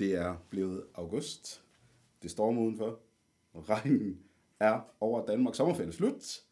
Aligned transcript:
Det 0.00 0.14
er 0.14 0.36
blevet 0.50 0.84
august. 0.94 1.64
Det 2.22 2.30
stormer 2.30 2.62
udenfor. 2.62 3.00
Regnen 3.54 4.20
er 4.60 4.80
over 5.00 5.26
Danmark. 5.26 5.54
Sommerferien 5.54 5.88
er 5.88 5.92
slut. 5.92 6.42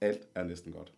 Alt 0.00 0.28
er 0.34 0.44
næsten 0.44 0.72
godt. 0.72 0.92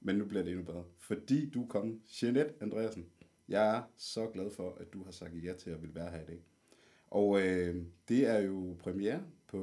Men 0.00 0.16
nu 0.16 0.24
bliver 0.24 0.42
det 0.42 0.50
endnu 0.50 0.64
bedre. 0.64 0.84
Fordi 0.98 1.50
du 1.50 1.66
kom, 1.66 2.00
Jeanette 2.22 2.54
Andreasen. 2.60 3.06
Jeg 3.48 3.76
er 3.76 3.82
så 3.96 4.26
glad 4.26 4.50
for, 4.50 4.76
at 4.80 4.92
du 4.92 5.04
har 5.04 5.10
sagt 5.10 5.44
ja 5.44 5.52
til 5.52 5.70
at 5.70 5.82
vil 5.82 5.94
være 5.94 6.10
her 6.10 6.20
i 6.20 6.26
dag. 6.26 6.44
Og 7.10 7.40
øh, 7.40 7.82
det 8.08 8.26
er 8.26 8.38
jo 8.38 8.76
premiere 8.78 9.22
på 9.46 9.58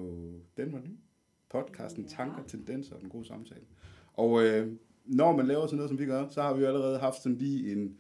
Den 0.57 0.73
var 0.73 0.79
ny. 0.79 0.97
Podcasten. 1.49 2.07
Tanker, 2.07 2.43
Tendenser 2.43 2.95
og 2.95 3.01
den 3.01 3.09
gode 3.09 3.25
samtale. 3.25 3.65
Og 4.13 4.43
øh, 4.43 4.73
når 5.05 5.35
man 5.35 5.47
laver 5.47 5.65
sådan 5.65 5.77
noget, 5.77 5.89
som 5.89 5.99
vi 5.99 6.05
gør, 6.05 6.29
så 6.29 6.41
har 6.41 6.53
vi 6.53 6.61
jo 6.61 6.67
allerede 6.67 6.99
haft 6.99 7.23
sådan 7.23 7.37
lige 7.37 7.71
en, 7.71 7.97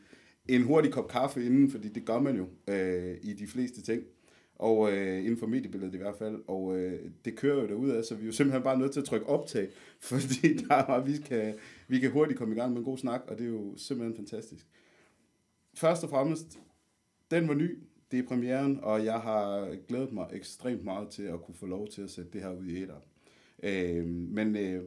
en 0.47 0.63
hurtig 0.63 0.91
kop 0.91 1.07
kaffe 1.07 1.45
inden, 1.45 1.71
fordi 1.71 1.89
det 1.89 2.05
gør 2.05 2.19
man 2.19 2.35
jo 2.35 2.47
øh, 2.67 3.17
i 3.21 3.33
de 3.33 3.47
fleste 3.47 3.81
ting. 3.81 4.03
Og 4.55 4.91
øh, 4.91 5.17
inden 5.17 5.37
for 5.37 5.47
mediebilledet 5.47 5.93
i 5.93 5.97
hvert 5.97 6.15
fald. 6.15 6.43
Og 6.47 6.77
øh, 6.77 7.09
det 7.25 7.35
kører 7.35 7.61
jo 7.61 7.67
derudad, 7.67 8.03
så 8.03 8.15
vi 8.15 8.21
er 8.21 8.25
jo 8.25 8.31
simpelthen 8.31 8.63
bare 8.63 8.79
nødt 8.79 8.91
til 8.91 8.99
at 8.99 9.05
trykke 9.05 9.25
optag, 9.25 9.69
fordi 10.09 10.57
der 10.57 10.75
er, 10.75 11.03
vi, 11.03 11.17
kan, 11.17 11.55
vi 11.87 11.99
kan 11.99 12.11
hurtigt 12.11 12.39
komme 12.39 12.55
i 12.55 12.57
gang 12.57 12.71
med 12.71 12.79
en 12.79 12.85
god 12.85 12.97
snak, 12.97 13.21
og 13.27 13.37
det 13.37 13.45
er 13.45 13.49
jo 13.49 13.77
simpelthen 13.77 14.15
fantastisk. 14.15 14.67
Først 15.73 16.03
og 16.03 16.09
fremmest, 16.09 16.59
den 17.31 17.47
var 17.47 17.53
ny, 17.53 17.79
det 18.11 18.19
er 18.19 18.27
premieren, 18.27 18.79
og 18.83 19.05
jeg 19.05 19.19
har 19.19 19.75
glædet 19.87 20.13
mig 20.13 20.27
ekstremt 20.33 20.83
meget 20.83 21.09
til 21.09 21.23
at 21.23 21.41
kunne 21.41 21.55
få 21.55 21.65
lov 21.65 21.87
til 21.87 22.01
at 22.01 22.09
sætte 22.09 22.31
det 22.31 22.41
her 22.41 22.51
ud 22.51 22.65
i 22.65 22.81
æder. 22.81 22.99
Øh, 23.63 24.05
men 24.07 24.55
øh, 24.55 24.83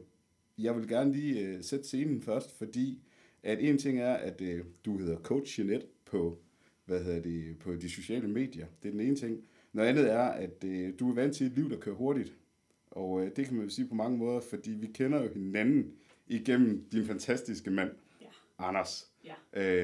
jeg 0.57 0.75
vil 0.75 0.87
gerne 0.87 1.11
lige 1.11 1.39
øh, 1.39 1.63
sætte 1.63 1.85
scenen 1.85 2.21
først, 2.21 2.57
fordi 2.57 3.06
at 3.43 3.59
en 3.59 3.77
ting 3.77 3.99
er, 3.99 4.13
at 4.13 4.41
øh, 4.41 4.63
du 4.85 4.97
hedder 4.97 5.17
Coach 5.17 5.59
Jeanette 5.59 5.87
på, 6.05 6.39
hvad 6.85 7.03
hedder 7.03 7.21
det, 7.21 7.59
på 7.59 7.75
de 7.75 7.89
sociale 7.89 8.27
medier. 8.27 8.65
Det 8.83 8.87
er 8.87 8.91
den 8.91 9.01
ene 9.01 9.15
ting. 9.15 9.43
Noget 9.73 9.89
andet 9.89 10.11
er, 10.11 10.23
at 10.23 10.63
øh, 10.65 10.93
du 10.99 11.09
er 11.09 11.13
vant 11.13 11.35
til 11.35 11.47
et 11.47 11.53
liv, 11.53 11.69
der 11.69 11.77
kører 11.79 11.95
hurtigt. 11.95 12.33
Og 12.91 13.21
øh, 13.25 13.31
det 13.35 13.45
kan 13.45 13.55
man 13.55 13.63
jo 13.63 13.69
sige 13.69 13.87
på 13.87 13.95
mange 13.95 14.17
måder, 14.17 14.39
fordi 14.39 14.71
vi 14.71 14.87
kender 14.87 15.23
jo 15.23 15.29
hinanden 15.33 15.91
igennem 16.27 16.85
din 16.91 17.05
fantastiske 17.05 17.71
mand, 17.71 17.89
Ja. 18.21 18.25
Anders. 18.59 19.11
Ja. 19.25 19.33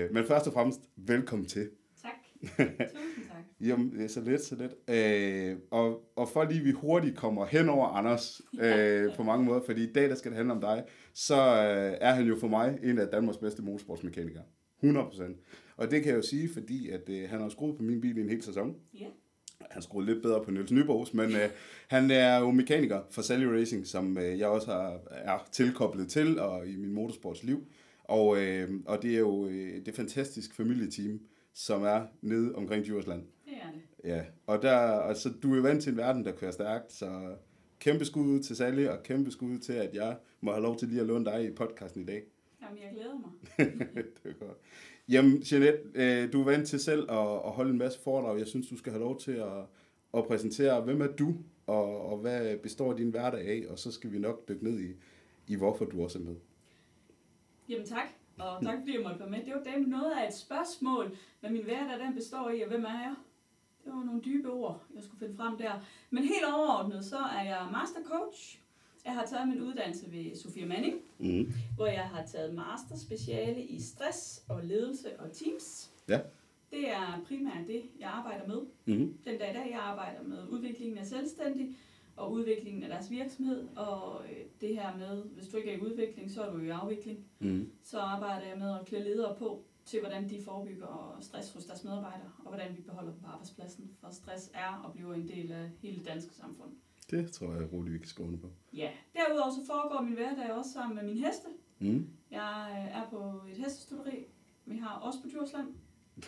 Øh, 0.03 0.13
men 0.13 0.25
først 0.25 0.47
og 0.47 0.53
fremmest, 0.53 0.81
velkommen 0.95 1.47
til. 1.47 1.69
Tak. 2.01 2.11
Tusind 2.41 3.25
tak. 3.27 3.43
Jamen, 3.61 4.09
så 4.09 4.21
let, 4.21 4.41
så 4.41 4.55
let. 4.55 4.95
Øh, 4.95 5.57
og, 5.71 6.11
og 6.15 6.29
for 6.29 6.43
lige 6.43 6.63
vi 6.63 6.71
hurtigt 6.71 7.17
kommer 7.17 7.45
hen 7.45 7.69
over 7.69 7.87
Anders 7.87 8.41
øh, 8.59 9.15
på 9.15 9.23
mange 9.23 9.45
måder, 9.45 9.61
fordi 9.65 9.83
i 9.83 9.93
dag, 9.93 10.09
der 10.09 10.15
skal 10.15 10.31
det 10.31 10.37
handle 10.37 10.53
om 10.53 10.61
dig, 10.61 10.83
så 11.13 11.35
øh, 11.35 11.97
er 12.01 12.13
han 12.13 12.27
jo 12.27 12.35
for 12.39 12.47
mig 12.47 12.79
en 12.83 12.99
af 12.99 13.07
Danmarks 13.07 13.37
bedste 13.37 13.61
motorsportsmekanikere. 13.61 14.43
100%. 14.83 15.23
Og 15.77 15.91
det 15.91 16.03
kan 16.03 16.09
jeg 16.09 16.17
jo 16.17 16.21
sige, 16.21 16.49
fordi 16.53 16.89
at, 16.89 17.09
øh, 17.09 17.29
han 17.29 17.41
har 17.41 17.49
skruet 17.49 17.77
på 17.77 17.83
min 17.83 18.01
bil 18.01 18.17
i 18.17 18.21
en 18.21 18.29
hel 18.29 18.43
sæson. 18.43 18.75
Ja. 18.99 19.05
Han 19.71 19.81
skruede 19.81 20.13
lidt 20.13 20.23
bedre 20.23 20.43
på 20.43 20.51
Niels 20.51 20.71
Nyborgs, 20.71 21.13
men 21.13 21.29
øh, 21.29 21.49
han 21.87 22.11
er 22.11 22.39
jo 22.39 22.51
mekaniker 22.51 23.01
for 23.11 23.21
Sally 23.21 23.45
Racing, 23.45 23.87
som 23.87 24.17
øh, 24.17 24.39
jeg 24.39 24.47
også 24.47 24.71
har, 24.71 24.99
er 25.11 25.49
tilkoblet 25.51 26.09
til 26.09 26.39
og 26.39 26.67
i 26.67 26.75
min 26.75 26.93
motorsportsliv. 26.93 27.67
Og, 28.03 28.37
øh, 28.41 28.69
og 28.85 29.01
det 29.01 29.15
er 29.15 29.19
jo 29.19 29.47
øh, 29.47 29.85
det 29.85 29.95
fantastiske 29.95 30.55
familieteam, 30.55 31.19
som 31.53 31.83
er 31.83 32.01
nede 32.21 32.55
omkring 32.55 32.85
Djursland. 32.85 33.23
Det 33.45 33.53
er 33.53 33.71
det. 33.71 34.09
Ja, 34.09 34.23
og 34.47 34.61
der, 34.61 34.77
altså, 34.79 35.29
du 35.43 35.51
er 35.51 35.55
jo 35.55 35.61
vant 35.61 35.83
til 35.83 35.91
en 35.91 35.97
verden, 35.97 36.25
der 36.25 36.31
kører 36.31 36.51
stærkt, 36.51 36.93
så 36.93 37.35
kæmpe 37.83 38.05
skud 38.05 38.25
ud 38.25 38.39
til 38.39 38.55
Sally, 38.55 38.87
og 38.87 39.03
kæmpe 39.03 39.31
skud 39.31 39.49
ud 39.49 39.59
til, 39.59 39.73
at 39.73 39.93
jeg 39.93 40.17
må 40.41 40.51
have 40.51 40.63
lov 40.63 40.77
til 40.77 40.87
lige 40.87 41.01
at 41.01 41.07
låne 41.07 41.25
dig 41.25 41.45
i 41.45 41.51
podcasten 41.51 42.01
i 42.01 42.05
dag. 42.05 42.23
Jamen, 42.61 42.77
jeg 42.77 42.91
glæder 42.93 43.13
mig. 43.13 43.31
det 44.23 44.31
er 44.31 44.45
godt. 44.45 44.57
Jamen, 45.09 45.43
Jeanette, 45.51 45.79
øh, 45.95 46.33
du 46.33 46.41
er 46.41 46.45
vant 46.45 46.67
til 46.67 46.79
selv 46.79 47.11
at, 47.11 47.17
at 47.45 47.51
holde 47.51 47.71
en 47.71 47.77
masse 47.77 47.99
foredrag. 47.99 48.39
Jeg 48.39 48.47
synes, 48.47 48.67
du 48.67 48.77
skal 48.77 48.91
have 48.91 49.03
lov 49.03 49.19
til 49.19 49.31
at, 49.31 49.65
at 50.13 50.25
præsentere, 50.27 50.81
hvem 50.81 51.01
er 51.01 51.07
du, 51.07 51.35
og, 51.67 52.01
og 52.11 52.17
hvad 52.17 52.57
består 52.57 52.93
din 52.93 53.09
hverdag 53.09 53.47
af, 53.47 53.63
og 53.69 53.79
så 53.79 53.91
skal 53.91 54.11
vi 54.11 54.19
nok 54.19 54.47
dykke 54.47 54.63
ned 54.63 54.79
i, 54.79 54.91
i 55.47 55.55
hvorfor 55.55 55.85
du 55.85 56.03
også 56.03 56.19
er 56.19 56.23
med. 56.23 56.35
Jamen 57.69 57.85
tak, 57.85 58.07
og 58.39 58.63
tak 58.63 58.79
fordi 58.79 58.95
jeg 58.95 59.03
måtte 59.03 59.19
være 59.19 59.29
med. 59.29 59.39
Det 59.45 59.53
var 59.53 59.71
dem 59.71 59.81
noget 59.81 60.11
af 60.11 60.27
et 60.27 60.33
spørgsmål, 60.33 61.17
hvad 61.39 61.49
min 61.49 61.63
hverdag 61.63 61.99
den 61.99 62.15
består 62.15 62.49
i, 62.49 62.61
og 62.61 62.67
hvem 62.67 62.83
er 62.83 62.99
jeg? 62.99 63.15
Det 63.85 63.93
var 63.93 64.03
nogle 64.03 64.21
dybe 64.21 64.49
ord, 64.51 64.81
jeg 64.95 65.03
skulle 65.03 65.19
finde 65.19 65.35
frem 65.35 65.57
der. 65.57 65.71
Men 66.09 66.23
helt 66.23 66.45
overordnet, 66.55 67.05
så 67.05 67.17
er 67.17 67.43
jeg 67.43 67.67
master 67.71 67.99
coach. 68.05 68.59
Jeg 69.05 69.13
har 69.13 69.25
taget 69.25 69.47
min 69.47 69.61
uddannelse 69.61 70.11
ved 70.11 70.35
Sofia 70.35 70.65
Manning, 70.65 70.95
Mm. 71.19 71.53
hvor 71.75 71.85
jeg 71.85 72.03
har 72.03 72.25
taget 72.25 72.53
master 72.53 72.97
speciale 72.97 73.63
i 73.63 73.79
stress 73.81 74.43
og 74.49 74.63
ledelse 74.63 75.19
og 75.19 75.31
teams. 75.31 75.91
Ja. 76.09 76.19
Det 76.71 76.89
er 76.89 77.21
primært 77.27 77.67
det, 77.67 77.81
jeg 77.99 78.09
arbejder 78.09 78.47
med. 78.47 78.61
Mm. 78.85 79.17
Den 79.25 79.37
dag 79.39 79.51
i 79.51 79.53
dag, 79.57 79.67
jeg 79.71 79.79
arbejder 79.79 80.23
med 80.23 80.47
udviklingen 80.49 80.97
af 80.97 81.05
selvstændig 81.05 81.77
og 82.15 82.31
udviklingen 82.31 82.83
af 82.83 82.89
deres 82.89 83.11
virksomhed. 83.11 83.67
Og 83.75 84.21
øh, 84.25 84.37
det 84.61 84.75
her 84.75 84.97
med, 84.97 85.23
hvis 85.23 85.47
du 85.47 85.57
ikke 85.57 85.71
er 85.71 85.77
i 85.77 85.81
udvikling, 85.81 86.31
så 86.31 86.41
er 86.43 86.51
du 86.53 86.59
i 86.59 86.69
afvikling. 86.69 87.25
Mm. 87.39 87.69
Så 87.83 87.99
arbejder 87.99 88.47
jeg 88.47 88.57
med 88.57 88.79
at 88.79 88.85
klæde 88.85 89.03
ledere 89.03 89.35
på 89.35 89.63
til, 89.85 89.99
hvordan 89.99 90.29
de 90.29 90.41
forebygger 90.45 91.17
stress 91.21 91.53
hos 91.53 91.65
deres 91.65 91.83
medarbejdere, 91.83 92.31
og 92.45 92.47
hvordan 92.47 92.77
vi 92.77 92.81
beholder 92.81 93.11
dem 93.11 93.21
på 93.21 93.27
arbejdspladsen. 93.27 93.91
For 94.01 94.09
stress 94.11 94.51
er 94.53 94.81
og 94.85 94.93
bliver 94.93 95.13
en 95.13 95.27
del 95.27 95.51
af 95.51 95.69
hele 95.81 95.97
det 95.97 96.05
danske 96.07 96.35
samfund. 96.35 96.69
Det 97.11 97.31
tror 97.31 97.53
jeg 97.53 97.73
roligt, 97.73 97.93
vi 97.93 97.97
kan 97.99 98.07
skrive 98.07 98.37
på. 98.37 98.47
Ja, 98.73 98.89
derudover 99.13 99.51
så 99.51 99.65
foregår 99.67 100.01
min 100.01 100.13
hverdag 100.13 100.51
også 100.51 100.71
sammen 100.71 100.95
med 100.95 101.03
mine 101.03 101.27
heste. 101.27 101.47
Mm. 101.79 102.07
Jeg 102.31 102.67
øh, 102.71 102.97
er 103.01 103.09
på 103.09 103.41
et 103.51 103.57
hestestuderi. 103.57 104.25
Vi 104.65 104.77
har 104.77 104.95
også 104.95 105.21
på 105.21 105.27
Djursland. 105.29 105.67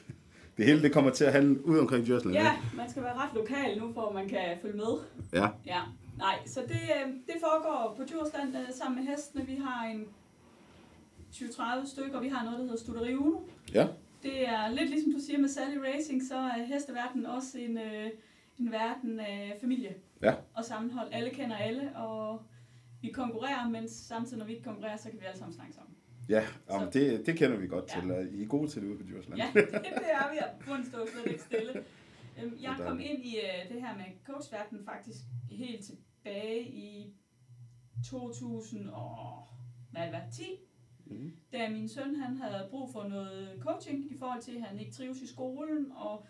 Det 0.58 0.66
hele 0.66 0.82
det 0.82 0.94
kommer 0.94 1.12
til 1.12 1.26
at 1.26 1.32
handle 1.34 1.66
ud 1.66 1.78
omkring 1.80 2.06
Djursland. 2.06 2.36
Ja, 2.38 2.56
man 2.76 2.90
skal 2.90 3.04
være 3.04 3.14
ret 3.16 3.34
lokal 3.34 3.80
nu, 3.80 3.94
for 3.94 4.12
man 4.12 4.30
kan 4.30 4.58
følge 4.62 4.78
med. 4.78 4.94
ja. 5.34 5.48
Ja, 5.66 5.82
nej, 6.18 6.40
så 6.46 6.62
det, 6.62 6.82
øh, 7.06 7.14
det 7.28 7.36
foregår 7.40 7.94
på 7.98 8.04
Djursland 8.04 8.56
øh, 8.58 8.74
sammen 8.74 9.04
med 9.06 9.12
hestene. 9.12 9.46
Vi 9.46 9.56
har 9.56 9.86
en 9.86 10.06
20-30 11.36 11.88
stykker, 11.92 12.20
vi 12.20 12.28
har 12.30 12.44
noget, 12.44 12.60
der 12.60 12.64
hedder 12.66 12.78
Studeri 12.80 13.16
Uno. 13.16 13.40
Ja. 13.74 13.88
Det 14.24 14.48
er 14.48 14.70
lidt 14.70 14.90
ligesom 14.90 15.12
du 15.14 15.20
siger 15.20 15.40
med 15.40 15.50
Sally 15.50 15.78
Racing, 15.78 16.24
så 16.28 16.36
er 16.38 16.64
hesteverdenen 16.64 17.26
også 17.26 17.58
en, 17.60 17.78
øh, 17.78 18.10
en 18.60 18.72
verden 18.72 19.20
af 19.20 19.58
familie 19.62 19.96
Ja. 20.22 20.34
og 20.54 20.66
sammenhold. 20.66 21.10
Alle 21.12 21.30
kender 21.30 21.56
alle, 21.56 21.96
og 21.98 22.42
vi 23.02 23.10
konkurrerer, 23.10 23.70
men 23.70 23.90
samtidig 23.90 24.38
når 24.40 24.46
vi 24.46 24.52
ikke 24.52 24.64
konkurrerer, 24.64 24.98
så 24.98 25.10
kan 25.10 25.20
vi 25.20 25.26
alle 25.26 25.38
sammen 25.40 25.56
snakke 25.56 25.74
sammen. 25.74 25.96
Ja, 26.30 26.44
jamen, 26.70 26.92
Så- 26.92 27.00
det, 27.00 27.26
det 27.26 27.38
kender 27.38 27.58
vi 27.58 27.68
godt 27.68 27.86
Ja. 27.96 28.02
til. 28.02 28.40
I 28.40 28.44
er 28.44 28.48
gode 28.48 28.68
til 28.72 28.82
det 28.82 28.88
ude 28.88 28.98
på 28.98 29.04
Djursland. 29.04 29.40
Ja, 29.42 29.48
det, 29.54 29.68
det 29.72 30.12
er 30.14 30.32
vi. 30.32 30.66
Bunden 30.68 30.86
står 30.86 31.08
slet 31.14 31.32
ikke 31.32 31.44
stille. 31.44 31.84
Øhm, 32.44 32.58
Jeg 32.62 32.76
kom 32.80 33.00
ind 33.00 33.26
i 33.26 33.36
øh, 33.38 33.74
det 33.74 33.82
her 33.82 33.96
med 33.98 34.06
coachverdenen 34.26 34.86
faktisk 34.86 35.18
helt 35.52 35.86
tilbage 35.86 36.62
i 36.62 37.14
2000 38.10 38.90
og 38.90 39.48
hvad 39.92 40.02
det 40.02 40.12
var, 40.12 40.22
10, 40.34 40.44
Mm. 41.06 41.36
da 41.52 41.70
min 41.70 41.90
søn 41.90 42.16
han 42.16 42.38
havde 42.38 42.68
brug 42.70 42.90
for 42.92 43.04
noget 43.08 43.58
coaching 43.62 44.12
i 44.12 44.18
forhold 44.18 44.42
til, 44.42 44.56
at 44.56 44.62
han 44.64 44.80
ikke 44.80 44.92
trives 44.92 45.22
i 45.22 45.28
skolen, 45.28 45.92
og 45.92 46.26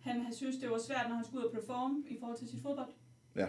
han 0.00 0.20
havde 0.20 0.36
synes, 0.36 0.56
det 0.56 0.70
var 0.70 0.78
svært, 0.78 1.06
når 1.08 1.14
han 1.16 1.24
skulle 1.24 1.40
ud 1.40 1.44
og 1.46 1.52
performe 1.54 2.04
i 2.08 2.18
forhold 2.18 2.38
til 2.38 2.48
sit 2.48 2.62
fodbold. 2.62 2.92
Ja. 3.36 3.48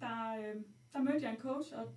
Der, 0.00 0.36
øh, 0.38 0.62
der 0.92 1.02
mødte 1.02 1.22
jeg 1.22 1.30
en 1.30 1.36
coach, 1.40 1.72
og 1.76 1.94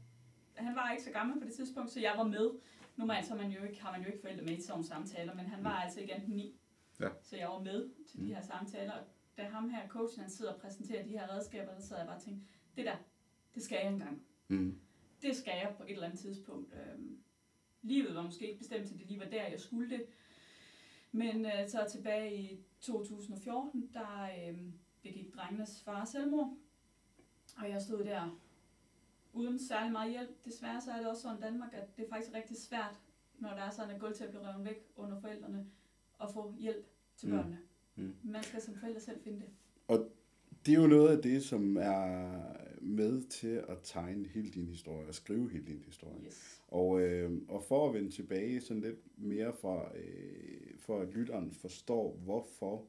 han 0.56 0.76
var 0.76 0.92
ikke 0.92 1.04
så 1.04 1.12
gammel 1.12 1.40
på 1.42 1.46
det 1.48 1.54
tidspunkt, 1.54 1.92
så 1.92 2.00
jeg 2.00 2.14
var 2.18 2.24
med. 2.24 2.50
Normalt 2.98 3.26
så 3.26 3.36
man 3.36 3.52
jo 3.52 3.64
ikke, 3.64 3.82
har 3.82 3.92
man 3.92 4.02
jo 4.02 4.08
ikke 4.08 4.22
forældre 4.22 4.44
med 4.44 4.58
i 4.58 4.62
sådan 4.62 4.84
samtaler, 4.84 5.34
men 5.36 5.46
han 5.46 5.64
var 5.64 5.72
altså 5.76 6.00
ikke 6.00 6.14
enten 6.14 6.36
ni. 6.36 6.60
Ja. 7.00 7.10
Så 7.24 7.38
jeg 7.38 7.48
var 7.48 7.60
med 7.60 7.90
til 8.10 8.20
de 8.20 8.24
Mm. 8.24 8.28
her 8.28 8.42
samtaler, 8.42 8.92
og 8.94 9.04
da 9.38 9.44
ham 9.44 9.70
her, 9.70 9.88
coachen, 9.88 10.22
han 10.22 10.30
sidder 10.32 10.54
og 10.54 10.62
præsenterer 10.62 11.04
de 11.04 11.10
her 11.10 11.36
redskaber, 11.36 11.74
der 11.74 11.82
sad 11.82 11.98
jeg 11.98 12.06
bare 12.08 12.16
og 12.16 12.22
tænkte, 12.22 12.46
det 12.76 12.86
der, 12.86 12.96
det 13.56 13.64
skal 13.64 13.78
jeg 13.84 13.94
engang 13.94 14.22
Mm. 14.48 14.80
det 15.22 15.36
skal 15.36 15.54
jeg 15.64 15.74
på 15.78 15.84
et 15.84 15.92
eller 15.92 16.06
andet 16.06 16.20
tidspunkt. 16.20 16.74
Øhm, 16.74 17.18
livet 17.82 18.16
var 18.16 18.22
måske 18.22 18.48
ikke 18.48 18.58
bestemt 18.58 18.88
til, 18.88 19.00
det 19.00 19.08
lige 19.08 19.20
var 19.20 19.26
der, 19.26 19.48
jeg 19.48 19.60
skulle 19.60 19.90
det. 19.90 20.06
Men 21.12 21.46
øh, 21.46 21.68
så 21.70 21.86
tilbage 21.92 22.36
i 22.36 22.60
2014, 22.82 23.90
der 23.94 24.30
øh, 24.50 24.60
begik 25.04 25.36
drengenes 25.36 25.82
far 25.86 26.06
selvmord. 26.06 26.54
Og 27.58 27.70
jeg 27.70 27.82
stod 27.82 28.04
der 28.04 28.40
uden 29.34 29.60
særlig 29.60 29.92
meget 29.92 30.12
hjælp. 30.12 30.46
Desværre 30.46 30.82
så 30.82 30.92
er 30.92 30.98
det 30.98 31.08
også 31.08 31.22
sådan 31.22 31.38
i 31.38 31.42
Danmark, 31.42 31.74
at 31.74 31.98
det 31.98 32.06
er 32.06 32.10
faktisk 32.10 32.34
rigtig 32.34 32.58
svært, 32.58 33.00
når 33.40 33.50
der 33.50 33.62
er 33.62 33.70
sådan, 33.70 33.96
at 33.96 34.02
gulvtæppet 34.02 34.32
bliver 34.40 34.54
revet 34.54 34.66
væk 34.66 34.92
under 34.96 35.20
forældrene, 35.22 35.66
at 36.22 36.28
få 36.34 36.56
hjælp 36.60 36.86
til 37.18 37.30
Mm. 37.30 37.36
børnene. 37.36 37.60
Mm. 37.96 38.16
Man 38.24 38.44
skal 38.44 38.62
som 38.62 38.76
forældre 38.76 39.00
selv 39.00 39.24
finde 39.24 39.40
det. 39.40 39.50
Det 40.66 40.74
er 40.74 40.82
jo 40.82 40.88
noget 40.88 41.16
af 41.18 41.22
det, 41.24 41.44
som 41.44 41.78
er 41.78 42.40
med 42.82 43.22
til 43.22 43.64
at 43.68 43.78
tegne 43.84 44.28
hele 44.28 44.50
din 44.50 44.68
historie 44.68 45.08
og 45.08 45.16
skrive 45.16 45.52
hele 45.52 45.66
din 45.66 45.82
historie. 45.86 46.26
Yes. 46.26 46.62
Og, 46.68 47.02
øh, 47.02 47.42
og 47.48 47.64
for 47.64 47.88
at 47.90 47.94
vende 47.94 48.12
tilbage 48.12 48.62
sådan 48.62 48.82
lidt 48.82 49.00
mere 49.18 49.54
for, 49.62 49.92
øh, 49.96 50.80
for 50.80 51.02
at 51.02 51.14
lytteren 51.14 51.52
forstår, 51.52 52.20
hvorfor 52.24 52.88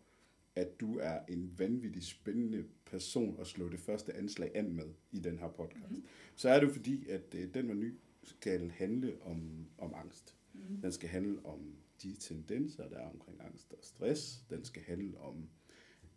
at 0.55 0.81
du 0.81 0.99
er 0.99 1.19
en 1.29 1.55
vanvittig 1.59 2.03
spændende 2.03 2.65
person 2.87 3.37
at 3.41 3.47
slå 3.47 3.69
det 3.69 3.81
første 3.81 4.17
anslag 4.17 4.50
an 4.55 4.73
med 4.73 4.89
i 5.12 5.19
den 5.19 5.39
her 5.39 5.49
podcast. 5.49 5.91
Mhm. 5.91 6.00
Mm. 6.00 6.06
Så 6.37 6.49
er 6.49 6.61
det 6.61 6.71
fordi, 6.71 7.09
at 7.09 7.35
øh, 7.35 7.55
den 7.55 7.69
var 7.69 7.75
ny 7.75 7.94
skal 8.23 8.71
handle 8.71 9.17
om, 9.23 9.67
om 9.79 9.94
angst. 9.94 10.37
Mm. 10.53 10.81
Den 10.83 10.93
skal 10.93 11.09
handle 11.09 11.47
om 11.47 11.77
de 12.03 12.17
tendenser, 12.17 12.89
der 12.89 12.97
er 12.97 13.11
omkring 13.11 13.41
angst 13.41 13.73
og 13.73 13.79
stress. 13.83 14.44
Den 14.50 14.65
skal 14.65 14.83
handle 14.83 15.21
om 15.21 15.49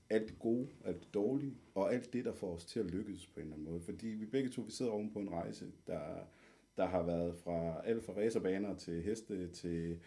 alt 0.09 0.27
det 0.27 0.39
gode, 0.39 0.67
alt 0.85 0.99
det 0.99 1.13
dårlige, 1.13 1.57
og 1.75 1.93
alt 1.93 2.13
det, 2.13 2.25
der 2.25 2.33
får 2.33 2.55
os 2.55 2.65
til 2.65 2.79
at 2.79 2.91
lykkes 2.91 3.27
på 3.27 3.39
en 3.39 3.41
eller 3.41 3.55
anden 3.55 3.71
måde. 3.71 3.81
Fordi 3.81 4.07
vi 4.07 4.25
begge 4.25 4.49
to, 4.49 4.61
vi 4.61 4.71
sidder 4.71 4.91
oven 4.91 5.11
på 5.13 5.19
en 5.19 5.31
rejse, 5.31 5.65
der, 5.87 6.01
der 6.77 6.85
har 6.85 7.03
været 7.03 7.35
fra 7.35 7.81
alt 7.85 8.03
fra 8.03 8.13
racerbaner 8.13 8.75
til 8.75 9.01
heste 9.01 9.47
til, 9.47 9.99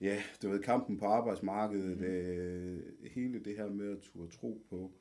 ja, 0.00 0.22
du 0.42 0.48
ved, 0.48 0.60
kampen 0.60 0.98
på 0.98 1.04
arbejdsmarkedet, 1.04 1.98
mm. 1.98 2.04
øh, 2.04 2.82
hele 3.10 3.38
det 3.38 3.56
her 3.56 3.68
med 3.68 3.92
at 3.92 3.98
turde 4.00 4.36
tro 4.36 4.62
på, 4.70 4.92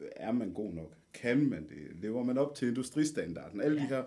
er 0.00 0.32
man 0.32 0.52
god 0.52 0.72
nok? 0.72 0.94
Kan 1.14 1.50
man 1.50 1.68
det? 1.68 2.00
Lever 2.02 2.22
man 2.22 2.38
op 2.38 2.54
til 2.54 2.68
industristandarden? 2.68 3.60
Alle 3.60 3.76
ja. 3.76 3.82
de 3.82 3.88
her 3.88 4.04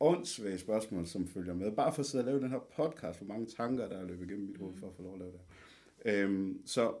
åndssvage 0.00 0.58
spørgsmål, 0.58 1.06
som 1.06 1.26
følger 1.26 1.54
med. 1.54 1.72
Bare 1.72 1.92
for 1.92 2.00
at 2.00 2.06
sidde 2.06 2.22
og 2.22 2.26
lave 2.26 2.40
den 2.40 2.50
her 2.50 2.58
podcast, 2.76 3.18
hvor 3.18 3.28
mange 3.28 3.46
tanker, 3.46 3.88
der 3.88 3.96
er 3.96 4.06
løbet 4.06 4.26
igennem 4.26 4.46
mit 4.46 4.56
hoved 4.56 4.76
for 4.76 4.88
at 4.88 4.94
få 4.94 5.02
lov 5.02 5.12
at 5.12 5.18
lave 5.18 5.32
det. 5.32 5.40
Øhm, 6.04 6.60
så 6.64 6.94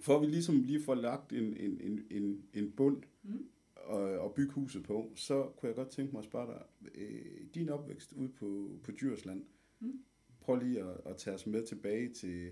for 0.00 0.16
at 0.16 0.20
vi 0.20 0.26
ligesom 0.26 0.62
lige 0.62 0.82
får 0.82 0.94
lagt 0.94 1.32
en, 1.32 1.56
en, 1.56 1.80
en, 1.80 2.06
en, 2.10 2.44
en 2.54 2.72
bund 2.72 3.02
mm. 3.22 3.46
og, 3.76 4.02
og 4.02 4.34
bygge 4.34 4.52
huset 4.52 4.82
på, 4.82 5.12
så 5.14 5.42
kunne 5.42 5.68
jeg 5.68 5.76
godt 5.76 5.88
tænke 5.88 6.12
mig 6.12 6.18
at 6.18 6.24
spørge 6.24 6.46
dig, 6.46 6.90
øh, 6.94 7.46
din 7.54 7.68
opvækst 7.68 8.12
ude 8.12 8.28
på, 8.28 8.78
på 8.84 8.92
Djursland, 8.92 9.44
mm. 9.80 9.98
prøv 10.40 10.56
lige 10.56 10.80
at, 10.80 11.00
at 11.06 11.16
tage 11.16 11.34
os 11.34 11.46
med 11.46 11.66
tilbage 11.66 12.12
til 12.12 12.50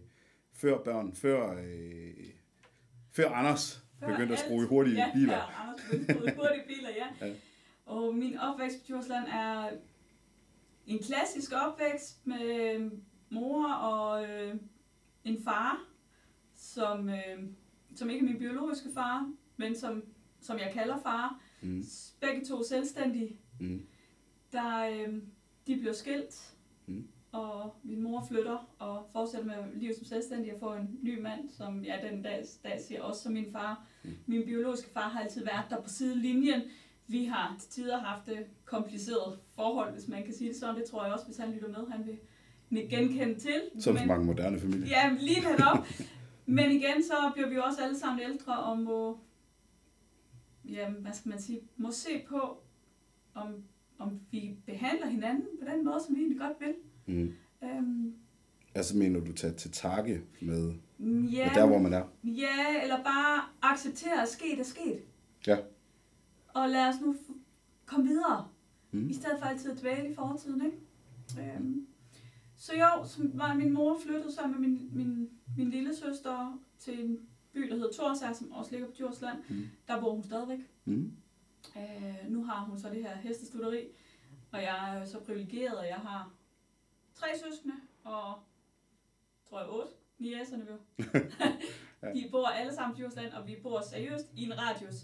før 0.53 0.83
børn, 0.83 1.13
før, 1.13 1.63
øh, 1.65 2.31
før 3.11 3.29
Anders 3.29 3.85
før 4.01 4.07
begyndte 4.07 4.35
at 4.35 4.41
skrue 4.41 4.67
hurtige 4.67 4.97
ja, 4.97 5.11
biler. 5.15 5.33
Ja, 5.33 5.63
Anders 5.63 5.81
begyndte 5.91 6.13
at 6.13 6.17
skrue 6.17 6.37
hurtige 6.37 6.65
biler, 6.67 6.91
ja. 6.91 7.27
ja. 7.27 7.35
Og 7.87 8.15
min 8.15 8.39
opvækst 8.39 8.79
på 8.79 8.85
Djursland 8.89 9.25
er 9.25 9.71
en 10.87 10.99
klassisk 10.99 11.53
opvækst 11.53 12.27
med 12.27 12.91
mor 13.31 13.73
og 13.73 14.29
øh, 14.29 14.55
en 15.25 15.45
far, 15.45 15.92
som, 16.75 17.09
øh, 17.09 17.39
som 17.95 18.11
ikke 18.11 18.27
er 18.27 18.31
min 18.31 18.39
biologiske 18.39 18.89
far, 18.95 19.33
men 19.57 19.77
som, 19.77 20.05
som 20.41 20.59
jeg 20.59 20.71
kalder 20.73 20.99
far. 21.03 21.41
Mm. 21.63 21.85
Begge 22.21 22.45
to 22.45 22.63
selvstændige. 22.63 23.37
Mm. 23.61 23.87
Der, 24.53 24.89
øh, 24.89 25.15
de 25.67 25.77
bliver 25.77 25.93
skilt, 25.93 26.55
mm. 26.87 27.09
og 27.33 27.75
min 27.83 28.03
mor 28.03 28.27
flytter 28.29 28.69
og 28.79 29.09
fortsætter 29.13 29.47
med 29.47 29.81
livet 29.81 29.97
som 29.97 30.05
selvstændig 30.05 30.55
og 30.55 30.61
får 30.61 30.75
en 30.75 30.99
ny 31.03 31.21
mand, 31.21 31.51
som 31.51 31.85
jeg 31.85 32.01
den 32.11 32.23
dag, 32.23 32.45
dag 32.65 32.81
siger 32.81 33.03
også 33.03 33.23
som 33.23 33.33
min 33.33 33.53
far. 33.53 33.87
Mm. 34.03 34.11
Min 34.27 34.45
biologiske 34.45 34.91
far 34.91 35.09
har 35.09 35.21
altid 35.21 35.45
været 35.45 35.65
der 35.71 35.81
på 35.81 35.89
sidelinjen. 35.89 36.63
Vi 37.07 37.25
har 37.25 37.57
til 37.61 37.71
tider 37.71 37.99
haft 37.99 38.27
det 38.27 38.47
kompliceret 38.65 39.39
forhold, 39.55 39.93
hvis 39.93 40.09
man 40.09 40.25
kan 40.25 40.35
sige 40.35 40.49
det 40.49 40.57
sådan. 40.57 40.77
Det 40.77 40.85
tror 40.85 41.05
jeg 41.05 41.13
også, 41.13 41.27
hvis 41.27 41.37
han 41.37 41.53
lytter 41.53 41.69
med, 41.69 41.91
han 41.91 42.07
vil 42.07 42.19
genkende 42.89 43.35
til. 43.35 43.63
Som 43.79 43.97
så 43.97 44.05
mange 44.05 44.27
moderne 44.27 44.61
familier. 44.61 44.87
Ja, 44.87 45.17
lige 45.21 45.41
netop. 45.41 45.87
Men 46.47 46.71
igen, 46.71 47.03
så 47.03 47.31
bliver 47.35 47.49
vi 47.49 47.57
også 47.57 47.83
alle 47.83 47.99
sammen 47.99 48.21
ældre 48.21 48.59
og 48.59 48.79
må, 48.79 49.19
jamen, 50.65 51.03
hvad 51.03 51.13
skal 51.13 51.29
man 51.29 51.41
sige, 51.41 51.61
må 51.77 51.91
se 51.91 52.25
på, 52.29 52.63
om, 53.35 53.65
om 53.99 54.21
vi 54.31 54.57
behandler 54.67 55.07
hinanden 55.07 55.49
på 55.61 55.69
den 55.71 55.85
måde, 55.85 56.01
som 56.07 56.15
vi 56.15 56.21
egentlig 56.21 56.41
godt 56.41 56.57
vil. 56.61 56.75
Mm. 57.07 57.35
Øhm, 57.65 58.15
altså 58.75 58.97
mener 58.97 59.21
du 59.21 59.33
tage 59.33 59.53
til 59.53 59.71
takke 59.71 60.23
med, 60.41 60.75
ja, 60.99 61.47
med 61.47 61.55
der, 61.55 61.67
hvor 61.67 61.79
man 61.79 61.93
er? 61.93 62.05
Ja, 62.25 62.83
eller 62.83 63.05
bare 63.05 63.43
acceptere, 63.63 64.23
at 64.23 64.29
sket 64.29 64.61
er 64.61 64.65
sket. 64.65 65.01
Ja. 65.47 65.57
Og 66.55 66.69
lad 66.69 66.89
os 66.89 67.01
nu 67.01 67.17
komme 67.87 68.07
videre, 68.07 68.49
mm. 68.91 69.09
i 69.09 69.15
stedet 69.15 69.39
for 69.39 69.47
altid 69.47 69.71
at 69.71 69.81
dvæle 69.81 70.11
i 70.11 70.15
fortiden, 70.15 70.65
ikke? 70.65 70.77
Øhm, 71.39 71.87
så 72.63 72.73
jo, 72.75 73.05
så 73.05 73.31
var 73.35 73.55
min 73.55 73.73
mor 73.73 73.99
flyttet 73.99 74.35
sammen 74.35 74.61
med 74.61 74.69
min, 74.69 74.89
min, 74.93 75.31
min 75.57 75.71
lille 75.71 75.97
søster 75.97 76.59
til 76.79 77.05
en 77.05 77.29
by, 77.53 77.69
der 77.69 77.75
hedder 77.75 77.93
Torsær, 77.93 78.33
som 78.33 78.53
også 78.53 78.71
ligger 78.71 78.87
på 78.87 78.93
Djursland. 78.99 79.39
Mm. 79.49 79.69
Der 79.89 80.01
bor 80.01 80.13
hun 80.13 80.23
stadigvæk. 80.23 80.59
Mm. 80.85 81.17
Øh, 81.77 82.29
nu 82.29 82.45
har 82.45 82.65
hun 82.65 82.79
så 82.79 82.91
det 82.91 83.03
her 83.03 83.17
hestestuderi, 83.17 83.89
og 84.53 84.63
jeg 84.63 84.99
er 84.99 85.05
så 85.05 85.21
privilegeret, 85.21 85.79
at 85.79 85.89
jeg 85.89 85.97
har 85.97 86.33
tre 87.15 87.27
søskende, 87.39 87.75
og 88.05 88.35
tror 89.49 89.61
jeg 89.61 89.69
otte 89.69 89.93
niæserne 90.19 90.67
vil. 90.67 90.79
De 92.15 92.29
bor 92.31 92.47
alle 92.47 92.75
sammen 92.75 92.95
på 92.95 93.01
Djursland, 93.01 93.33
og 93.33 93.47
vi 93.47 93.57
bor 93.63 93.81
seriøst 93.81 94.27
i 94.37 94.43
en 94.45 94.59
radius 94.59 94.95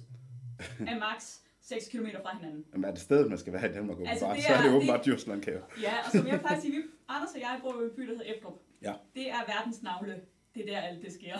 af 0.80 0.98
max 0.98 1.38
6 1.68 1.88
km 1.88 2.06
fra 2.22 2.36
hinanden. 2.36 2.64
Jamen 2.72 2.84
er 2.84 2.90
det 2.90 3.00
stedet, 3.00 3.28
man 3.28 3.38
skal 3.38 3.52
være 3.52 3.70
i 3.70 3.72
Danmark, 3.72 3.98
altså, 4.06 4.26
det 4.26 4.38
er, 4.38 4.42
så 4.42 4.52
er 4.52 4.62
det 4.62 4.76
åbenbart 4.76 5.04
Djursland, 5.04 5.42
kan 5.42 5.52
Ja, 5.82 5.94
og 6.04 6.10
som 6.12 6.26
jeg 6.26 6.40
plejer 6.40 6.56
at 6.56 6.62
sige, 6.62 6.76
vi, 6.76 6.82
Anders 7.08 7.34
og 7.34 7.40
jeg 7.40 7.58
bor 7.62 7.74
jo 7.74 7.80
i 7.80 7.84
en 7.84 7.90
by, 7.96 8.02
der 8.02 8.08
hedder 8.08 8.34
Eftrup. 8.34 8.58
Ja. 8.82 8.94
Det 9.14 9.30
er 9.30 9.40
verdens 9.46 9.82
navle. 9.82 10.20
Det 10.54 10.62
er 10.62 10.66
der 10.72 10.80
alt 10.80 11.02
det 11.04 11.12
sker. 11.12 11.38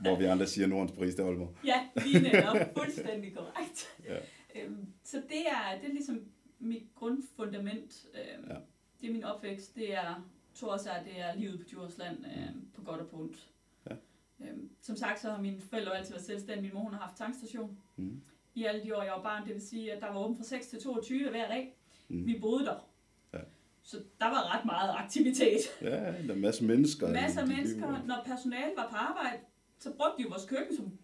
Hvor 0.00 0.16
vi 0.16 0.24
andre 0.24 0.46
siger 0.46 0.66
Nordens 0.66 0.92
pris, 0.92 1.14
det 1.14 1.22
er 1.22 1.26
Aalborg. 1.26 1.54
Ja, 1.64 1.88
lige 2.04 2.20
netop. 2.20 2.56
Fuldstændig 2.78 3.34
korrekt. 3.36 3.96
Ja. 4.04 4.18
Øhm, 4.54 4.86
så 5.04 5.16
det 5.16 5.48
er, 5.48 5.78
det 5.80 5.88
er 5.88 5.92
ligesom 5.92 6.20
mit 6.58 6.82
grundfundament. 6.94 8.06
Øhm, 8.14 8.50
ja. 8.50 8.56
Det 9.00 9.08
er 9.08 9.12
min 9.12 9.24
opvækst. 9.24 9.76
Det 9.76 9.94
er 9.94 10.28
Torsær, 10.54 11.02
det 11.02 11.20
er 11.20 11.34
livet 11.36 11.58
på 11.58 11.64
Djursland, 11.70 12.18
øhm, 12.26 12.68
på 12.74 12.82
godt 12.82 13.00
og 13.00 13.08
på 13.08 13.16
ondt. 13.16 13.48
Ja. 13.90 13.94
Øhm, 14.40 14.70
som 14.80 14.96
sagt, 14.96 15.20
så 15.20 15.30
har 15.30 15.40
mine 15.40 15.60
forældre 15.60 15.98
altid 15.98 16.12
været 16.12 16.26
selvstændige. 16.26 16.62
Min 16.62 16.74
mor 16.74 16.80
hun 16.80 16.92
har 16.92 17.00
haft 17.00 17.16
tankstation. 17.16 17.78
Mm 17.96 18.22
i 18.58 18.64
alle 18.64 18.82
de 18.84 18.96
år, 18.96 19.02
jeg 19.02 19.12
var 19.12 19.22
barn. 19.22 19.46
Det 19.46 19.54
vil 19.54 19.62
sige, 19.68 19.92
at 19.92 20.02
der 20.02 20.12
var 20.12 20.20
åbent 20.24 20.38
fra 20.38 20.44
6 20.44 20.66
til 20.66 20.82
22 20.82 21.30
hver 21.30 21.48
dag. 21.48 21.76
Mm. 22.08 22.26
Vi 22.26 22.38
boede 22.40 22.64
der. 22.64 22.88
Ja. 23.34 23.38
Så 23.82 23.96
der 24.20 24.26
var 24.26 24.58
ret 24.58 24.64
meget 24.64 24.90
aktivitet. 24.96 25.58
Ja, 25.82 25.88
der 26.26 26.34
er 26.34 26.36
masser 26.36 26.62
af 26.62 26.68
mennesker. 26.68 27.08
Masser 27.08 27.40
af 27.40 27.46
mennesker. 27.46 27.98
Liv. 27.98 28.06
Når 28.06 28.22
personalet 28.26 28.72
var 28.76 28.88
på 28.90 28.96
arbejde, 28.96 29.38
så 29.78 29.92
brugte 29.92 30.22
de 30.22 30.28
vores 30.28 30.44
køkken 30.44 30.76
som, 30.76 30.98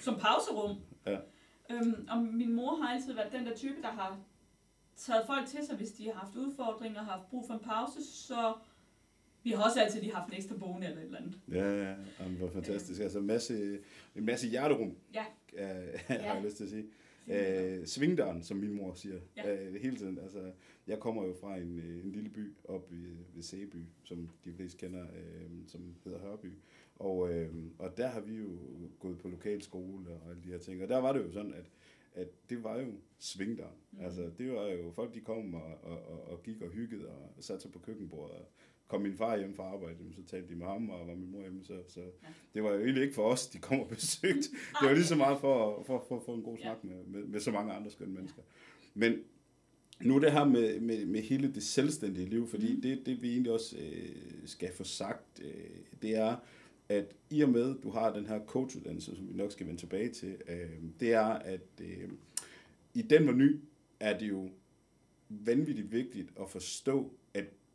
som 0.00 0.14
pauserum. 0.20 0.76
ja. 1.06 1.18
øhm, 1.70 2.08
og 2.10 2.18
min 2.22 2.52
mor 2.52 2.76
har 2.82 2.94
altid 2.94 3.12
været 3.14 3.32
den 3.32 3.46
der 3.46 3.56
type, 3.56 3.82
der 3.82 3.90
har 3.90 4.18
taget 4.96 5.26
folk 5.26 5.46
til 5.46 5.66
sig, 5.66 5.76
hvis 5.76 5.90
de 5.92 6.04
har 6.06 6.12
haft 6.12 6.36
udfordringer 6.36 7.00
og 7.00 7.06
har 7.06 7.12
haft 7.12 7.30
brug 7.30 7.44
for 7.46 7.54
en 7.54 7.60
pause, 7.60 8.12
så 8.26 8.54
vi 9.42 9.50
har 9.50 9.64
også 9.64 9.80
altid 9.80 10.00
lige 10.00 10.14
haft 10.14 10.28
en 10.28 10.34
ekstra 10.34 10.56
boende 10.56 10.86
eller 10.86 10.98
et 10.98 11.04
eller 11.04 11.18
andet. 11.18 11.38
Ja, 11.52 11.84
ja, 11.84 11.94
det 12.28 12.40
var 12.40 12.50
fantastisk. 12.50 13.00
Altså 13.00 13.18
en 13.18 13.26
masse, 13.26 13.78
en 14.16 14.24
masse 14.24 14.48
hjerterum, 14.48 14.96
ja. 15.14 15.24
Øh, 15.54 15.64
har 16.06 16.14
ja. 16.14 16.34
jeg 16.34 16.42
lyst 16.44 16.56
til 16.56 16.64
at 16.64 16.70
sige. 16.70 16.86
Øh, 17.28 17.86
svingdøren, 17.86 18.42
som 18.42 18.56
min 18.56 18.72
mor 18.72 18.94
siger, 18.94 19.20
ja. 19.36 19.66
øh, 19.66 19.74
hele 19.74 19.96
tiden. 19.96 20.18
Altså, 20.18 20.52
jeg 20.86 21.00
kommer 21.00 21.24
jo 21.24 21.34
fra 21.40 21.56
en, 21.56 21.78
øh, 21.78 22.04
en 22.04 22.12
lille 22.12 22.28
by 22.28 22.54
op 22.64 22.90
ved, 22.90 23.16
ved 23.34 23.42
Sæby, 23.42 23.84
som 24.04 24.30
de 24.44 24.52
fleste 24.52 24.78
kender, 24.78 25.02
øh, 25.02 25.50
som 25.66 25.94
hedder 26.04 26.18
Hørby. 26.18 26.52
Og, 26.96 27.34
øh, 27.34 27.54
og 27.78 27.96
der 27.96 28.06
har 28.06 28.20
vi 28.20 28.34
jo 28.34 28.58
gået 28.98 29.18
på 29.18 29.28
lokalskole 29.28 30.10
og 30.10 30.30
alle 30.30 30.42
de 30.42 30.48
her 30.48 30.58
ting. 30.58 30.82
Og 30.82 30.88
der 30.88 30.98
var 30.98 31.12
det 31.12 31.20
jo 31.20 31.32
sådan, 31.32 31.54
at, 31.54 31.70
at 32.14 32.28
det 32.50 32.64
var 32.64 32.80
jo 32.80 32.92
svingdøren. 33.18 33.76
Mm. 33.92 34.00
Altså, 34.00 34.30
det 34.38 34.52
var 34.52 34.66
jo 34.66 34.90
folk, 34.90 35.14
de 35.14 35.20
kom 35.20 35.54
og, 35.54 35.78
og, 35.82 36.08
og, 36.08 36.24
og 36.24 36.42
gik 36.42 36.62
og 36.62 36.68
hyggede 36.68 37.08
og 37.08 37.30
satte 37.40 37.62
sig 37.62 37.72
på 37.72 37.78
køkkenbordet 37.78 38.36
og 38.36 38.48
kom 38.88 39.02
min 39.02 39.16
far 39.16 39.36
hjem 39.36 39.54
fra 39.54 39.62
arbejde, 39.62 39.96
så 40.16 40.22
talte 40.26 40.48
de 40.48 40.58
med 40.58 40.66
ham, 40.66 40.90
og 40.90 41.08
var 41.08 41.14
min 41.14 41.30
mor 41.30 41.40
hjemme, 41.40 41.64
så, 41.64 41.82
så 41.88 42.00
ja. 42.00 42.28
det 42.54 42.62
var 42.62 42.72
jo 42.72 42.80
egentlig 42.80 43.02
ikke 43.02 43.14
for 43.14 43.22
os, 43.22 43.46
de 43.46 43.58
kom 43.58 43.80
og 43.80 43.88
besøgte. 43.88 44.48
Det 44.80 44.88
var 44.88 44.92
lige 44.92 45.04
så 45.04 45.16
meget 45.16 45.40
for, 45.40 45.82
for, 45.86 46.04
for, 46.08 46.22
for 46.26 46.34
en 46.34 46.42
god 46.42 46.58
snak 46.58 46.76
ja. 46.84 46.88
med, 46.88 47.04
med, 47.06 47.28
med 47.28 47.40
så 47.40 47.50
mange 47.50 47.72
andre 47.72 47.90
skønne 47.90 48.14
mennesker. 48.14 48.42
Men 48.94 49.14
nu 50.00 50.20
det 50.20 50.32
her 50.32 50.44
med, 50.44 50.80
med, 50.80 51.06
med 51.06 51.22
hele 51.22 51.54
det 51.54 51.62
selvstændige 51.62 52.28
liv, 52.28 52.48
fordi 52.48 52.74
mm. 52.74 52.80
det, 52.80 53.06
det 53.06 53.22
vi 53.22 53.30
egentlig 53.30 53.52
også 53.52 53.76
øh, 53.78 54.08
skal 54.46 54.72
få 54.72 54.84
sagt, 54.84 55.40
øh, 55.42 56.00
det 56.02 56.16
er, 56.16 56.36
at 56.88 57.16
i 57.30 57.42
og 57.42 57.48
med, 57.48 57.74
du 57.82 57.90
har 57.90 58.12
den 58.12 58.26
her 58.26 58.40
coachuddannelse, 58.46 59.16
som 59.16 59.28
vi 59.28 59.34
nok 59.34 59.52
skal 59.52 59.66
vende 59.66 59.80
tilbage 59.80 60.08
til, 60.08 60.36
øh, 60.48 60.70
det 61.00 61.12
er, 61.12 61.24
at 61.24 61.60
øh, 61.80 62.08
i 62.94 63.02
den 63.02 63.26
var 63.26 63.32
ny, 63.32 63.60
er 64.00 64.18
det 64.18 64.28
jo 64.28 64.48
vanvittigt 65.28 65.92
vigtigt 65.92 66.32
at 66.40 66.50
forstå, 66.50 67.00
at 67.00 67.10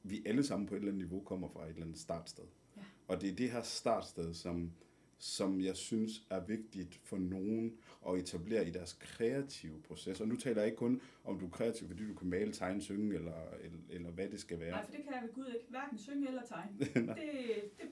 vi 0.04 0.24
alle 0.26 0.44
sammen 0.44 0.68
på 0.68 0.76
et 0.76 0.80
eller 0.80 0.92
andet 0.92 1.08
niveau 1.08 1.24
kommer 1.24 1.48
fra 1.48 1.64
et 1.64 1.70
eller 1.70 1.84
andet 1.84 1.98
startsted. 2.00 2.44
Ja. 2.78 2.82
Og 3.08 3.22
det 3.22 3.30
er 3.30 3.36
det 3.36 3.52
her 3.52 3.62
startsted, 3.62 4.34
som, 4.34 4.72
som 5.18 5.62
jeg 5.62 5.76
synes 5.76 6.24
er 6.30 6.40
vigtigt 6.40 7.00
for 7.04 7.18
nogen 7.18 7.74
at 8.10 8.16
etablere 8.16 8.68
i 8.68 8.72
deres 8.72 8.94
kreative 8.94 9.82
proces. 9.82 10.22
Og 10.22 10.28
nu 10.28 10.36
taler 10.36 10.62
jeg 10.62 10.66
ikke 10.66 10.78
kun 10.78 11.02
om, 11.24 11.40
du 11.40 11.46
er 11.46 11.50
kreativ, 11.50 11.88
fordi 11.88 12.08
du 12.08 12.14
kan 12.14 12.30
male, 12.30 12.52
tegne, 12.52 12.82
synge, 12.82 13.16
eller, 13.16 13.34
eller, 13.62 13.80
eller 13.90 14.10
hvad 14.10 14.30
det 14.30 14.40
skal 14.40 14.60
være. 14.60 14.72
Nej, 14.72 14.86
for 14.86 14.92
det 14.92 15.04
kan 15.04 15.14
jeg 15.14 15.22
ved 15.24 15.34
Gud 15.34 15.46
ikke. 15.54 15.66
Hverken 15.70 15.98
synge 15.98 16.28
eller 16.28 16.42
tegne. 16.44 16.72
det, 16.80 16.96
det, 16.96 17.16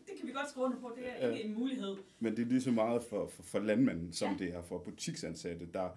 det, 0.07 0.17
kan 0.19 0.27
vi 0.27 0.31
godt 0.31 0.49
skrive 0.49 0.65
under 0.65 0.79
på. 0.79 0.93
Det 0.95 1.03
er 1.09 1.27
ja. 1.27 1.33
ikke 1.33 1.49
en 1.49 1.53
mulighed. 1.53 1.95
Men 2.19 2.37
det 2.37 2.41
er 2.41 2.45
lige 2.45 2.61
så 2.61 2.71
meget 2.71 3.03
for, 3.03 3.27
for, 3.27 3.43
for 3.43 3.59
landmanden, 3.59 4.13
som 4.13 4.31
ja. 4.31 4.45
det 4.45 4.53
er 4.53 4.61
for 4.61 4.77
butiksansatte, 4.77 5.65
der 5.73 5.89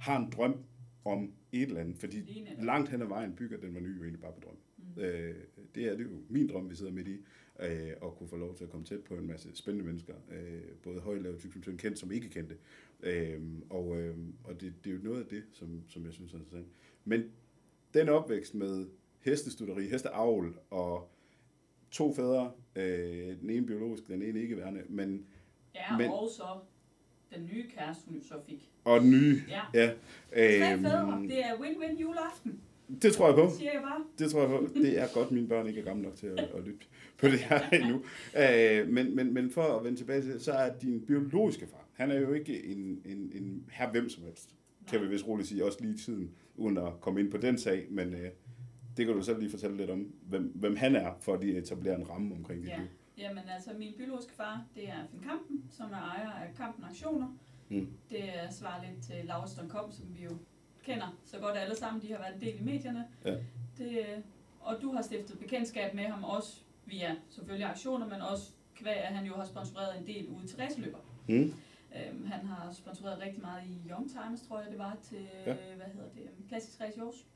har 0.00 0.18
en 0.18 0.30
drøm 0.30 0.64
om 1.04 1.32
et 1.52 1.62
eller 1.62 1.80
andet. 1.80 1.98
Fordi 1.98 2.46
langt 2.58 2.90
hen 2.90 3.02
ad 3.02 3.06
vejen 3.06 3.36
bygger 3.36 3.58
den 3.58 3.74
var 3.74 3.80
ny 3.80 3.96
jo 3.96 4.02
egentlig 4.02 4.20
bare 4.20 4.32
på 4.32 4.40
drøm. 4.40 4.56
Mm. 4.96 5.02
Øh, 5.02 5.34
det 5.74 5.84
er 5.84 5.96
det 5.96 6.04
jo 6.04 6.10
min 6.28 6.48
drøm, 6.48 6.70
vi 6.70 6.74
sidder 6.74 6.92
midt 6.92 7.08
i, 7.08 7.16
øh, 7.60 7.88
at 8.02 8.14
kunne 8.18 8.28
få 8.28 8.36
lov 8.36 8.54
til 8.56 8.64
at 8.64 8.70
komme 8.70 8.86
tæt 8.86 9.00
på 9.04 9.14
en 9.14 9.26
masse 9.26 9.48
spændende 9.54 9.86
mennesker, 9.86 10.14
øh, 10.32 10.60
både 10.82 11.00
højlave, 11.00 11.38
tyk 11.38 11.64
som 11.64 11.76
kendt, 11.76 11.98
som 11.98 12.12
ikke 12.12 12.28
kendte. 12.28 12.56
Øh, 13.02 13.40
og 13.70 14.00
øh, 14.00 14.16
og 14.44 14.60
det, 14.60 14.74
det 14.84 14.90
er 14.90 14.94
jo 14.94 15.00
noget 15.02 15.20
af 15.20 15.26
det, 15.26 15.42
som, 15.52 15.82
som 15.88 16.04
jeg 16.04 16.12
synes 16.12 16.32
er 16.32 16.36
interessant. 16.38 16.66
Men 17.04 17.24
den 17.94 18.08
opvækst 18.08 18.54
med 18.54 18.86
hestestuderi, 19.20 19.88
hesteavl 19.88 20.54
og 20.70 21.10
to 21.90 22.14
fædre, 22.14 22.52
øh, 22.76 23.40
den 23.40 23.50
ene 23.50 23.66
biologisk, 23.66 24.08
den 24.08 24.22
ene 24.22 24.40
ikke 24.42 24.56
værende, 24.56 24.82
men... 24.88 25.26
Ja, 25.74 25.96
men, 25.98 26.10
og 26.10 26.28
så 26.36 26.44
den 27.34 27.46
nye 27.52 27.64
kæreste, 27.70 28.10
hun 28.10 28.22
så 28.22 28.34
fik. 28.48 28.70
Og 28.84 29.00
den 29.00 29.10
nye, 29.10 29.42
Ja. 29.48 29.60
ja. 29.74 29.86
Tre 30.32 30.72
Øhm, 30.74 30.82
fædre. 30.82 31.22
Det 31.22 31.44
er 31.44 31.54
win-win 31.54 32.00
juleaften, 32.00 32.60
det 33.02 33.12
tror 33.12 33.26
jeg 33.26 33.34
på. 33.34 33.50
siger 33.58 33.72
jeg 33.72 33.82
bare. 33.82 34.04
Det 34.18 34.30
tror 34.30 34.40
jeg 34.40 34.48
på. 34.48 34.66
Det 34.74 34.98
er 34.98 35.06
godt, 35.14 35.30
mine 35.30 35.48
børn 35.48 35.66
ikke 35.66 35.80
er 35.80 35.84
gamle 35.84 36.02
nok 36.02 36.14
til 36.16 36.26
at, 36.26 36.38
at 36.38 36.64
lytte 36.64 36.86
på 37.18 37.26
det 37.26 37.38
her 37.38 37.68
endnu. 37.68 38.02
Øh, 38.36 38.88
men, 38.88 39.16
men, 39.16 39.34
men 39.34 39.50
for 39.50 39.62
at 39.62 39.84
vende 39.84 39.98
tilbage 39.98 40.22
til, 40.22 40.40
så 40.40 40.52
er 40.52 40.78
din 40.78 41.06
biologiske 41.06 41.66
far, 41.66 41.88
han 41.92 42.10
er 42.10 42.20
jo 42.20 42.32
ikke 42.32 42.64
en, 42.64 43.02
en, 43.04 43.32
en 43.34 43.64
her 43.72 43.90
hvem 43.90 44.08
som 44.08 44.22
helst, 44.24 44.54
kan 44.88 45.02
vi 45.02 45.06
vist 45.06 45.26
roligt 45.26 45.48
sige, 45.48 45.64
også 45.64 45.78
lige 45.80 45.94
i 45.94 45.98
tiden, 45.98 46.30
uden 46.56 46.78
at 46.78 47.00
komme 47.00 47.20
ind 47.20 47.30
på 47.30 47.36
den 47.36 47.58
sag, 47.58 47.86
men 47.90 48.14
øh, 48.14 48.30
det 48.96 49.06
kan 49.06 49.14
du 49.14 49.22
selv 49.22 49.38
lige 49.38 49.50
fortælle 49.50 49.76
lidt 49.76 49.90
om, 49.90 50.12
hvem, 50.22 50.52
hvem 50.54 50.76
han 50.76 50.96
er, 50.96 51.12
for 51.20 51.34
at 51.34 51.42
de 51.42 51.56
etablerer 51.56 51.96
en 51.96 52.10
ramme 52.10 52.34
omkring 52.34 52.62
dit 52.62 52.68
Ja. 52.68 52.80
Jamen 53.18 53.42
altså, 53.54 53.70
min 53.78 53.94
biologiske 53.98 54.32
far, 54.32 54.64
det 54.74 54.88
er 54.88 55.06
Finn 55.10 55.22
Kampen, 55.22 55.64
som 55.70 55.86
er 55.92 55.96
ejer 55.96 56.30
af 56.30 56.54
Kampen 56.56 56.84
Aktioner. 56.84 57.36
Mm. 57.68 57.88
Det 58.10 58.24
er 58.24 58.50
svarer 58.50 58.84
lidt 58.90 59.02
til 59.02 59.14
Laura 59.24 59.66
Kom, 59.68 59.92
som 59.92 60.06
vi 60.16 60.24
jo 60.24 60.36
kender 60.84 61.16
så 61.24 61.38
godt 61.38 61.56
alle 61.56 61.76
sammen. 61.76 62.02
De 62.02 62.12
har 62.12 62.18
været 62.18 62.34
en 62.34 62.40
del 62.40 62.60
i 62.60 62.64
medierne. 62.64 63.08
Ja. 63.24 63.36
Det, 63.78 63.98
øh, 63.98 64.18
og 64.60 64.76
du 64.82 64.92
har 64.92 65.02
stiftet 65.02 65.38
bekendtskab 65.38 65.94
med 65.94 66.04
ham 66.04 66.24
også 66.24 66.60
via 66.86 67.16
selvfølgelig 67.30 67.66
aktioner, 67.66 68.06
men 68.06 68.20
også 68.20 68.50
kvæg, 68.74 68.96
at 68.96 69.14
han 69.14 69.26
jo 69.26 69.34
har 69.34 69.44
sponsoreret 69.44 69.98
en 70.00 70.06
del 70.06 70.28
ude 70.28 70.46
til 70.46 70.56
raceløber. 70.58 70.98
Mm. 71.28 71.54
Øhm, 71.96 72.26
han 72.26 72.46
har 72.46 72.72
sponsoreret 72.72 73.20
rigtig 73.20 73.40
meget 73.42 73.62
i 73.66 73.90
Young 73.90 74.10
Times, 74.10 74.42
tror 74.48 74.60
jeg 74.60 74.70
det 74.70 74.78
var, 74.78 74.96
til, 75.02 75.26
Ja. 75.46 75.54
hvad 75.54 75.86
hedder 75.86 76.08
det, 76.14 76.22
øhm, 76.22 76.48
Klassisk 76.48 76.80
Race 76.80 76.96
i 76.96 77.00
Aarhus. 77.00 77.26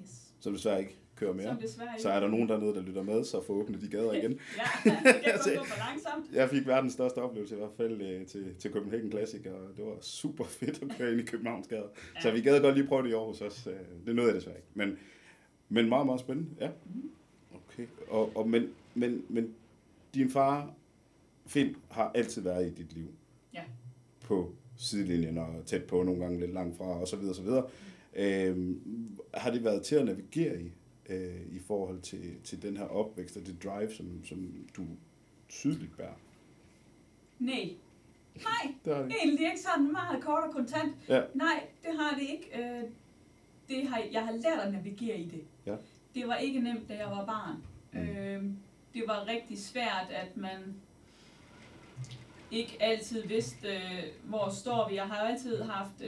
Yes. 0.00 0.34
Som 0.40 0.52
desværre 0.52 0.80
ikke 0.80 0.96
kører 1.22 1.32
mere. 1.34 1.56
Så 1.98 2.08
er 2.10 2.20
der 2.20 2.28
nogen 2.28 2.48
dernede, 2.48 2.74
der 2.74 2.82
lytter 2.82 3.02
med, 3.02 3.24
så 3.24 3.42
får 3.46 3.54
åbnet 3.54 3.80
de 3.80 3.88
gader 3.88 4.12
igen. 4.20 4.38
Ja, 4.56 4.90
det 4.90 5.00
kan 5.24 5.32
godt 5.34 5.58
gå 5.58 5.64
for 5.74 5.78
langsomt. 5.90 6.32
Jeg 6.32 6.50
fik 6.50 6.66
verdens 6.66 6.92
største 6.92 7.18
oplevelse 7.18 7.54
i 7.54 7.58
hvert 7.58 7.72
fald 7.76 8.00
øh, 8.02 8.26
til, 8.26 8.54
til 8.58 8.70
Copenhagen 8.72 9.10
Classic, 9.10 9.46
og 9.46 9.76
det 9.76 9.84
var 9.84 9.96
super 10.00 10.44
fedt 10.60 10.82
at 10.82 10.88
køre 10.98 11.12
ind 11.12 11.20
i 11.20 11.24
Københavns 11.24 11.68
gader. 11.68 11.88
Ja. 12.14 12.20
Så 12.20 12.30
vi 12.30 12.40
gad 12.40 12.60
godt 12.60 12.74
lige 12.76 12.86
prøve 12.86 13.02
det 13.02 13.08
i 13.10 13.12
Aarhus 13.12 13.40
også. 13.40 13.70
Øh, 13.70 13.76
Det 14.06 14.14
nåede 14.16 14.28
jeg 14.28 14.36
desværre 14.36 14.56
ikke. 14.56 14.68
Men, 14.74 14.98
men 15.68 15.88
meget, 15.88 16.06
meget 16.06 16.20
spændende. 16.20 16.50
Ja. 16.60 16.68
Mhm. 16.94 17.10
Okay. 17.54 17.86
Og, 18.08 18.36
og 18.36 18.48
men, 18.48 18.68
men, 18.94 19.22
men 19.28 19.54
din 20.14 20.30
far, 20.30 20.74
Finn, 21.46 21.76
har 21.90 22.12
altid 22.14 22.42
været 22.42 22.66
i 22.66 22.70
dit 22.70 22.92
liv. 22.92 23.06
Ja. 23.54 23.62
På 24.20 24.52
sidelinjen 24.76 25.38
og 25.38 25.48
tæt 25.66 25.84
på, 25.84 26.02
nogle 26.02 26.20
gange 26.20 26.40
lidt 26.40 26.52
langt 26.52 26.76
fra, 26.76 26.84
og 26.84 27.08
så 27.08 27.16
videre, 27.16 27.34
så 27.34 27.42
videre. 27.42 27.66
Øhm, 28.16 28.80
har 29.34 29.50
det 29.50 29.64
været 29.64 29.82
til 29.82 29.94
at 29.96 30.04
navigere 30.04 30.60
i, 30.62 30.72
øh, 31.12 31.40
i 31.56 31.58
forhold 31.58 32.00
til, 32.00 32.40
til 32.44 32.62
den 32.62 32.76
her 32.76 32.84
opvækst 32.84 33.36
og 33.36 33.46
det 33.46 33.62
drive, 33.64 33.92
som, 33.94 34.24
som 34.24 34.66
du 34.76 34.82
tydeligt 35.48 35.96
bærer? 35.96 36.14
Nej. 37.38 37.70
Nej, 38.36 38.74
Det 38.84 38.94
har 38.96 39.02
det. 39.02 39.12
egentlig 39.24 39.46
ikke 39.46 39.60
sådan 39.60 39.92
meget 39.92 40.22
kort 40.24 40.44
og 40.44 40.52
kontant. 40.54 40.94
Ja. 41.08 41.22
Nej, 41.34 41.66
det 41.82 41.90
har 41.98 42.18
det 42.18 42.22
ikke. 42.30 42.62
Øh, 42.62 42.82
Det 43.68 43.88
har, 43.88 44.02
jeg 44.12 44.24
har 44.24 44.32
lært 44.32 44.58
at 44.60 44.72
navigere 44.72 45.18
i 45.18 45.28
det. 45.28 45.44
Ja. 45.66 45.76
Det 46.14 46.28
var 46.28 46.36
ikke 46.36 46.60
nemt, 46.60 46.88
da 46.88 46.96
jeg 46.96 47.06
var 47.10 47.26
barn. 47.26 47.56
Mm. 47.92 47.98
Øh, 48.08 48.44
det 48.94 49.02
var 49.06 49.26
rigtig 49.26 49.58
svært, 49.58 50.06
at 50.10 50.36
man 50.36 50.74
ikke 52.50 52.76
altid 52.80 53.26
vidste, 53.26 53.68
øh, 53.68 54.02
hvor 54.24 54.48
står 54.50 54.88
vi. 54.88 54.94
Jeg 54.94 55.06
har 55.06 55.16
altid 55.16 55.62
haft 55.62 56.02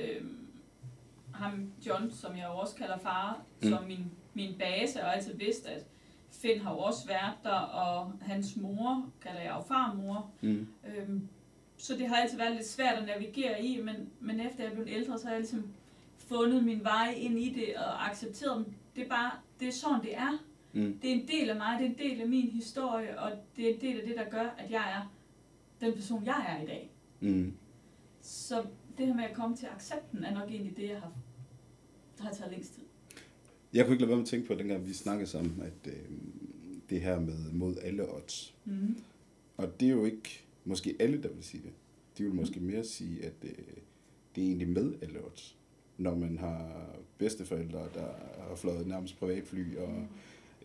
ham, 1.34 1.72
John, 1.86 2.10
som 2.10 2.36
jeg 2.36 2.46
også 2.48 2.74
kalder 2.76 2.98
far, 2.98 3.42
mm. 3.62 3.68
som 3.68 3.84
min, 3.84 4.10
min 4.34 4.58
base, 4.58 5.02
og 5.02 5.16
altid 5.16 5.36
vidst, 5.36 5.66
at 5.66 5.86
Finn 6.30 6.60
har 6.60 6.72
jo 6.72 6.78
også 6.78 7.06
været 7.06 7.34
der, 7.42 7.50
og 7.50 8.12
hans 8.20 8.56
mor 8.56 9.10
kalder 9.22 9.40
jeg 9.40 9.54
jo 9.56 9.62
farmor. 9.62 10.30
Mm. 10.40 10.66
Øhm, 10.86 11.28
så 11.76 11.94
det 11.96 12.08
har 12.08 12.16
altid 12.16 12.38
været 12.38 12.56
lidt 12.56 12.66
svært 12.66 12.98
at 12.98 13.06
navigere 13.06 13.64
i, 13.64 13.82
men, 13.82 14.10
men 14.20 14.40
efter 14.40 14.64
jeg 14.64 14.72
blev 14.72 14.86
ældre, 14.88 15.18
så 15.18 15.24
har 15.24 15.32
jeg 15.32 15.40
ligesom 15.40 15.68
fundet 16.18 16.64
min 16.64 16.84
vej 16.84 17.14
ind 17.16 17.38
i 17.38 17.54
det 17.54 17.76
og 17.76 18.10
accepteret 18.10 18.56
dem. 18.56 18.74
Det 18.96 19.04
er 19.04 19.08
bare, 19.08 19.30
det 19.60 19.68
er 19.68 19.72
sådan 19.72 20.02
det 20.02 20.16
er. 20.16 20.38
Mm. 20.72 20.98
Det 21.02 21.10
er 21.10 21.14
en 21.14 21.28
del 21.28 21.50
af 21.50 21.56
mig, 21.56 21.78
det 21.78 21.86
er 21.86 21.90
en 21.90 21.98
del 21.98 22.20
af 22.20 22.28
min 22.28 22.50
historie, 22.50 23.20
og 23.20 23.32
det 23.56 23.70
er 23.70 23.74
en 23.74 23.80
del 23.80 24.00
af 24.00 24.06
det, 24.06 24.16
der 24.16 24.30
gør, 24.30 24.54
at 24.58 24.70
jeg 24.70 24.92
er 24.92 25.12
den 25.80 25.94
person, 25.94 26.24
jeg 26.24 26.44
er 26.48 26.62
i 26.62 26.66
dag. 26.66 26.90
Mm. 27.20 27.56
Så 28.20 28.64
det 28.98 29.06
her 29.06 29.14
med 29.14 29.24
at 29.24 29.36
komme 29.36 29.56
til 29.56 29.66
accepten, 29.66 30.24
er 30.24 30.34
nok 30.34 30.50
egentlig 30.50 30.76
det, 30.76 30.88
jeg 30.88 31.00
har, 31.00 31.12
har 32.20 32.30
taget 32.30 32.52
længst 32.52 32.74
tid. 32.74 32.83
Jeg 33.74 33.84
kunne 33.84 33.94
ikke 33.94 34.02
lade 34.02 34.08
være 34.08 34.16
med 34.16 34.24
at 34.24 34.28
tænke 34.28 34.46
på, 34.46 34.54
dengang 34.54 34.88
vi 34.88 34.92
snakkede 34.92 35.30
sammen, 35.30 35.62
at 35.62 35.92
øh, 35.92 36.02
det 36.90 37.00
her 37.00 37.20
med 37.20 37.52
mod 37.52 37.76
alle 37.82 38.14
odds. 38.14 38.54
Mm. 38.64 38.96
Og 39.56 39.80
det 39.80 39.88
er 39.88 39.92
jo 39.92 40.04
ikke 40.04 40.44
måske 40.64 40.96
alle, 40.98 41.22
der 41.22 41.28
vil 41.28 41.44
sige 41.44 41.62
det. 41.62 41.72
De 42.18 42.22
vil 42.22 42.34
måske 42.34 42.60
mere 42.60 42.84
sige, 42.84 43.24
at 43.24 43.32
øh, 43.42 43.50
det 44.34 44.42
er 44.42 44.46
egentlig 44.46 44.68
med 44.68 44.92
alle 45.02 45.24
odds. 45.24 45.56
Når 45.98 46.14
man 46.14 46.38
har 46.38 46.86
bedsteforældre, 47.18 47.78
der 47.94 48.06
har 48.48 48.56
fløjet 48.56 48.86
nærmest 48.86 49.18
privatfly 49.18 49.76
og 49.76 50.06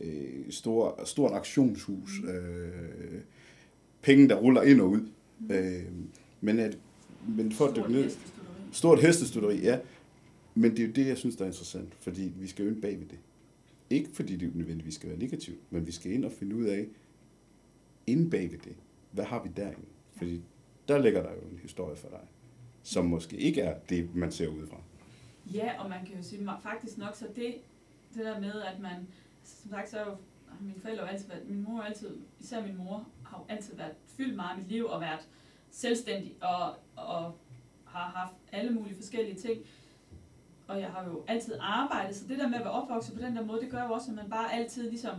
øh, 0.01 0.51
stor, 0.51 1.05
stort 1.05 1.31
aktionshus, 1.31 2.11
øh, 2.27 3.21
penge, 4.01 4.29
der 4.29 4.35
ruller 4.35 4.61
ind 4.61 4.81
og 4.81 4.89
ud. 4.89 5.07
Mm. 5.39 5.51
Øh, 5.51 5.83
men, 6.41 6.59
at, 6.59 6.77
men 7.27 7.51
for 7.51 7.65
at 7.65 7.75
dykke 7.75 7.91
ned... 7.91 8.11
Stort 8.71 9.01
hestestuderi, 9.01 9.59
ja. 9.59 9.79
Men 10.59 10.71
det 10.71 10.79
er 10.79 10.87
jo 10.87 10.93
det, 10.93 11.07
jeg 11.07 11.17
synes, 11.17 11.35
der 11.35 11.43
er 11.43 11.47
interessant, 11.47 11.95
fordi 11.95 12.31
vi 12.35 12.47
skal 12.47 12.65
jo 12.65 12.71
ind 12.71 12.81
bag 12.81 12.99
ved 12.99 13.05
det. 13.05 13.19
Ikke 13.89 14.09
fordi 14.13 14.35
det 14.35 14.55
nødvendigvis 14.55 14.95
skal 14.95 15.09
være 15.09 15.19
negativt, 15.19 15.71
men 15.71 15.87
vi 15.87 15.91
skal 15.91 16.11
ind 16.11 16.25
og 16.25 16.31
finde 16.31 16.55
ud 16.55 16.65
af, 16.65 16.87
inde 18.07 18.29
bag 18.29 18.51
ved 18.51 18.57
det, 18.57 18.75
hvad 19.11 19.25
har 19.25 19.43
vi 19.43 19.49
derinde? 19.57 19.85
Fordi 20.11 20.41
der 20.87 20.97
ligger 20.97 21.23
der 21.23 21.31
jo 21.31 21.41
en 21.51 21.59
historie 21.61 21.95
for 21.95 22.09
dig, 22.09 22.27
som 22.83 23.05
måske 23.05 23.37
ikke 23.37 23.61
er 23.61 23.79
det, 23.79 24.15
man 24.15 24.31
ser 24.31 24.47
udefra. 24.47 24.81
Ja, 25.53 25.83
og 25.83 25.89
man 25.89 26.05
kan 26.05 26.17
jo 26.17 26.23
sige 26.23 26.49
faktisk 26.63 26.97
nok 26.97 27.15
så 27.15 27.27
det, 27.35 27.55
det 28.13 28.25
der 28.25 28.39
med, 28.39 28.61
at 28.61 28.79
man, 28.79 29.07
som 29.43 29.71
sagt, 29.71 29.89
så 29.89 29.99
er 29.99 30.05
jo, 30.05 30.15
har 30.47 30.63
mine 30.63 30.79
forældre 30.79 31.05
har 31.05 31.11
altid 31.11 31.27
været, 31.27 31.49
min 31.49 31.63
mor 31.63 31.81
altid, 31.81 32.17
især 32.39 32.65
min 32.65 32.77
mor, 32.77 33.07
har 33.25 33.39
jo 33.39 33.53
altid 33.55 33.75
været 33.75 33.93
fyldt 34.07 34.35
meget 34.35 34.51
af 34.51 34.57
mit 34.57 34.71
liv 34.71 34.85
og 34.85 35.01
været 35.01 35.27
selvstændig 35.71 36.35
og, 36.41 36.75
og 36.95 37.37
har 37.85 38.09
haft 38.15 38.33
alle 38.51 38.71
mulige 38.71 38.95
forskellige 38.95 39.35
ting. 39.35 39.61
Og 40.69 40.79
jeg 40.79 40.87
har 40.89 41.03
jo 41.05 41.23
altid 41.27 41.53
arbejdet, 41.61 42.15
så 42.15 42.27
det 42.27 42.39
der 42.39 42.47
med 42.47 42.57
at 42.57 42.63
være 42.63 42.73
opvokset 42.73 43.15
på 43.15 43.21
den 43.21 43.35
der 43.35 43.43
måde, 43.45 43.61
det 43.61 43.71
gør 43.71 43.83
jo 43.83 43.91
også, 43.93 44.11
at 44.11 44.15
man 44.15 44.29
bare 44.29 44.53
altid 44.53 44.89
ligesom 44.89 45.15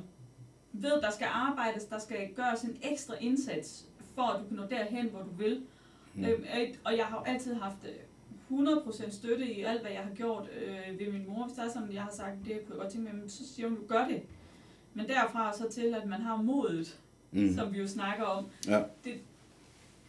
ved, 0.73 1.01
der 1.03 1.11
skal 1.11 1.27
arbejdes, 1.31 1.85
der 1.85 1.99
skal 1.99 2.29
gøres 2.35 2.63
en 2.63 2.77
ekstra 2.83 3.15
indsats, 3.21 3.87
for 4.15 4.23
at 4.23 4.41
du 4.41 4.47
kan 4.49 4.57
nå 4.57 4.63
derhen, 4.71 5.09
hvor 5.09 5.21
du 5.23 5.31
vil. 5.39 5.63
Mm. 6.15 6.25
Øhm, 6.25 6.43
øh, 6.61 6.75
og 6.85 6.97
jeg 6.97 7.05
har 7.07 7.19
jo 7.19 7.25
altid 7.33 7.55
haft 7.55 7.77
øh, 7.85 8.59
100% 8.59 9.11
støtte 9.11 9.47
i 9.55 9.63
alt, 9.63 9.81
hvad 9.81 9.91
jeg 9.91 10.01
har 10.01 10.15
gjort 10.15 10.49
øh, 10.63 10.99
ved 10.99 11.13
min 11.13 11.25
mor. 11.29 11.45
Hvis 11.47 11.57
der 11.57 11.63
er 11.65 11.69
sådan, 11.69 11.93
jeg 11.93 12.03
har 12.03 12.13
sagt, 12.13 12.35
det 12.45 12.45
kunne 12.45 12.75
jeg 12.75 12.81
godt 12.83 12.93
tænke 12.93 13.13
mig, 13.13 13.21
men 13.21 13.29
så 13.31 13.55
siger 13.55 13.69
hun, 13.69 13.77
du 13.77 13.87
gør 13.89 14.05
det. 14.09 14.23
Men 14.95 15.09
derfra 15.09 15.53
så 15.53 15.69
til, 15.71 15.95
at 16.03 16.07
man 16.09 16.21
har 16.21 16.37
modet, 16.37 16.99
mm. 17.31 17.55
som 17.55 17.73
vi 17.73 17.79
jo 17.79 17.89
snakker 17.89 18.25
om, 18.25 18.47
Ja. 18.69 18.83
det, 19.05 19.15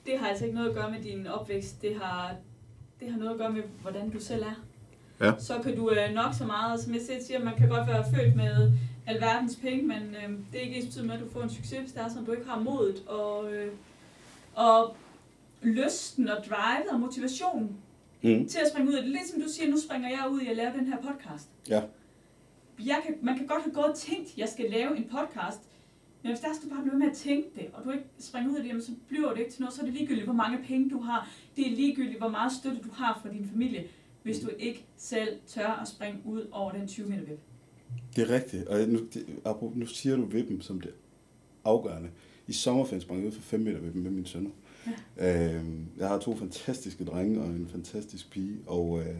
det 0.05 0.19
har 0.19 0.27
altså 0.27 0.45
ikke 0.45 0.55
noget 0.55 0.69
at 0.69 0.75
gøre 0.75 0.91
med 0.91 1.01
din 1.01 1.27
opvækst. 1.27 1.81
Det 1.81 1.95
har, 1.95 2.35
det 2.99 3.11
har 3.11 3.19
noget 3.19 3.31
at 3.31 3.37
gøre 3.37 3.51
med, 3.53 3.63
hvordan 3.81 4.09
du 4.09 4.19
selv 4.19 4.43
er. 4.43 4.63
Ja. 5.21 5.31
Så 5.39 5.59
kan 5.63 5.75
du 5.75 5.89
øh, 5.91 6.13
nok 6.13 6.33
så 6.37 6.45
meget, 6.45 6.79
som 6.79 6.93
jeg 6.93 7.01
selv 7.01 7.21
siger, 7.23 7.43
man 7.43 7.55
kan 7.57 7.69
godt 7.69 7.87
være 7.87 8.05
født 8.15 8.35
med 8.35 8.71
alverdens 9.07 9.55
penge, 9.55 9.83
men 9.87 9.97
øh, 10.15 10.29
det 10.51 10.59
er 10.59 10.63
ikke 10.63 10.75
ens 10.75 10.85
betydet 10.85 11.05
med, 11.05 11.15
at 11.15 11.21
du 11.21 11.29
får 11.29 11.41
en 11.41 11.49
succes, 11.49 11.79
hvis 11.79 11.91
det 11.91 12.01
er 12.01 12.07
sådan, 12.09 12.25
du 12.25 12.31
ikke 12.31 12.47
har 12.49 12.59
modet 12.59 13.03
og, 13.07 13.53
øh, 13.53 13.71
og 14.55 14.95
lysten 15.61 16.29
og 16.29 16.37
drive 16.49 16.91
og 16.91 16.99
motivationen 16.99 17.77
Mm. 18.23 18.47
til 18.47 18.59
at 18.59 18.69
springe 18.71 18.91
ud 18.91 18.95
det. 18.97 19.05
Lidt 19.07 19.27
som 19.33 19.41
du 19.41 19.47
siger, 19.49 19.69
nu 19.69 19.77
springer 19.79 20.09
jeg 20.09 20.25
ud 20.31 20.41
i 20.41 20.47
at 20.47 20.55
lave 20.55 20.71
den 20.77 20.85
her 20.87 20.97
podcast. 20.97 21.49
Ja. 21.69 21.81
Jeg 22.85 22.99
kan, 23.05 23.15
man 23.21 23.37
kan 23.37 23.47
godt 23.47 23.63
have 23.63 23.73
gået 23.73 23.85
og 23.85 23.95
tænkt, 23.95 24.27
at 24.31 24.37
jeg 24.37 24.49
skal 24.49 24.69
lave 24.69 24.97
en 24.97 25.03
podcast, 25.03 25.59
men 26.23 26.31
hvis 26.31 26.39
der 26.39 26.47
du 26.63 26.69
bare 26.69 26.81
blive 26.81 26.91
ved 26.91 26.99
med 26.99 27.07
at 27.09 27.17
tænke 27.17 27.47
det, 27.55 27.65
og 27.73 27.83
du 27.83 27.91
ikke 27.91 28.05
springer 28.19 28.49
ud 28.51 28.55
af 28.55 28.61
det, 28.61 28.69
jamen, 28.69 28.81
så 28.83 28.91
bliver 29.07 29.29
det 29.31 29.39
ikke 29.39 29.51
til 29.51 29.61
noget, 29.61 29.73
så 29.73 29.81
er 29.81 29.85
det 29.85 29.93
ligegyldigt, 29.93 30.25
hvor 30.25 30.33
mange 30.33 30.57
penge 30.67 30.89
du 30.89 30.99
har. 31.01 31.29
Det 31.55 31.71
er 31.71 31.75
ligegyldigt, 31.75 32.17
hvor 32.17 32.29
meget 32.29 32.51
støtte 32.51 32.79
du 32.81 32.89
har 32.93 33.19
fra 33.21 33.29
din 33.29 33.49
familie, 33.51 33.83
hvis 34.23 34.39
du 34.39 34.49
ikke 34.59 34.85
selv 34.97 35.29
tør 35.47 35.79
at 35.81 35.87
springe 35.87 36.19
ud 36.25 36.47
over 36.51 36.71
den 36.71 36.87
20 36.87 37.09
meter 37.09 37.23
væk. 37.23 37.39
Det 38.15 38.29
er 38.29 38.35
rigtigt. 38.35 38.67
Og 38.67 38.79
nu, 38.89 38.99
det, 39.13 39.25
nu 39.75 39.85
siger 39.85 40.15
du 40.15 40.25
vippen 40.25 40.61
som 40.61 40.81
det 40.81 40.91
afgørende. 41.65 42.09
I 42.47 42.53
sommerferien 42.53 43.01
sprang 43.01 43.19
jeg 43.19 43.27
ud 43.27 43.31
for 43.31 43.41
5 43.41 43.59
meter 43.59 43.79
vippen 43.79 44.03
med 44.03 44.11
mine 44.11 44.27
sønner. 44.27 44.49
Ja. 45.17 45.55
Øhm, 45.55 45.85
jeg 45.97 46.07
har 46.07 46.17
to 46.17 46.35
fantastiske 46.35 47.05
drenge 47.05 47.41
og 47.41 47.47
en 47.47 47.67
fantastisk 47.71 48.31
pige, 48.31 48.57
og 48.67 48.99
øh, 48.99 49.15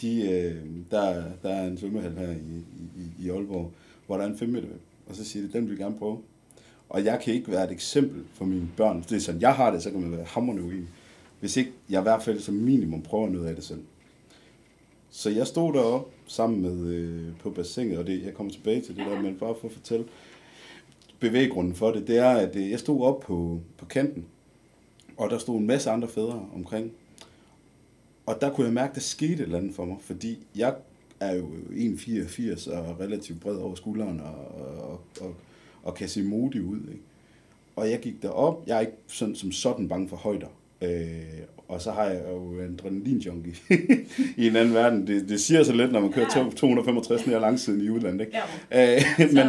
de, 0.00 0.30
øh, 0.30 0.66
der, 0.90 1.24
der 1.42 1.48
er 1.48 1.66
en 1.66 1.78
svømmehal 1.78 2.12
her 2.12 2.30
i, 2.30 2.64
i, 2.96 3.24
i 3.24 3.30
Aalborg, 3.30 3.72
hvor 4.06 4.16
der 4.16 4.24
er 4.24 4.28
en 4.28 4.38
5 4.38 4.48
meter 4.48 4.68
vip. 4.68 4.80
Og 5.06 5.16
så 5.16 5.24
siger 5.24 5.46
de, 5.46 5.52
den 5.52 5.62
vil 5.62 5.70
jeg 5.70 5.78
gerne 5.78 5.98
prøve. 5.98 6.18
Og 6.88 7.04
jeg 7.04 7.20
kan 7.24 7.34
ikke 7.34 7.50
være 7.50 7.64
et 7.64 7.70
eksempel 7.70 8.24
for 8.32 8.44
mine 8.44 8.68
børn. 8.76 9.04
Det 9.08 9.16
er 9.16 9.20
sådan, 9.20 9.40
jeg 9.40 9.54
har 9.54 9.70
det, 9.70 9.82
så 9.82 9.90
kan 9.90 10.00
man 10.00 10.12
være 10.12 10.24
hammerende 10.24 10.62
uenig. 10.62 10.88
Hvis 11.40 11.56
ikke 11.56 11.72
jeg 11.90 12.00
i 12.00 12.02
hvert 12.02 12.22
fald 12.22 12.40
som 12.40 12.54
minimum 12.54 13.02
prøver 13.02 13.28
noget 13.28 13.46
af 13.46 13.54
det 13.54 13.64
selv. 13.64 13.80
Så 15.14 15.30
jeg 15.30 15.46
stod 15.46 15.72
deroppe 15.72 16.10
sammen 16.26 16.62
med 16.62 16.94
øh, 16.94 17.38
på 17.38 17.50
bassinet, 17.50 17.98
og 17.98 18.06
det, 18.06 18.22
jeg 18.22 18.34
kommer 18.34 18.52
tilbage 18.52 18.80
til 18.80 18.96
det 18.96 19.06
der, 19.06 19.22
men 19.22 19.36
bare 19.36 19.54
for 19.60 19.68
at 19.68 19.74
fortælle 19.74 20.06
bevæggrunden 21.20 21.74
for 21.74 21.90
det, 21.90 22.06
det 22.06 22.18
er, 22.18 22.30
at 22.30 22.56
øh, 22.56 22.70
jeg 22.70 22.78
stod 22.78 23.04
op 23.04 23.20
på, 23.20 23.60
på 23.78 23.84
kanten, 23.84 24.24
og 25.16 25.30
der 25.30 25.38
stod 25.38 25.58
en 25.58 25.66
masse 25.66 25.90
andre 25.90 26.08
fædre 26.08 26.48
omkring. 26.54 26.92
Og 28.26 28.40
der 28.40 28.54
kunne 28.54 28.66
jeg 28.66 28.74
mærke, 28.74 28.90
at 28.90 28.94
der 28.94 29.00
skete 29.00 29.32
et 29.32 29.40
eller 29.40 29.58
andet 29.58 29.74
for 29.74 29.84
mig, 29.84 29.96
fordi 30.00 30.46
jeg 30.56 30.74
er 31.20 31.34
jo 31.34 31.46
1,84 31.70 32.76
og 32.76 33.00
relativt 33.00 33.40
bred 33.40 33.56
over 33.56 33.74
skulderen 33.74 34.20
og, 34.20 34.34
og, 34.82 35.00
og, 35.20 35.34
og 35.82 35.94
kan 35.94 36.08
se 36.08 36.22
modig 36.22 36.62
ud. 36.62 36.80
Ikke? 36.88 37.02
Og 37.76 37.90
jeg 37.90 38.00
gik 38.00 38.22
derop. 38.22 38.62
Jeg 38.66 38.76
er 38.76 38.80
ikke 38.80 38.92
sådan, 39.06 39.34
som 39.34 39.52
sådan 39.52 39.88
bange 39.88 40.08
for 40.08 40.16
højder. 40.16 40.48
Øh, 40.82 41.22
og 41.72 41.80
så 41.82 41.90
har 41.90 42.04
jeg 42.04 42.22
jo 42.30 42.60
en 42.60 42.74
adrenalin-junkie 42.78 43.54
i 44.42 44.46
en 44.46 44.56
anden 44.56 44.74
verden. 44.74 45.06
Det, 45.06 45.28
det 45.28 45.40
siger 45.40 45.62
så 45.62 45.72
lidt, 45.72 45.92
når 45.92 46.00
man 46.00 46.12
kører 46.12 46.26
Ja. 46.36 46.50
265 46.56 47.26
ned 47.26 47.40
langsiden 47.40 47.80
i 47.80 47.88
udlandet. 47.90 48.20
Ikke? 48.26 48.38
Ja, 48.70 48.94
Øh, 48.96 49.28
men, 49.32 49.46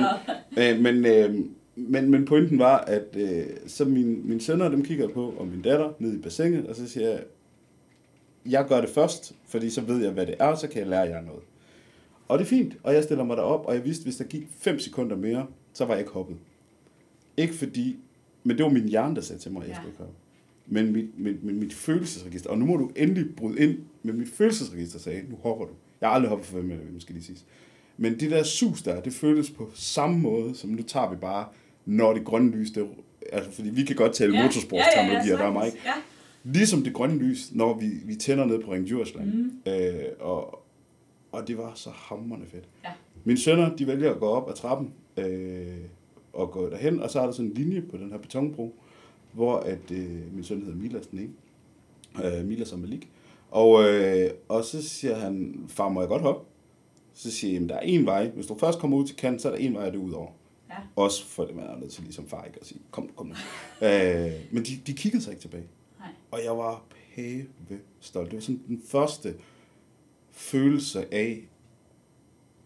øh, 0.57 0.79
men, 0.83 1.05
øh, 1.05 1.45
men, 1.75 2.11
men 2.11 2.25
pointen 2.25 2.59
var, 2.59 2.77
at 2.77 3.15
øh, 3.15 3.43
så 3.67 3.85
min, 3.85 4.27
mine 4.27 4.41
sønner, 4.41 4.69
dem 4.69 4.85
kigger 4.85 5.07
på, 5.07 5.33
og 5.37 5.47
min 5.47 5.61
datter 5.61 5.89
ned 5.99 6.13
i 6.13 6.17
bassinet, 6.21 6.67
og 6.67 6.75
så 6.75 6.87
siger 6.89 7.09
jeg, 7.09 7.19
jeg 8.49 8.65
gør 8.67 8.81
det 8.81 8.89
først, 8.89 9.33
fordi 9.47 9.69
så 9.69 9.81
ved 9.81 10.03
jeg, 10.03 10.11
hvad 10.11 10.25
det 10.25 10.35
er, 10.39 10.45
og 10.47 10.57
så 10.57 10.67
kan 10.67 10.79
jeg 10.79 10.87
lære 10.89 11.01
jer 11.01 11.21
noget. 11.21 11.41
Og 12.27 12.39
det 12.39 12.45
er 12.45 12.49
fint, 12.49 12.73
og 12.83 12.93
jeg 12.93 13.03
stiller 13.03 13.23
mig 13.23 13.37
derop, 13.37 13.65
og 13.65 13.73
jeg 13.75 13.85
vidste, 13.85 14.03
hvis 14.03 14.15
der 14.15 14.23
gik 14.23 14.47
5 14.59 14.79
sekunder 14.79 15.15
mere, 15.15 15.45
så 15.73 15.85
var 15.85 15.93
jeg 15.93 15.99
ikke 16.01 16.11
hoppet. 16.11 16.35
Ikke 17.37 17.53
fordi, 17.53 17.97
men 18.43 18.57
det 18.57 18.63
var 18.63 18.71
min 18.71 18.89
hjerne, 18.89 19.15
der 19.15 19.21
sagde 19.21 19.41
til 19.41 19.51
mig, 19.51 19.61
at 19.61 19.67
jeg 19.67 19.73
Ja. 19.75 19.81
skulle 19.81 19.89
ikke 19.91 19.99
hoppe. 20.03 20.13
Men 20.67 20.91
mit, 20.91 21.19
mit, 21.19 21.43
mit, 21.43 21.55
mit 21.55 21.73
følelsesregister, 21.73 22.49
og 22.49 22.57
nu 22.57 22.65
må 22.65 22.77
du 22.77 22.91
endelig 22.95 23.35
bryde 23.35 23.59
ind, 23.59 23.77
men 24.03 24.17
mit 24.17 24.29
følelsesregister 24.29 24.99
sagde, 24.99 25.23
nu 25.29 25.35
hopper 25.35 25.65
du. 25.65 25.71
Jeg 26.01 26.09
har 26.09 26.15
aldrig 26.15 26.29
hoppet 26.29 26.47
for 26.47 26.57
5 26.57 26.65
meter, 26.65 26.81
måske 26.93 27.13
lige 27.13 27.23
sige. 27.23 27.37
Men 27.97 28.19
det 28.19 28.31
der 28.31 28.43
sus 28.43 28.81
der, 28.81 29.01
det 29.01 29.13
føles 29.13 29.51
på 29.51 29.71
samme 29.73 30.19
måde, 30.19 30.55
som 30.55 30.69
nu 30.69 30.83
tager 30.83 31.09
vi 31.09 31.15
bare, 31.15 31.45
når 31.85 32.13
det 32.13 32.25
grønne 32.25 32.51
lys, 32.51 32.71
det, 32.71 32.87
altså 33.31 33.51
fordi 33.51 33.69
vi 33.69 33.83
kan 33.83 33.95
godt 33.95 34.13
tale 34.13 34.37
ja, 34.37 34.43
motorsportsterminologi, 34.43 35.31
og 35.31 35.39
der 35.39 35.45
er 35.45 35.51
mig 35.51 35.65
ikke. 35.65 35.79
Ja, 35.85 35.91
Ligesom 36.43 36.83
det 36.83 36.93
grønne 36.93 37.17
lys, 37.17 37.51
når 37.51 37.79
vi, 37.79 37.89
vi 38.05 38.15
tænder 38.15 38.45
ned 38.45 38.59
på 38.59 38.71
Ring 38.71 38.87
Djursland. 38.87 39.33
Mm. 39.33 39.71
Øh, 39.71 40.03
og, 40.19 40.65
og 41.31 41.47
det 41.47 41.57
var 41.57 41.71
så 41.75 41.89
hammerende 41.89 42.47
fedt. 42.47 42.69
Ja. 42.83 42.89
Mine 43.23 43.39
sønner, 43.39 43.75
de 43.75 43.87
vælger 43.87 44.11
at 44.11 44.19
gå 44.19 44.25
op 44.25 44.49
ad 44.49 44.55
trappen 44.55 44.93
øh, 45.17 45.77
og 46.33 46.51
gå 46.51 46.69
derhen, 46.69 46.99
og 46.99 47.09
så 47.09 47.19
er 47.19 47.25
der 47.25 47.31
sådan 47.31 47.51
en 47.51 47.53
linje 47.53 47.81
på 47.81 47.97
den 47.97 48.11
her 48.11 48.17
betonbro, 48.17 48.79
hvor 49.33 49.57
at, 49.57 49.91
øh, 49.91 50.33
min 50.33 50.43
søn 50.43 50.61
hedder 50.61 50.75
Milas 50.75 51.07
den 51.07 51.19
ene, 51.19 51.33
øh, 52.39 52.45
Milas 52.45 52.71
og 52.71 52.79
Malik. 52.79 53.09
Og, 53.51 53.83
øh, 53.89 54.29
og 54.49 54.63
så 54.63 54.81
siger 54.89 55.15
han, 55.15 55.65
far, 55.67 55.89
må 55.89 56.01
jeg 56.01 56.07
godt 56.09 56.21
hoppe? 56.21 56.45
Så 57.13 57.31
siger 57.31 57.51
jeg, 57.51 57.55
"Jamen, 57.55 57.69
der 57.69 57.75
er 57.75 57.79
en 57.79 58.05
vej. 58.05 58.29
Hvis 58.29 58.45
du 58.47 58.55
først 58.57 58.79
kommer 58.79 58.97
ud 58.97 59.07
til 59.07 59.15
kanten, 59.15 59.39
så 59.39 59.47
er 59.47 59.51
der 59.55 59.59
en 59.59 59.73
vej, 59.73 59.89
det 59.89 59.97
ud 59.97 60.11
over. 60.11 60.31
Ja. 60.69 60.75
Også 60.95 61.25
for 61.25 61.45
det, 61.45 61.55
man 61.55 61.65
er 61.65 61.77
nødt 61.79 61.91
til 61.91 62.03
ligesom 62.03 62.27
far 62.27 62.43
ikke 62.43 62.57
at 62.61 62.67
sige, 62.67 62.81
kom, 62.91 63.09
kom 63.15 63.27
nu. 63.27 63.33
øh, 63.87 64.31
men 64.51 64.63
de, 64.63 64.71
de 64.87 64.93
kiggede 64.93 65.23
sig 65.23 65.31
ikke 65.31 65.41
tilbage. 65.41 65.67
Nej. 65.99 66.09
Og 66.31 66.39
jeg 66.43 66.57
var 66.57 66.83
pæve 67.15 67.45
stolt. 67.99 68.31
Det 68.31 68.35
var 68.35 68.41
sådan 68.41 68.61
den 68.67 68.81
første 68.87 69.35
følelse 70.31 71.13
af, 71.13 71.47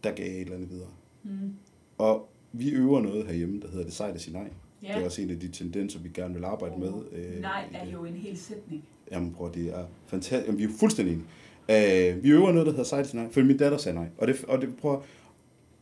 der 0.03 0.11
gav 0.11 0.25
et 0.35 0.41
eller 0.41 0.55
andet 0.55 0.69
videre. 0.69 0.89
Mm. 1.23 1.53
Og 1.97 2.29
vi 2.51 2.69
øver 2.69 3.01
noget 3.01 3.25
herhjemme, 3.27 3.61
der 3.61 3.67
hedder 3.69 3.83
det 3.83 3.93
sejt 3.93 4.15
at 4.15 4.21
sige 4.21 4.33
nej. 4.33 4.49
Ja. 4.83 4.87
Det 4.87 5.01
er 5.01 5.05
også 5.05 5.21
en 5.21 5.29
af 5.29 5.39
de 5.39 5.47
tendenser, 5.47 5.99
vi 5.99 6.09
gerne 6.13 6.33
vil 6.33 6.43
arbejde 6.43 6.79
med. 6.79 6.93
øh, 7.11 7.41
Nej 7.41 7.65
er 7.73 7.91
jo 7.91 8.05
en 8.05 8.13
hel 8.13 8.37
sætning. 8.37 8.83
Jamen 9.11 9.33
bror, 9.33 9.47
det 9.47 9.67
er 9.67 9.85
fantastisk. 10.07 10.47
Jamen, 10.47 10.59
vi 10.59 10.63
er 10.63 10.77
fuldstændig 10.79 11.13
enige. 11.13 11.27
Uh, 11.69 12.23
vi 12.23 12.29
øver 12.29 12.51
noget, 12.51 12.65
der 12.65 12.71
hedder 12.71 12.83
sej 12.83 13.03
til 13.03 13.15
nej, 13.15 13.31
for 13.31 13.41
min 13.41 13.57
datter 13.57 13.77
sagde 13.77 13.95
nej. 13.95 14.07
Og 14.17 14.27
det, 14.27 14.43
og 14.43 14.61
det 14.61 14.75
prøver, 14.75 15.01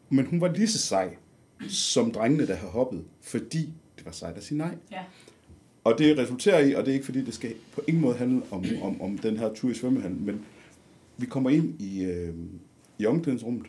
men 0.09 0.25
hun 0.25 0.41
var 0.41 0.51
lige 0.51 0.67
så 0.67 0.77
sej, 0.77 1.15
som 1.67 2.11
drengene, 2.11 2.47
der 2.47 2.55
har 2.55 2.67
hoppet, 2.67 3.03
fordi 3.21 3.73
det 3.97 4.05
var 4.05 4.11
sejt 4.11 4.37
at 4.37 4.43
sige 4.43 4.57
nej. 4.57 4.75
Ja. 4.91 4.99
Og 5.83 5.95
det 5.97 6.17
resulterer 6.17 6.59
i, 6.59 6.73
og 6.73 6.85
det 6.85 6.91
er 6.91 6.93
ikke 6.93 7.05
fordi, 7.05 7.25
det 7.25 7.33
skal 7.33 7.53
på 7.73 7.81
ingen 7.87 8.01
måde 8.01 8.15
handle 8.15 8.41
om, 8.51 8.65
om, 8.81 9.01
om 9.01 9.17
den 9.17 9.37
her 9.37 9.53
tur 9.53 9.69
i 9.69 9.73
svømmehallen, 9.73 10.25
men 10.25 10.45
vi 11.17 11.25
kommer 11.25 11.49
ind 11.49 11.81
i, 11.81 12.03
øh, 12.03 12.33
i 12.99 13.05
omklædningsrummet, 13.05 13.65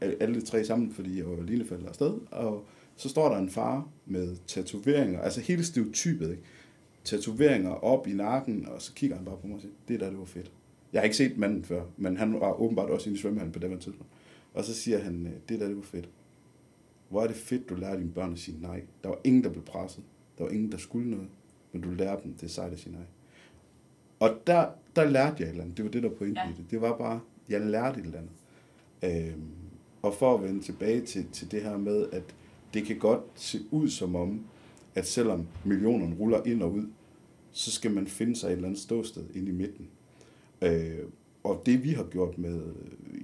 alle 0.00 0.16
alle 0.20 0.40
tre 0.40 0.64
sammen, 0.64 0.92
fordi 0.92 1.18
jeg 1.18 1.26
og 1.26 1.44
Line 1.44 1.64
faldt 1.64 1.86
afsted, 1.86 2.14
og 2.30 2.64
så 3.00 3.08
står 3.08 3.28
der 3.28 3.38
en 3.38 3.50
far 3.50 3.88
med 4.06 4.36
tatoveringer, 4.46 5.20
altså 5.20 5.40
hele 5.40 5.64
stereotypet, 5.64 6.30
ikke? 6.30 6.42
tatoveringer 7.04 7.70
op 7.70 8.06
i 8.06 8.12
nakken, 8.12 8.68
og 8.68 8.82
så 8.82 8.94
kigger 8.94 9.16
han 9.16 9.24
bare 9.24 9.36
på 9.36 9.46
mig 9.46 9.54
og 9.54 9.60
siger, 9.60 9.72
det 9.88 10.00
der, 10.00 10.10
det 10.10 10.18
var 10.18 10.24
fedt. 10.24 10.52
Jeg 10.92 11.00
har 11.00 11.04
ikke 11.04 11.16
set 11.16 11.38
manden 11.38 11.64
før, 11.64 11.84
men 11.96 12.16
han 12.16 12.40
var 12.40 12.60
åbenbart 12.60 12.90
også 12.90 13.10
i 13.10 13.16
svømmehallen 13.16 13.52
på 13.52 13.58
det 13.58 13.70
her 13.70 13.78
tidspunkt. 13.78 14.12
Og 14.54 14.64
så 14.64 14.74
siger 14.74 14.98
han, 14.98 15.26
øh, 15.26 15.32
det 15.48 15.60
der, 15.60 15.66
det 15.66 15.76
var 15.76 15.82
fedt. 15.82 16.08
Hvor 17.08 17.22
er 17.22 17.26
det 17.26 17.36
fedt, 17.36 17.68
du 17.68 17.74
lærer 17.74 17.96
dine 17.96 18.12
børn 18.12 18.32
at 18.32 18.38
sige 18.38 18.62
nej. 18.62 18.82
Der 19.02 19.08
var 19.08 19.18
ingen, 19.24 19.44
der 19.44 19.50
blev 19.50 19.64
presset. 19.64 20.04
Der 20.38 20.44
var 20.44 20.50
ingen, 20.50 20.72
der 20.72 20.78
skulle 20.78 21.10
noget. 21.10 21.28
Men 21.72 21.82
du 21.82 21.90
lærer 21.90 22.20
dem, 22.20 22.32
det 22.32 22.42
er 22.42 22.48
sejt 22.48 22.72
at 22.72 22.78
sige 22.78 22.92
nej. 22.92 23.04
Og 24.20 24.38
der, 24.46 24.68
der 24.96 25.04
lærte 25.04 25.36
jeg 25.38 25.46
et 25.46 25.50
eller 25.50 25.62
andet. 25.62 25.76
Det 25.76 25.84
var 25.84 25.90
det, 25.90 26.02
der 26.02 26.08
pointen 26.08 26.36
ja. 26.36 26.50
i 26.50 26.52
det. 26.56 26.70
Det 26.70 26.80
var 26.80 26.98
bare, 26.98 27.20
jeg 27.48 27.60
lærte 27.60 28.00
et 28.00 28.06
eller 28.06 28.18
andet. 28.18 29.32
Øhm, 29.32 29.50
og 30.02 30.14
for 30.14 30.34
at 30.34 30.42
vende 30.42 30.62
tilbage 30.62 31.00
til, 31.00 31.26
til 31.32 31.50
det 31.50 31.62
her 31.62 31.76
med, 31.76 32.06
at 32.12 32.34
det 32.74 32.84
kan 32.84 32.98
godt 32.98 33.20
se 33.34 33.58
ud 33.70 33.88
som 33.88 34.16
om, 34.16 34.44
at 34.94 35.06
selvom 35.06 35.46
millionerne 35.64 36.16
ruller 36.20 36.42
ind 36.46 36.62
og 36.62 36.72
ud, 36.72 36.86
så 37.52 37.70
skal 37.70 37.90
man 37.90 38.06
finde 38.06 38.36
sig 38.36 38.46
et 38.46 38.52
eller 38.52 38.68
andet 38.68 38.80
ståsted 38.80 39.24
inde 39.34 39.48
i 39.48 39.54
midten. 39.54 39.88
Øh, 40.62 40.98
og 41.44 41.62
det 41.66 41.84
vi 41.84 41.90
har 41.90 42.04
gjort 42.04 42.38
med 42.38 42.60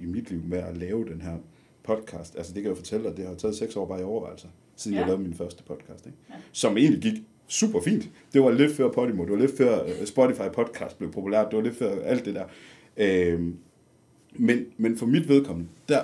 i 0.01 0.05
mit 0.05 0.31
liv 0.31 0.41
med 0.45 0.57
at 0.57 0.77
lave 0.77 1.05
den 1.05 1.21
her 1.21 1.37
podcast, 1.83 2.35
altså 2.37 2.53
det 2.53 2.61
kan 2.61 2.69
jeg 2.69 2.77
fortælle 2.77 3.09
dig, 3.09 3.17
det 3.17 3.27
har 3.27 3.35
taget 3.35 3.55
seks 3.55 3.75
år 3.75 3.85
bare 3.85 3.99
i 3.99 4.03
overvejelser, 4.03 4.47
siden 4.75 4.95
ja. 4.95 4.99
Jeg 4.99 5.07
lavede 5.07 5.23
min 5.23 5.33
første 5.33 5.63
podcast, 5.63 6.05
ikke? 6.05 6.17
Ja. 6.29 6.33
Ja. 6.33 6.39
som 6.51 6.77
egentlig 6.77 7.01
gik 7.01 7.23
super 7.47 7.81
fint. 7.81 8.09
Det 8.33 8.41
var 8.41 8.51
lidt 8.51 8.75
før 8.75 8.91
Podimo, 8.91 9.23
det 9.23 9.31
var 9.31 9.37
lidt 9.37 9.57
før 9.57 9.83
øh, 9.83 10.05
Spotify 10.05 10.49
podcast 10.53 10.97
blev 10.97 11.11
populært, 11.11 11.47
det 11.51 11.57
var 11.57 11.63
lidt 11.63 11.75
før 11.75 12.01
alt 12.01 12.25
det 12.25 12.35
der. 12.35 12.45
Øh, 12.97 13.53
men, 14.35 14.65
men 14.77 14.97
for 14.97 15.05
mit 15.05 15.29
vedkommende, 15.29 15.69
der, 15.89 16.01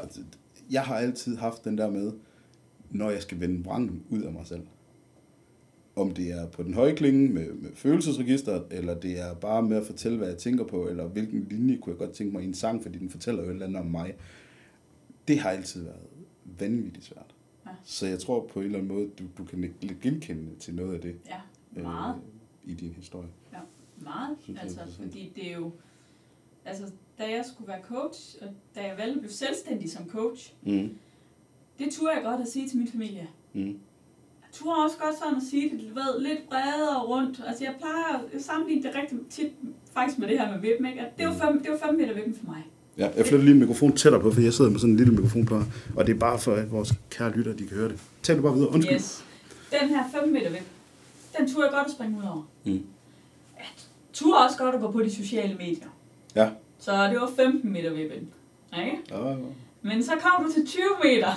jeg 0.71 0.81
har 0.81 0.95
altid 0.95 1.37
haft 1.37 1.65
den 1.65 1.77
der 1.77 1.89
med, 1.89 2.11
når 2.93 3.09
jeg 3.09 3.21
skal 3.21 3.39
vende 3.39 3.65
vrangen 3.65 4.03
ud 4.09 4.21
af 4.21 4.33
mig 4.33 4.47
selv. 4.47 4.61
Om 5.95 6.11
det 6.13 6.31
er 6.31 6.47
på 6.47 6.63
den 6.63 6.73
høje 6.73 6.95
klinge 6.95 7.29
med, 7.29 7.53
med 7.53 7.69
følelsesregisteret, 7.75 8.63
eller 8.71 8.99
det 8.99 9.19
er 9.19 9.33
bare 9.33 9.61
med 9.63 9.77
at 9.77 9.85
fortælle, 9.85 10.17
hvad 10.17 10.27
jeg 10.27 10.37
tænker 10.37 10.63
på, 10.65 10.87
eller 10.87 11.07
hvilken 11.07 11.47
linje 11.49 11.77
kunne 11.77 11.91
jeg 11.91 11.99
godt 11.99 12.11
tænke 12.11 12.33
mig 12.33 12.43
i 12.43 12.47
en 12.47 12.53
sang, 12.53 12.81
fordi 12.83 12.99
den 12.99 13.09
fortæller 13.09 13.41
jo 13.43 13.49
et 13.49 13.53
eller 13.53 13.65
andet 13.65 13.79
om 13.81 13.85
mig. 13.87 14.15
Det 15.27 15.39
har 15.39 15.49
altid 15.49 15.83
været 15.83 15.99
vanvittigt 16.59 17.05
svært. 17.05 17.35
Ja. 17.65 17.71
Så 17.83 18.07
jeg 18.07 18.19
tror 18.19 18.47
på 18.53 18.59
en 18.59 18.65
eller 18.65 18.77
anden 18.79 18.93
måde, 18.95 19.09
du, 19.19 19.23
du 19.37 19.43
kan 19.43 19.73
genkende 20.01 20.55
til 20.59 20.75
noget 20.75 20.93
af 20.95 21.01
det 21.01 21.15
Ja, 21.27 21.81
meget. 21.81 22.15
øh, 22.65 22.71
i 22.71 22.73
din 22.73 22.93
historie. 22.93 23.29
Meget. 24.03 24.37
Synes 24.41 24.57
jeg 24.59 24.67
er 24.67 24.81
Altså, 24.81 24.95
fordi 25.01 25.31
det 25.35 25.51
er 25.51 25.55
jo... 25.55 25.71
Altså, 26.65 26.91
da 27.17 27.23
jeg 27.23 27.45
skulle 27.53 27.67
være 27.67 27.81
coach, 27.81 28.35
og 28.41 28.47
da 28.75 28.81
jeg 28.81 28.97
valgte 28.97 29.13
at 29.13 29.19
blive 29.19 29.31
selvstændig 29.31 29.91
som 29.91 30.09
coach, 30.09 30.53
Mm. 30.63 30.89
Det 31.79 31.93
turde 31.93 32.13
jeg 32.13 32.23
godt 32.23 32.41
at 32.41 32.47
sige 32.47 32.69
til 32.69 32.77
min 32.77 32.87
familie. 32.91 33.27
Mm. 33.53 33.77
Jeg 34.41 34.51
turde 34.51 34.77
også 34.85 34.97
godt 34.97 35.17
sådan 35.17 35.35
at 35.35 35.43
sige 35.49 35.69
det, 35.69 35.79
du 35.79 35.93
ved, 35.93 36.21
lidt 36.21 36.49
bredere 36.49 36.99
rundt. 37.03 37.41
Altså, 37.47 37.63
jeg 37.63 37.75
plejer 37.79 38.23
at 38.33 38.43
sammenligne 38.43 38.83
det 38.83 38.91
rigtig 38.95 39.17
tit 39.29 39.51
faktisk 39.93 40.19
med 40.19 40.27
det 40.27 40.39
her 40.39 40.51
med 40.51 40.59
vippen, 40.61 40.85
ikke? 40.85 41.01
At 41.01 41.17
det 41.17 41.23
er 41.23 41.27
jo 41.27 41.33
fem, 41.33 41.63
det 41.63 41.69
jo 41.69 41.77
fem 41.85 41.95
meter 41.95 42.13
vippen 42.13 42.35
for 42.35 42.45
mig. 42.45 42.63
Ja, 42.97 43.09
jeg 43.17 43.25
flytter 43.25 43.45
lige 43.45 43.53
en 43.53 43.59
mikrofon 43.59 43.95
tættere 43.95 44.21
på, 44.21 44.31
for 44.31 44.41
jeg 44.41 44.53
sidder 44.53 44.71
med 44.71 44.79
sådan 44.79 44.91
en 44.91 44.97
lille 44.97 45.13
mikrofon 45.13 45.45
på, 45.45 45.61
og 45.95 46.07
det 46.07 46.15
er 46.15 46.19
bare 46.19 46.39
for, 46.39 46.53
at 46.53 46.71
vores 46.71 46.93
kære 47.09 47.31
lytter, 47.31 47.53
de 47.53 47.67
kan 47.67 47.77
høre 47.77 47.89
det. 47.89 47.99
Tal 48.23 48.35
det 48.35 48.43
bare 48.43 48.53
videre. 48.53 48.69
Undskyld. 48.69 48.95
Yes. 48.95 49.25
Den 49.79 49.89
her 49.89 50.03
5 50.21 50.29
meter 50.29 50.49
vip, 50.49 50.67
den 51.37 51.53
turde 51.53 51.65
jeg 51.65 51.73
godt 51.73 51.85
at 51.87 51.91
springe 51.91 52.17
ud 52.17 52.23
over. 52.23 52.49
Mm. 52.63 52.85
Jeg 53.57 53.65
turde 54.13 54.37
også 54.37 54.57
godt 54.57 54.75
at 54.75 54.81
gå 54.81 54.91
på 54.91 55.03
de 55.03 55.15
sociale 55.15 55.55
medier. 55.55 55.87
Ja. 56.35 56.49
Så 56.79 57.07
det 57.07 57.19
var 57.21 57.31
15 57.35 57.71
meter 57.71 57.93
vippen. 57.93 58.29
Ikke? 58.79 58.97
Ja, 59.09 59.29
ja. 59.29 59.35
Men 59.81 60.03
så 60.03 60.11
kom 60.11 60.45
du 60.45 60.51
til 60.51 60.65
20 60.65 60.83
meter. 61.03 61.31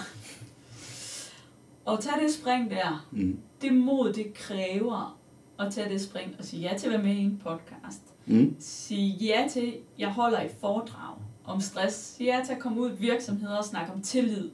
Og 1.87 2.01
tag 2.01 2.13
det 2.23 2.35
spring 2.35 2.71
der. 2.71 3.07
Mm. 3.11 3.39
Det 3.63 3.75
mod, 3.75 4.13
det 4.13 4.35
kræver 4.35 5.19
at 5.59 5.73
tage 5.73 5.89
det 5.89 6.01
spring 6.01 6.35
og 6.39 6.45
sige 6.45 6.63
ja 6.63 6.79
til 6.79 6.87
at 6.87 6.93
være 6.93 7.03
med 7.03 7.15
i 7.15 7.21
en 7.23 7.43
podcast. 7.45 8.03
Mm. 8.27 8.57
Sige 8.59 9.11
ja 9.11 9.49
til, 9.51 9.75
jeg 9.99 10.09
holder 10.09 10.41
et 10.41 10.51
foredrag 10.61 11.15
om 11.45 11.61
stress. 11.61 11.97
Sige 11.97 12.37
ja 12.37 12.45
til 12.45 12.53
at 12.53 12.59
komme 12.59 12.81
ud 12.81 12.91
i 12.91 12.95
virksomheder 12.97 13.57
og 13.57 13.65
snakke 13.65 13.93
om 13.93 14.01
tillid 14.03 14.51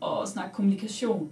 og 0.00 0.28
snakke 0.28 0.54
kommunikation. 0.54 1.30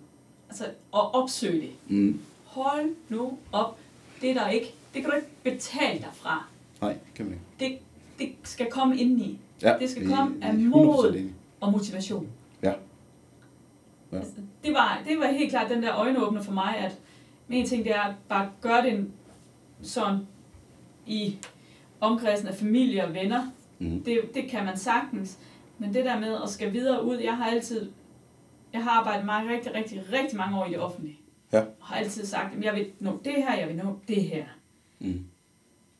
Altså, 0.49 0.65
og 0.93 1.15
opsøge 1.15 1.61
det. 1.61 1.71
Mm. 1.89 2.21
Hold 2.45 2.95
nu 3.09 3.39
op. 3.53 3.79
Det 4.21 4.31
er 4.31 4.35
der 4.35 4.49
ikke. 4.49 4.75
Det 4.95 5.03
kan 5.03 5.11
du 5.11 5.17
ikke 5.17 5.29
betale 5.43 5.99
dig 5.99 6.11
fra. 6.15 6.47
Nej, 6.81 6.97
kan 7.15 7.25
man 7.25 7.35
ikke. 7.35 7.45
Det, 7.61 7.79
det 8.19 8.35
skal 8.43 8.71
komme 8.71 8.99
indeni. 8.99 9.39
Ja, 9.63 9.75
Det 9.81 9.91
skal 9.91 10.09
komme 10.09 10.37
af 10.43 10.53
100% 10.53 10.57
mod. 10.57 11.31
Og 11.61 11.73
motivation. 11.73 12.29
Ja. 14.17 14.21
Altså, 14.21 14.35
det, 14.65 14.75
var, 14.75 15.03
det 15.09 15.19
var 15.19 15.27
helt 15.27 15.51
klart 15.51 15.71
den 15.71 15.83
der 15.83 15.97
øjenåbner 15.97 16.43
for 16.43 16.53
mig, 16.53 16.77
at 16.79 16.99
en 17.51 17.67
ting 17.67 17.85
det 17.85 17.95
er 17.95 18.01
at 18.01 18.15
bare 18.29 18.51
gøre 18.61 18.83
det 18.83 19.11
sådan 19.83 20.19
i 21.07 21.39
omkredsen 22.01 22.49
af 22.49 22.55
familie 22.55 23.05
og 23.05 23.15
venner. 23.15 23.47
Mm. 23.79 24.03
Det, 24.05 24.21
det 24.35 24.51
kan 24.51 24.65
man 24.65 24.77
sagtens. 24.77 25.39
Men 25.79 25.95
det 25.95 26.05
der 26.05 26.21
med 26.21 26.43
at 26.43 26.49
skal 26.49 26.73
videre 26.73 27.05
ud, 27.05 27.17
jeg 27.17 27.37
har 27.37 27.51
altid, 27.51 27.91
jeg 28.73 28.85
har 28.85 28.91
arbejdet 28.91 29.27
mange, 29.27 29.55
rigtig, 29.55 29.75
rigtig, 29.75 30.03
rigtig 30.13 30.39
mange 30.39 30.59
år 30.61 30.67
i 30.67 30.71
det 30.71 30.79
offentlige. 30.79 31.19
Ja. 31.53 31.61
Og 31.61 31.87
har 31.87 31.97
altid 31.97 32.27
sagt, 32.27 32.57
at 32.57 32.65
jeg 32.65 32.75
vil 32.75 32.87
nå 33.01 33.21
det 33.25 33.33
her, 33.33 33.59
jeg 33.59 33.69
vil 33.69 33.77
nå 33.77 33.99
det 34.09 34.23
her. 34.23 34.45
Mm. 34.99 35.25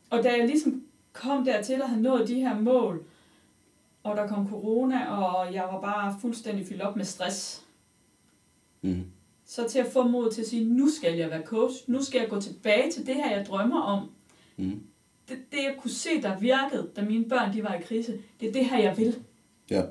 og 0.09 0.23
da 0.23 0.29
jeg 0.37 0.47
ligesom 0.47 0.83
kom 1.13 1.45
dertil 1.45 1.81
og 1.81 1.89
havde 1.89 2.01
nået 2.01 2.27
de 2.27 2.39
her 2.39 2.59
mål, 2.59 3.03
og 4.03 4.17
der 4.17 4.27
kom 4.27 4.49
corona, 4.49 5.09
og 5.09 5.53
jeg 5.53 5.63
var 5.63 5.81
bare 5.81 6.15
fuldstændig 6.21 6.67
fyldt 6.67 6.81
op 6.81 6.95
med 6.95 7.05
stress, 7.05 7.66
Mm. 8.81 9.03
så 9.45 9.69
til 9.69 9.79
at 9.79 9.85
få 9.85 10.07
mod 10.07 10.31
til 10.31 10.41
at 10.41 10.47
sige, 10.47 10.63
nu 10.63 10.89
skal 10.89 11.17
jeg 11.17 11.29
være 11.29 11.43
coach, 11.45 11.75
nu 11.87 12.03
skal 12.03 12.19
jeg 12.19 12.29
gå 12.29 12.41
tilbage 12.41 12.91
til 12.91 13.05
det 13.05 13.15
her, 13.15 13.37
jeg 13.37 13.45
drømmer 13.45 13.81
om. 13.81 14.11
Mm. 14.57 14.83
Det, 15.29 15.37
det 15.51 15.57
jeg 15.57 15.75
kunne 15.79 15.91
se, 15.91 16.21
der 16.21 16.39
virkede, 16.39 16.91
da 16.95 17.01
mine 17.01 17.29
børn 17.29 17.53
de 17.53 17.63
var 17.63 17.73
i 17.73 17.81
krise, 17.81 18.21
det 18.39 18.49
er 18.49 18.53
det 18.53 18.65
her, 18.65 18.79
jeg 18.79 18.97
vil. 18.97 19.23
Ja. 19.69 19.85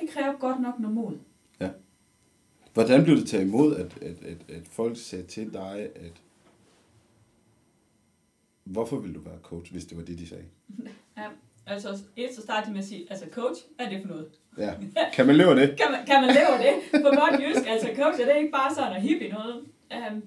Det 0.00 0.08
kræver 0.10 0.38
godt 0.38 0.62
nok 0.62 0.78
noget 0.78 0.94
mod. 0.94 1.18
Hvordan 2.78 3.04
blev 3.04 3.16
det 3.16 3.28
taget 3.28 3.46
imod, 3.46 3.76
at, 3.76 3.98
at, 4.02 4.22
at, 4.22 4.50
at 4.50 4.68
folk 4.68 4.96
sagde 4.96 5.26
til 5.26 5.52
dig, 5.52 5.90
at 5.94 6.22
hvorfor 8.64 8.98
vil 8.98 9.14
du 9.14 9.20
være 9.20 9.38
coach, 9.42 9.72
hvis 9.72 9.84
det 9.84 9.98
var 9.98 10.04
det, 10.04 10.18
de 10.18 10.26
sagde? 10.26 10.44
Altså, 11.68 11.98
et, 12.16 12.34
så 12.34 12.42
startede 12.42 12.66
de 12.66 12.72
med 12.72 12.80
at 12.82 12.88
sige, 12.88 13.06
altså 13.10 13.26
coach, 13.32 13.60
hvad 13.76 13.86
er 13.86 13.90
det 13.90 14.00
for 14.00 14.08
noget? 14.08 14.26
Ja. 14.58 14.72
Kan 15.12 15.26
man 15.26 15.36
leve 15.36 15.50
det? 15.60 15.68
Kan 15.80 15.90
man, 15.92 16.06
kan 16.06 16.20
man 16.20 16.34
leve 16.34 16.54
det 16.64 17.02
på 17.02 17.08
godt 17.08 17.40
jysk? 17.42 17.68
Altså 17.68 17.88
coach, 17.96 18.20
er 18.20 18.24
det 18.24 18.36
ikke 18.36 18.50
bare 18.50 18.74
sådan 18.74 18.96
en 18.96 19.02
hippie 19.02 19.28
noget? 19.28 19.64
Um, 20.10 20.22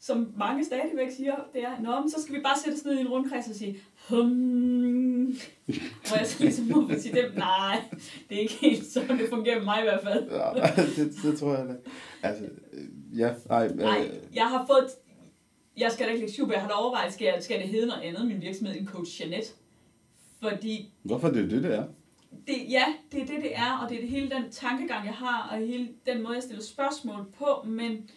som 0.00 0.32
mange 0.36 0.64
stadigvæk 0.64 1.10
siger, 1.16 1.34
det 1.54 1.62
er, 1.62 1.80
Nå, 1.82 2.00
men 2.00 2.10
så 2.10 2.22
skal 2.22 2.34
vi 2.34 2.40
bare 2.40 2.58
sætte 2.64 2.76
os 2.76 2.84
ned 2.84 2.98
i 2.98 3.00
en 3.00 3.08
rundkreds 3.08 3.48
og 3.48 3.54
sige, 3.54 3.78
hum, 4.08 4.28
hvor 6.08 6.16
jeg 6.18 6.26
så 6.26 6.42
ligesom 6.42 6.64
må 6.64 6.90
sige 6.98 7.14
dem, 7.14 7.32
nej, 7.36 7.80
det 8.28 8.36
er 8.36 8.40
ikke 8.40 8.54
helt 8.60 8.86
sådan, 8.86 9.18
det 9.18 9.28
fungerer 9.28 9.56
med 9.56 9.64
mig 9.64 9.78
i 9.80 9.82
hvert 9.82 10.02
fald. 10.02 10.30
Ja, 10.30 10.70
det, 10.96 11.12
det 11.22 11.38
tror 11.38 11.56
jeg 11.56 11.66
da. 11.68 11.74
Altså, 12.22 12.44
ja, 13.16 13.30
nej. 13.48 13.66
øh, 13.66 13.76
Nej, 13.76 14.10
jeg 14.34 14.44
har 14.44 14.66
fået, 14.66 14.90
jeg 15.76 15.92
skal 15.92 16.06
da 16.06 16.10
ikke 16.12 16.20
lægge 16.24 16.36
super, 16.36 16.52
jeg 16.52 16.62
har 16.62 16.68
da 16.68 16.74
overvejet, 16.74 17.12
skal, 17.12 17.24
jeg, 17.24 17.36
skal 17.40 17.60
det 17.60 17.68
hedde 17.68 17.86
noget 17.86 18.02
andet, 18.02 18.26
min 18.26 18.42
virksomhed, 18.42 18.76
end 18.76 18.86
Coach 18.86 19.20
Jeanette? 19.20 19.48
Fordi 20.42 20.92
Hvorfor 21.02 21.28
er 21.28 21.32
det 21.32 21.50
det, 21.50 21.62
det 21.62 21.74
er? 21.74 21.84
det, 22.46 22.54
ja, 22.70 22.84
det 23.12 23.22
er 23.22 23.26
det, 23.26 23.36
det 23.42 23.56
er, 23.56 23.78
og 23.82 23.88
det 23.88 23.96
er 23.96 24.00
det 24.00 24.08
hele 24.10 24.30
den 24.30 24.50
tankegang, 24.50 25.06
jeg 25.06 25.14
har, 25.14 25.48
og 25.52 25.58
hele 25.58 25.88
den 26.06 26.22
måde, 26.22 26.34
jeg 26.34 26.42
stiller 26.42 26.62
spørgsmål 26.62 27.26
på, 27.38 27.46
men 27.68 28.10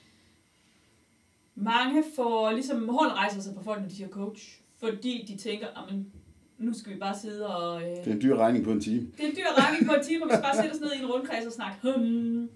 mange 1.56 2.04
får 2.16 2.52
ligesom 2.52 2.90
hånden 2.90 3.14
rejser 3.16 3.42
sig 3.42 3.56
på 3.56 3.64
folk, 3.64 3.82
når 3.82 3.88
de 3.90 3.96
siger 3.96 4.10
coach, 4.10 4.60
fordi 4.80 5.26
de 5.28 5.38
tænker, 5.38 5.68
men 5.92 6.12
nu 6.58 6.74
skal 6.74 6.94
vi 6.94 7.00
bare 7.00 7.18
sidde 7.18 7.56
og... 7.58 7.82
Øh, 7.84 7.90
Det 7.90 8.08
er 8.08 8.12
en 8.12 8.22
dyr 8.22 8.36
regning 8.36 8.66
på 8.66 8.72
en 8.72 8.82
time. 8.82 9.08
det 9.18 9.26
er 9.26 9.30
en 9.30 9.36
dyr 9.36 9.64
regning 9.64 9.88
på 9.88 9.94
en 9.94 10.04
time, 10.04 10.18
hvor 10.20 10.28
vi 10.28 10.34
skal 10.34 10.44
bare 10.44 10.56
sætte 10.56 10.74
os 10.76 10.80
ned 10.82 10.92
i 10.94 11.00
en 11.04 11.06
rundkreds 11.12 11.46
og 11.46 11.52
snakke 11.52 11.78
hum, 11.82 12.50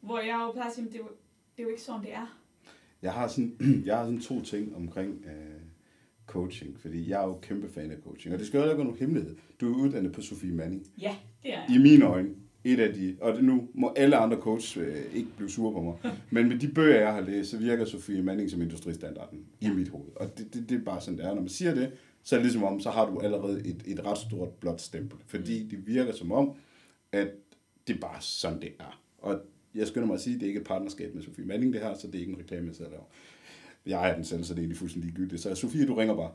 hvor 0.00 0.18
jeg 0.18 0.40
jo 0.46 0.52
plejer 0.52 0.68
at 0.68 0.74
sige, 0.74 0.86
det 0.86 0.94
er 0.94 0.98
jo, 0.98 1.08
det 1.56 1.58
er 1.58 1.62
jo 1.62 1.68
ikke 1.68 1.82
sådan, 1.82 2.02
det 2.02 2.12
er. 2.14 2.36
Jeg 3.02 3.12
har 3.12 3.28
sådan, 3.28 3.56
jeg 3.86 3.96
har 3.96 4.04
sådan 4.04 4.20
to 4.20 4.42
ting 4.42 4.76
omkring 4.76 5.24
øh, 5.26 5.55
coaching, 6.26 6.80
fordi 6.80 7.10
jeg 7.10 7.22
er 7.22 7.26
jo 7.26 7.38
kæmpe 7.42 7.68
fan 7.68 7.90
af 7.90 7.96
coaching, 8.04 8.34
og 8.34 8.38
det 8.38 8.46
skal 8.46 8.58
jo 8.58 8.64
ikke 8.64 8.76
være 8.76 8.84
nogen 8.84 8.98
hemmelighed. 8.98 9.36
Du 9.60 9.72
er 9.72 9.76
uddannet 9.84 10.12
på 10.12 10.20
Sofie 10.20 10.52
Manning. 10.52 10.86
Ja, 11.00 11.16
det 11.42 11.54
er 11.54 11.58
I 11.68 11.72
jeg. 11.72 11.80
mine 11.80 12.04
øjne, 12.04 12.28
et 12.64 12.80
af 12.80 12.94
de, 12.94 13.16
og 13.20 13.34
det 13.34 13.44
nu 13.44 13.68
må 13.74 13.92
alle 13.96 14.16
andre 14.16 14.36
coach 14.36 14.78
øh, 14.78 14.96
ikke 15.14 15.28
blive 15.36 15.50
sure 15.50 15.72
på 15.72 15.82
mig, 15.82 16.12
men 16.30 16.48
med 16.48 16.58
de 16.58 16.68
bøger, 16.68 16.98
jeg 17.00 17.12
har 17.12 17.20
læst, 17.20 17.50
så 17.50 17.58
virker 17.58 17.84
Sofie 17.84 18.22
Manning 18.22 18.50
som 18.50 18.62
industristandarden 18.62 19.44
i 19.60 19.68
mit 19.68 19.88
hoved. 19.88 20.16
Og 20.16 20.38
det, 20.38 20.54
det, 20.54 20.68
det 20.68 20.80
er 20.80 20.84
bare 20.84 21.00
sådan, 21.00 21.18
det 21.18 21.26
er. 21.26 21.34
Når 21.34 21.40
man 21.40 21.48
siger 21.48 21.74
det, 21.74 21.92
så 22.22 22.34
er 22.34 22.38
det 22.38 22.44
ligesom 22.44 22.64
om, 22.64 22.80
så 22.80 22.90
har 22.90 23.10
du 23.10 23.18
allerede 23.20 23.66
et, 23.66 23.82
et 23.86 24.06
ret 24.06 24.18
stort 24.18 24.48
blåt 24.48 24.80
stempel. 24.80 25.18
Fordi 25.26 25.68
det 25.68 25.86
virker 25.86 26.12
som 26.12 26.32
om, 26.32 26.52
at 27.12 27.28
det 27.86 27.96
er 27.96 28.00
bare 28.00 28.20
sådan, 28.20 28.60
det 28.60 28.72
er. 28.80 29.00
Og 29.18 29.40
jeg 29.74 29.86
skynder 29.86 30.06
mig 30.06 30.14
at 30.14 30.20
sige, 30.20 30.34
at 30.34 30.40
det 30.40 30.46
er 30.46 30.48
ikke 30.48 30.60
et 30.60 30.66
partnerskab 30.66 31.14
med 31.14 31.22
Sofie 31.22 31.44
Manning, 31.44 31.72
det 31.72 31.80
her, 31.80 31.94
så 31.94 32.06
det 32.06 32.14
er 32.14 32.20
ikke 32.20 32.32
en 32.32 32.38
reklame, 32.38 32.66
jeg 32.66 32.76
selv 32.76 32.90
laver. 32.90 33.04
Jeg 33.86 33.98
ejer 33.98 34.14
den 34.14 34.24
selv, 34.24 34.44
så 34.44 34.54
det 34.54 34.58
er 34.58 34.62
egentlig 34.62 34.76
fuldstændig 34.78 35.10
ligegyldigt. 35.10 35.42
Så 35.42 35.54
Sofie, 35.54 35.86
du 35.86 35.94
ringer 35.94 36.16
bare. 36.16 36.30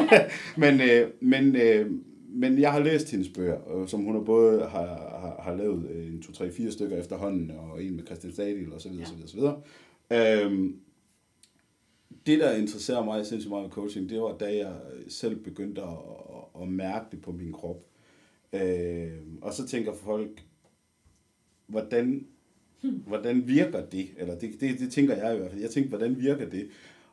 men, 0.70 0.80
øh, 0.80 1.10
men, 1.20 1.56
øh, 1.56 1.90
men 2.28 2.58
jeg 2.58 2.72
har 2.72 2.80
læst 2.80 3.10
hendes 3.10 3.28
bøger, 3.28 3.76
øh, 3.76 3.88
som 3.88 4.00
hun 4.00 4.14
har 4.14 4.22
både 4.22 4.60
har, 4.60 4.86
har, 5.20 5.40
har 5.42 5.54
lavet 5.56 5.90
øh, 5.90 6.06
en 6.06 6.22
2-3-4 6.26 6.70
stykker 6.70 6.96
efterhånden, 6.96 7.50
og 7.50 7.84
en 7.84 7.96
med 7.96 8.04
Christian 8.06 8.32
Stadil, 8.32 8.72
og 8.72 8.80
så 8.80 8.88
videre, 8.88 9.00
Ja. 9.02 9.06
så 9.08 9.14
videre, 9.14 9.28
så 9.28 9.36
videre. 9.36 10.42
Øhm, 10.44 10.76
det, 12.26 12.38
der 12.38 12.52
interesserer 12.56 13.04
mig 13.04 13.26
sindssygt 13.26 13.50
meget 13.50 13.62
med 13.64 13.70
coaching, 13.70 14.08
det 14.10 14.20
var, 14.20 14.36
da 14.38 14.56
jeg 14.56 14.72
selv 15.08 15.36
begyndte 15.36 15.82
at, 15.82 15.88
at, 15.88 16.62
at 16.62 16.68
mærke 16.68 17.06
det 17.10 17.20
på 17.20 17.32
min 17.32 17.52
krop. 17.52 17.84
Øh, 18.52 19.08
og 19.42 19.52
så 19.52 19.66
tænker 19.66 19.92
folk, 19.94 20.44
hvordan, 21.66 22.26
hvordan 22.82 23.48
virker 23.48 23.86
det? 23.86 24.06
Eller 24.18 24.38
det, 24.38 24.60
det, 24.60 24.78
det 24.78 24.90
tænker 24.90 25.14
jeg 25.16 25.34
i 25.34 25.38
hvert 25.38 25.50
fald. 25.50 25.62
Jeg 25.62 25.70
tænkte, 25.70 25.88
hvordan 25.88 26.20
virker 26.20 26.48
det? 26.48 26.68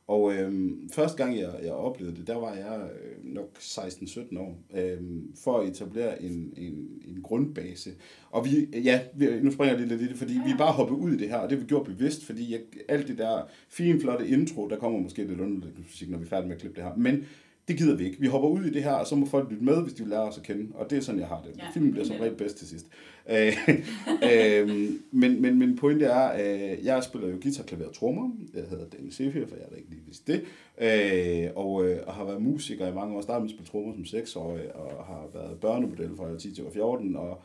Og 0.08 0.34
øhm, 0.34 0.90
første 0.94 1.24
gang, 1.24 1.40
jeg, 1.40 1.50
jeg 1.64 1.72
oplevede 1.72 2.16
det, 2.16 2.28
der 2.28 2.36
var 2.36 2.54
jeg 2.54 2.90
øh, 2.96 3.34
nok 3.34 3.58
16-17 3.60 4.40
år, 4.40 4.58
øhm, 4.76 5.36
for 5.44 5.60
at 5.60 5.70
etablere 5.70 6.24
en, 6.24 6.54
en, 6.58 6.88
en 7.08 7.22
grundbase. 7.24 7.90
Og 8.32 8.46
vi, 8.46 8.68
ja, 8.84 9.02
vi, 9.16 9.28
nu 9.42 9.52
springer 9.52 9.74
jeg 9.74 9.82
lige 9.82 9.98
lidt 9.98 10.02
i 10.02 10.08
det, 10.12 10.18
fordi 10.18 10.34
Ja, 10.34 10.44
vi 10.46 10.54
bare 10.58 10.74
hoppet 10.74 10.96
ud 10.96 11.12
i 11.14 11.18
det 11.18 11.30
her, 11.30 11.38
og 11.38 11.50
det 11.50 11.62
vi 11.62 11.66
gjort 11.66 11.86
bevidst, 11.86 12.26
fordi 12.26 12.52
jeg, 12.52 12.60
alt 12.90 13.08
det 13.08 13.18
der 13.18 13.42
fine, 13.70 14.00
flotte 14.00 14.28
intro, 14.28 14.68
der 14.68 14.78
kommer 14.78 15.00
måske 15.00 15.24
lidt 15.24 15.40
underlægningsmusik, 15.40 16.10
når 16.10 16.18
vi 16.18 16.24
er 16.24 16.30
færdige 16.30 16.48
med 16.48 16.56
at 16.56 16.62
klippe 16.62 16.76
det 16.76 16.84
her. 16.90 16.96
Men 16.96 17.26
det 17.68 17.78
gider 17.78 17.96
vi 17.96 18.06
ikke. 18.06 18.20
Vi 18.20 18.28
hopper 18.28 18.50
ud 18.50 18.64
i 18.64 18.70
det 18.70 18.84
her, 18.84 18.94
og 18.94 19.08
så 19.08 19.16
må 19.16 19.26
folk 19.26 19.50
lytte 19.50 19.64
med, 19.64 19.82
hvis 19.84 19.94
de 19.94 20.04
vil 20.04 20.10
lære 20.10 20.22
os 20.22 20.38
at 20.38 20.44
kende. 20.44 20.76
Og 20.76 20.90
det 20.90 20.98
er 20.98 21.02
sådan, 21.02 21.20
jeg 21.20 21.28
har 21.28 21.42
det. 21.42 21.58
Ja, 21.58 21.64
Filmen 21.74 21.92
bliver 21.92 22.06
som 22.06 22.16
regel 22.16 22.36
bedst 22.36 22.58
til 22.58 22.68
sidst. 22.68 22.88
Øh, 23.30 23.70
øh, 24.32 24.90
men, 25.12 25.42
men 25.42 25.60
min 25.60 25.76
pointe 25.76 26.06
er, 26.06 26.34
øh, 26.34 26.86
jeg 26.86 27.04
spiller 27.04 27.28
jo 27.28 27.38
guitar, 27.42 27.64
klaver 27.64 27.88
og 27.88 27.96
trommer. 27.96 28.32
Jeg 28.54 28.64
hedder 28.70 28.86
Dennis 28.86 29.16
Sefier, 29.16 29.48
for 29.48 29.56
jeg 29.56 29.66
er 29.72 29.76
ikke 29.76 29.90
lige 29.90 30.02
vidste 30.06 30.34
det. 30.34 30.42
Øh, 30.78 31.50
og, 31.56 31.86
øh, 31.86 32.00
og 32.08 32.14
har 32.14 32.26
været 32.26 32.42
musiker 32.42 32.88
i 32.88 32.94
mange 32.94 33.16
år. 33.16 33.22
Startede 33.22 33.44
med 33.44 33.50
at 33.50 33.56
spille 33.56 33.70
trommer 33.70 33.94
som 33.94 34.06
6 34.06 34.36
år, 34.36 34.54
øh, 34.54 34.62
og 34.74 35.06
har 35.06 35.30
været 35.34 35.60
børnemodel 35.60 36.16
fra 36.18 36.24
jeg 36.24 36.34
var 36.34 36.40
10 36.40 36.56
til 36.56 36.64
14, 36.74 37.16
og 37.16 37.44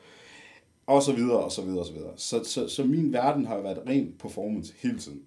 og 0.89 1.03
så 1.03 1.13
videre, 1.13 1.39
og 1.39 1.53
så 1.53 1.63
videre, 1.63 1.81
og 1.81 1.87
så 1.87 1.93
videre. 1.93 2.13
Så, 2.17 2.45
så, 2.45 2.69
så 2.69 2.85
min 2.85 3.13
verden 3.13 3.47
har 3.47 3.57
jo 3.57 3.63
været 3.63 3.83
ren 3.89 4.15
performance 4.19 4.75
hele 4.83 4.99
tiden. 4.99 5.23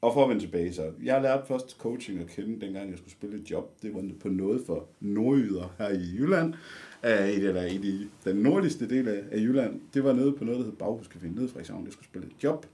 Og 0.00 0.14
for 0.14 0.22
at 0.22 0.28
vende 0.28 0.42
tilbage, 0.42 0.72
så 0.72 0.92
jeg 1.02 1.22
lærte 1.22 1.46
først 1.46 1.78
coaching 1.78 2.20
at 2.20 2.26
kende, 2.26 2.60
dengang 2.66 2.90
jeg 2.90 2.98
skulle 2.98 3.12
spille 3.12 3.38
et 3.38 3.50
job. 3.50 3.82
Det 3.82 3.94
var 3.94 4.02
på 4.20 4.28
noget 4.28 4.62
for 4.66 4.88
nordjyder 5.00 5.74
her 5.78 5.88
i 5.88 6.16
Jylland, 6.18 6.54
øh, 7.04 7.28
i, 7.28 7.34
eller 7.34 7.62
i 7.62 7.78
de, 7.78 8.08
den 8.24 8.36
nordligste 8.36 8.88
del 8.88 9.08
af, 9.08 9.24
af 9.30 9.38
Jylland. 9.38 9.80
Det 9.94 10.04
var 10.04 10.12
nede 10.12 10.32
på 10.32 10.44
noget, 10.44 10.60
der 10.60 10.64
hed 10.64 10.72
Baghuscafé 10.82 11.26
nede 11.26 11.44
i 11.44 11.48
Frederikshavn. 11.48 11.84
Jeg 11.84 11.92
skulle 11.92 12.08
spille 12.08 12.26
et 12.26 12.44
job. 12.44 12.66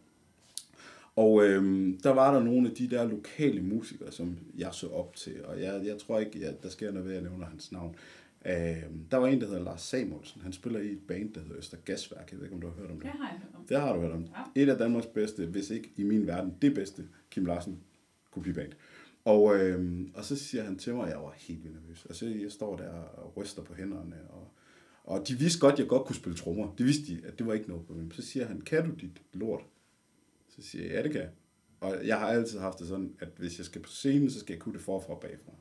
Og 1.17 1.45
øhm, 1.45 1.99
der 2.03 2.11
var 2.11 2.35
der 2.35 2.43
nogle 2.43 2.69
af 2.69 2.75
de 2.75 2.91
der 2.91 3.09
lokale 3.09 3.63
musikere, 3.63 4.13
som 4.13 4.39
jeg 4.59 4.69
så 4.73 4.89
op 4.89 5.17
til. 5.17 5.45
Og 5.45 5.61
jeg, 5.61 5.83
jeg 5.85 5.99
tror 5.99 6.19
ikke, 6.19 6.47
at 6.47 6.63
der 6.63 6.69
sker 6.69 6.91
noget 6.91 7.09
ved, 7.09 7.15
at 7.15 7.23
jeg 7.23 7.31
nævner 7.31 7.47
hans 7.47 7.73
navn. 7.73 7.97
Øhm, 8.47 9.05
der 9.11 9.17
var 9.17 9.27
en, 9.27 9.41
der 9.41 9.47
hedder 9.47 9.63
Lars 9.65 9.81
Samuelsen. 9.81 10.41
Han 10.43 10.53
spiller 10.53 10.81
i 10.81 10.93
et 10.93 11.01
band, 11.09 11.35
der 11.35 11.41
hedder 11.41 11.59
Øster 11.59 11.77
Gasværk. 11.85 12.29
Jeg 12.31 12.39
ved 12.39 12.47
ikke, 12.47 12.55
om 12.55 12.61
du 12.61 12.67
har 12.67 12.75
hørt 12.75 12.91
om 12.91 13.01
det. 13.01 13.03
Det 13.03 13.11
har 13.11 13.29
jeg 13.29 13.39
hørt 13.39 13.55
om. 13.55 13.65
Det 13.69 13.81
har 13.81 13.95
du 13.95 14.01
hørt 14.01 14.13
om. 14.13 14.27
Ja. 14.57 14.63
Et 14.63 14.69
af 14.69 14.79
Danmarks 14.79 15.07
bedste, 15.07 15.47
hvis 15.47 15.71
ikke 15.71 15.91
i 15.97 16.03
min 16.03 16.27
verden, 16.27 16.55
det 16.63 16.75
bedste 16.75 17.05
Kim 17.31 17.47
Larsen 17.47 17.79
kopiband. 18.31 18.73
Og, 19.27 19.57
øhm, 19.57 20.11
og 20.15 20.25
så 20.25 20.37
siger 20.37 20.65
han 20.65 20.79
til 20.79 20.95
mig, 20.95 21.05
at 21.05 21.11
jeg 21.11 21.23
var 21.23 21.35
helt 21.37 21.65
vildt 21.65 21.77
nervøs. 21.77 22.05
Og 22.05 22.15
så 22.15 22.27
jeg 22.27 22.53
står 22.53 22.77
der 22.77 22.91
og 22.91 23.37
ryster 23.37 23.63
på 23.63 23.75
hænderne. 23.75 24.17
Og, 24.29 24.49
og 25.05 25.29
de 25.29 25.35
vidste 25.35 25.61
godt, 25.61 25.73
at 25.73 25.79
jeg 25.79 25.89
godt 25.89 26.07
kunne 26.07 26.17
spille 26.17 26.39
trommer. 26.39 26.75
Det 26.79 26.87
vidste 26.87 27.07
de, 27.07 27.27
at 27.27 27.39
det 27.39 27.47
var 27.47 27.55
ikke 27.55 27.69
noget 27.69 27.87
problem. 27.87 28.11
Så 28.11 28.23
siger 28.23 28.47
han, 28.47 28.61
kan 28.61 28.89
du 28.89 28.95
dit 28.95 29.23
lort? 29.33 29.63
Så 30.49 30.63
siger 30.63 30.85
jeg, 30.85 30.93
ja, 30.93 31.03
det 31.03 31.13
kan. 31.13 31.29
Og 31.81 32.07
jeg 32.07 32.19
har 32.19 32.27
altid 32.27 32.59
haft 32.59 32.79
det 32.79 32.89
sådan, 32.89 33.15
at 33.21 33.29
hvis 33.37 33.59
jeg 33.59 33.67
skal 33.67 33.83
på 33.83 33.89
scenen, 33.89 34.31
så 34.31 34.41
skal 34.41 34.53
jeg 34.53 34.61
kunne 34.61 34.75
det 34.75 34.83
forfra 34.83 35.13
og 35.13 35.21
bagfra. 35.21 35.53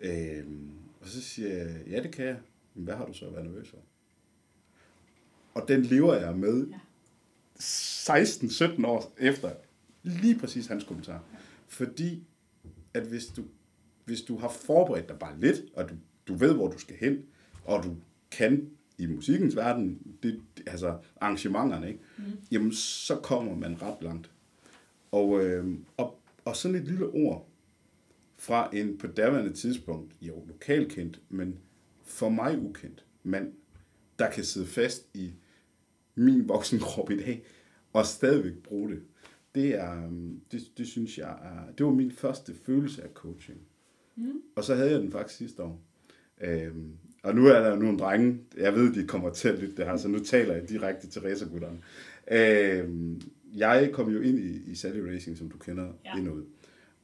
Øhm, 0.00 0.70
og 1.00 1.08
så 1.08 1.22
siger 1.22 1.54
jeg, 1.54 1.82
ja, 1.90 2.02
det 2.02 2.12
kan 2.12 2.26
jeg. 2.26 2.38
Men 2.74 2.84
hvad 2.84 2.94
har 2.94 3.06
du 3.06 3.12
så 3.12 3.30
været 3.30 3.44
nervøs 3.44 3.68
for? 3.68 3.78
Og 5.54 5.68
den 5.68 5.82
lever 5.82 6.14
jeg 6.14 6.36
med 6.36 6.66
Ja. 6.66 6.78
16-17 7.58 8.86
år 8.86 9.12
efter 9.18 9.52
lige 10.02 10.38
præcis 10.38 10.66
hans 10.66 10.84
kommentar. 10.84 11.22
Fordi, 11.68 12.24
at 12.94 13.02
hvis 13.02 13.26
du, 13.26 13.44
hvis 14.04 14.22
du 14.22 14.36
har 14.36 14.48
forberedt 14.48 15.08
dig 15.08 15.18
bare 15.18 15.40
lidt, 15.40 15.60
og 15.74 15.88
du, 15.88 15.94
du 16.28 16.34
ved, 16.34 16.54
hvor 16.54 16.68
du 16.68 16.78
skal 16.78 16.96
hen, 16.96 17.24
og 17.64 17.82
du 17.82 17.96
kan 18.30 18.70
i 18.98 19.06
musikkens 19.06 19.56
verden, 19.56 20.16
det, 20.22 20.42
altså 20.66 20.98
arrangementerne, 21.20 21.88
ikke? 21.88 22.00
Mm. 22.18 22.24
jamen 22.50 22.72
så 22.72 23.16
kommer 23.16 23.56
man 23.56 23.82
ret 23.82 24.02
langt. 24.02 24.30
Og, 25.12 25.44
øh, 25.44 25.78
og, 25.96 26.20
og 26.44 26.56
sådan 26.56 26.76
et 26.76 26.84
lille 26.84 27.06
ord 27.06 27.48
fra 28.38 28.70
en 28.72 28.98
på 28.98 29.06
daværende 29.06 29.52
tidspunkt, 29.52 30.14
jo 30.20 30.44
lokalkendt, 30.46 31.20
men 31.28 31.58
for 32.02 32.28
mig 32.28 32.58
ukendt 32.58 33.04
mand, 33.22 33.52
der 34.18 34.30
kan 34.30 34.44
sidde 34.44 34.66
fast 34.66 35.08
i 35.14 35.32
min 36.14 36.48
voksenkrop 36.48 37.10
i 37.10 37.16
dag, 37.16 37.44
og 37.92 38.06
stadigvæk 38.06 38.52
bruge 38.62 38.90
det. 38.90 39.02
Det, 39.54 39.74
er, 39.74 40.04
øhm, 40.04 40.40
det, 40.52 40.60
det 40.78 40.86
synes 40.86 41.18
jeg 41.18 41.30
er, 41.30 41.72
det 41.78 41.86
var 41.86 41.92
min 41.92 42.10
første 42.12 42.54
følelse 42.66 43.02
af 43.02 43.08
coaching. 43.14 43.58
Mm. 44.16 44.32
Og 44.56 44.64
så 44.64 44.74
havde 44.74 44.90
jeg 44.90 45.00
den 45.00 45.12
faktisk 45.12 45.38
sidste 45.38 45.62
år. 45.62 45.80
Øhm, 46.40 46.90
og 47.22 47.34
nu 47.34 47.46
er 47.46 47.60
der 47.60 47.76
nogle 47.76 47.98
drenge, 47.98 48.38
jeg 48.56 48.74
ved, 48.74 48.94
de 48.94 49.06
kommer 49.06 49.30
til 49.30 49.48
at 49.48 49.58
lytte 49.58 49.76
det 49.76 49.84
her, 49.86 49.96
så 49.96 50.08
nu 50.08 50.18
taler 50.18 50.54
jeg 50.54 50.68
direkte 50.68 51.06
til 51.08 51.22
racergutterne. 51.22 51.78
Øhm, 52.30 53.20
jeg 53.56 53.90
kom 53.92 54.10
jo 54.10 54.20
ind 54.20 54.38
i, 54.38 54.70
i 54.70 54.74
Sally 54.74 54.98
Racing, 55.00 55.36
som 55.38 55.50
du 55.50 55.58
kender, 55.58 55.92
Ja. 56.04 56.30
ud. 56.30 56.44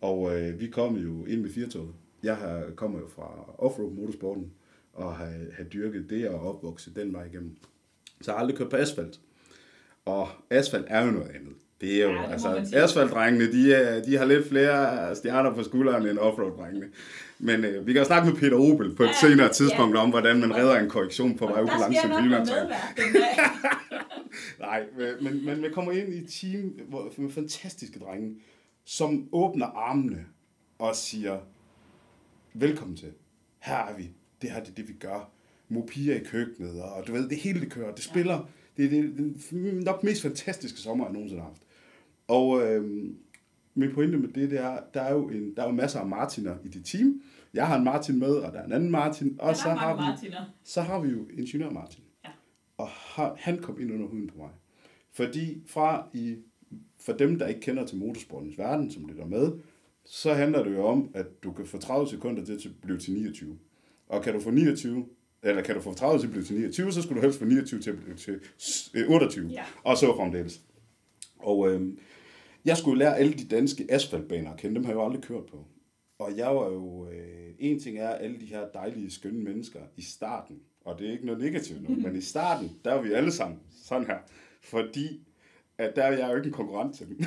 Og 0.00 0.40
øh, 0.40 0.60
vi 0.60 0.66
kom 0.66 0.96
jo 0.96 1.24
ind 1.24 1.40
med 1.40 1.50
firetoget 1.50 1.94
jeg 2.22 2.36
har, 2.36 2.70
kommer 2.76 2.98
jo 2.98 3.06
fra 3.08 3.54
offroad 3.58 3.92
motorsporten, 3.92 4.52
og 4.92 5.14
har, 5.16 5.32
har 5.52 5.64
dyrket 5.64 6.10
det 6.10 6.28
og 6.28 6.40
opvokset 6.40 6.96
den 6.96 7.12
vej 7.12 7.24
igennem. 7.24 7.56
Så 8.20 8.30
jeg 8.30 8.34
har 8.34 8.40
aldrig 8.40 8.56
kørt 8.58 8.70
på 8.70 8.76
asfalt. 8.76 9.20
Og 10.04 10.28
asfalt 10.50 10.84
er 10.88 11.04
jo 11.06 11.10
noget 11.10 11.28
andet. 11.30 11.52
Det 11.80 11.94
er 11.94 12.04
jo, 12.04 12.10
Ja, 12.10 12.22
det 12.22 12.32
altså, 12.32 12.48
man 12.48 12.82
asfaltdrengene, 12.82 13.52
de, 13.52 13.74
er, 13.74 14.02
de 14.02 14.16
har 14.16 14.24
lidt 14.24 14.48
flere 14.48 15.16
stjerner 15.16 15.54
på 15.54 15.62
skulderen 15.62 16.06
end 16.06 16.18
offroad-drengene. 16.18 16.86
Men 17.38 17.64
øh, 17.64 17.86
vi 17.86 17.92
kan 17.92 18.02
jo 18.02 18.06
snakke 18.06 18.30
med 18.30 18.36
Peter 18.40 18.56
Opel 18.56 18.94
på 18.94 19.02
et 19.02 19.06
Ja, 19.06 19.12
senere 19.20 19.46
ja. 19.46 19.52
tidspunkt 19.52 19.96
om, 19.96 20.10
hvordan 20.10 20.40
man 20.40 20.56
redder 20.56 20.78
en 20.78 20.88
korrektion 20.88 21.36
på 21.36 21.46
vej 21.46 21.60
på 21.60 21.66
medvært 21.66 22.46
den 22.46 22.46
dag. 22.46 22.66
Nej, 24.66 24.84
men, 25.20 25.44
men 25.44 25.62
vi 25.62 25.68
kommer 25.68 25.92
ind 25.92 26.14
i 26.14 26.18
et 26.18 26.28
team 26.28 26.72
hvor, 26.88 27.12
med 27.16 27.30
fantastiske 27.30 27.98
drenge, 27.98 28.34
som 28.84 29.28
åbner 29.32 29.66
armene 29.66 30.24
og 30.78 30.96
siger, 30.96 31.38
velkommen 32.54 32.96
til. 32.96 33.12
Her 33.58 33.76
er 33.76 33.96
vi. 33.96 34.10
Det 34.42 34.50
her 34.50 34.60
det 34.60 34.70
er 34.70 34.74
det, 34.74 34.88
vi 34.88 34.92
gør. 34.92 35.30
Mopier 35.68 36.14
i 36.14 36.24
køkkenet, 36.24 36.82
og 36.82 37.06
du 37.06 37.12
ved, 37.12 37.28
det 37.28 37.38
hele 37.38 37.60
det 37.60 37.72
kører. 37.72 37.94
Det 37.94 38.04
spiller. 38.04 38.48
Det 38.76 38.84
er 38.84 38.90
det, 38.90 39.34
det 39.50 39.84
nok 39.84 40.02
mest 40.02 40.22
fantastiske 40.22 40.78
sommer, 40.78 41.04
jeg 41.04 41.12
nogensinde 41.12 41.42
har 41.42 41.48
haft. 41.48 41.62
Og 42.30 42.62
øh, 42.62 42.84
min 43.74 43.94
pointe 43.94 44.18
med 44.18 44.28
det, 44.28 44.50
det 44.50 44.60
er, 44.60 44.78
der 44.94 45.00
er 45.00 45.12
jo, 45.12 45.28
en, 45.28 45.56
der 45.56 45.62
er 45.62 45.66
jo 45.66 45.72
masser 45.72 46.00
af 46.00 46.06
Martiner 46.06 46.54
i 46.64 46.68
det 46.68 46.84
team. 46.84 47.22
Jeg 47.54 47.66
har 47.66 47.76
en 47.78 47.84
Martin 47.84 48.18
med, 48.18 48.34
og 48.34 48.52
der 48.52 48.58
er 48.58 48.64
en 48.66 48.72
anden 48.72 48.90
Martin. 48.90 49.36
Og 49.38 49.48
Der 49.48 49.54
så 49.54 49.68
har, 49.68 49.94
vi, 49.94 50.00
Martiner. 50.00 50.44
så 50.64 50.80
har 50.80 51.00
vi 51.00 51.08
jo 51.08 51.28
ingeniør 51.38 51.70
Martin. 51.70 52.04
Ja. 52.24 52.28
Og 52.78 52.88
han 53.36 53.58
kom 53.58 53.80
ind 53.80 53.92
under 53.92 54.06
huden 54.06 54.26
på 54.28 54.38
mig. 54.38 54.50
Fordi 55.12 55.62
fra 55.66 56.08
i, 56.12 56.36
for 57.00 57.12
dem, 57.12 57.38
der 57.38 57.46
ikke 57.46 57.60
kender 57.60 57.86
til 57.86 57.98
motorsportens 57.98 58.58
verden, 58.58 58.90
som 58.90 59.06
lytter 59.06 59.26
med, 59.26 59.52
så 60.04 60.34
handler 60.34 60.64
det 60.64 60.72
jo 60.72 60.86
om, 60.86 61.10
at 61.14 61.26
du 61.44 61.52
kan 61.52 61.66
få 61.66 61.78
30 61.78 62.08
sekunder 62.08 62.44
til 62.44 62.52
at 62.52 62.74
blive 62.82 62.98
til 62.98 63.12
29. 63.12 63.58
Og 64.08 64.22
kan 64.22 64.34
du 64.34 64.40
få 64.40 64.50
29, 64.50 65.06
eller 65.42 65.62
kan 65.62 65.74
du 65.74 65.80
få 65.80 65.94
30 65.94 66.18
til 66.20 66.26
at 66.26 66.30
blive 66.32 66.44
til 66.44 66.56
29, 66.56 66.92
så 66.92 67.02
skulle 67.02 67.20
du 67.20 67.26
helst 67.26 67.38
få 67.38 67.44
29 67.44 67.80
til 67.80 67.90
at 67.90 67.98
blive 68.00 68.16
til 68.16 68.40
øh, 68.94 69.10
28. 69.10 69.48
Ja. 69.48 69.64
Og 69.84 69.96
så 69.96 70.16
fremdeles. 70.16 70.60
Og 71.38 71.70
øhm, 71.70 71.98
jeg 72.64 72.76
skulle 72.76 72.98
lære 72.98 73.18
alle 73.18 73.32
de 73.32 73.44
danske 73.44 73.86
asfaltbaner 73.88 74.52
at 74.52 74.58
kende. 74.58 74.74
Dem 74.74 74.84
har 74.84 74.92
jeg 74.92 74.96
jo 74.96 75.04
aldrig 75.04 75.22
kørt 75.22 75.46
på. 75.46 75.64
Og 76.18 76.36
jeg 76.36 76.46
var 76.46 76.66
jo... 76.66 77.08
Øh, 77.10 77.40
en 77.58 77.80
ting 77.80 77.98
er 77.98 78.08
alle 78.08 78.40
de 78.40 78.46
her 78.46 78.68
dejlige, 78.74 79.10
skønne 79.10 79.44
mennesker 79.44 79.80
i 79.96 80.02
starten. 80.02 80.56
Og 80.84 80.98
det 80.98 81.08
er 81.08 81.12
ikke 81.12 81.26
noget 81.26 81.40
negativt 81.40 81.88
nu, 81.88 81.96
men 82.04 82.16
i 82.16 82.20
starten, 82.20 82.70
der 82.84 82.92
er 82.92 83.02
vi 83.02 83.12
alle 83.12 83.32
sammen 83.32 83.58
sådan 83.84 84.06
her. 84.06 84.18
Fordi 84.62 85.20
at 85.80 85.96
der 85.96 86.02
er 86.02 86.18
jeg 86.18 86.30
jo 86.30 86.36
ikke 86.36 86.46
en 86.46 86.52
konkurrent 86.52 86.94
til 86.94 87.08
dem. 87.08 87.20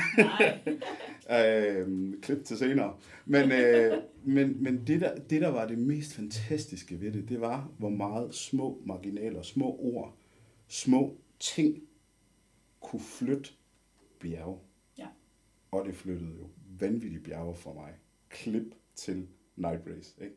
Øhm, 1.31 2.21
klip 2.21 2.45
til 2.45 2.57
senere. 2.57 2.95
Men, 3.25 3.51
øh, 3.51 4.01
men, 4.23 4.63
men 4.63 4.87
det, 4.87 5.01
der, 5.01 5.15
det, 5.15 5.41
der 5.41 5.47
var 5.47 5.67
det 5.67 5.77
mest 5.77 6.13
fantastiske 6.13 7.01
ved 7.01 7.11
det, 7.11 7.29
det 7.29 7.41
var, 7.41 7.71
hvor 7.77 7.89
meget 7.89 8.35
små 8.35 8.81
marginaler, 8.85 9.41
små 9.41 9.79
ord, 9.79 10.17
små 10.67 11.17
ting 11.39 11.77
kunne 12.81 13.01
flytte 13.01 13.49
bjerge. 14.19 14.57
Og 15.73 15.85
det 15.85 15.95
flyttede 15.95 16.31
jo 16.39 16.47
vanvittige 16.79 17.19
bjerge 17.19 17.55
for 17.55 17.73
mig. 17.73 17.93
Klip 18.29 18.75
til 18.95 19.27
Night 19.55 19.81
Race. 19.87 20.15
Ikke? 20.21 20.35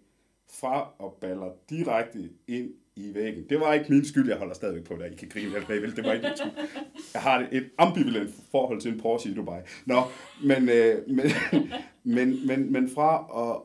Fra 0.49 0.95
at 1.05 1.13
baller 1.21 1.53
direkte 1.71 2.31
ind 2.49 2.71
i 2.97 3.15
væggen. 3.15 3.45
Det 3.49 3.61
var 3.61 3.73
ikke 3.73 3.87
min 3.93 4.05
skyld, 4.05 4.29
jeg 4.29 4.39
holder 4.39 4.55
stadigvæk 4.55 4.85
på 4.85 4.95
det. 4.95 5.13
I 5.13 5.17
kan 5.17 5.29
grine 5.29 5.57
alt 5.57 5.69
vil. 5.69 5.97
Det 5.97 6.05
var 6.05 6.13
ikke 6.13 6.27
min 6.29 6.37
skyld. 6.37 6.69
Jeg 7.15 7.23
har 7.23 7.49
et 7.53 7.71
ambivalent 7.79 8.31
forhold 8.51 8.81
til 8.81 8.93
en 8.93 9.01
Porsche 9.01 9.31
i 9.31 9.35
Dubai. 9.35 9.61
Nå, 9.87 10.03
men, 10.45 10.69
øh, 10.69 11.09
men, 11.09 11.27
men, 12.17 12.47
men, 12.47 12.73
men 12.73 12.89
fra 12.89 13.27
at, 13.47 13.63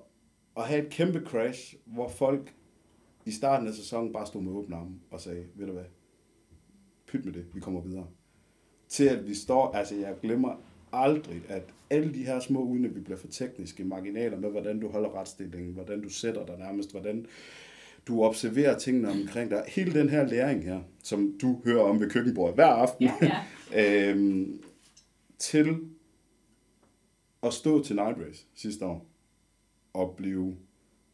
at 0.63 0.69
have 0.69 0.85
et 0.85 0.91
kæmpe 0.91 1.21
crash, 1.25 1.75
hvor 1.85 2.09
folk 2.09 2.53
i 3.25 3.31
starten 3.31 3.67
af 3.67 3.73
sæsonen 3.73 4.13
bare 4.13 4.27
stod 4.27 4.41
med 4.41 4.51
åbne 4.51 4.75
arme 4.75 4.95
og 5.11 5.21
sagde, 5.21 5.45
ved 5.55 5.65
du 5.65 5.73
hvad, 5.73 5.85
pyt 7.07 7.25
med 7.25 7.33
det, 7.33 7.45
vi 7.53 7.59
kommer 7.59 7.81
videre. 7.81 8.07
Til 8.87 9.03
at 9.03 9.27
vi 9.27 9.33
står, 9.33 9.71
altså 9.71 9.95
jeg 9.95 10.15
glemmer 10.21 10.55
aldrig, 10.93 11.41
at 11.49 11.63
alle 11.89 12.13
de 12.13 12.25
her 12.25 12.39
små, 12.39 12.63
uden 12.63 12.85
at 12.85 12.95
vi 12.95 12.99
bliver 12.99 13.17
for 13.17 13.27
tekniske 13.27 13.83
marginaler 13.83 14.39
med, 14.39 14.49
hvordan 14.49 14.79
du 14.79 14.87
holder 14.87 15.19
retsstillingen, 15.19 15.73
hvordan 15.73 16.01
du 16.01 16.09
sætter 16.09 16.45
dig 16.45 16.57
nærmest, 16.59 16.91
hvordan 16.91 17.25
du 18.07 18.23
observerer 18.23 18.77
tingene 18.77 19.09
omkring 19.09 19.51
dig. 19.51 19.63
Hele 19.67 19.93
den 19.93 20.09
her 20.09 20.27
læring 20.27 20.63
her, 20.63 20.81
som 21.03 21.37
du 21.41 21.61
hører 21.65 21.83
om 21.83 21.99
ved 21.99 22.09
køkkenbordet 22.09 22.55
hver 22.55 22.65
aften, 22.65 23.09
Ja, 23.21 23.31
ja. 23.71 24.09
øhm, 24.11 24.63
til 25.39 25.79
at 27.43 27.53
stå 27.53 27.83
til 27.83 27.95
Night 27.95 28.17
Race 28.27 28.45
sidste 28.55 28.85
år, 28.85 29.05
og 29.93 30.13
blive, 30.17 30.55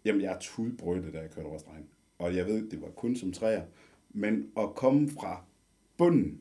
jamen 0.06 0.22
jeg 0.22 0.34
er 0.34 0.40
tudbrølet, 0.40 1.14
da 1.14 1.20
jeg 1.20 1.32
kørte 1.32 1.46
over 1.46 1.58
stregen. 1.58 1.86
Og 2.20 2.36
jeg 2.36 2.46
ved, 2.46 2.70
det 2.70 2.82
var 2.82 2.88
kun 2.88 3.16
som 3.16 3.32
træer, 3.32 3.62
men 4.10 4.50
at 4.58 4.76
komme 4.76 5.10
fra 5.10 5.44
bunden 5.98 6.40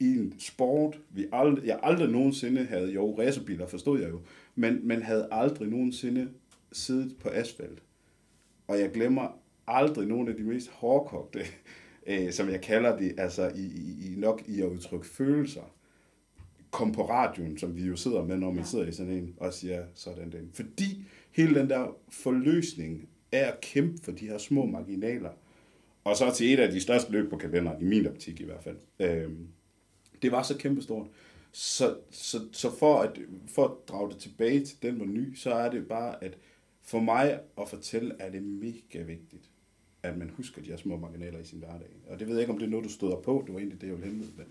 i 0.00 0.04
en 0.06 0.34
sport, 0.38 1.00
vi 1.10 1.26
aldrig, 1.32 1.66
jeg 1.66 1.80
aldrig 1.82 2.08
nogensinde 2.08 2.64
havde, 2.64 2.92
jo 2.92 3.18
racerbiler 3.18 3.66
forstod 3.66 4.00
jeg 4.00 4.10
jo, 4.10 4.20
men, 4.54 4.88
men 4.88 5.02
havde 5.02 5.28
aldrig 5.32 5.68
nogensinde 5.68 6.28
siddet 6.72 7.16
på 7.20 7.28
asfalt. 7.28 7.82
Og 8.68 8.78
jeg 8.80 8.90
glemmer 8.90 9.40
aldrig 9.66 10.06
nogle 10.08 10.30
af 10.30 10.36
de 10.36 10.42
mest 10.42 10.70
hårdkogte, 10.70 11.40
øh, 12.06 12.32
som 12.32 12.48
jeg 12.48 12.60
kalder 12.60 12.96
det, 12.98 13.14
altså 13.18 13.52
i, 13.54 13.64
i, 13.64 14.12
i 14.12 14.16
nok 14.16 14.42
i 14.48 14.60
at 14.60 14.66
udtrykke 14.68 15.06
følelser, 15.06 15.74
kom 16.70 16.92
på 16.92 17.08
radioen, 17.08 17.58
som 17.58 17.76
vi 17.76 17.82
jo 17.84 17.96
sidder 17.96 18.24
med, 18.24 18.36
når 18.36 18.50
man 18.50 18.58
Ja. 18.58 18.64
sidder 18.64 18.86
i 18.86 18.92
sådan 18.92 19.12
en, 19.12 19.34
og 19.36 19.54
siger 19.54 19.84
sådan 19.94 20.32
den. 20.32 20.50
Fordi 20.52 21.04
hele 21.30 21.60
den 21.60 21.70
der 21.70 21.96
forløsning 22.08 23.08
er 23.32 23.46
at 23.52 23.60
kæmpe 23.60 23.98
for 24.02 24.12
de 24.12 24.26
her 24.28 24.38
små 24.38 24.66
marginaler, 24.66 25.30
og 26.04 26.16
så 26.16 26.32
til 26.34 26.52
et 26.52 26.60
af 26.60 26.70
de 26.72 26.80
største 26.80 27.12
løb 27.12 27.30
på 27.30 27.36
kalenderen, 27.36 27.82
i 27.82 27.84
min 27.84 28.06
optik 28.06 28.40
i 28.40 28.44
hvert 28.44 28.62
fald. 28.62 28.76
Øhm, 29.00 29.46
det 30.24 30.32
var 30.32 30.42
så 30.42 30.56
kæmpestort. 30.58 31.06
Så, 31.52 31.96
så, 32.10 32.38
så 32.52 32.76
for, 32.78 33.00
at, 33.00 33.18
for 33.48 33.64
at 33.64 33.88
drage 33.88 34.10
det 34.10 34.18
tilbage 34.18 34.64
til 34.64 34.82
den 34.82 35.00
var 35.00 35.06
ny, 35.06 35.34
så 35.36 35.54
er 35.54 35.70
det 35.70 35.88
bare, 35.88 36.24
at 36.24 36.38
for 36.82 37.00
mig 37.00 37.40
at 37.60 37.68
fortælle, 37.68 38.14
er 38.18 38.30
det 38.30 38.42
mega 38.42 39.02
vigtigt, 39.02 39.50
at 40.02 40.16
man 40.18 40.30
husker 40.36 40.62
de 40.62 40.68
her 40.70 40.76
små 40.76 40.96
marginaler 40.96 41.38
i 41.38 41.44
sin 41.44 41.58
hverdag. 41.58 41.88
Og 42.08 42.18
det 42.18 42.26
ved 42.26 42.34
jeg 42.34 42.40
ikke, 42.42 42.52
om 42.52 42.58
det 42.58 42.66
er 42.66 42.70
noget, 42.70 42.84
du 42.84 42.90
støder 42.92 43.16
på. 43.20 43.42
Det 43.46 43.54
var 43.54 43.60
egentlig 43.60 43.80
det, 43.80 43.86
jeg 43.86 43.96
ville 43.96 44.10
henvede. 44.10 44.30
Men 44.36 44.46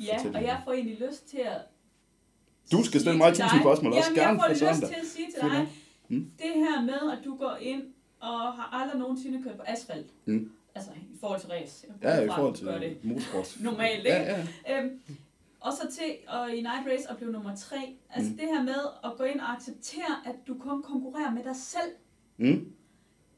Ja, 0.00 0.18
og 0.26 0.32
mig. 0.32 0.42
jeg 0.42 0.60
får 0.64 0.72
egentlig 0.72 0.98
lyst 1.08 1.28
til 1.28 1.38
at 1.38 1.60
Du 2.72 2.84
skal 2.84 3.00
stille 3.00 3.18
mig 3.18 3.34
til 3.34 3.42
tusind 3.44 3.60
spørgsmål, 3.60 3.92
også 3.92 4.14
gerne 4.14 4.28
jeg 4.28 4.36
får 4.36 4.42
for 4.42 4.50
lyst 4.50 4.60
søndag. 4.60 4.88
til 4.88 5.00
at 5.00 5.06
sige 5.06 5.26
til 5.40 5.50
dig, 5.50 5.58
det. 5.60 5.68
Mm. 6.18 6.30
det 6.38 6.52
her 6.54 6.82
med, 6.82 7.12
at 7.12 7.18
du 7.24 7.36
går 7.36 7.56
ind 7.60 7.82
og 8.20 8.52
har 8.52 8.68
aldrig 8.72 8.98
nogensinde 9.00 9.42
kørt 9.42 9.56
på 9.56 9.62
asfalt, 9.66 10.06
Mm. 10.24 10.50
Altså 10.74 10.90
i 10.92 11.16
forhold 11.20 11.40
til 11.40 11.48
race, 11.50 11.86
Ja, 12.02 12.20
i 12.20 12.26
forhold 12.26 12.52
det 12.54 12.98
til 13.00 13.08
motorsport. 13.08 13.56
normalt, 13.70 13.98
ikke? 13.98 14.10
Ja, 14.10 14.46
ja. 14.68 14.82
Øhm, 14.82 15.00
og 15.60 15.72
så 15.72 15.96
til 15.98 16.04
og 16.28 16.50
i 16.50 16.60
Night 16.60 16.86
Race 16.92 17.10
at 17.10 17.16
blive 17.16 17.32
nummer 17.32 17.56
tre. 17.56 17.96
Altså 18.10 18.30
Mm. 18.30 18.36
det 18.38 18.46
her 18.48 18.62
med 18.62 18.74
at 19.04 19.10
gå 19.18 19.24
ind 19.24 19.40
og 19.40 19.52
acceptere, 19.56 20.16
at 20.26 20.34
du 20.46 20.54
kun 20.60 20.82
konkurrerer 20.82 21.30
med 21.34 21.44
dig 21.44 21.56
selv, 21.56 21.92
Mm. 22.36 22.72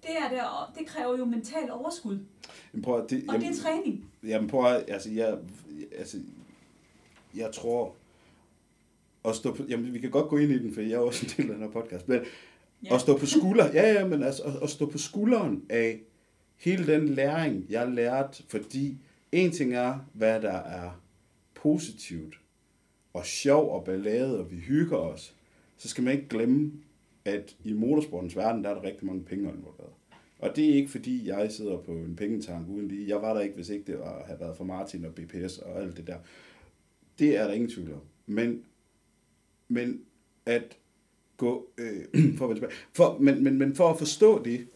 det, 0.03 0.11
er 0.25 0.29
det, 0.29 0.41
og 0.41 0.79
det 0.79 0.87
kræver 0.87 1.19
jo 1.19 1.25
mental 1.25 1.71
overskud. 1.71 2.19
Men 2.73 2.83
prøv 2.83 3.01
at, 3.05 3.11
det, 3.11 3.25
Og 3.29 3.35
det 3.41 3.49
er 3.49 3.63
træning. 3.63 4.11
Jamen 4.23 4.49
prøv 4.51 4.73
at, 4.73 4.85
altså 4.89 5.11
jeg, 5.11 5.39
altså, 5.99 6.17
jeg 7.37 7.53
tror, 7.53 7.95
at 9.25 9.37
stå 9.37 9.55
på, 9.55 9.63
jamen 9.69 9.95
vi 9.95 9.99
kan 9.99 10.11
godt 10.11 10.29
gå 10.29 10.37
ind 10.37 10.53
i 10.53 10.59
den, 10.59 10.75
for 10.75 10.81
jeg 10.81 10.93
er 10.93 10.99
også 10.99 11.27
en 11.27 11.33
del 11.37 11.51
af 11.51 11.57
den 11.59 11.65
her 11.65 11.71
podcast, 11.73 12.09
men 12.09 12.21
Ja. 12.85 12.95
at 12.95 13.01
stå 13.01 13.19
på 13.19 13.27
skulder, 13.27 13.73
ja 13.73 13.93
ja, 13.93 14.07
men 14.07 14.23
altså 14.23 14.43
at, 14.43 14.53
at 14.63 14.71
stå 14.71 14.87
på 14.91 14.99
skulderen 14.99 15.65
af 15.71 16.01
hele 16.57 16.87
den 16.87 17.09
læring, 17.09 17.67
jeg 17.71 17.89
lærte, 17.89 18.43
fordi 18.49 18.99
en 19.33 19.51
ting 19.51 19.75
er, 19.75 19.99
hvad 20.13 20.43
der 20.43 20.53
er 20.53 21.01
positivt 21.55 22.41
og 23.13 23.27
sjov 23.27 23.75
og 23.75 23.85
ballade, 23.85 24.39
og 24.39 24.51
vi 24.51 24.57
hygger 24.57 24.97
os, 24.97 25.35
så 25.77 25.89
skal 25.89 26.05
man 26.05 26.13
ikke 26.13 26.29
glemme, 26.29 26.73
at 27.25 27.57
i 27.65 27.73
motorsportens 27.73 28.37
verden, 28.37 28.65
der 28.65 28.71
er 28.71 28.75
der 28.75 28.83
rigtig 28.83 29.07
mange 29.07 29.23
penge 29.23 29.45
involveret. 29.45 29.93
Og 30.39 30.57
det 30.57 30.71
er 30.71 30.75
ikke 30.75 30.91
fordi, 30.91 31.29
jeg 31.29 31.53
sidder 31.53 31.79
på 31.79 31.93
en 31.93 32.17
pengetank 32.17 32.69
uden 32.69 32.89
lige. 32.89 33.09
Jeg 33.09 33.23
var 33.23 33.35
der 33.35 33.41
ikke, 33.41 33.55
hvis 33.55 33.69
ikke 33.69 33.93
det 33.93 33.99
var, 33.99 34.25
havde 34.27 34.41
været 34.41 34.57
for 34.57 34.65
Martin 34.65 35.05
og 35.05 35.15
BPS 35.15 35.59
og 35.59 35.83
alt 35.83 35.97
det 35.97 36.07
der. 36.07 36.17
Det 37.19 37.37
er 37.37 37.47
der 37.47 37.53
ingen 37.53 37.71
tvivl 37.71 37.93
om. 37.93 38.01
Men, 38.27 38.65
men 39.69 40.01
at 40.47 40.79
gå, 41.37 41.69
øh, 41.79 42.37
for, 42.39 42.49
at 42.49 42.73
for, 42.93 43.19
men, 43.19 43.45
men, 43.45 43.59
men 43.59 43.75
for 43.75 43.91
at 43.91 43.99
forstå 43.99 44.45
det, 44.45 44.67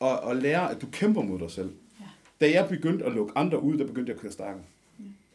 og, 0.00 0.20
og 0.20 0.36
lære, 0.36 0.70
at 0.70 0.80
du 0.82 0.86
kæmper 0.92 1.22
mod 1.22 1.38
dig 1.38 1.50
selv. 1.50 1.70
Ja. 2.00 2.04
Da 2.40 2.50
jeg 2.50 2.68
begyndte 2.68 3.04
at 3.04 3.12
lukke 3.12 3.32
andre 3.36 3.62
ud, 3.62 3.78
der 3.78 3.86
begyndte 3.86 4.10
jeg 4.10 4.16
at 4.16 4.20
køre 4.22 4.32
stærkere. 4.32 4.64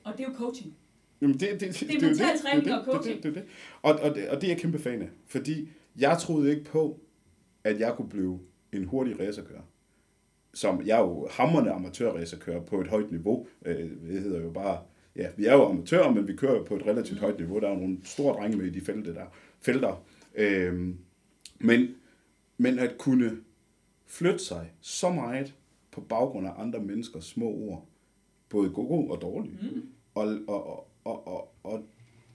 Og 0.04 0.13
det 0.17 0.26
er 0.26 0.30
jo 0.30 0.36
coaching. 0.38 0.74
Jamen, 1.22 1.39
det, 1.39 1.50
det, 1.52 1.62
det, 1.62 1.80
Det 1.80 1.89
er 1.89 1.93
jo 2.02 2.08
mental 2.08 2.34
det, 2.34 2.41
træning 2.41 2.65
det, 2.65 2.74
og 2.74 2.86
det, 2.86 2.93
coaching. 2.93 3.15
Det, 3.15 3.24
det, 3.24 3.36
det, 3.36 3.43
det. 3.43 3.52
Og, 3.82 4.00
og, 4.00 4.15
det, 4.15 4.30
og 4.30 4.41
det 4.41 4.43
er 4.48 4.52
jeg 4.52 4.62
kæmpe 4.62 4.80
fan 4.80 5.02
af. 5.02 5.10
Fordi 5.28 5.69
jeg 6.00 6.17
troede 6.17 6.50
ikke 6.50 6.63
på, 6.63 7.00
at 7.63 7.80
jeg 7.80 7.93
kunne 7.95 8.10
blive 8.10 8.39
en 8.74 8.84
hurtig 8.86 9.19
racerkører. 9.19 9.62
Som 10.54 10.86
jeg 10.86 10.98
er 10.98 11.02
jo 11.02 11.28
hammerende 11.32 11.72
amatørracerkører 11.72 12.62
på 12.62 12.82
et 12.82 12.88
højt 12.88 13.12
niveau. 13.12 13.48
Øh, 13.65 13.76
Det 13.76 14.22
hedder 14.22 14.41
jo 14.41 14.50
bare, 14.50 14.80
ja, 15.15 15.28
vi 15.38 15.45
er 15.45 15.54
jo 15.54 15.65
amatører, 15.69 16.12
men 16.12 16.28
vi 16.28 16.36
kører 16.36 16.54
jo 16.56 16.63
på 16.63 16.76
et 16.76 16.86
relativt 16.86 17.19
højt 17.19 17.38
niveau. 17.39 17.60
Der 17.60 17.69
er 17.69 17.76
nogle 17.76 17.98
store 18.04 18.34
drenge 18.34 18.58
med 18.58 18.65
i 18.65 18.69
de 18.69 18.82
felter 18.82 19.13
der. 19.13 19.26
Felter. 19.62 20.04
Øhm, 20.36 20.98
men, 21.60 21.88
men 22.58 22.80
at 22.80 22.98
kunne 22.98 23.38
flytte 24.10 24.39
sig 24.39 24.72
så 24.82 25.10
meget 25.10 25.54
på 25.91 26.02
baggrund 26.02 26.48
af 26.48 26.52
andre 26.58 26.80
menneskers 26.80 27.26
små 27.26 27.45
ord. 27.45 27.86
Både 28.50 28.69
gode 28.69 29.12
og 29.12 29.22
dårlige. 29.22 29.58
Mm. 29.62 29.82
Og, 30.15 30.38
og, 30.48 30.67
og, 30.67 30.88
og, 31.06 31.28
og, 31.28 31.54
og 31.63 31.80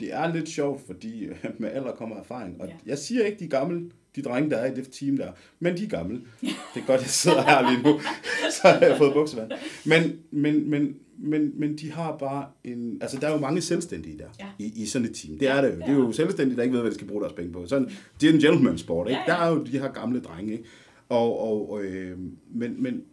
det 0.00 0.12
er 0.14 0.32
lidt 0.34 0.48
sjovt, 0.48 0.86
fordi 0.86 1.26
med 1.58 1.70
alder 1.72 1.92
kommer 1.92 2.16
erfaring. 2.16 2.60
Og 2.60 2.68
Ja. 2.68 2.74
jeg 2.86 2.98
siger 2.98 3.24
ikke, 3.24 3.38
de 3.44 3.48
gamle, 3.48 3.90
de 4.16 4.22
drenge, 4.22 4.50
der 4.50 4.56
er 4.56 4.72
i 4.72 4.74
det 4.74 4.88
team 4.92 5.16
der, 5.16 5.32
men 5.60 5.76
de 5.76 5.84
er 5.84 5.88
gamle. 5.88 6.20
Det 6.74 6.82
er 6.82 6.86
godt, 6.86 7.00
jeg 7.00 7.08
sidder 7.10 7.42
her 7.42 7.70
lige 7.70 7.82
nu, 7.82 8.00
så 8.62 8.68
har 8.68 8.86
jeg 8.86 8.98
fået 8.98 9.12
buksevand. 9.12 9.50
Men, 9.86 10.18
men, 10.30 10.70
men, 10.70 10.96
men, 11.18 11.52
men 11.60 11.78
de 11.78 11.92
har 11.92 12.16
bare 12.16 12.46
en... 12.64 12.98
Altså, 13.02 13.18
der 13.20 13.28
er 13.28 13.32
jo 13.32 13.38
mange 13.38 13.60
selvstændige 13.60 14.18
der 14.18 14.28
Ja. 14.40 14.46
i, 14.58 14.82
i 14.82 14.86
sådan 14.86 15.08
et 15.08 15.14
team. 15.14 15.38
Det 15.38 15.48
er 15.48 15.60
det 15.60 15.68
jo. 15.70 15.76
Det 15.76 15.88
er 15.88 15.92
jo 15.92 16.12
selvstændige, 16.12 16.56
der 16.56 16.62
ikke 16.62 16.72
ved, 16.72 16.80
hvad 16.80 16.90
de 16.90 16.94
skal 16.96 17.08
bruge 17.08 17.22
deres 17.22 17.32
penge 17.32 17.52
på. 17.52 17.66
Sådan, 17.66 17.90
det 18.20 18.28
er 18.28 18.32
en 18.34 18.40
gentleman 18.40 18.78
sport, 18.78 19.08
ikke? 19.08 19.20
Der 19.26 19.34
er 19.34 19.50
jo 19.50 19.64
de 19.64 19.78
her 19.78 19.92
gamle 19.92 20.20
drenge, 20.20 20.52
ikke? 20.52 20.64
Og, 21.08 21.40
og, 21.40 21.84
øh, 21.84 22.18
men, 22.50 22.82
men, 22.82 23.04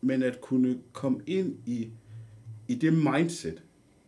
men 0.00 0.22
at 0.22 0.40
kunne 0.40 0.78
komme 0.92 1.20
ind 1.26 1.56
i, 1.66 1.88
i 2.68 2.74
det 2.74 2.92
mindset, 2.92 3.62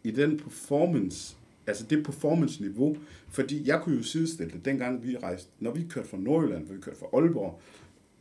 i 0.04 0.10
den 0.10 0.36
performance, 0.36 1.36
altså 1.66 1.86
det 1.90 2.04
performance-niveau, 2.04 2.96
fordi 3.28 3.68
jeg 3.68 3.80
kunne 3.82 3.96
jo 3.96 4.02
sidestille 4.02 4.52
det, 4.52 4.64
dengang 4.64 5.04
vi 5.06 5.16
rejste, 5.16 5.50
når 5.60 5.70
vi 5.74 5.86
kørte 5.88 6.08
fra 6.08 6.16
Nordjylland, 6.18 6.64
hvor 6.64 6.74
vi 6.74 6.80
kørte 6.80 6.98
fra 6.98 7.06
Aalborg, 7.12 7.60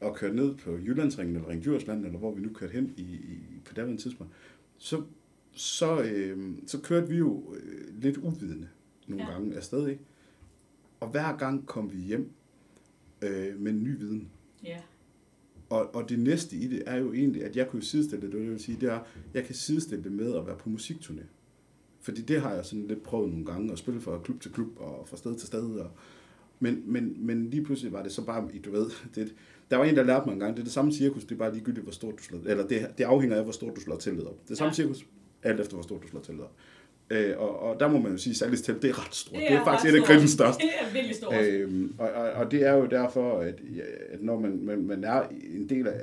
og 0.02 0.16
kørte 0.16 0.36
ned 0.36 0.56
på 0.56 0.72
Jyllandsringen 0.78 1.36
eller 1.36 1.50
Ring 1.50 1.64
Djursland, 1.64 2.06
eller 2.06 2.20
hvor 2.20 2.32
vi 2.36 2.42
nu 2.42 2.50
kørte 2.54 2.74
hen 2.74 2.94
i, 2.98 3.02
i, 3.02 3.38
på 3.66 3.74
daværende 3.74 4.02
tidspunkt, 4.02 4.34
så, 4.78 5.02
så, 5.52 6.02
øh, 6.02 6.52
så 6.68 6.82
kørte 6.82 7.08
vi 7.10 7.18
jo 7.18 7.56
øh, 7.56 8.02
lidt 8.02 8.18
uvidende 8.18 8.68
nogle 9.08 9.26
Ja. 9.26 9.32
gange 9.32 9.56
afsted, 9.56 9.88
ikke? 9.88 10.02
Og 11.00 11.08
hver 11.10 11.38
gang 11.38 11.66
kom 11.66 11.92
vi 11.94 11.98
hjem 11.98 12.32
øh, 13.22 13.60
med 13.60 13.72
en 13.72 13.84
ny 13.84 13.98
viden. 13.98 14.30
Ja. 14.64 14.78
Og, 15.70 15.96
og 15.96 16.10
det 16.10 16.20
næste 16.20 16.56
i 16.56 16.68
det 16.68 16.84
er 16.86 16.96
jo 16.98 17.14
egentlig, 17.14 17.44
at 17.44 17.56
jeg 17.56 17.68
kunne 17.70 17.84
sidestille 17.84 18.26
det, 18.26 18.34
det 18.34 18.52
vil 18.52 18.60
sige, 18.60 18.78
det 18.82 18.90
er, 18.90 19.00
jeg 19.34 19.46
kan 19.46 19.56
sidestille 19.56 20.04
det 20.04 20.12
med 20.12 20.36
at 20.36 20.48
være 20.48 20.58
på 20.58 20.70
musikturné. 20.70 21.24
Fordi 22.02 22.22
det 22.22 22.42
har 22.42 22.54
jeg 22.54 22.66
sådan 22.66 22.88
lidt 22.88 23.04
prøvet 23.04 23.30
nogle 23.30 23.46
gange, 23.46 23.72
at 23.72 23.78
spille 23.78 24.02
fra 24.02 24.20
klub 24.24 24.42
til 24.42 24.52
klub 24.52 24.68
og 24.78 25.08
fra 25.08 25.18
sted 25.18 25.36
til 25.36 25.48
sted. 25.48 25.76
Og, 25.80 25.92
men, 26.60 26.84
men, 26.86 27.26
men 27.26 27.50
lige 27.50 27.64
pludselig 27.64 27.94
var 27.94 28.04
det 28.04 28.12
så 28.12 28.26
bare, 28.26 28.48
du 28.66 28.72
ved, 28.72 28.90
det, 29.16 29.36
der 29.72 29.78
var 29.78 29.86
en, 29.86 29.96
der 29.96 30.04
lærte 30.04 30.26
mig 30.26 30.34
en 30.34 30.40
gang, 30.40 30.54
det 30.54 30.60
er 30.60 30.64
det 30.64 30.74
samme 30.74 30.92
cirkus, 30.92 31.24
det 31.24 31.32
er 31.32 31.40
bare 31.40 31.54
ligegyldigt, 31.54 31.84
hvor 31.84 31.94
stort 31.94 32.18
du 32.18 32.24
slår, 32.24 32.40
eller 32.46 32.68
det, 32.68 32.88
det 32.98 33.04
afhænger 33.04 33.38
af, 33.38 33.44
hvor 33.44 33.52
stort 33.52 33.76
du 33.76 33.82
slår 33.82 33.98
teltet 33.98 34.28
op. 34.28 34.50
Det 34.50 34.58
samme 34.58 34.68
Ja. 34.68 34.72
ja. 34.72 34.74
cirkus, 34.76 35.06
alt 35.44 35.60
efter 35.60 35.74
hvor 35.74 35.84
stort 35.84 36.04
du 36.04 36.08
slår 36.08 36.22
teltet 36.22 36.44
op. 36.44 36.56
Øh, 37.10 37.34
og, 37.38 37.60
og 37.60 37.80
der 37.80 37.88
må 37.88 38.00
man 38.00 38.12
jo 38.12 38.18
sige, 38.18 38.32
at 38.32 38.38
Sallis 38.38 38.62
telt, 38.62 38.82
det 38.82 38.90
er 38.90 39.06
ret 39.06 39.16
stort. 39.16 39.40
Det 39.40 39.46
er, 39.46 39.50
det 39.50 39.58
er 39.58 39.64
faktisk 39.64 39.94
et 39.94 40.00
af 40.00 40.06
grillens 40.06 40.32
største. 40.32 40.62
Det 40.62 40.72
er 40.80 40.94
virkelig 40.94 41.16
stort. 41.16 41.34
Øhm, 41.46 41.94
og, 41.98 42.10
og, 42.10 42.32
og 42.32 42.52
det 42.52 42.68
er 42.68 42.74
jo 42.74 42.86
derfor, 42.86 43.40
at, 43.40 43.60
ja, 43.76 43.82
at 44.10 44.24
når 44.24 44.40
man, 44.40 44.60
man, 44.64 44.88
man 44.88 45.04
er 45.04 45.24
en 45.54 45.70
del 45.70 45.88
af, 45.88 46.02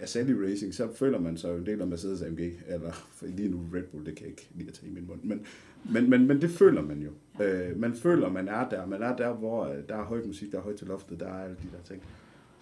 af 0.00 0.08
Sally 0.08 0.32
Racing, 0.32 0.74
så 0.74 0.88
føler 0.94 1.18
man 1.18 1.36
sig 1.36 1.48
jo 1.48 1.56
en 1.56 1.66
del 1.66 1.80
af 1.80 1.86
Mercedes 1.86 2.22
AMG, 2.22 2.40
eller 2.68 3.06
lige 3.22 3.48
nu 3.48 3.64
Red 3.74 3.82
Bull, 3.82 4.06
det 4.06 4.14
kan 4.14 4.22
jeg 4.22 4.30
ikke 4.30 4.48
lige 4.54 4.68
at 4.68 4.74
tage 4.74 4.90
i 4.90 4.94
min 4.94 5.06
mund, 5.06 5.20
men, 5.22 5.46
men, 5.92 6.10
men, 6.10 6.26
men 6.26 6.40
det 6.40 6.50
føler 6.50 6.82
man 6.82 7.02
jo. 7.02 7.44
Øh, 7.44 7.80
man 7.80 7.94
føler, 7.94 8.30
man 8.30 8.48
er 8.48 8.68
der, 8.68 8.86
man 8.86 9.02
er 9.02 9.16
der, 9.16 9.32
hvor 9.32 9.64
øh, 9.64 9.76
der 9.88 9.96
er 9.96 10.04
højt 10.04 10.26
musik, 10.26 10.52
der 10.52 10.58
er 10.58 10.62
højt 10.62 10.76
til 10.76 10.86
loftet, 10.86 11.20
der 11.20 11.26
er 11.26 11.44
alle 11.44 11.56
de 11.62 11.68
der 11.76 11.84
ting. 11.84 12.02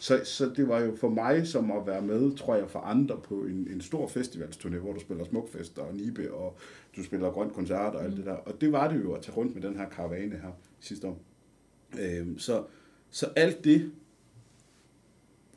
Så, 0.00 0.20
så 0.24 0.52
det 0.56 0.68
var 0.68 0.80
jo 0.80 0.96
for 0.96 1.08
mig 1.08 1.46
som 1.46 1.70
at 1.70 1.86
være 1.86 2.02
med, 2.02 2.36
tror 2.36 2.54
jeg, 2.54 2.70
for 2.70 2.78
andre 2.78 3.20
på 3.24 3.34
en, 3.34 3.68
en 3.70 3.80
stor 3.80 4.06
festivalsturné, 4.06 4.76
hvor 4.76 4.92
du 4.92 5.00
spiller 5.00 5.24
Smukfest 5.24 5.78
og 5.78 5.94
Nibe, 5.94 6.34
og 6.34 6.56
du 6.96 7.04
spiller 7.04 7.30
Grønt 7.30 7.52
Koncert 7.52 7.94
og 7.94 8.04
alt 8.04 8.16
det 8.16 8.26
der. 8.26 8.32
Og 8.32 8.60
det 8.60 8.72
var 8.72 8.92
det 8.92 9.04
jo 9.04 9.12
at 9.12 9.22
tage 9.22 9.36
rundt 9.36 9.54
med 9.54 9.62
den 9.62 9.76
her 9.76 9.88
karavane 9.88 10.36
her 10.36 10.50
sidste 10.80 11.06
år. 11.08 11.20
Øhm, 12.00 12.38
så, 12.38 12.64
så 13.10 13.26
alt 13.36 13.64
det 13.64 13.92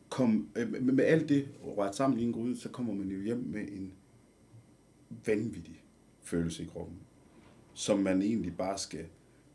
kom, 0.10 0.50
øh, 0.56 0.84
med, 0.84 1.04
alt 1.04 1.30
det 1.30 1.48
ret 1.78 1.96
sammen 1.96 2.20
i 2.20 2.24
en 2.24 2.34
gryde, 2.34 2.60
så 2.60 2.70
kommer 2.70 2.94
man 2.94 3.08
jo 3.08 3.22
hjem 3.22 3.44
med 3.48 3.62
en 3.62 3.94
vanvittig 5.26 5.84
følelse 6.22 6.64
i 6.64 6.66
kroppen, 6.66 6.98
som 7.74 8.00
man 8.00 8.22
egentlig 8.22 8.58
bare 8.58 8.78
skal, 8.78 9.06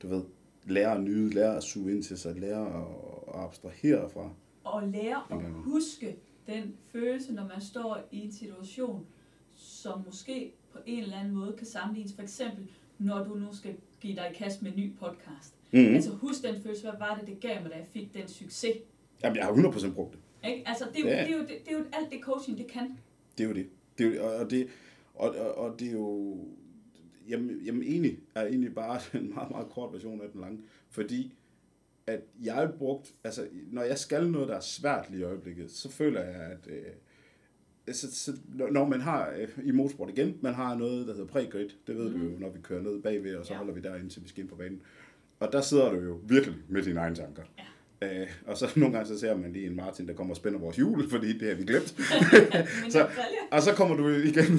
du 0.02 0.08
ved, 0.08 0.22
lære 0.64 0.92
at 0.92 1.02
nyde, 1.02 1.34
lære 1.34 1.56
at 1.56 1.62
suge 1.62 1.92
ind 1.92 2.02
til 2.02 2.18
sig, 2.18 2.34
lære 2.34 2.66
at, 2.66 2.86
at 3.34 3.44
abstrahere 3.44 4.10
fra. 4.10 4.30
Og 4.66 4.88
lære 4.88 5.22
at 5.30 5.38
huske 5.52 6.16
den 6.46 6.74
følelse, 6.92 7.34
når 7.34 7.46
man 7.46 7.60
står 7.60 8.08
i 8.12 8.20
en 8.20 8.32
situation, 8.32 9.06
som 9.54 10.02
måske 10.06 10.52
på 10.72 10.78
en 10.86 11.02
eller 11.02 11.16
anden 11.18 11.34
måde 11.34 11.54
kan 11.58 11.66
sammenlignes. 11.66 12.14
For 12.14 12.22
eksempel, 12.22 12.70
når 12.98 13.24
du 13.24 13.34
nu 13.34 13.46
skal 13.52 13.76
give 14.00 14.16
dig 14.16 14.30
i 14.30 14.34
kast 14.34 14.62
med 14.62 14.72
en 14.72 14.78
ny 14.78 14.94
podcast. 14.94 15.54
Mm-hmm. 15.72 15.94
Altså 15.94 16.10
husk 16.10 16.42
den 16.42 16.62
følelse, 16.62 16.82
hvad 16.82 16.98
var 16.98 17.16
det, 17.18 17.26
det 17.28 17.40
gav 17.40 17.62
mig, 17.62 17.70
da 17.70 17.76
jeg 17.76 17.86
fik 17.92 18.14
den 18.14 18.28
succes. 18.28 18.76
Jamen, 19.22 19.36
jeg 19.36 19.44
har 19.44 19.52
100% 19.52 19.92
brugt 19.94 20.12
det. 20.12 20.48
Ikke? 20.50 20.68
Altså, 20.68 20.84
det 20.94 21.00
er, 21.00 21.02
jo, 21.04 21.08
Ja. 21.08 21.24
det, 21.24 21.30
er 21.30 21.36
jo, 21.36 21.40
det, 21.40 21.48
det 21.64 21.72
er 21.74 21.78
jo 21.78 21.84
alt 21.92 22.10
det 22.12 22.20
coaching, 22.22 22.58
det 22.58 22.66
kan. 22.66 22.98
Det 23.38 23.44
er 23.44 23.48
jo 23.48 23.54
det. 23.54 23.66
det, 23.98 24.06
er 24.06 24.14
jo, 24.14 24.24
og, 24.24 24.34
og, 24.34 24.50
det 24.50 24.68
og, 25.14 25.34
og, 25.36 25.54
og 25.54 25.80
det 25.80 25.88
er 25.88 25.92
jo... 25.92 26.36
Jamen, 27.28 27.60
jamen 27.64 27.82
egentlig 27.82 28.18
er 28.34 28.46
egentlig 28.46 28.74
bare 28.74 29.00
en 29.20 29.34
meget, 29.34 29.50
meget 29.50 29.68
kort 29.68 29.92
version 29.92 30.20
af 30.20 30.28
den 30.32 30.40
lange. 30.40 30.58
Fordi 30.90 31.34
at 32.06 32.20
jeg 32.42 32.54
har 32.54 32.72
brugt... 32.78 33.14
Altså, 33.24 33.46
når 33.72 33.82
jeg 33.82 33.98
skal 33.98 34.30
noget, 34.30 34.48
der 34.48 34.56
er 34.56 34.60
svært 34.60 35.10
lige 35.10 35.20
i 35.20 35.24
øjeblikket, 35.24 35.70
så 35.70 35.90
føler 35.90 36.20
jeg, 36.20 36.34
at... 36.34 36.68
Øh, 36.68 36.84
så, 37.94 38.14
så, 38.14 38.32
når 38.54 38.70
når 38.70 38.88
man 38.88 39.00
har 39.00 39.30
øh, 39.36 39.48
i 39.64 39.70
motorsport 39.70 40.10
igen, 40.10 40.38
man 40.42 40.54
har 40.54 40.74
noget, 40.74 41.06
der 41.06 41.12
hedder 41.14 41.26
pre-grid. 41.26 41.68
Det 41.86 41.96
ved 41.96 42.10
mm. 42.10 42.20
du 42.20 42.26
jo, 42.26 42.38
når 42.38 42.50
vi 42.50 42.60
kører 42.62 42.82
ned 42.82 43.02
bagved, 43.02 43.36
og 43.36 43.46
så 43.46 43.52
Ja. 43.52 43.58
holder 43.58 43.74
vi 43.74 43.80
der 43.80 43.96
indtil 43.96 44.22
vi 44.22 44.28
skal 44.28 44.40
ind 44.40 44.48
på 44.48 44.56
banen. 44.56 44.82
Og 45.40 45.52
der 45.52 45.60
sidder 45.60 45.90
du 45.90 46.00
jo 46.00 46.20
virkelig 46.28 46.56
med 46.68 46.82
dine 46.82 47.00
egne 47.00 47.16
tanker. 47.16 47.42
Ja. 47.58 47.62
Øh, 48.02 48.26
og 48.46 48.56
så 48.56 48.66
nogle 48.76 48.94
gange 48.96 49.08
så 49.08 49.18
ser 49.20 49.36
man 49.36 49.52
lige 49.52 49.66
en 49.66 49.76
Martin, 49.76 50.06
der 50.06 50.14
kommer 50.14 50.32
og 50.32 50.36
spænder 50.36 50.58
vores 50.58 50.76
hjul, 50.76 51.08
fordi 51.10 51.38
det 51.38 51.48
har 51.48 51.54
vi 51.54 51.64
glemt. 51.64 51.88
Så- 52.92 52.98
jeg. 52.98 53.08
Og 53.50 53.62
så 53.62 53.72
kommer 53.74 53.96
du 53.96 54.08
igen, 54.08 54.56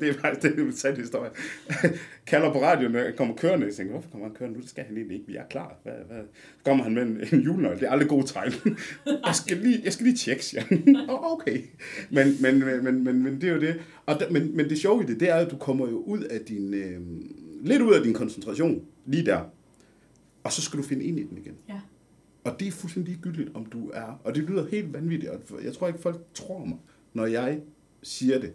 det 0.00 0.08
er 0.08 0.12
faktisk 0.20 0.56
det 0.56 0.62
er 0.62 0.66
en 0.66 0.72
sand 0.72 0.96
historie, 0.96 1.30
kalder 2.26 2.52
på 2.52 2.62
radioen, 2.62 2.96
og 2.96 3.02
kommer 3.16 3.36
kørende, 3.36 3.66
og 3.66 3.72
tænker, 3.74 3.92
hvorfor 3.92 4.10
kommer 4.10 4.26
han 4.26 4.34
kørende 4.36 4.56
nu? 4.56 4.62
Det 4.62 4.70
skal 4.70 4.84
han 4.84 4.96
egentlig 4.96 5.14
ikke, 5.16 5.26
vi 5.26 5.36
er 5.36 5.44
klar. 5.50 5.76
Hvad, 5.82 5.92
hvad? 6.08 6.18
Så 6.58 6.64
kommer 6.64 6.84
han 6.84 6.94
med 6.94 7.02
en, 7.02 7.20
en 7.32 7.40
julenøgle, 7.40 7.80
det 7.80 7.86
er 7.86 7.90
aldrig 7.90 8.08
god 8.08 8.22
tegn. 8.24 8.52
jeg, 9.06 9.34
skal 9.34 9.56
lige, 9.56 9.80
jeg 9.84 9.92
skal 9.92 10.04
lige 10.06 10.16
tjekke, 10.16 10.44
siger. 10.44 10.62
"Åh, 11.08 11.32
okay. 11.32 11.60
Men, 12.10 12.36
men, 12.42 12.58
men, 12.58 12.84
men, 12.84 13.04
men, 13.04 13.22
men, 13.22 13.40
det 13.40 13.48
er 13.48 13.54
jo 13.54 13.60
det. 13.60 13.80
Og 14.06 14.20
der, 14.20 14.30
men, 14.30 14.56
men 14.56 14.68
det 14.68 14.78
sjove 14.78 15.02
i 15.02 15.06
det, 15.06 15.20
det 15.20 15.30
er, 15.30 15.34
at 15.34 15.50
du 15.50 15.56
kommer 15.56 15.88
jo 15.88 15.96
ud 15.98 16.20
af 16.22 16.40
din, 16.40 16.74
øh, 16.74 17.00
lidt 17.64 17.82
ud 17.82 17.94
af 17.94 18.02
din 18.02 18.14
koncentration, 18.14 18.82
lige 19.06 19.26
der. 19.26 19.40
Og 20.44 20.52
så 20.52 20.62
skal 20.62 20.78
du 20.78 20.82
finde 20.82 21.04
ind 21.04 21.18
i 21.18 21.22
den 21.22 21.38
igen. 21.38 21.54
Ja. 21.68 21.80
Og 22.44 22.60
det 22.60 22.68
er 22.68 22.72
fuldstændig 22.72 23.12
ligegyldigt, 23.12 23.50
om 23.54 23.66
du 23.66 23.90
er... 23.94 24.20
Og 24.24 24.34
det 24.34 24.42
lyder 24.42 24.66
helt 24.66 24.92
vanvittigt, 24.92 25.32
og 25.32 25.64
jeg 25.64 25.74
tror 25.74 25.86
ikke, 25.86 26.00
folk 26.00 26.20
tror 26.34 26.64
mig, 26.64 26.78
når 27.12 27.26
jeg 27.26 27.60
siger 28.02 28.38
det. 28.38 28.52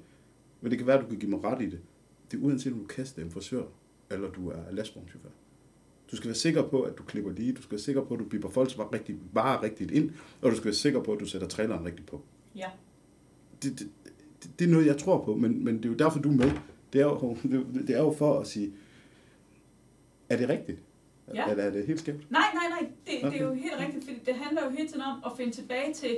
Men 0.61 0.71
det 0.71 0.77
kan 0.77 0.87
være, 0.87 0.97
at 0.97 1.03
du 1.03 1.09
kan 1.09 1.19
give 1.19 1.31
mig 1.31 1.43
ret 1.43 1.61
i 1.61 1.69
det. 1.69 1.79
Det 2.31 2.37
er 2.37 2.41
uanset, 2.41 2.73
om 2.73 2.79
du 2.79 2.85
kaster 2.85 3.21
en 3.21 3.31
frisør, 3.31 3.63
eller 4.11 4.31
du 4.31 4.49
er 4.49 4.71
lastvognschauffør. 4.71 5.29
Du 6.11 6.15
skal 6.15 6.27
være 6.27 6.35
sikker 6.35 6.69
på, 6.69 6.81
at 6.81 6.97
du 6.97 7.03
klipper 7.03 7.31
lige. 7.31 7.53
Du 7.53 7.61
skal 7.61 7.71
være 7.71 7.81
sikker 7.81 8.03
på, 8.03 8.13
at 8.13 8.19
du 8.19 8.25
biber 8.25 8.49
folks 8.49 8.77
varer 8.77 8.93
rigtigt, 8.93 9.17
varer 9.33 9.63
rigtigt 9.63 9.91
ind. 9.91 10.11
Og 10.41 10.51
du 10.51 10.55
skal 10.55 10.65
være 10.65 10.73
sikker 10.73 11.03
på, 11.03 11.13
at 11.13 11.19
du 11.19 11.25
sætter 11.25 11.47
traileren 11.47 11.85
rigtigt 11.85 12.07
på. 12.07 12.21
Ja. 12.55 12.69
Det, 13.63 13.79
det, 13.79 13.89
det, 14.43 14.59
det 14.59 14.67
er 14.67 14.71
noget, 14.71 14.85
jeg 14.85 14.97
tror 14.97 15.25
på, 15.25 15.35
men, 15.35 15.65
men 15.65 15.77
det 15.77 15.85
er 15.85 15.89
jo 15.89 15.95
derfor, 15.95 16.19
du 16.19 16.29
er 16.31 16.35
med. 16.35 16.51
Det 16.93 17.01
er 17.01 17.05
jo, 17.05 17.37
det 17.87 17.89
er 17.89 18.01
jo 18.01 18.13
for 18.17 18.39
at 18.39 18.47
sige, 18.47 18.73
er 20.29 20.37
det 20.37 20.49
rigtigt? 20.49 20.79
Ja. 21.33 21.49
Eller 21.49 21.63
er 21.63 21.69
det 21.69 21.87
helt 21.87 21.99
skævt? 21.99 22.31
Nej, 22.31 22.41
nej, 22.53 22.63
nej. 22.69 22.89
Det, 23.05 23.13
det 23.13 23.23
er 23.23 23.27
Okay. 23.27 23.41
jo 23.41 23.53
helt 23.53 23.73
rigtigt, 23.79 24.03
fordi 24.05 24.17
det 24.25 24.35
handler 24.35 24.63
jo 24.65 24.69
hele 24.69 24.87
tiden 24.87 25.01
om 25.01 25.17
at 25.25 25.31
finde 25.37 25.51
tilbage 25.51 25.93
til, 25.93 26.17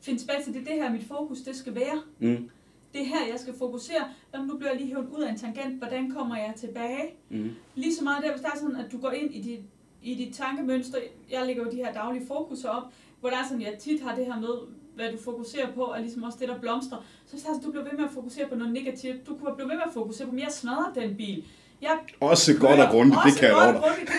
finde 0.00 0.18
tilbage 0.20 0.42
til 0.44 0.54
det, 0.54 0.66
det 0.66 0.74
her 0.74 0.92
mit 0.92 1.04
fokus, 1.08 1.40
det 1.40 1.56
skal 1.56 1.74
være. 1.74 2.02
Mm. 2.18 2.50
Det 2.92 3.00
er 3.00 3.04
her, 3.06 3.26
jeg 3.30 3.38
skal 3.40 3.54
fokusere. 3.58 4.04
Jamen, 4.34 4.46
nu 4.46 4.56
bliver 4.56 4.70
jeg 4.70 4.80
lige 4.80 4.94
hævet 4.94 5.08
ud 5.16 5.22
af 5.22 5.30
en 5.30 5.38
tangent. 5.38 5.78
Hvordan 5.78 6.10
kommer 6.10 6.36
jeg 6.36 6.52
tilbage? 6.56 7.04
Mm. 7.28 7.50
Lige 7.74 7.94
så 7.94 8.04
meget 8.04 8.22
der, 8.24 8.30
hvis 8.30 8.40
der 8.40 8.48
er 8.54 8.58
sådan, 8.58 8.76
at 8.76 8.92
du 8.92 8.98
går 8.98 9.10
ind 9.10 9.34
i 9.34 9.40
dit, 9.40 9.60
i 10.02 10.14
dit 10.14 10.34
tankemønster. 10.34 10.98
Jeg 11.30 11.46
lægger 11.46 11.64
jo 11.64 11.70
de 11.70 11.76
her 11.76 11.92
daglige 11.92 12.26
fokuser 12.26 12.68
op, 12.68 12.82
hvor 13.20 13.28
der 13.30 13.36
er 13.36 13.44
sådan, 13.48 13.62
jeg 13.62 13.74
tit 13.78 14.00
har 14.02 14.14
det 14.16 14.26
her 14.26 14.40
med, 14.40 14.48
hvad 14.94 15.12
du 15.12 15.18
fokuserer 15.18 15.72
på, 15.72 15.82
er 15.84 16.00
ligesom 16.00 16.22
også 16.22 16.38
det, 16.40 16.48
der 16.48 16.58
blomstrer. 16.60 16.98
Så 17.26 17.32
hvis 17.32 17.42
sådan, 17.42 17.60
du 17.62 17.70
bliver 17.70 17.84
ved 17.84 17.92
med 17.92 18.04
at 18.04 18.10
fokusere 18.10 18.48
på 18.48 18.54
noget 18.54 18.72
negativt, 18.72 19.26
du 19.26 19.36
kunne 19.36 19.54
blive 19.56 19.68
ved 19.68 19.74
med 19.74 19.84
at 19.86 19.92
fokusere 19.94 20.26
på, 20.26 20.32
men 20.34 20.40
jeg 20.40 20.52
smadrer 20.52 20.92
den 20.94 21.16
bil. 21.16 21.44
Jeg 21.82 21.98
Også 22.20 22.58
godt 22.60 22.80
og 22.80 22.88
grundigt, 22.90 23.20
det 23.26 23.34
kan 23.40 23.48
jeg 23.48 23.54
godt 23.64 23.76
og 23.76 23.82
grundigt, 23.82 24.10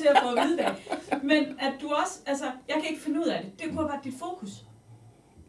til 0.00 0.08
at 0.08 0.18
få 0.22 0.28
at 0.34 0.46
vide 0.46 0.56
det. 0.56 0.68
Men 1.22 1.44
at 1.58 1.72
du 1.80 1.88
også, 2.02 2.14
altså, 2.26 2.44
jeg 2.44 2.76
kan 2.80 2.84
ikke 2.90 3.00
finde 3.00 3.20
ud 3.20 3.26
af 3.26 3.42
det. 3.42 3.52
Det 3.58 3.66
kunne 3.68 3.80
have 3.80 3.88
været 3.88 4.04
dit 4.04 4.14
fokus. 4.18 4.50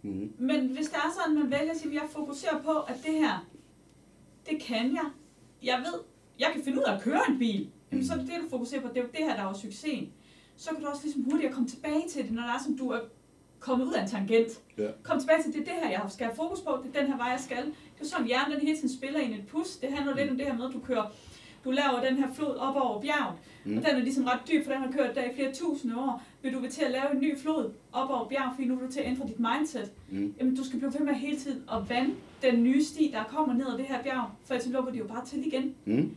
Mm. 0.01 0.33
Men 0.39 0.67
hvis 0.67 0.89
der 0.89 0.97
er 0.97 1.11
sådan, 1.17 1.39
man 1.39 1.51
vælger 1.51 1.71
at 1.71 1.77
sige, 1.77 1.89
at 1.95 2.01
jeg 2.01 2.09
fokuserer 2.11 2.61
på, 2.61 2.71
at 2.79 2.95
det 3.05 3.13
her, 3.13 3.47
det 4.49 4.61
kan 4.61 4.93
jeg. 4.93 5.07
Jeg 5.63 5.77
ved, 5.85 5.99
jeg 6.39 6.49
kan 6.53 6.63
finde 6.63 6.77
ud 6.77 6.83
af 6.83 6.95
at 6.95 7.01
køre 7.01 7.21
en 7.29 7.39
bil. 7.39 7.69
Jamen, 7.91 8.05
så 8.05 8.13
er 8.13 8.17
det 8.17 8.27
det, 8.27 8.35
du 8.43 8.49
fokuserer 8.49 8.81
på. 8.81 8.87
Det 8.87 8.97
er 8.97 9.01
jo 9.01 9.07
det 9.07 9.25
her, 9.25 9.35
der 9.35 9.43
var 9.43 9.53
succesen. 9.53 10.13
Så 10.57 10.69
kan 10.69 10.83
du 10.83 10.87
også 10.87 11.03
ligesom 11.03 11.23
hurtigt 11.23 11.53
komme 11.53 11.69
tilbage 11.69 12.03
til 12.09 12.23
det, 12.23 12.31
når 12.31 12.41
der 12.41 12.53
er 12.53 12.63
som 12.65 12.77
du 12.77 12.89
er 12.89 12.99
kommet 13.59 13.85
ud 13.85 13.93
af 13.93 14.01
en 14.01 14.09
tangent. 14.09 14.51
Ja. 14.77 14.87
Kom 15.03 15.19
tilbage 15.19 15.43
til, 15.43 15.53
det 15.53 15.61
er 15.61 15.65
det 15.65 15.73
her, 15.73 15.89
jeg 15.89 16.01
skal 16.09 16.25
have 16.25 16.35
fokus 16.35 16.61
på. 16.61 16.71
Det 16.83 16.95
er 16.95 16.99
den 17.01 17.11
her 17.11 17.17
vej, 17.17 17.27
jeg 17.27 17.39
skal. 17.39 17.65
Det 17.65 18.01
er 18.01 18.05
sådan, 18.05 18.27
hjernen 18.27 18.51
den 18.51 18.61
hele 18.67 18.77
tiden 18.77 18.97
spiller 18.97 19.19
ind 19.19 19.33
et 19.33 19.47
pus. 19.47 19.75
Det 19.75 19.91
handler 19.93 20.15
lidt 20.15 20.31
om 20.31 20.37
det 20.37 20.45
her 20.45 20.57
med, 20.57 20.65
at 20.65 20.73
du 20.73 20.79
kører 20.79 21.05
du 21.65 21.71
laver 21.71 22.01
den 22.09 22.17
her 22.17 22.33
flod 22.33 22.55
op 22.55 22.75
over 22.75 23.01
bjerget, 23.01 23.35
mm. 23.65 23.77
og 23.77 23.83
den 23.83 23.95
er 23.95 23.99
ligesom 23.99 24.23
ret 24.23 24.39
dyb, 24.47 24.65
for 24.65 24.71
den 24.71 24.81
har 24.81 24.91
kørt 24.91 25.15
der 25.15 25.23
i 25.23 25.35
flere 25.35 25.53
tusinde 25.53 25.95
år. 25.97 26.23
Vil 26.41 26.53
du 26.53 26.59
vil 26.59 26.69
til 26.71 26.83
at 26.83 26.91
lave 26.91 27.11
en 27.13 27.19
ny 27.19 27.37
flod 27.37 27.71
op 27.93 28.09
over 28.09 28.27
bjerget, 28.27 28.51
fordi 28.55 28.67
nu 28.67 28.75
er 28.75 28.79
du 28.79 28.91
til 28.91 28.99
at 28.99 29.07
ændre 29.07 29.27
dit 29.27 29.39
mindset. 29.39 29.91
Mm. 30.09 30.33
Jamen, 30.39 30.55
du 30.55 30.63
skal 30.63 30.79
blive 30.79 30.93
ved 30.93 31.05
med 31.05 31.13
hele 31.13 31.37
tiden 31.37 31.63
at 31.71 31.89
vande 31.89 32.13
den 32.41 32.63
nye 32.63 32.83
sti, 32.83 33.11
der 33.13 33.23
kommer 33.23 33.53
ned 33.53 33.67
ad 33.73 33.77
det 33.77 33.85
her 33.85 34.03
bjerg, 34.03 34.29
for 34.45 34.53
ellers 34.53 34.69
lukker 34.69 34.91
de 34.91 34.97
jo 34.97 35.07
bare 35.07 35.25
til 35.25 35.47
igen. 35.47 35.75
Mm. 35.85 36.15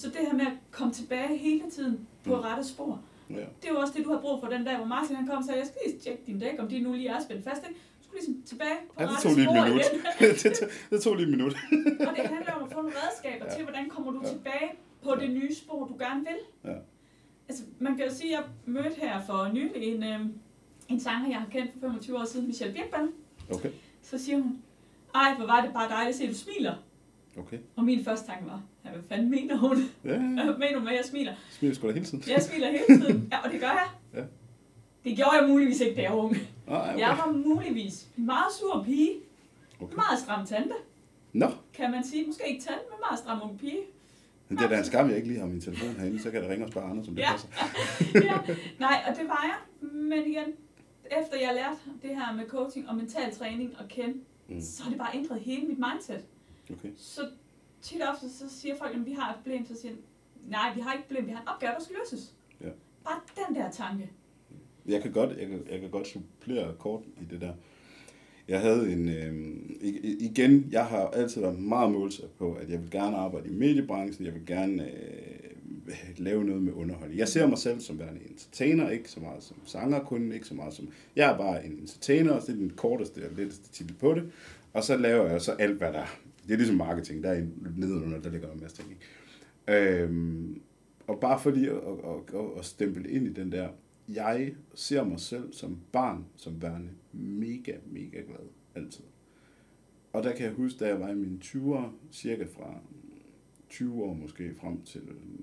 Så 0.00 0.06
det 0.06 0.16
her 0.30 0.32
med 0.32 0.46
at 0.46 0.52
komme 0.70 0.92
tilbage 0.92 1.36
hele 1.38 1.62
tiden 1.70 2.06
på 2.24 2.34
Mm. 2.36 2.40
rette 2.40 2.64
spor, 2.64 3.00
Ja. 3.30 3.34
det 3.34 3.68
er 3.68 3.72
jo 3.72 3.78
også 3.78 3.92
det, 3.96 4.04
du 4.04 4.10
har 4.12 4.20
brug 4.20 4.40
for 4.40 4.48
den 4.50 4.64
dag, 4.64 4.76
hvor 4.76 4.86
Martin 4.86 5.16
han 5.16 5.26
kom 5.26 5.36
og 5.38 5.44
sagde, 5.44 5.58
jeg 5.60 5.66
skal 5.66 5.80
lige 5.86 5.98
tjekke 5.98 6.22
din 6.26 6.38
dæk, 6.38 6.54
om 6.58 6.68
de 6.68 6.80
nu 6.80 6.92
lige 6.92 7.08
er 7.08 7.20
spændt 7.22 7.44
fast. 7.44 7.62
Ikke? 7.68 7.80
Ligesom 8.12 8.42
tilbage 8.46 8.76
på 8.88 9.02
Ja, 9.02 9.06
det 9.06 9.16
tog 9.22 9.32
lige 9.34 9.48
et 9.50 9.64
minut. 9.66 9.82
det, 10.42 10.54
tog, 10.54 10.68
det 10.90 11.02
tog 11.02 11.16
lige 11.16 11.24
et 11.26 11.30
minut. 11.30 11.52
Og 12.08 12.12
det 12.16 12.24
handler 12.26 12.52
om 12.52 12.62
at 12.62 12.68
få 12.72 12.82
nogle 12.82 12.92
redskaber 12.96 13.44
Ja. 13.48 13.54
til, 13.54 13.62
hvordan 13.64 13.88
kommer 13.88 14.12
du 14.12 14.20
Ja. 14.24 14.28
tilbage 14.28 14.70
på 15.02 15.14
det 15.20 15.30
nye 15.30 15.54
spor, 15.54 15.86
du 15.86 15.96
gerne 15.98 16.20
vil. 16.20 16.70
Ja. 16.72 16.76
Altså, 17.48 17.64
man 17.78 17.96
kan 17.96 18.06
jo 18.06 18.14
sige, 18.14 18.36
at 18.36 18.42
jeg 18.42 18.50
mødte 18.66 18.96
her 18.96 19.20
for 19.26 19.50
nylig 19.54 19.82
en, 19.94 20.02
øh, 20.02 20.20
en 20.88 21.00
sanger, 21.00 21.28
jeg 21.28 21.38
har 21.38 21.48
kendt 21.52 21.72
for 21.72 21.80
25 21.80 22.18
år 22.18 22.24
siden, 22.24 22.46
Michelle 22.46 22.74
Birkballe. 22.74 23.08
Okay. 23.52 23.70
Så 24.02 24.18
siger 24.18 24.38
hun, 24.38 24.58
ej, 25.14 25.34
hvor 25.34 25.46
var 25.46 25.60
det 25.64 25.72
bare 25.72 25.88
dejligt 25.88 26.08
at 26.08 26.14
se, 26.18 26.24
at 26.24 26.30
du 26.30 26.34
smiler. 26.34 26.74
Okay. 27.38 27.58
Og 27.76 27.84
min 27.84 28.04
første 28.04 28.26
tanke 28.26 28.46
var, 28.46 28.62
ja, 28.84 28.90
hvad 28.90 29.02
fanden 29.08 29.30
mener 29.30 29.56
hun? 29.56 29.76
Ja, 30.04 30.18
Hvad 30.18 30.58
mener 30.62 30.74
hun 30.74 30.84
med, 30.84 30.92
at 30.92 30.96
jeg 30.98 31.04
smiler? 31.04 31.34
smiler 31.50 31.74
sgu 31.74 31.86
da 31.88 31.92
hele 31.92 32.04
tiden. 32.06 32.24
Jeg 32.28 32.42
smiler 32.42 32.70
hele 32.70 32.84
tiden, 32.86 33.28
ja, 33.32 33.38
og 33.38 33.50
det 33.52 33.60
gør 33.60 33.66
jeg. 33.66 33.86
Ja. 34.14 34.20
Det 35.04 35.16
gjorde 35.16 35.30
jeg 35.40 35.48
muligvis 35.48 35.80
ikke, 35.80 35.96
da 35.96 36.02
jeg 36.02 36.10
var 36.12 36.18
ung. 36.18 36.36
Ah, 36.68 36.88
okay. 36.88 36.98
Jeg 36.98 37.08
var 37.26 37.32
muligvis 37.32 38.08
en 38.18 38.26
meget 38.26 38.52
sur 38.60 38.82
pige. 38.84 39.10
okay. 39.80 39.94
Meget 39.96 40.18
stram 40.18 40.46
tante, 40.46 40.74
Nå, 41.32 41.46
kan 41.72 41.90
man 41.90 42.04
sige. 42.04 42.26
Måske 42.26 42.42
ikke 42.48 42.62
tante, 42.62 42.84
men 42.90 42.98
meget 43.08 43.18
stram 43.18 43.42
ung 43.42 43.58
pige. 43.58 43.80
men 44.48 44.58
det 44.58 44.64
er 44.64 44.68
da 44.68 44.78
en 44.78 44.84
skam, 44.84 45.08
jeg 45.08 45.16
ikke 45.16 45.28
lige 45.28 45.40
har 45.40 45.46
min 45.46 45.60
telefon 45.60 45.88
herinde, 45.88 46.22
så 46.22 46.30
kan 46.30 46.42
der 46.42 46.48
ringe 46.50 46.64
og 46.64 46.70
spørge 46.70 46.90
andre, 46.90 47.04
som 47.04 47.14
det 47.14 47.22
Ja. 47.22 47.30
passer. 47.32 47.48
ja. 48.30 48.54
Nej, 48.78 49.04
og 49.08 49.16
det 49.16 49.28
var 49.28 49.44
jeg. 49.44 49.90
Men 49.92 50.26
igen, 50.26 50.44
efter 51.20 51.36
jeg 51.40 51.54
lærte 51.54 51.76
det 52.02 52.16
her 52.16 52.32
med 52.36 52.46
coaching 52.48 52.88
og 52.88 52.96
mental 52.96 53.34
træning 53.34 53.74
at 53.80 53.88
kende, 53.88 54.14
Mm. 54.48 54.60
så 54.60 54.82
har 54.82 54.90
det 54.90 54.98
bare 54.98 55.14
ændret 55.16 55.40
hele 55.40 55.66
mit 55.66 55.78
mindset. 55.78 56.24
Okay. 56.72 56.88
Så 56.96 57.20
tit 57.82 58.02
og 58.02 58.08
ofte, 58.08 58.30
så 58.30 58.44
siger 58.60 58.76
folk, 58.78 58.94
at 58.94 59.06
vi 59.06 59.12
har 59.12 59.30
et 59.30 59.36
problem, 59.36 59.66
så 59.66 59.80
siger 59.80 59.94
nej, 60.48 60.74
vi 60.74 60.80
har 60.80 60.92
ikke 60.92 61.02
et 61.02 61.06
problem, 61.06 61.26
vi 61.26 61.32
har 61.32 61.40
en 61.40 61.48
opgave, 61.48 61.72
der 61.78 61.82
skal 61.84 61.96
løses. 62.02 62.34
Ja. 62.60 62.68
Bare 63.04 63.20
den 63.46 63.54
der 63.54 63.70
tanke. 63.70 64.10
Jeg 64.90 65.02
kan 65.02 65.12
godt, 65.12 65.30
jeg 65.38 65.48
kan, 65.48 65.62
jeg 65.70 65.80
kan 65.80 65.90
godt 65.90 66.06
supplere 66.06 66.74
kort 66.78 67.02
i 67.20 67.24
det 67.30 67.40
der. 67.40 67.52
Jeg 68.48 68.60
havde 68.60 68.92
en, 68.92 69.08
øh, 69.08 69.34
igen, 70.20 70.68
jeg 70.72 70.84
har 70.84 71.08
altid 71.08 71.40
været 71.40 71.58
meget 71.58 71.92
målsat 71.92 72.30
på, 72.38 72.52
at 72.52 72.70
jeg 72.70 72.82
vil 72.82 72.90
gerne 72.90 73.16
arbejde 73.16 73.48
i 73.48 73.52
mediebranchen, 73.52 74.26
jeg 74.26 74.34
vil 74.34 74.46
gerne 74.46 74.90
øh, 74.90 75.40
lave 76.16 76.44
noget 76.44 76.62
med 76.62 76.72
underholdning. 76.72 77.18
Jeg 77.18 77.28
ser 77.28 77.46
mig 77.46 77.58
selv 77.58 77.80
som 77.80 77.98
værende 77.98 78.20
entertainer, 78.30 78.90
ikke 78.90 79.10
så 79.10 79.20
meget 79.20 79.42
som 79.42 79.56
sanger 79.64 80.00
kun, 80.00 80.32
ikke 80.32 80.46
så 80.46 80.54
meget 80.54 80.74
som, 80.74 80.88
jeg 81.16 81.32
er 81.32 81.36
bare 81.36 81.66
en 81.66 81.72
entertainer, 81.72 82.32
og 82.32 82.42
det 82.42 82.48
er 82.48 82.56
den 82.56 82.70
korteste 82.70 83.18
og 83.30 83.36
letteste 83.36 83.72
titel 83.72 83.94
på 83.94 84.14
det, 84.14 84.32
og 84.72 84.84
så 84.84 84.96
laver 84.96 85.30
jeg 85.30 85.40
så 85.40 85.52
alt, 85.52 85.78
hvad 85.78 85.92
der 85.92 85.98
er. 85.98 86.18
Det 86.46 86.52
er 86.52 86.56
ligesom 86.56 86.76
marketing, 86.76 87.22
der 87.22 87.30
er 87.30 87.42
nedenunder, 87.76 88.20
der 88.20 88.30
ligger 88.30 88.46
der 88.46 88.54
en 88.54 88.60
masse 88.60 88.76
ting. 88.76 88.90
Ikke? 88.90 90.02
Øhm, 90.02 90.60
og 91.06 91.20
bare 91.20 91.40
fordi 91.40 91.66
at, 91.66 91.74
at, 91.74 92.34
at, 92.34 92.44
at 92.58 92.64
stemple 92.64 93.10
ind 93.10 93.26
i 93.26 93.32
den 93.32 93.52
der, 93.52 93.68
jeg 94.14 94.54
ser 94.74 95.04
mig 95.04 95.20
selv 95.20 95.52
som 95.52 95.78
barn, 95.92 96.24
som 96.36 96.62
værende 96.62 96.90
mega, 97.12 97.76
mega 97.86 98.20
glad, 98.20 98.48
altid. 98.74 99.04
Og 100.12 100.22
der 100.22 100.36
kan 100.36 100.46
jeg 100.46 100.52
huske, 100.52 100.78
da 100.78 100.88
jeg 100.88 101.00
var 101.00 101.08
i 101.08 101.14
mine 101.14 101.38
20'ere, 101.44 101.88
cirka 102.12 102.44
fra 102.44 102.74
20 103.68 104.02
år 104.02 104.14
måske, 104.14 104.54
frem 104.54 104.82
til 104.82 105.02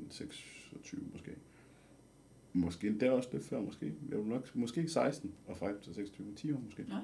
26 0.10 1.02
måske. 1.12 1.32
Måske 2.54 2.88
endda 2.88 3.12
også 3.12 3.30
lidt 3.32 3.44
før, 3.44 3.62
måske. 3.62 3.94
Jeg 4.10 4.18
vil 4.18 4.28
nok, 4.28 4.56
måske 4.56 4.90
16 4.90 5.34
og 5.48 5.58
frem 5.58 5.80
til 5.82 5.94
26, 5.94 6.36
10 6.36 6.52
år 6.52 6.60
måske. 6.66 6.86
Ja. 6.90 7.00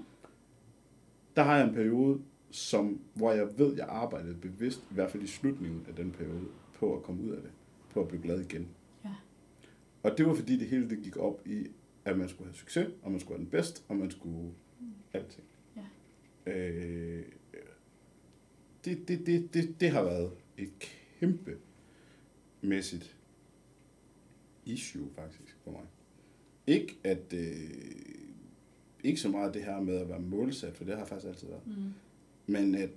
Der 1.36 1.43
har 1.43 1.57
jeg 1.57 1.68
en 1.68 1.74
periode, 1.74 2.22
som, 2.51 3.01
hvor 3.14 3.32
jeg 3.32 3.47
ved, 3.57 3.76
jeg 3.76 3.86
arbejdede 3.89 4.36
bevidst, 4.36 4.88
i 4.91 4.93
hvert 4.93 5.11
fald 5.11 5.24
i 5.24 5.28
slutningen 5.28 5.86
af 5.88 5.95
den 5.95 6.11
periode, 6.11 6.45
på 6.74 6.95
at 6.95 7.03
komme 7.03 7.24
ud 7.24 7.30
af 7.30 7.41
det. 7.41 7.51
På 7.89 8.01
at 8.01 8.07
blive 8.07 8.24
glad 8.24 8.39
igen. 8.39 8.68
Og 10.04 10.18
det 10.18 10.26
var 10.26 10.34
fordi 10.34 10.58
det 10.58 10.68
hele 10.68 10.89
det 10.89 11.04
gik 11.04 11.18
op 11.18 11.47
i, 11.47 11.68
at 12.06 12.18
man 12.18 12.30
skulle 12.30 12.47
have 12.47 12.56
succes, 12.56 12.88
og 13.01 13.12
man 13.12 13.20
skulle 13.20 13.32
være 13.32 13.43
den 13.43 13.49
bedste, 13.51 13.82
og 13.88 13.95
man 13.95 14.12
skulle 14.12 14.51
alting. 15.14 15.43
Ja. 15.76 16.51
Øh, 16.51 17.26
det, 18.86 19.08
det, 19.08 19.26
det, 19.26 19.54
det, 19.54 19.76
det 19.80 19.89
har 19.91 20.04
været 20.04 20.32
et 20.58 20.70
kæmpe 21.20 21.58
mæssigt 22.62 23.16
issue 24.66 25.10
faktisk 25.16 25.58
for 25.64 25.72
mig. 25.72 25.82
Ikke 26.68 26.97
at 27.04 27.34
øh, 27.34 27.70
ikke 29.04 29.20
så 29.22 29.30
meget 29.30 29.54
det 29.54 29.64
her 29.64 29.82
med 29.82 29.95
at 29.97 30.10
være 30.10 30.20
målsat, 30.20 30.78
for 30.78 30.84
det 30.84 30.93
har 30.93 30.99
jeg 31.01 31.08
faktisk 31.08 31.28
altid 31.30 31.47
været, 31.47 31.68
Mm. 31.68 31.93
men 32.47 32.76
at 32.76 32.89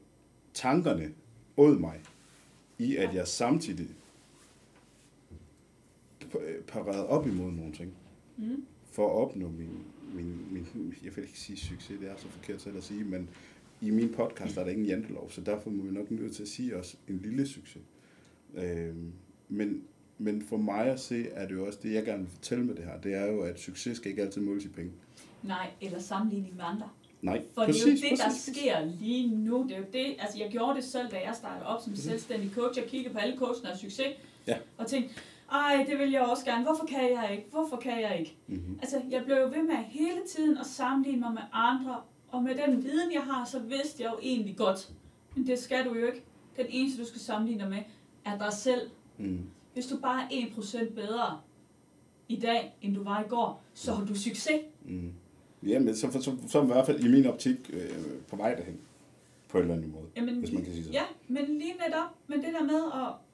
tankerne 0.55 1.15
åd 1.57 1.79
mig 1.79 2.01
i, 2.79 2.97
at 2.97 3.15
jeg 3.15 3.29
samtidig 3.29 3.89
pa- 6.81 6.85
parerede 6.85 7.07
op 7.07 7.27
imod 7.27 7.53
nogle 7.53 7.73
ting 7.73 7.93
Mm. 8.39 8.65
for 8.93 9.07
at 9.07 9.13
opnå 9.29 9.49
min, 9.49 9.79
min, 10.15 10.41
min, 10.51 10.67
jeg 11.05 11.17
vil 11.17 11.25
ikke 11.25 11.39
sige 11.39 11.57
succes, 11.59 11.99
det 12.01 12.11
er 12.11 12.17
så 12.17 12.29
forkert 12.29 12.63
selv 12.63 12.77
at 12.77 12.85
sige, 12.85 13.05
men 13.05 13.29
i 13.81 13.91
min 13.91 14.09
podcast 14.13 14.57
er 14.57 14.65
der 14.65 14.71
ingen 14.71 14.87
jantelov, 14.87 15.31
så 15.31 15.41
derfor 15.41 15.71
må 15.71 15.83
vi 15.83 15.91
nok 15.91 16.11
nødt 16.11 16.35
til 16.37 16.43
at 16.43 16.49
sige 16.49 16.77
også 16.77 16.97
en 17.09 17.21
lille 17.25 17.47
succes. 17.47 17.83
Øhm, 18.55 19.13
men, 19.49 19.83
men 20.19 20.43
for 20.43 20.57
mig 20.57 20.87
at 20.87 21.01
se, 21.01 21.29
er 21.31 21.49
det 21.49 21.55
jo 21.55 21.67
også 21.67 21.79
det, 21.83 21.93
jeg 21.93 22.05
gerne 22.05 22.23
vil 22.23 22.31
fortælle 22.31 22.65
med 22.65 22.75
det 22.75 22.85
her, 22.85 23.01
det 23.01 23.15
er 23.15 23.27
jo, 23.27 23.41
at 23.41 23.61
succes 23.61 23.97
skal 23.97 24.11
ikke 24.11 24.23
altid 24.23 24.41
måles 24.41 24.65
i 24.65 24.69
penge. 24.69 24.93
Nej, 25.43 25.71
eller 25.81 25.99
sammenligning 25.99 26.57
med 26.57 26.65
andre. 26.65 26.89
Nej, 27.23 27.43
For 27.55 27.63
det 27.63 27.77
er 27.87 27.91
jo 27.91 27.97
det, 28.11 28.19
der 28.19 28.31
sker 28.53 28.85
lige 29.01 29.37
nu. 29.37 29.63
Det 29.63 29.73
er 29.73 29.79
jo 29.79 29.85
det, 29.93 30.07
altså 30.19 30.39
jeg 30.39 30.49
gjorde 30.51 30.75
det 30.77 30.85
selv, 30.85 31.09
da 31.11 31.17
jeg 31.17 31.35
startede 31.35 31.67
op 31.67 31.81
som 31.83 31.91
Mhm. 31.91 31.97
selvstændig 32.01 32.51
coach. 32.55 32.79
Jeg 32.81 32.89
kiggede 32.89 33.15
på 33.15 33.19
alle 33.21 33.37
coachene 33.39 33.71
og 33.73 33.79
succes. 33.79 34.07
Ja. 34.47 34.59
Og 34.77 34.87
tænkte, 34.87 35.15
ej, 35.53 35.87
det 35.89 35.99
vil 35.99 36.11
jeg 36.11 36.23
også 36.23 36.45
gerne. 36.45 36.65
Hvorfor 36.65 36.87
kan 36.87 37.13
jeg 37.13 37.29
ikke? 37.33 37.47
Hvorfor 37.51 37.77
kan 37.77 38.01
jeg 38.01 38.17
ikke? 38.19 38.37
Mm-hmm. 38.47 38.79
Altså, 38.83 39.03
jeg 39.11 39.25
blev 39.25 39.37
jo 39.37 39.45
ved 39.45 39.63
med 39.63 39.77
hele 39.77 40.21
tiden 40.29 40.59
at 40.59 40.67
sammenligne 40.67 41.21
mig 41.21 41.33
med 41.33 41.43
andre. 41.53 42.01
Og 42.29 42.43
med 42.43 42.55
den 42.55 42.85
viden, 42.85 43.13
jeg 43.13 43.23
har, 43.23 43.45
så 43.45 43.59
vidste 43.59 44.03
jeg 44.03 44.11
jo 44.13 44.19
egentlig 44.23 44.57
godt. 44.57 44.91
Men 45.35 45.47
det 45.47 45.59
skal 45.59 45.85
du 45.85 45.95
jo 45.95 46.07
ikke. 46.07 46.23
Den 46.57 46.67
eneste, 46.69 47.03
du 47.03 47.07
skal 47.09 47.21
sammenligne 47.21 47.63
dig 47.63 47.71
med, 47.71 47.83
er 48.25 48.39
dig 48.39 48.53
selv. 48.53 48.91
Mm. 49.19 49.41
Hvis 49.73 49.87
du 49.87 49.97
bare 49.97 50.23
er 50.23 50.47
1% 50.47 50.95
bedre 50.95 51.41
i 52.29 52.37
dag, 52.37 52.77
end 52.83 52.95
du 52.95 53.05
var 53.05 53.25
i 53.25 53.29
går, 53.29 53.63
så 53.75 53.93
har 53.93 54.05
du 54.05 54.15
succes. 54.15 54.61
Mm. 54.85 55.13
Jamen, 55.63 55.97
så, 55.97 56.13
så, 56.13 56.37
så, 56.49 56.63
i 56.63 56.67
hvert 56.67 56.87
fald 56.87 57.05
i 57.05 57.09
min 57.09 57.27
optik 57.27 57.71
øh, 57.73 57.81
på 58.29 58.37
vej 58.37 58.55
derhen, 58.55 58.79
på 59.49 59.59
en 59.59 59.63
eller 59.63 59.75
anden 59.75 59.93
måde, 59.93 60.07
Jamen, 60.17 60.39
hvis 60.39 60.53
man 60.53 60.65
kan 60.65 60.73
sige 60.73 60.85
sådan. 60.85 60.95
Ja, 60.95 61.05
men 61.29 61.45
lige 61.45 61.73
netop, 61.73 62.11
men 62.27 62.39
det 62.39 62.53
der 62.53 62.63
med 62.65 62.81
at 62.93 63.26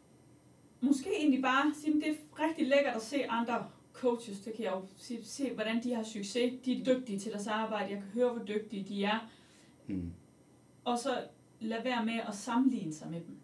måske 0.83 1.11
egentlig 1.19 1.43
bare 1.43 1.73
sige, 1.83 1.97
at 1.97 2.03
det 2.03 2.09
er 2.11 2.45
rigtig 2.49 2.67
lækkert 2.67 2.97
at 2.97 3.03
se 3.03 3.25
andre 3.31 3.65
coaches, 3.93 4.39
det 4.41 4.53
kan 4.57 4.65
jeg 4.65 4.73
jo 4.73 4.83
se, 4.97 5.19
se 5.25 5.51
hvordan 5.55 5.83
de 5.83 5.95
har 5.95 6.03
succes, 6.03 6.53
de 6.65 6.81
er 6.81 6.85
dygtige 6.85 7.19
til 7.19 7.33
deres 7.33 7.47
arbejde, 7.47 7.85
jeg 7.91 7.99
kan 7.99 8.09
høre, 8.15 8.33
hvor 8.33 8.45
dygtige 8.45 8.85
de 8.89 9.05
er, 9.05 9.29
Mm. 9.87 10.13
og 10.85 10.99
så 10.99 11.11
lad 11.61 11.83
være 11.83 12.05
med 12.05 12.21
at 12.29 12.35
sammenligne 12.35 12.95
sig 12.95 13.11
med 13.11 13.21
dem. 13.21 13.37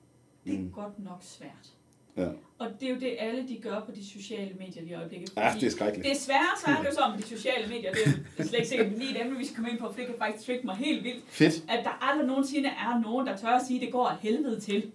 Det 0.44 0.54
er 0.54 0.58
Mm. 0.58 0.70
godt 0.70 0.98
nok 1.04 1.18
svært. 1.22 1.72
Ja. 2.16 2.28
Og 2.58 2.68
det 2.80 2.88
er 2.88 2.94
jo 2.94 3.00
det, 3.00 3.16
alle 3.18 3.48
de 3.48 3.56
gør 3.62 3.80
på 3.80 3.90
de 3.92 4.06
sociale 4.06 4.54
medier 4.54 4.82
lige 4.82 4.90
i 4.90 4.94
øjeblikket. 4.94 5.32
ja, 5.36 5.54
det 5.60 5.66
er 5.66 5.70
skrækkeligt. 5.70 6.08
Desværre 6.14 6.46
så 6.64 6.70
er 6.70 6.76
det 6.76 6.84
jo 6.88 6.94
så 6.94 7.00
med 7.10 7.18
de 7.18 7.22
sociale 7.22 7.68
medier, 7.68 7.92
det 7.92 8.02
er 8.38 8.42
slet 8.42 8.54
ikke 8.54 8.68
sikkert 8.68 8.98
lige 8.98 9.10
et 9.10 9.20
emne, 9.26 9.38
vi 9.38 9.44
skal 9.44 9.56
komme 9.56 9.70
ind 9.70 9.78
på, 9.78 9.86
for 9.88 9.96
det 9.96 10.06
kan 10.06 10.14
faktisk 10.18 10.46
trick 10.46 10.64
mig 10.64 10.76
helt 10.76 11.04
vildt, 11.04 11.24
Fedt. 11.28 11.64
at 11.68 11.84
der 11.84 12.04
aldrig 12.10 12.26
nogensinde 12.26 12.68
er 12.68 13.00
nogen, 13.00 13.26
der 13.26 13.36
tør 13.36 13.48
at 13.48 13.66
sige, 13.66 13.80
at 13.80 13.84
det 13.84 13.92
går 13.92 14.06
af 14.06 14.16
helvede 14.16 14.60
til. 14.60 14.92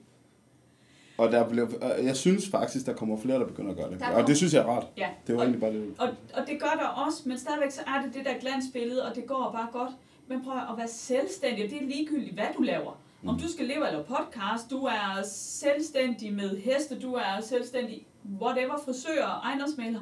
Og 1.18 1.32
der 1.32 1.50
blev, 1.50 1.70
jeg 2.04 2.16
synes 2.16 2.50
faktisk, 2.50 2.86
der 2.86 2.94
kommer 2.94 3.18
flere, 3.18 3.40
der 3.40 3.46
begynder 3.46 3.72
at 3.72 3.78
gøre 3.78 3.92
det. 3.92 4.00
Der 4.00 4.08
Og 4.16 4.28
det 4.28 4.38
synes 4.38 4.54
jeg 4.54 4.62
er 4.62 4.66
rart. 4.68 4.86
Ja, 4.98 5.10
Det 5.28 5.36
var 5.36 5.42
og, 5.42 5.46
egentlig 5.48 5.62
bare 5.62 5.74
det. 5.74 5.96
og, 5.98 6.08
og 6.34 6.48
det 6.48 6.60
gør 6.60 6.74
der 6.80 6.88
også, 6.88 7.22
men 7.26 7.38
stadigvæk 7.38 7.72
så 7.72 7.82
er 7.88 8.02
det 8.06 8.14
det 8.14 8.26
der 8.26 8.40
glansbillede, 8.40 9.06
og 9.10 9.16
det 9.16 9.28
går 9.28 9.52
bare 9.54 9.68
godt. 9.72 9.92
Men 10.28 10.44
prøv 10.44 10.54
at 10.58 10.78
være 10.78 10.88
selvstændig, 10.88 11.64
og 11.66 11.70
det 11.72 11.82
er 11.84 11.86
ligegyldigt, 11.88 12.34
hvad 12.34 12.46
du 12.58 12.62
laver. 12.62 12.92
Om 13.26 13.34
Mm. 13.36 13.42
du 13.42 13.48
skal 13.48 13.66
leve 13.66 13.88
eller 13.88 14.04
podcast, 14.04 14.70
du 14.72 14.84
er 14.84 15.22
selvstændig 15.26 16.34
med 16.34 16.58
heste, 16.58 17.00
du 17.00 17.14
er 17.14 17.42
selvstændig, 17.42 18.06
whatever, 18.42 18.78
frisør, 18.86 19.42
ejendomsmaler. 19.46 20.00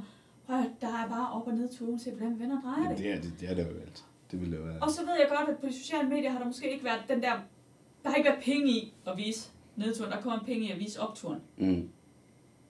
Prøv 0.47 0.55
at, 0.59 0.65
der 0.81 0.87
er 0.87 1.07
bare 1.09 1.29
op 1.33 1.47
og 1.47 1.53
ned 1.53 1.69
til 1.69 1.81
uanset, 1.85 2.13
hvordan 2.13 2.51
og 2.51 2.57
drejer 2.63 2.89
det. 2.89 2.97
det, 2.97 3.11
er, 3.11 3.15
det, 3.21 3.33
det 3.39 3.49
er 3.49 3.53
det 3.55 3.61
jo 3.63 3.69
alt. 3.81 4.03
Det 4.31 4.41
ville 4.41 4.57
det 4.57 4.65
være. 4.65 4.77
Og 4.81 4.91
så 4.91 5.01
ved 5.01 5.13
jeg 5.19 5.27
godt, 5.37 5.49
at 5.49 5.57
på 5.57 5.67
de 5.67 5.73
sociale 5.73 6.09
medier 6.09 6.29
har 6.31 6.39
der 6.39 6.45
måske 6.45 6.71
ikke 6.71 6.85
været 6.85 6.99
den 7.09 7.21
der, 7.21 7.31
der 8.03 8.09
har 8.09 8.15
ikke 8.15 8.29
været 8.29 8.43
penge 8.43 8.67
i 8.71 8.93
at 9.07 9.17
vise 9.17 9.49
nedturen, 9.75 10.11
der 10.11 10.21
kommer 10.21 10.39
penge 10.45 10.67
i 10.67 10.71
at 10.71 10.79
vise 10.79 10.99
opturen. 10.99 11.39
Mm. 11.57 11.89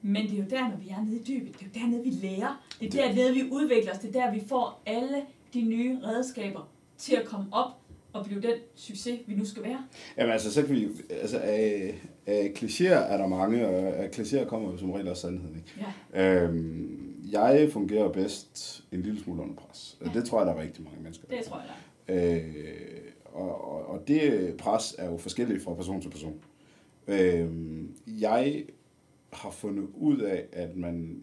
Men 0.01 0.23
det 0.23 0.33
er 0.33 0.37
jo 0.37 0.49
der, 0.49 0.69
når 0.69 0.77
vi 0.77 0.89
er 0.89 1.01
nede 1.01 1.15
i 1.15 1.23
dybet. 1.23 1.59
Det 1.59 1.61
er 1.61 1.65
jo 1.65 1.85
dernede, 1.85 2.03
vi 2.03 2.09
lærer. 2.09 2.63
Det 2.79 2.87
er 2.95 3.07
dernede, 3.07 3.33
vi 3.33 3.43
udvikler 3.51 3.91
os. 3.91 3.99
Det 3.99 4.15
er 4.15 4.25
der, 4.25 4.33
vi 4.33 4.41
får 4.47 4.81
alle 4.85 5.21
de 5.53 5.61
nye 5.61 5.99
redskaber 6.03 6.69
til 6.97 7.15
at 7.15 7.25
komme 7.25 7.47
op 7.51 7.71
at 8.15 8.25
blive 8.25 8.41
den 8.41 8.53
succes, 8.75 9.19
vi 9.27 9.35
nu 9.35 9.45
skal 9.45 9.63
være? 9.63 9.83
Jamen 10.17 10.31
altså, 10.31 10.53
så 10.53 10.63
kan 10.63 10.75
vi, 10.75 10.87
altså 11.09 11.39
af, 11.39 11.95
af 12.25 12.53
klichéer 12.57 12.93
er 12.93 13.17
der 13.17 13.27
mange, 13.27 13.67
og 13.67 13.95
af 13.95 14.09
klichéer 14.19 14.45
kommer 14.45 14.71
jo 14.71 14.77
som 14.77 14.91
regel 14.91 15.07
også 15.07 15.21
sandheden, 15.21 15.55
ikke? 15.55 15.87
Ja, 16.15 16.43
Øhm, 16.43 17.15
jeg 17.31 17.69
fungerer 17.71 18.11
bedst 18.11 18.83
en 18.91 19.01
lille 19.01 19.23
smule 19.23 19.41
under 19.41 19.55
pres. 19.55 19.97
Ja. 20.05 20.11
Det 20.13 20.25
tror 20.25 20.39
jeg, 20.39 20.47
der 20.47 20.53
er 20.53 20.61
rigtig 20.61 20.83
mange 20.83 20.99
mennesker. 21.01 21.27
der 21.27 21.37
det 21.37 21.45
tror 21.45 21.59
jeg 21.59 21.67
da. 22.07 22.35
Øh, 22.35 22.55
og, 23.25 23.71
og, 23.71 23.85
og 23.85 24.07
det 24.07 24.53
pres 24.57 24.95
er 24.97 25.09
jo 25.11 25.17
forskelligt 25.17 25.63
fra 25.63 25.73
person 25.73 26.01
til 26.01 26.09
person. 26.09 26.33
Øh, 27.11 27.49
jeg 28.07 28.65
har 29.33 29.51
fundet 29.51 29.87
ud 29.93 30.17
af, 30.17 30.45
at 30.51 30.75
man 30.75 31.21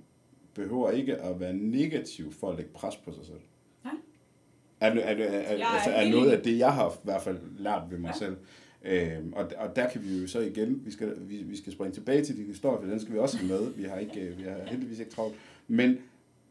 behøver 0.55 0.91
ikke 0.91 1.17
at 1.17 1.41
være 1.41 1.53
negativ 1.53 2.33
for 2.33 2.51
at 2.51 2.57
lægge 2.57 2.73
pres 2.73 2.97
på 2.97 3.13
sig 3.13 3.25
selv. 3.25 3.41
Nej. 3.85 3.93
Er, 4.81 4.91
er, 4.91 5.01
er, 5.01 5.15
er, 5.15 5.57
er 5.57 5.67
altså, 5.67 5.91
er 5.91 6.11
noget 6.11 6.31
af 6.31 6.43
det, 6.43 6.59
jeg 6.59 6.75
har 6.75 6.91
i 6.91 6.95
hvert 7.05 7.23
fald 7.23 7.39
lært 7.59 7.83
ved 7.91 7.99
mig 7.99 8.09
ja. 8.09 8.19
Selv. 8.19 8.37
Øhm, 8.85 9.33
og, 9.33 9.53
og 9.57 9.77
der 9.77 9.89
kan 9.89 10.05
vi 10.05 10.21
jo 10.21 10.27
så 10.27 10.41
igen, 10.41 10.81
vi 10.85 10.91
skal, 10.91 11.15
vi, 11.21 11.37
vi 11.37 11.57
skal 11.57 11.73
springe 11.73 11.95
tilbage 11.95 12.25
til 12.25 12.37
din 12.37 12.47
historie, 12.47 12.79
for 12.83 12.91
den 12.91 13.01
skal 13.01 13.15
vi 13.15 13.19
også 13.19 13.39
have 13.39 13.49
med. 13.49 13.73
Vi 13.75 13.83
har, 13.83 13.97
ikke, 13.97 14.35
vi 14.37 14.43
har 14.43 14.57
heldigvis 14.67 14.99
ikke 14.99 15.11
travlt. 15.11 15.35
Men, 15.69 15.99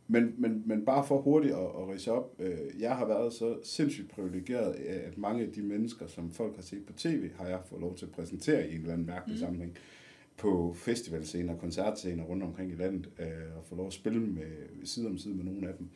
men, 0.08 0.34
men, 0.38 0.64
men 0.66 0.86
bare 0.86 1.06
for 1.08 1.22
hurtigt 1.22 1.54
at, 1.54 1.60
at 1.60 1.90
rise 1.90 2.12
op, 2.12 2.36
øh, 2.40 2.58
jeg 2.80 2.96
har 2.96 3.08
været 3.08 3.34
så 3.34 3.58
sindssygt 3.64 4.10
privilegeret, 4.10 4.74
at 4.74 5.18
mange 5.18 5.44
af 5.44 5.52
de 5.52 5.62
mennesker, 5.62 6.08
som 6.08 6.32
folk 6.32 6.56
har 6.56 6.64
set 6.64 6.86
på 6.86 6.94
tv, 6.94 7.30
har 7.36 7.48
jeg 7.48 7.60
fået 7.66 7.82
lov 7.82 7.96
til 7.96 8.06
at 8.06 8.12
præsentere 8.12 8.70
i 8.70 8.76
en 8.76 8.80
eller 8.80 8.94
anden 8.94 9.08
mærkelig. 9.08 9.36
Mm. 9.36 9.40
sammenhæng 9.40 9.78
på 10.38 10.74
festivalscener 10.78 11.54
og 11.54 11.60
koncertscener 11.60 12.24
rundt 12.24 12.44
omkring 12.44 12.72
i 12.72 12.76
landet, 12.76 13.10
øh, 13.20 13.58
og 13.58 13.66
få 13.66 13.76
lov 13.76 13.88
at 13.88 13.94
spille 13.94 14.20
med, 14.20 14.44
side 14.84 15.08
om 15.08 15.18
side 15.18 15.36
med 15.36 15.44
nogle 15.44 15.68
af 15.68 15.74
dem. 15.78 15.90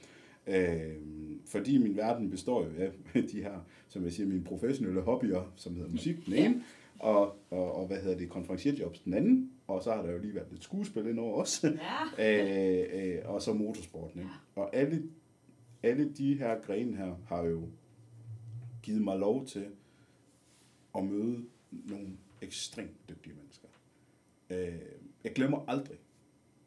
Øh, 0.48 0.96
fordi 1.46 1.78
min 1.78 1.98
verden 1.98 2.30
består 2.30 2.64
jo 2.64 2.70
af 2.78 2.92
de 3.32 3.42
her, 3.42 3.66
som 3.88 4.04
jeg 4.04 4.12
siger, 4.12 4.28
mine 4.28 4.44
professionelle 4.44 5.02
hobbyer, 5.02 5.54
som 5.56 5.76
hedder 5.76 5.92
musik, 5.92 6.26
den 6.26 6.34
ene, 6.34 6.64
og, 7.02 7.38
og, 7.50 7.76
og 7.76 7.88
hvad 7.88 8.02
hedder 8.02 8.18
det, 8.18 8.30
konferencierjobs 8.30 9.00
den 9.00 9.14
anden, 9.14 9.52
og 9.68 9.84
så 9.84 9.94
har 9.94 10.02
der 10.02 10.12
jo 10.12 10.18
lige 10.18 10.36
været 10.36 10.52
lidt 10.52 10.64
skuespil 10.64 11.08
ind 11.08 11.20
over 11.20 11.40
også, 11.40 11.78
Ja, 12.18 12.44
øh, 12.84 13.18
øh, 13.18 13.20
og 13.26 13.42
så 13.42 13.54
motorsporten. 13.54 14.20
Ikke? 14.20 14.32
Og 14.56 14.76
alle, 14.76 15.04
alle 15.84 16.14
de 16.14 16.38
her 16.38 16.62
grene 16.62 16.98
her 16.98 17.16
har 17.28 17.44
jo 17.44 17.70
givet 18.84 19.02
mig 19.02 19.20
lov 19.20 19.46
til 19.46 19.66
at 20.96 21.04
møde 21.06 21.46
nogle 21.72 22.18
ekstremt 22.42 23.10
dygtige 23.10 23.36
mennesker. 23.36 23.68
Øh, 24.50 24.82
jeg 25.24 25.34
glemmer 25.34 25.66
aldrig 25.68 25.98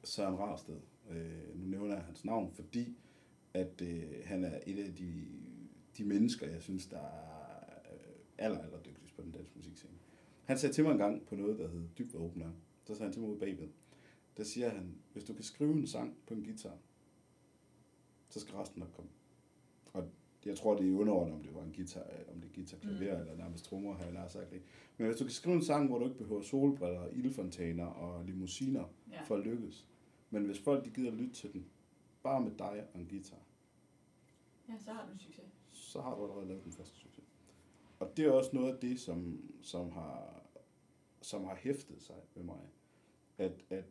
Søren 0.05 0.39
Rarsted. 0.39 0.81
Øh, 1.11 1.61
nu 1.61 1.67
nævner 1.67 1.95
jeg 1.95 2.05
hans 2.05 2.25
navn, 2.25 2.53
fordi 2.55 2.97
at 3.55 3.83
øh, 3.83 4.03
han 4.25 4.45
er 4.45 4.59
et 4.67 4.79
af 4.79 4.95
de, 4.95 5.13
de 5.99 6.05
mennesker, 6.05 6.49
jeg 6.49 6.63
synes, 6.63 6.87
der 6.87 6.99
er 6.99 7.35
aller, 8.39 8.59
aller 8.59 8.79
dygtigst 8.79 9.17
på 9.17 9.23
den 9.23 9.31
danske 9.31 9.53
musikscene. 9.57 9.93
Han 10.45 10.59
sagde 10.59 10.75
til 10.75 10.85
mig 10.85 10.93
en 10.93 10.99
gang 10.99 11.27
på 11.27 11.35
noget, 11.35 11.59
der 11.59 11.69
hed 11.69 11.89
Dybt 11.99 12.11
hvad 12.11 12.21
åben 12.21 12.43
er. 12.43 12.51
Så 12.85 12.95
sagde 12.95 13.03
han 13.03 13.13
til 13.13 13.21
mig 13.23 13.31
ude 13.31 13.39
bagved. 13.39 13.69
Der 14.37 14.45
siger 14.45 14.69
han, 14.69 14.95
hvis 15.13 15.25
du 15.25 15.35
kan 15.35 15.45
skrive 15.45 15.73
en 15.73 15.87
sang 15.87 16.17
på 16.27 16.35
en 16.35 16.45
guitar, 16.45 16.77
så 18.29 18.41
skal 18.41 18.55
resten 18.55 18.81
nok 18.81 18.93
komme. 18.93 19.11
Og 19.93 20.09
jeg 20.47 20.57
tror, 20.57 20.77
det 20.77 20.89
er 20.89 20.93
underordnet, 20.99 21.35
om 21.35 21.43
det 21.43 21.55
var 21.55 21.63
en 21.63 21.73
guitar, 21.73 22.03
om 22.35 22.41
det 22.41 22.51
er 22.51 22.55
guitar, 22.55 22.79
klaver 22.79 23.15
mm. 23.15 23.21
eller 23.21 23.37
nærmest 23.37 23.65
trommer, 23.65 23.95
har 23.95 24.05
jeg 24.05 24.13
nær 24.13 24.29
sagt. 24.29 24.53
Ikke? 24.53 24.65
Men 24.99 25.07
hvis 25.07 25.17
du 25.19 25.25
kan 25.25 25.33
skrive 25.33 25.57
en 25.57 25.63
sang, 25.63 25.89
hvor 25.89 25.99
du 25.99 26.05
ikke 26.05 26.19
behøver 26.19 26.43
solbriller, 26.43 27.09
ildfontaner 27.09 27.87
og 27.87 28.25
limousiner 28.25 28.85
Ja. 29.11 29.23
for 29.23 29.37
at 29.37 29.45
lykkes. 29.45 29.87
Men 30.31 30.45
hvis 30.45 30.59
folk 30.61 30.85
de 30.85 30.91
gider 30.91 31.11
lytte 31.11 31.35
til 31.35 31.53
den, 31.53 31.67
bare 32.23 32.41
med 32.41 32.51
dig 32.59 32.87
og 32.95 33.01
en 33.01 33.07
guitar, 33.09 33.43
ja, 34.69 34.75
så 34.79 34.93
har 34.93 35.09
du 35.13 35.19
succes. 35.19 35.45
så 35.73 36.01
har 36.01 36.17
du 36.17 36.23
allerede 36.23 36.47
lavet 36.49 36.65
den 36.65 36.73
første 36.73 36.97
succes. 36.99 37.14
Og 38.05 38.17
det 38.17 38.25
er 38.25 38.31
også 38.31 38.51
noget 38.53 38.73
af 38.75 38.81
det, 38.81 39.01
som, 39.01 39.41
som, 39.63 39.91
har, 39.91 40.43
som 41.23 41.45
har 41.45 41.55
hæftet 41.55 42.03
sig 42.03 42.17
ved 42.35 42.43
mig. 42.45 42.61
At, 43.39 43.53
at, 43.71 43.85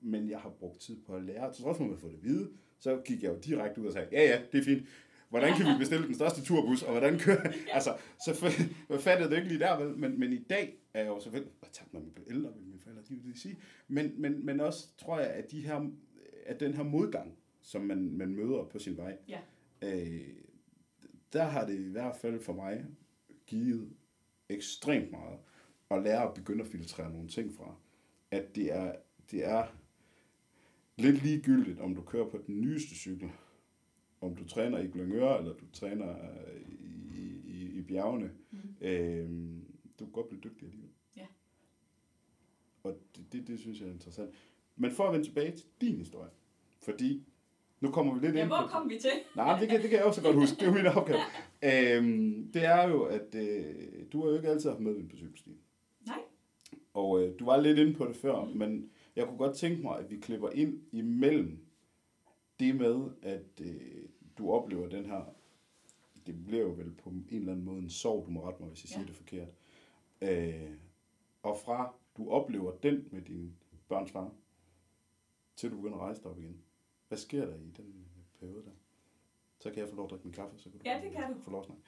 men 0.00 0.30
jeg 0.30 0.40
har 0.40 0.50
brugt 0.50 0.80
tid 0.80 0.96
på 1.06 1.14
at 1.14 1.22
lære. 1.22 1.54
Så 1.54 1.68
at 1.68 1.80
man 1.80 1.98
får 1.98 2.08
det 2.08 2.14
at 2.14 2.24
vide, 2.24 2.50
så 2.78 3.02
gik 3.04 3.22
jeg 3.22 3.28
jo 3.32 3.38
direkte 3.38 3.80
ud 3.80 3.86
og 3.86 3.92
sagde, 3.92 4.08
ja 4.12 4.24
ja, 4.24 4.42
det 4.52 4.60
er 4.60 4.64
fint. 4.64 4.88
Hvordan 5.28 5.56
kan 5.56 5.66
vi 5.66 5.78
bestille 5.82 6.06
den 6.06 6.14
største 6.14 6.42
turbus, 6.44 6.82
og 6.82 6.90
hvordan 6.90 7.18
kører... 7.18 7.52
altså, 7.72 7.96
så 8.24 8.34
fattede 9.00 9.30
det 9.30 9.36
ikke 9.36 9.48
lige 9.48 9.60
der, 9.60 9.78
vel? 9.84 9.96
Men, 9.98 10.20
men 10.20 10.32
i 10.32 10.42
dag 10.42 10.78
er 10.94 11.00
jeg 11.00 11.08
jo 11.08 11.20
selvfølgelig... 11.20 11.52
Og 11.62 11.68
tak, 11.72 11.92
når 11.92 12.00
vi 12.00 12.10
bliver 12.10 12.28
ældre, 12.30 12.52
vil 12.54 12.62
mine 12.62 12.80
forældre 12.80 13.02
de 13.08 13.14
vil 13.14 13.40
sige. 13.40 13.58
Men, 13.88 14.12
men, 14.20 14.46
men 14.46 14.60
også 14.60 14.96
tror 14.98 15.18
jeg, 15.18 15.28
at, 15.30 15.50
de 15.50 15.60
her, 15.60 15.90
at 16.46 16.60
den 16.60 16.74
her 16.74 16.82
modgang, 16.82 17.38
som 17.62 17.82
man, 17.82 18.10
man 18.10 18.34
møder 18.34 18.64
på 18.64 18.78
sin 18.78 18.96
vej, 18.96 19.18
Ja. 19.28 19.40
øh, 19.82 20.28
der 21.32 21.42
har 21.44 21.66
det 21.66 21.78
i 21.78 21.88
hvert 21.88 22.16
fald 22.16 22.40
for 22.40 22.52
mig 22.52 22.84
givet 23.46 23.92
ekstremt 24.48 25.10
meget 25.10 25.38
at 25.90 26.02
lære 26.02 26.28
at 26.28 26.34
begynde 26.34 26.64
at 26.64 26.70
filtrere 26.70 27.12
nogle 27.12 27.28
ting 27.28 27.54
fra. 27.54 27.74
At 28.30 28.56
det 28.56 28.72
er, 28.72 28.94
det 29.30 29.44
er 29.44 29.66
lidt 30.96 31.22
ligegyldigt, 31.22 31.80
om 31.80 31.94
du 31.94 32.02
kører 32.02 32.30
på 32.30 32.42
den 32.46 32.60
nyeste 32.60 32.94
cykel, 32.94 33.30
om 34.20 34.36
du 34.36 34.48
træner 34.48 34.78
i 34.78 34.86
Glyngøre, 34.86 35.38
eller 35.38 35.52
du 35.52 35.64
træner 35.72 36.10
øh, 36.10 36.60
i, 37.14 37.40
i, 37.44 37.78
i 37.78 37.82
bjergene. 37.82 38.30
Mm. 38.50 38.86
Øh, 38.86 39.30
du 39.98 40.04
kan 40.04 40.12
godt 40.12 40.28
blive 40.28 40.40
dygtig 40.40 40.66
alligevel. 40.66 40.90
Ja. 41.16 41.26
Og 42.82 42.98
det, 43.16 43.32
det, 43.32 43.46
det 43.46 43.58
synes 43.58 43.80
jeg 43.80 43.88
er 43.88 43.92
interessant. 43.92 44.34
Men 44.76 44.90
for 44.90 45.04
at 45.04 45.12
vende 45.12 45.26
tilbage 45.26 45.56
til 45.56 45.66
din 45.80 45.96
historie, 45.96 46.30
fordi 46.78 47.26
nu 47.86 47.92
kommer 47.92 48.14
vi 48.14 48.26
lidt 48.26 48.36
Ja, 48.36 48.40
ind 48.40 48.48
hvor 48.48 48.60
på... 48.62 48.68
kom 48.68 48.88
vi 48.90 48.98
til? 48.98 49.10
Nej, 49.36 49.60
det 49.60 49.68
kan, 49.68 49.82
det 49.82 49.90
kan 49.90 49.98
jeg 49.98 50.06
også 50.06 50.22
godt 50.22 50.36
huske. 50.36 50.56
Det 50.60 50.68
er 50.68 50.72
min 50.74 50.86
opgave. 50.86 51.18
Øhm, 51.62 52.50
det 52.52 52.64
er 52.64 52.88
jo, 52.88 53.02
at 53.04 53.34
øh, 53.34 53.74
du 54.12 54.20
har 54.22 54.28
jo 54.30 54.36
ikke 54.36 54.48
altid 54.48 54.70
haft 54.70 54.80
medvind 54.80 55.08
på 55.10 55.16
cykelstien. 55.16 55.58
Nej. 56.06 56.18
Og 56.94 57.22
øh, 57.22 57.38
du 57.38 57.44
var 57.44 57.60
lidt 57.60 57.78
inde 57.78 57.94
på 57.94 58.04
det 58.04 58.16
før, 58.16 58.44
mm. 58.44 58.50
men 58.56 58.90
jeg 59.16 59.26
kunne 59.26 59.38
godt 59.38 59.56
tænke 59.56 59.82
mig, 59.82 59.98
at 59.98 60.10
vi 60.10 60.16
klipper 60.16 60.50
ind 60.50 60.80
imellem 60.92 61.58
det 62.60 62.76
med, 62.76 63.04
at 63.22 63.60
øh, 63.60 63.74
du 64.38 64.50
oplever 64.50 64.88
den 64.88 65.06
her, 65.06 65.34
det 66.26 66.44
bliver 66.46 66.62
jo 66.62 66.68
vel 66.70 66.90
på 66.92 67.10
en 67.10 67.26
eller 67.30 67.52
anden 67.52 67.64
måde 67.64 67.78
en 67.82 67.90
sorg, 67.90 68.26
du 68.26 68.30
må 68.30 68.48
rette 68.48 68.62
mig, 68.62 68.68
hvis 68.70 68.84
jeg 68.84 68.90
Ja. 68.90 68.94
siger 68.94 69.06
det 69.06 69.16
forkert. 69.16 69.48
Øh, 70.22 70.70
og 71.42 71.58
fra 71.64 71.94
du 72.16 72.30
oplever 72.30 72.72
den 72.82 73.08
med 73.10 73.22
din 73.22 73.52
børns 73.88 74.10
far, 74.10 74.32
til 75.56 75.70
du 75.70 75.76
begynder 75.76 75.96
at 75.96 76.02
rejse 76.02 76.22
dig 76.22 76.30
op 76.30 76.38
igen. 76.38 76.56
Hvad 77.08 77.18
sker 77.18 77.46
der 77.46 77.54
i 77.54 77.70
den 77.76 78.06
periode 78.40 78.62
der? 78.64 78.70
Så 79.58 79.70
kan 79.70 79.78
jeg 79.78 79.88
få 79.88 79.96
lov 79.96 80.04
at 80.04 80.10
drikke 80.10 80.24
min 80.24 80.34
kaffe, 80.34 80.58
så 80.58 80.70
kan 80.70 80.78
du 80.80 80.84
Ja, 80.84 81.00
det 81.04 81.12
kan 81.12 81.32
du. 81.34 81.40
få 81.40 81.50
lov 81.50 81.60
at 81.60 81.66
snakke. 81.66 81.82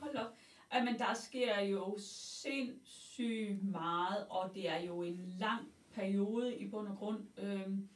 Hold 0.00 0.16
op. 0.16 0.34
Ja, 0.72 0.84
men 0.84 0.98
der 0.98 1.14
sker 1.14 1.60
jo 1.60 1.96
sindssygt 1.98 3.64
meget, 3.64 4.26
og 4.30 4.54
det 4.54 4.68
er 4.68 4.78
jo 4.80 5.02
en 5.02 5.34
lang 5.38 5.68
periode 5.92 6.56
i 6.58 6.68
bund 6.68 6.88
og 6.88 6.96
grund. 6.96 7.20
Øhm, 7.38 7.88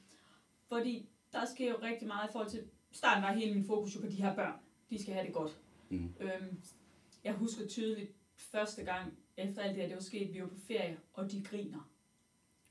fordi 0.69 1.09
der 1.33 1.45
sker 1.45 1.71
jo 1.71 1.77
rigtig 1.83 2.09
meget 2.09 2.29
i 2.29 2.33
forhold 2.33 2.51
til... 2.51 2.65
Starten 2.93 3.23
var 3.23 3.33
hele 3.33 3.55
min 3.55 3.65
fokus 3.65 3.97
jo 3.97 4.01
på 4.01 4.07
de 4.07 4.23
her 4.23 4.35
børn. 4.35 4.61
De 4.91 5.03
skal 5.03 5.15
have 5.15 5.27
det 5.27 5.35
godt. 5.35 5.59
Mm. 5.89 6.15
Øhm, 6.21 6.63
jeg 7.25 7.35
husker 7.35 7.67
tydeligt 7.67 8.13
første 8.37 8.85
gang, 8.85 9.13
efter 9.37 9.63
alt 9.63 9.71
det 9.75 9.81
her, 9.83 9.89
det 9.89 9.95
var 9.97 10.03
sket, 10.03 10.35
vi 10.35 10.41
var 10.43 10.47
på 10.49 10.59
ferie, 10.59 10.99
og 11.13 11.31
de 11.33 11.43
griner. 11.45 11.91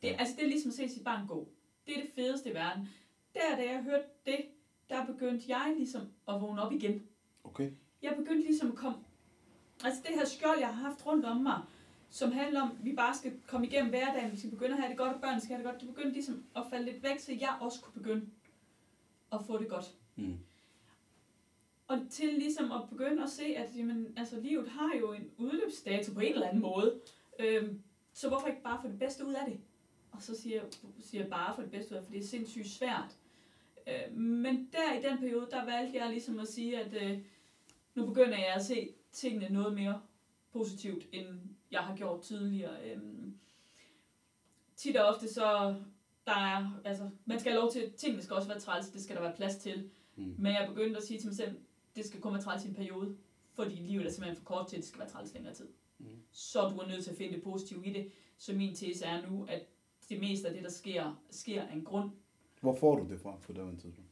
Det, 0.02 0.08
Ja. 0.08 0.16
altså, 0.20 0.36
det 0.36 0.44
er 0.44 0.48
ligesom 0.48 0.70
at 0.70 0.76
se 0.76 0.90
sit 0.90 1.04
barn 1.04 1.28
gå. 1.28 1.50
Det 1.88 1.98
er 1.98 2.02
det 2.02 2.10
fedeste 2.16 2.50
i 2.50 2.54
verden. 2.54 2.90
Der, 3.34 3.56
da 3.56 3.72
jeg 3.72 3.84
hørte 3.84 4.06
det, 4.26 4.46
der 4.90 5.06
begyndte 5.06 5.46
jeg 5.48 5.74
ligesom 5.78 6.02
at 6.28 6.42
vågne 6.42 6.62
op 6.62 6.72
igen. 6.72 7.04
Okay. 7.44 7.72
Jeg 8.02 8.16
begyndte 8.18 8.42
ligesom 8.42 8.72
at 8.72 8.78
komme... 8.78 8.98
Altså 9.84 10.02
det 10.08 10.16
her 10.16 10.26
skjold, 10.26 10.60
jeg 10.60 10.68
har 10.68 10.90
haft 10.90 11.06
rundt 11.06 11.26
om 11.26 11.38
mig, 11.38 11.62
som 12.10 12.32
handler 12.32 12.62
om, 12.62 12.72
at 12.72 12.86
vi 12.86 12.96
bare 12.96 13.16
skal 13.16 13.34
komme 13.48 13.68
igennem 13.68 13.90
hverdagen, 13.90 14.32
vi 14.32 14.38
skal 14.38 14.50
begynde 14.50 14.72
at 14.72 14.80
have 14.80 14.90
det 14.90 14.98
godt, 14.98 15.14
og 15.14 15.22
børnene 15.22 15.42
skal 15.42 15.56
have 15.56 15.64
det 15.64 15.72
godt, 15.72 15.82
det 15.82 15.90
begyndte 15.96 16.14
ligesom 16.14 16.44
at 16.56 16.64
falde 16.70 16.86
lidt 16.92 17.04
væk, 17.04 17.20
så 17.20 17.32
jeg 17.32 17.58
også 17.62 17.82
kunne 17.82 18.04
begynde 18.04 18.26
at 19.32 19.40
få 19.48 19.58
det 19.58 19.70
godt. 19.70 19.86
Mm. 20.16 20.38
Og 21.88 22.00
til 22.10 22.34
ligesom 22.34 22.72
at 22.72 22.90
begynde 22.90 23.24
at 23.24 23.30
se, 23.30 23.44
at 23.44 23.70
jamen, 23.78 24.14
altså, 24.18 24.40
livet 24.40 24.70
har 24.70 24.96
jo 25.00 25.14
en 25.14 25.32
udløbsdato 25.38 26.14
på 26.14 26.20
en 26.20 26.34
eller 26.34 26.48
anden 26.48 26.62
måde. 26.62 27.00
Øhm, 27.40 27.82
så 28.14 28.28
hvorfor 28.28 28.48
ikke 28.48 28.62
bare 28.62 28.80
få 28.82 28.88
det 28.88 29.00
bedste 29.00 29.26
ud 29.26 29.34
af 29.34 29.46
det? 29.46 29.60
Og 30.12 30.22
så 30.22 30.42
siger 30.42 30.56
jeg, 30.56 30.66
siger 31.00 31.22
jeg 31.22 31.30
bare 31.30 31.56
få 31.56 31.62
det 31.62 31.72
bedste 31.72 31.92
ud 31.92 31.98
af 31.98 32.04
for 32.04 32.12
det 32.12 32.20
er 32.20 32.28
sindssygt 32.28 32.68
svært. 32.68 33.18
Øh, 33.88 34.18
men 34.18 34.70
der 34.72 35.00
i 35.00 35.10
den 35.10 35.20
periode, 35.20 35.48
der 35.52 35.66
valgte 35.66 35.98
jeg 35.98 36.10
ligesom 36.10 36.40
at 36.40 36.48
sige, 36.48 36.80
at 36.80 37.04
øh, 37.04 37.20
nu 37.96 38.06
begynder 38.06 38.38
jeg 38.38 38.54
at 38.56 38.66
se 38.66 38.90
tingene 39.12 39.50
noget 39.50 39.74
mere 39.74 40.02
positivt, 40.52 41.06
end 41.12 41.28
jeg 41.72 41.80
har 41.80 41.96
gjort 41.96 42.22
tidligere. 42.22 42.92
Øhm, 42.92 43.38
tit 44.76 44.98
og 44.98 45.16
ofte 45.16 45.34
så, 45.34 45.76
der 46.26 46.36
er, 46.36 46.82
altså, 46.86 47.10
man 47.26 47.40
skal 47.40 47.52
have 47.52 47.62
lov 47.62 47.72
til, 47.72 47.92
tingene 47.92 48.24
skal 48.24 48.36
også 48.36 48.48
være 48.48 48.60
træls, 48.60 48.90
det 48.90 49.04
skal 49.04 49.16
der 49.16 49.22
være 49.22 49.36
plads 49.36 49.58
til. 49.58 49.90
Mm. 50.16 50.36
Men 50.38 50.54
jeg 50.54 50.68
begyndte 50.68 50.98
at 50.98 51.04
sige 51.04 51.20
til 51.20 51.28
mig 51.28 51.36
selv, 51.36 51.60
det 51.96 52.06
skal 52.06 52.22
kun 52.22 52.34
være 52.34 52.42
træls 52.42 52.66
i 52.66 52.68
en 52.68 52.76
periode, 52.76 53.18
fordi 53.54 53.76
livet 53.76 54.06
er 54.06 54.10
simpelthen 54.12 54.38
for 54.38 54.44
kort 54.44 54.68
til, 54.68 54.76
at 54.76 54.82
det 54.82 54.88
skal 54.88 55.00
være 55.00 55.10
træls 55.10 55.34
længere 55.34 55.54
tid. 55.54 55.68
Mm. 55.98 56.06
Så 56.32 56.70
du 56.70 56.78
er 56.78 56.88
nødt 56.88 57.04
til 57.04 57.12
at 57.12 57.18
finde 57.18 57.34
det 57.34 57.44
positive 57.44 57.86
i 57.86 57.94
det. 57.94 58.12
Så 58.38 58.54
min 58.54 58.76
tese 58.76 59.06
er 59.06 59.30
nu, 59.30 59.46
at 59.50 59.66
det 60.10 60.20
meste 60.20 60.48
af 60.48 60.54
det, 60.54 60.64
der 60.64 60.70
sker, 60.70 61.22
sker 61.30 61.62
af 61.62 61.74
en 61.74 61.84
grund. 61.84 62.10
Hvor 62.62 62.76
får 62.76 62.96
du 62.96 63.10
det 63.10 63.20
fra 63.22 63.36
på 63.36 63.54
det 63.54 63.80
tidspunkt? 63.82 64.10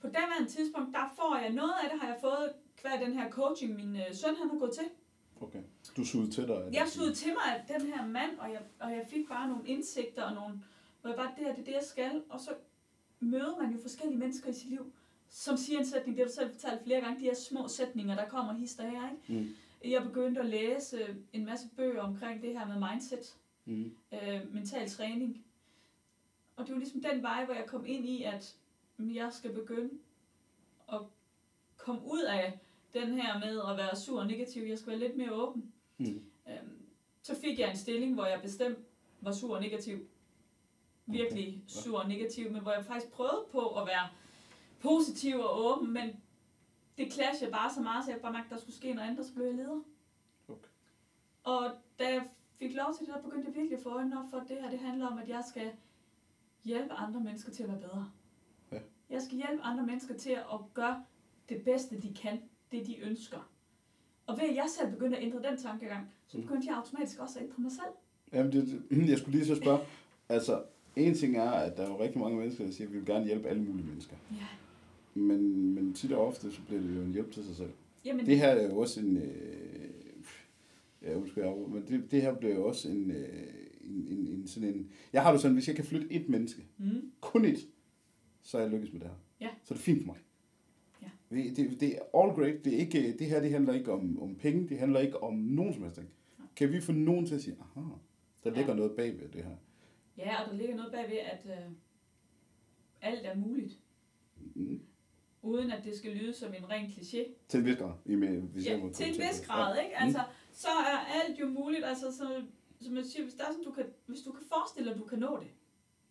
På 0.00 0.08
daværende 0.08 0.48
tidspunkt, 0.48 0.94
der 0.94 1.12
får 1.16 1.38
jeg 1.42 1.50
noget 1.50 1.74
af 1.82 1.90
det, 1.90 2.00
har 2.00 2.08
jeg 2.08 2.18
fået 2.20 2.52
hver 2.82 3.04
den 3.04 3.12
her 3.18 3.30
coaching, 3.30 3.74
min 3.74 3.96
øh, 3.96 4.14
søn 4.14 4.36
han 4.36 4.50
har 4.50 4.58
gået 4.58 4.72
til. 4.72 4.84
Okay. 5.40 5.62
Du 5.96 6.04
sugede 6.04 6.30
til 6.30 6.48
dig? 6.48 6.70
Jeg 6.72 6.88
sugede 6.88 7.14
til 7.14 7.32
mig 7.32 7.56
af 7.56 7.78
den 7.78 7.86
her 7.86 8.06
mand, 8.06 8.38
og 8.38 8.52
jeg, 8.52 8.62
og 8.78 8.90
jeg 8.90 9.06
fik 9.10 9.28
bare 9.28 9.48
nogle 9.48 9.68
indsigter 9.68 10.22
og 10.22 10.34
nogle, 10.34 10.62
hvor 11.00 11.10
jeg 11.10 11.16
bare, 11.16 11.32
det 11.36 11.44
her, 11.44 11.54
det 11.54 11.60
er 11.60 11.64
det, 11.64 11.72
jeg 11.72 11.84
skal. 11.84 12.22
Og 12.30 12.40
så 12.40 12.50
møder 13.20 13.62
man 13.62 13.72
jo 13.72 13.78
forskellige 13.82 14.18
mennesker 14.18 14.50
i 14.50 14.52
sit 14.52 14.68
liv, 14.68 14.92
som 15.28 15.56
siger 15.56 15.78
en 15.78 15.86
sætning, 15.86 16.16
det 16.16 16.24
har 16.24 16.28
du 16.28 16.34
selv 16.34 16.50
fortalt 16.50 16.82
flere 16.82 17.00
gange, 17.00 17.20
de 17.20 17.24
her 17.24 17.34
små 17.34 17.68
sætninger, 17.68 18.14
der 18.14 18.28
kommer 18.28 18.52
hister 18.52 18.88
her, 18.88 19.10
ikke? 19.10 19.40
Mm. 19.40 19.48
Jeg 19.84 20.02
begyndte 20.02 20.40
at 20.40 20.46
læse 20.46 21.16
en 21.32 21.44
masse 21.44 21.68
bøger 21.76 22.02
omkring 22.02 22.42
det 22.42 22.58
her 22.58 22.66
med 22.66 22.90
mindset, 22.90 23.36
Mm. 23.68 23.96
øh, 24.12 24.54
mental 24.54 24.88
træning. 24.88 25.44
Og 26.56 26.66
det 26.66 26.72
var 26.72 26.78
ligesom 26.78 27.02
den 27.02 27.22
vej, 27.22 27.44
hvor 27.44 27.54
jeg 27.54 27.66
kom 27.66 27.86
ind 27.86 28.06
i, 28.06 28.22
at 28.22 28.56
mm, 28.96 29.14
jeg 29.14 29.32
skal 29.32 29.52
begynde 29.52 29.90
at 30.92 31.00
komme 31.76 32.00
ud 32.04 32.22
af 32.22 32.58
den 32.94 33.20
her 33.20 33.38
med 33.38 33.60
at 33.70 33.76
være 33.76 33.96
sur 33.96 34.20
og 34.20 34.26
negativ. 34.26 34.62
Jeg 34.62 34.78
skal 34.78 34.90
være 34.90 34.98
lidt 34.98 35.16
mere 35.16 35.32
åben. 35.32 35.72
Mm. 35.98 36.24
Øhm, 36.48 36.86
så 37.22 37.34
fik 37.34 37.58
jeg 37.58 37.70
en 37.70 37.76
stilling, 37.76 38.14
hvor 38.14 38.26
jeg 38.26 38.42
bestemt 38.42 38.78
var 39.20 39.32
sur 39.32 39.56
og 39.56 39.62
negativ. 39.62 40.08
Virkelig 41.06 41.48
Okay. 41.48 41.62
Sur 41.66 41.98
og 41.98 42.08
negativ, 42.08 42.50
men 42.50 42.62
hvor 42.62 42.72
jeg 42.72 42.84
faktisk 42.84 43.12
prøvede 43.12 43.46
på 43.52 43.80
at 43.80 43.86
være 43.86 44.08
positiv 44.80 45.40
og 45.40 45.64
åben, 45.64 45.92
men 45.92 46.20
det 46.98 47.12
clashede 47.12 47.50
bare 47.50 47.74
så 47.74 47.80
meget, 47.80 48.04
så 48.04 48.10
jeg 48.10 48.20
bare 48.20 48.32
mærkede, 48.32 48.54
at 48.54 48.54
der 48.54 48.60
skulle 48.60 48.76
ske 48.76 48.94
noget 48.94 49.08
andet, 49.08 49.20
og 49.20 49.26
så 49.26 49.34
blev 49.34 49.46
jeg 49.46 49.54
leder. 49.54 49.80
Okay. 50.48 50.68
Og 51.44 51.70
da 51.98 52.12
jeg 52.12 52.28
fik 52.58 52.74
lov 52.74 52.94
til 52.98 53.06
det, 53.06 53.14
der 53.14 53.20
begyndte 53.22 53.46
jeg 53.48 53.54
virkelig 53.54 53.76
at 53.76 53.82
få 53.82 53.88
øjnene 53.88 54.18
op 54.18 54.30
for, 54.30 54.36
at 54.36 54.48
det 54.48 54.56
her 54.60 54.70
det 54.70 54.78
handler 54.78 55.06
om, 55.06 55.18
at 55.18 55.28
jeg 55.28 55.42
skal 55.48 55.70
hjælpe 56.64 56.92
andre 56.92 57.20
mennesker 57.20 57.52
til 57.52 57.62
at 57.62 57.68
være 57.68 57.78
bedre. 57.80 58.10
Ja. 58.72 58.78
Jeg 59.10 59.22
skal 59.22 59.36
hjælpe 59.36 59.62
andre 59.62 59.86
mennesker 59.86 60.14
til 60.14 60.30
at 60.30 60.58
gøre 60.74 61.04
det 61.48 61.62
bedste, 61.62 62.00
de 62.02 62.14
kan, 62.14 62.40
det 62.72 62.86
de 62.86 62.98
ønsker. 63.00 63.50
Og 64.26 64.38
ved 64.40 64.48
at 64.48 64.54
jeg 64.56 64.64
selv 64.78 64.90
begyndte 64.92 65.16
at 65.16 65.24
ændre 65.24 65.42
den 65.50 65.56
tankegang, 65.58 66.06
så 66.26 66.36
Mm. 66.38 66.42
begyndte 66.42 66.68
jeg 66.68 66.76
automatisk 66.76 67.18
også 67.20 67.38
at 67.38 67.44
ændre 67.44 67.62
mig 67.62 67.72
selv. 67.72 67.92
Jamen, 68.32 68.52
det, 68.52 68.82
det- 68.90 69.08
jeg 69.10 69.18
skulle 69.18 69.38
lige 69.38 69.46
så 69.46 69.56
spørge. 69.56 69.78
Altså, 70.28 70.62
en 70.96 71.14
ting 71.14 71.36
er, 71.36 71.50
at 71.50 71.76
der 71.76 71.82
er 71.82 71.88
jo 71.90 72.00
rigtig 72.02 72.20
mange 72.20 72.38
mennesker, 72.38 72.64
der 72.64 72.72
siger, 72.72 72.88
at 72.88 72.92
vi 72.92 72.98
vil 72.98 73.06
gerne 73.06 73.24
hjælpe 73.26 73.48
alle 73.48 73.62
mulige 73.62 73.86
mennesker. 73.86 74.16
Ja. 74.32 74.46
Men, 75.14 75.72
men 75.74 75.94
tit 75.94 76.12
og 76.12 76.26
ofte, 76.26 76.52
så 76.52 76.60
bliver 76.66 76.80
det 76.82 76.96
jo 76.96 77.00
en 77.02 77.12
hjælp 77.12 77.32
til 77.32 77.44
sig 77.44 77.56
selv. 77.56 77.70
Jamen, 78.04 78.26
Det 78.26 78.38
her 78.38 78.48
er 78.48 78.66
jo 78.68 78.78
også 78.78 79.00
en... 79.00 79.16
Øh, 79.16 79.67
ja, 81.02 81.14
undskyld, 81.16 81.44
jeg 81.44 81.56
men 81.68 81.82
det, 81.88 82.10
det 82.10 82.22
her 82.22 82.34
bliver 82.34 82.54
jo 82.54 82.66
også 82.66 82.88
en, 82.90 83.10
øh, 83.10 83.28
en, 83.80 84.08
en, 84.08 84.26
en, 84.26 84.46
sådan 84.46 84.68
en... 84.68 84.90
Jeg 85.12 85.22
har 85.22 85.32
det 85.32 85.40
sådan, 85.40 85.54
hvis 85.54 85.68
jeg 85.68 85.76
kan 85.76 85.84
flytte 85.84 86.12
et 86.12 86.28
menneske, 86.28 86.62
Mm. 86.78 87.12
kun 87.20 87.44
et, 87.44 87.58
så 88.42 88.58
er 88.58 88.62
jeg 88.62 88.70
lykkes 88.70 88.92
med 88.92 89.00
det 89.00 89.08
her. 89.08 89.16
Ja. 89.40 89.48
Så 89.64 89.74
er 89.74 89.76
det 89.76 89.84
fint 89.84 89.98
for 90.04 90.06
mig. 90.06 90.16
Ja. 91.02 91.36
Det, 91.56 91.80
det, 91.80 91.96
er 91.96 92.00
all 92.22 92.32
great. 92.34 92.64
Det, 92.64 92.74
er 92.74 92.78
ikke, 92.78 93.16
det 93.18 93.26
her 93.26 93.40
det 93.40 93.50
handler 93.50 93.72
ikke 93.74 93.92
om, 93.92 94.22
om 94.22 94.34
penge. 94.34 94.68
Det 94.68 94.78
handler 94.78 95.00
ikke 95.00 95.22
om 95.22 95.34
nogen 95.34 95.74
som 95.74 95.82
helst 95.82 95.96
ting. 95.96 96.08
Nej. 96.38 96.46
Kan 96.56 96.72
vi 96.72 96.80
få 96.80 96.92
nogen 96.92 97.26
til 97.26 97.34
at 97.34 97.42
sige, 97.42 97.56
aha, 97.60 97.86
der 98.44 98.50
Ja. 98.50 98.56
ligger 98.56 98.74
noget 98.74 98.92
bagved 98.96 99.28
det 99.28 99.44
her. 99.44 99.56
Ja, 100.18 100.42
og 100.42 100.50
der 100.50 100.56
ligger 100.58 100.76
noget 100.76 100.92
bagved, 100.92 101.16
at 101.18 101.46
øh, 101.46 101.72
alt 103.00 103.26
er 103.26 103.36
muligt, 103.36 103.78
Mm. 104.54 104.80
uden 105.42 105.70
at 105.70 105.84
det 105.84 105.96
skal 105.96 106.12
lyde 106.16 106.32
som 106.34 106.54
en 106.54 106.70
ren 106.70 106.86
kliché. 106.86 107.18
Til 107.48 107.60
en 107.60 107.66
vis 107.66 107.76
grad. 107.76 107.92
I 108.06 108.14
med, 108.14 108.40
hvis 108.40 108.66
Ja, 108.66 108.70
jeg 108.84 108.92
til 108.94 109.06
en 109.08 109.14
vis 109.14 109.46
grad, 109.46 109.76
Ja. 109.76 109.82
ikke? 109.84 109.96
Altså, 109.96 110.20
så 110.62 110.68
er 110.68 110.98
alt 111.22 111.40
jo 111.40 111.46
muligt. 111.48 111.84
Altså, 111.84 112.12
så, 112.16 112.42
som 112.80 112.96
jeg 112.96 113.04
siger, 113.04 113.22
hvis, 113.22 113.34
der 113.34 113.44
er 113.44 113.50
sådan, 113.50 113.64
du 113.64 113.70
kan, 113.70 113.84
hvis 114.06 114.20
du 114.20 114.32
kan 114.32 114.42
forestille 114.52 114.86
dig, 114.88 114.94
at 114.94 115.00
du 115.00 115.06
kan 115.06 115.18
nå 115.18 115.38
det, 115.40 115.50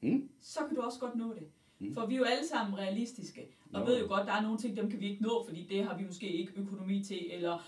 Mm. 0.01 0.29
så 0.41 0.59
kan 0.67 0.75
du 0.75 0.81
også 0.81 0.99
godt 0.99 1.15
nå 1.15 1.33
det. 1.33 1.47
Mm. 1.79 1.93
For 1.93 2.05
vi 2.05 2.13
er 2.13 2.17
jo 2.17 2.23
alle 2.23 2.47
sammen 2.47 2.77
realistiske, 2.77 3.47
og 3.73 3.79
Nå. 3.79 3.85
ved 3.85 3.99
jo 4.01 4.07
godt, 4.07 4.27
der 4.27 4.33
er 4.33 4.41
nogle 4.41 4.57
ting, 4.57 4.77
dem 4.77 4.89
kan 4.89 4.99
vi 4.99 5.09
ikke 5.09 5.23
nå, 5.23 5.45
fordi 5.47 5.63
det 5.69 5.83
har 5.83 5.97
vi 5.97 6.05
måske 6.05 6.31
ikke 6.33 6.53
økonomi 6.55 7.03
til, 7.03 7.33
eller 7.33 7.59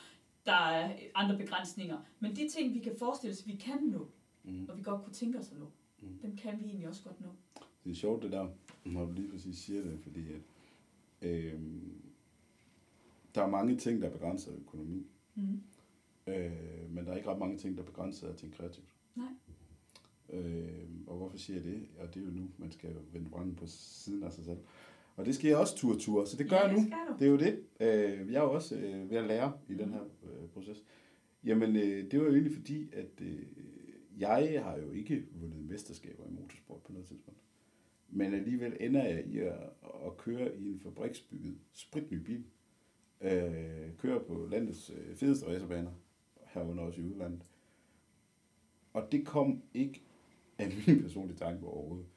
der 0.45 0.53
er 0.53 0.95
andre 1.15 1.37
begrænsninger. 1.37 1.97
Men 2.19 2.35
de 2.35 2.49
ting, 2.49 2.73
vi 2.73 2.79
kan 2.79 2.95
forestille 2.99 3.33
os, 3.33 3.47
vi 3.47 3.55
kan 3.55 3.83
nå, 3.83 4.07
Mm. 4.43 4.65
og 4.69 4.77
vi 4.77 4.83
godt 4.83 5.03
kunne 5.03 5.13
tænke 5.13 5.39
os 5.39 5.51
at 5.51 5.57
nå, 5.59 5.65
Mm. 6.01 6.17
dem 6.21 6.35
kan 6.37 6.59
vi 6.59 6.65
egentlig 6.65 6.87
også 6.87 7.03
godt 7.03 7.21
nå. 7.21 7.27
Det 7.83 7.91
er 7.91 7.95
sjovt 7.95 8.23
det 8.23 8.31
der, 8.31 8.47
når 8.85 9.05
du 9.05 9.11
lige 9.11 9.29
præcis 9.31 9.57
siger 9.57 9.81
det, 9.81 9.99
fordi 10.03 10.19
at, 10.31 10.41
øh, 11.29 11.59
der 13.35 13.41
er 13.43 13.47
mange 13.49 13.77
ting, 13.77 14.01
der 14.01 14.09
begrænser 14.09 14.51
økonomi, 14.59 15.05
Mm. 15.35 15.61
Øh, 16.29 16.91
men 16.91 17.05
der 17.05 17.11
er 17.11 17.17
ikke 17.17 17.29
ret 17.29 17.39
mange 17.39 17.57
ting, 17.57 17.77
der 17.77 17.83
begrænser 17.83 18.29
at 18.29 18.35
tænke 18.35 18.57
kreativt. 18.57 18.87
Nej. 19.15 19.27
Øh, 20.29 20.89
og 21.07 21.17
hvorfor 21.17 21.37
siger 21.37 21.57
jeg 21.57 21.65
det? 21.65 21.87
Og 21.99 22.13
det 22.13 22.21
er 22.21 22.25
jo 22.25 22.31
nu, 22.31 22.49
man 22.57 22.71
skal 22.71 22.95
vende 23.13 23.29
vrangen 23.29 23.55
på 23.55 23.65
siden 23.67 24.23
af 24.23 24.31
sig 24.31 24.45
selv. 24.45 24.59
Og 25.15 25.25
det 25.25 25.43
jeg 25.43 25.57
også 25.57 25.75
tur 25.75 25.95
tur, 25.97 26.25
så 26.25 26.37
det 26.37 26.49
gør 26.49 26.55
ja, 26.55 26.67
jeg 26.67 26.73
nu. 26.73 26.79
det. 26.79 27.19
Det 27.19 27.27
er 27.27 27.31
jo 27.31 27.37
det. 27.37 27.63
Øh, 27.79 28.31
jeg 28.31 28.39
er 28.39 28.43
jo 28.43 28.53
også 28.53 28.75
øh, 28.75 29.09
ved 29.09 29.17
at 29.17 29.27
lære 29.27 29.53
i 29.69 29.73
den 29.73 29.93
her 29.93 30.01
øh, 30.01 30.49
proces. 30.53 30.83
Jamen, 31.43 31.75
øh, 31.75 32.11
det 32.11 32.19
var 32.19 32.25
jo 32.25 32.31
egentlig 32.31 32.53
fordi, 32.53 32.89
at 32.93 33.21
øh, 33.21 33.41
jeg 34.17 34.61
har 34.63 34.77
jo 34.77 34.91
ikke 34.91 35.25
vundet 35.31 35.65
mesterskaber 35.69 36.23
i 36.25 36.31
motorsport 36.31 36.81
på 36.81 36.91
noget 36.91 37.07
tidspunkt. 37.07 37.39
Men 38.09 38.33
alligevel 38.33 38.77
ender 38.79 39.03
jeg 39.03 39.25
i 39.25 39.37
at, 39.37 39.53
at 40.05 40.17
køre 40.17 40.57
i 40.57 40.71
en 40.71 40.79
fabriksbygget 40.79 41.57
spritny 41.73 42.17
bil. 42.17 42.43
Øh, 43.21 43.97
kører 43.97 44.19
på 44.19 44.47
landets 44.51 44.89
øh, 44.89 45.15
fedeste 45.15 45.47
racerbaner, 45.47 45.91
herunder 46.59 46.83
også 46.83 47.01
i 47.01 47.03
udlandet. 47.03 47.45
Og 48.93 49.11
det 49.11 49.25
kom 49.27 49.63
ikke 49.73 50.01
af 50.57 50.67
min 50.87 51.01
personlige 51.03 51.37
tanke 51.37 51.65
overhovedet. 51.65 52.07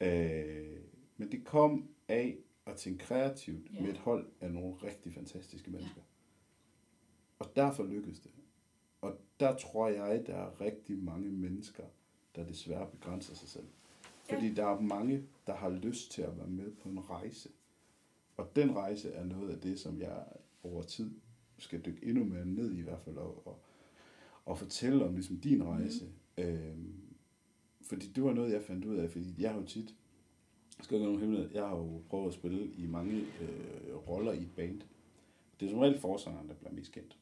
Øh, 0.00 0.80
men 1.16 1.32
det 1.32 1.44
kom 1.44 1.88
af 2.08 2.36
at 2.66 2.76
tænke 2.76 3.04
kreativt 3.04 3.72
Ja. 3.74 3.80
med 3.80 3.90
et 3.90 3.98
hold 3.98 4.26
af 4.40 4.52
nogle 4.52 4.74
rigtig 4.74 5.12
fantastiske 5.14 5.70
mennesker. 5.70 6.00
Og 7.38 7.56
derfor 7.56 7.84
lykkedes 7.84 8.20
det. 8.20 8.30
Og 9.00 9.18
der 9.40 9.56
tror 9.56 9.88
jeg, 9.88 10.26
der 10.26 10.34
er 10.34 10.60
rigtig 10.60 10.98
mange 10.98 11.28
mennesker, 11.28 11.84
der 12.36 12.44
desværre 12.46 12.90
begrænser 12.90 13.34
sig 13.34 13.48
selv. 13.48 13.66
Fordi 14.28 14.54
der 14.54 14.66
er 14.66 14.80
mange, 14.80 15.26
der 15.46 15.54
har 15.54 15.68
lyst 15.70 16.12
til 16.12 16.22
at 16.22 16.38
være 16.38 16.46
med 16.48 16.72
på 16.72 16.88
en 16.88 17.10
rejse. 17.10 17.48
Og 18.36 18.56
den 18.56 18.76
rejse 18.76 19.12
er 19.12 19.24
noget 19.24 19.50
af 19.50 19.60
det, 19.60 19.80
som 19.80 20.00
jeg 20.00 20.24
over 20.62 20.82
tid 20.82 21.10
skal 21.58 21.84
dykke 21.84 22.06
endnu 22.06 22.24
mere 22.24 22.46
ned 22.46 22.72
i, 22.72 22.78
i 22.78 22.82
hvert 22.82 23.00
fald, 23.00 23.16
og, 23.16 23.46
og, 23.46 23.60
og 24.46 24.58
fortælle 24.58 25.04
om 25.04 25.14
ligesom 25.14 25.36
din 25.36 25.64
rejse. 25.64 26.04
Mm. 26.38 26.44
Øhm, 26.44 26.94
fordi 27.82 28.06
det 28.06 28.24
var 28.24 28.32
noget, 28.32 28.52
jeg 28.52 28.62
fandt 28.62 28.84
ud 28.84 28.96
af, 28.96 29.10
fordi 29.10 29.34
jeg 29.38 29.50
har 29.50 29.60
jo 29.60 29.66
tit, 29.66 29.94
jeg 30.78 30.84
skal 30.84 30.94
ikke 30.94 31.04
nogen 31.04 31.20
hemmelighed, 31.20 31.50
jeg 31.54 31.62
har 31.62 31.76
jo 31.76 32.02
prøvet 32.08 32.28
at 32.28 32.34
spille 32.34 32.70
i 32.78 32.86
mange 32.86 33.16
øh, 33.16 33.96
roller 34.08 34.32
i 34.32 34.42
et 34.42 34.50
band. 34.56 34.80
Det 35.60 35.66
er 35.66 35.70
som 35.70 35.78
regel 35.78 35.98
forsangeren, 35.98 36.48
der 36.48 36.54
bliver 36.54 36.72
mest 36.72 36.92
kendt. 36.92 37.18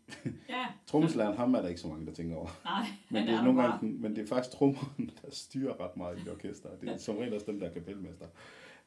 Ja, 0.48 0.66
Trommeslageren, 0.86 1.36
ham 1.36 1.54
er 1.54 1.60
der 1.60 1.68
ikke 1.68 1.80
så 1.80 1.88
mange, 1.88 2.06
der 2.06 2.12
tænker 2.12 2.36
over. 2.36 2.60
nej, 2.64 2.86
Men 3.10 3.22
det, 3.22 3.34
er 3.34 3.38
er 3.38 3.44
nogle 3.44 3.62
gange, 3.62 3.92
men 3.92 4.16
det 4.16 4.22
er 4.22 4.26
faktisk 4.26 4.56
trommeren, 4.56 5.10
der 5.22 5.30
styrer 5.30 5.80
ret 5.80 5.96
meget 5.96 6.18
i 6.18 6.20
et 6.20 6.28
orkester. 6.28 6.68
Det 6.80 6.88
er 6.88 6.96
som 6.96 7.16
regel 7.16 7.34
også 7.34 7.46
dem, 7.46 7.60
der 7.60 7.68
er 7.68 7.72
kapelmester. 7.72 8.26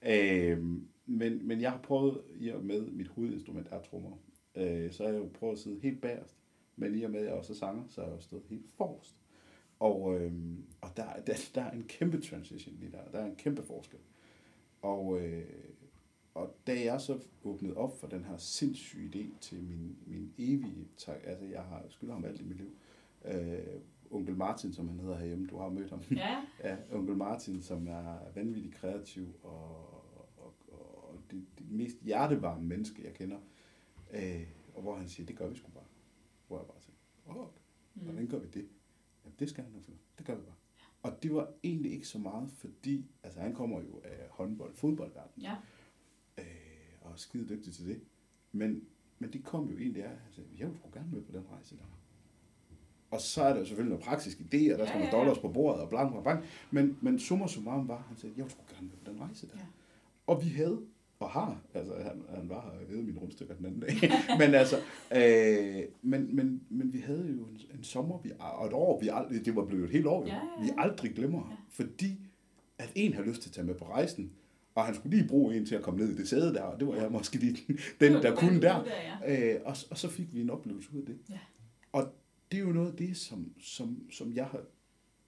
Øhm, 0.02 0.88
men, 1.06 1.48
men 1.48 1.62
jeg 1.62 1.72
har 1.72 1.80
prøvet, 1.80 2.22
i 2.36 2.50
og 2.50 2.66
med 2.66 2.82
mit 2.82 3.08
hovedinstrument 3.08 3.68
er 3.72 3.82
trommer, 3.82 4.18
øh, 4.56 4.92
så 4.92 5.04
har 5.04 5.12
jeg 5.12 5.20
jo 5.20 5.30
prøvet 5.34 5.54
at 5.54 5.60
sidde 5.60 5.80
helt 5.80 6.02
bagerst. 6.02 6.36
Men 6.78 6.96
i 6.96 7.04
og 7.04 7.12
med, 7.12 7.20
at 7.20 7.26
jeg 7.26 7.34
også 7.34 7.54
er 7.54 7.58
sanger, 7.58 7.84
så 7.88 8.02
har 8.02 8.08
jeg 8.08 8.16
jo 8.16 8.22
stået 8.22 8.44
helt 8.50 8.72
forrest. 8.72 9.16
Og, 9.80 10.22
øhm, 10.22 10.64
og 10.82 10.90
der, 10.98 11.14
der, 11.28 11.34
der 11.56 11.62
er 11.62 11.72
en 11.72 11.84
kæmpe 11.84 12.22
transition 12.22 12.76
lige 12.80 12.92
der. 12.92 13.12
Der 13.12 13.20
er 13.20 13.26
en 13.26 13.36
kæmpe 13.36 13.64
forskel. 13.64 14.00
Og, 14.82 15.22
øh, 15.22 15.46
og 16.34 16.56
da 16.68 16.84
jeg 16.84 17.02
så 17.02 17.20
åbnede 17.44 17.78
op 17.78 18.00
for 18.00 18.08
den 18.08 18.24
her 18.24 18.38
sindssyge 18.38 19.10
idé 19.10 19.40
til 19.42 19.64
min, 19.64 19.98
min 20.06 20.34
evige 20.38 20.88
tak, 20.98 21.18
altså 21.24 21.46
jeg 21.46 21.62
har 21.62 21.86
skylder 21.90 22.14
ham 22.14 22.26
alt 22.26 22.42
i 22.42 22.44
mit 22.44 22.58
liv, 22.58 22.72
øh, 23.26 23.82
onkel 24.12 24.36
Martin, 24.36 24.74
som 24.74 24.90
han 24.90 25.00
hedder 25.00 25.18
herhjemme, 25.18 25.48
du 25.48 25.58
har 25.58 25.70
mødt 25.70 25.90
ham. 25.90 26.02
Ja, 26.12 26.44
Ja, 26.64 26.78
onkel 26.92 27.16
Martin, 27.16 27.62
som 27.62 27.88
er 27.88 28.32
vanvittigt 28.36 28.76
kreativ 28.76 29.28
og, 29.44 29.76
og, 30.38 30.54
og 30.72 31.16
det, 31.32 31.46
det 31.58 31.72
mest 31.72 31.98
hjertevarme 32.02 32.68
menneske, 32.68 33.04
jeg 33.04 33.14
kender. 33.14 33.38
Øh, 34.14 34.48
og 34.76 34.82
hvor 34.82 34.96
han 34.96 35.10
siger, 35.10 35.28
det 35.28 35.36
gør 35.36 35.48
vi 35.48 35.56
sgu 35.56 35.72
bare. 35.72 35.84
Hvor 36.48 36.58
jeg 36.58 36.68
bare 36.68 36.80
tænker, 36.80 37.02
åh, 37.28 37.48
okay, 37.48 37.60
mm. 37.96 38.02
hvordan 38.02 38.28
gør 38.28 38.40
vi 38.40 38.48
det? 38.48 38.70
Jamen, 39.24 39.36
det 39.40 39.50
skal 39.50 39.64
han 39.64 39.74
nok 39.74 39.84
finde. 39.84 40.00
Det 40.18 40.26
gør 40.26 40.36
vi 40.36 40.42
bare. 40.42 40.56
Og 41.04 41.24
det 41.24 41.34
var 41.34 41.54
egentlig 41.64 41.92
ikke 41.92 42.08
så 42.08 42.20
meget, 42.20 42.52
fordi, 42.52 43.06
altså 43.24 43.40
han 43.40 43.54
kommer 43.54 43.82
jo 43.82 44.02
af 44.04 44.28
håndbold, 44.30 44.76
fodboldverden, 44.76 45.42
ja, 45.42 45.56
øh, 46.38 46.46
og 47.02 47.12
er 47.12 47.16
skide 47.16 47.50
dygtig 47.50 47.74
til 47.74 47.88
det. 47.88 48.02
Men, 48.52 48.84
men 49.20 49.34
det 49.34 49.44
kom 49.44 49.70
jo 49.70 49.78
egentlig 49.78 50.04
af, 50.04 50.18
altså, 50.26 50.42
jeg 50.58 50.68
vil 50.68 50.78
sgu 50.78 50.90
gerne 50.94 51.12
med 51.12 51.22
på 51.22 51.32
den 51.32 51.46
rejse 51.52 51.78
der. 51.78 51.84
Og 53.12 53.22
så 53.22 53.42
er 53.44 53.50
der 53.50 53.60
jo 53.60 53.66
selvfølgelig 53.66 53.90
noget 53.90 54.06
praktisk 54.06 54.40
idé, 54.40 54.74
og 54.74 54.78
der 54.80 54.84
Ja, 54.84 54.86
skal 54.86 55.00
man 55.00 55.10
ja, 55.10 55.16
ja. 55.16 55.18
dollars 55.18 55.40
på 55.40 55.50
bordet, 55.50 55.82
og 55.82 55.90
blank, 55.90 56.12
blank, 56.12 56.24
blank. 56.24 56.46
Men, 56.72 56.98
men 57.02 57.20
summa 57.20 57.48
summarum 57.48 57.88
var, 57.88 57.98
han 57.98 58.18
sagde, 58.18 58.34
jeg 58.38 58.46
vil 58.46 58.52
sgu 58.52 58.62
gerne 58.70 58.88
med 58.88 58.98
på 58.98 59.12
den 59.12 59.22
rejse 59.22 59.48
der. 59.48 59.58
Ja. 59.58 59.66
Og 60.28 60.44
vi 60.44 60.50
havde, 60.50 60.86
og 61.20 61.30
har, 61.30 61.62
altså 61.74 61.94
han, 61.96 62.22
han 62.36 62.50
var 62.50 62.62
her 62.62 62.70
og 62.80 62.88
havde 62.90 63.04
mine 63.04 63.20
rundstykker 63.20 63.56
den 63.56 63.66
anden 63.66 63.80
dag, 63.80 63.96
men 64.40 64.54
altså, 64.56 64.76
øh, 65.16 65.84
men, 66.02 66.36
men, 66.36 66.62
men 66.70 66.94
vi 66.94 67.00
havde 67.00 67.28
jo 67.38 67.44
en, 67.46 67.60
en 67.78 67.84
sommer, 67.84 68.20
vi, 68.24 68.32
og 68.40 68.68
et 68.68 68.74
år, 68.74 69.00
vi 69.02 69.10
aldrig, 69.14 69.46
det 69.46 69.56
var 69.56 69.66
blevet 69.66 69.84
et 69.84 69.90
helt 69.92 70.06
år, 70.08 70.22
jo, 70.22 70.28
Ja, 70.28 70.34
ja, 70.36 70.40
ja. 70.60 70.64
vi 70.64 70.70
aldrig 70.78 71.12
glemmer, 71.16 71.48
Ja. 71.52 71.56
fordi 71.70 72.20
at 72.78 72.92
en 72.96 73.14
har 73.14 73.24
lyst 73.24 73.42
til 73.42 73.50
at 73.50 73.54
tage 73.54 73.68
med 73.68 73.76
på 73.76 73.86
rejsen, 73.86 74.32
Og 74.76 74.86
han 74.86 74.96
skulle 74.96 75.18
lige 75.18 75.28
bruge 75.28 75.56
en 75.58 75.66
til 75.66 75.76
at 75.76 75.82
komme 75.82 76.00
ned 76.00 76.10
i 76.14 76.16
det 76.18 76.28
sæde 76.30 76.54
der, 76.54 76.62
og 76.62 76.80
det 76.80 76.88
var 76.88 76.96
jeg 76.96 77.12
måske 77.12 77.38
lige 77.38 77.58
den, 78.00 78.14
var 78.14 78.22
der 78.22 78.36
kunne 78.36 78.54
den 78.54 78.62
der. 78.62 78.84
ja. 79.26 79.56
Øh, 79.56 79.62
og, 79.66 79.76
og 79.92 79.98
så 79.98 80.10
fik 80.10 80.34
vi 80.34 80.42
en 80.42 80.50
oplevelse 80.50 80.90
ud 80.96 81.00
af 81.00 81.06
det. 81.06 81.18
Ja. 81.30 81.40
Og 81.92 82.14
det 82.52 82.58
er 82.58 82.62
jo 82.64 82.72
noget 82.72 82.92
af 82.92 82.98
det, 82.98 83.18
som, 83.18 83.52
som, 83.60 84.02
som 84.12 84.34
jeg 84.34 84.46
har, 84.46 84.62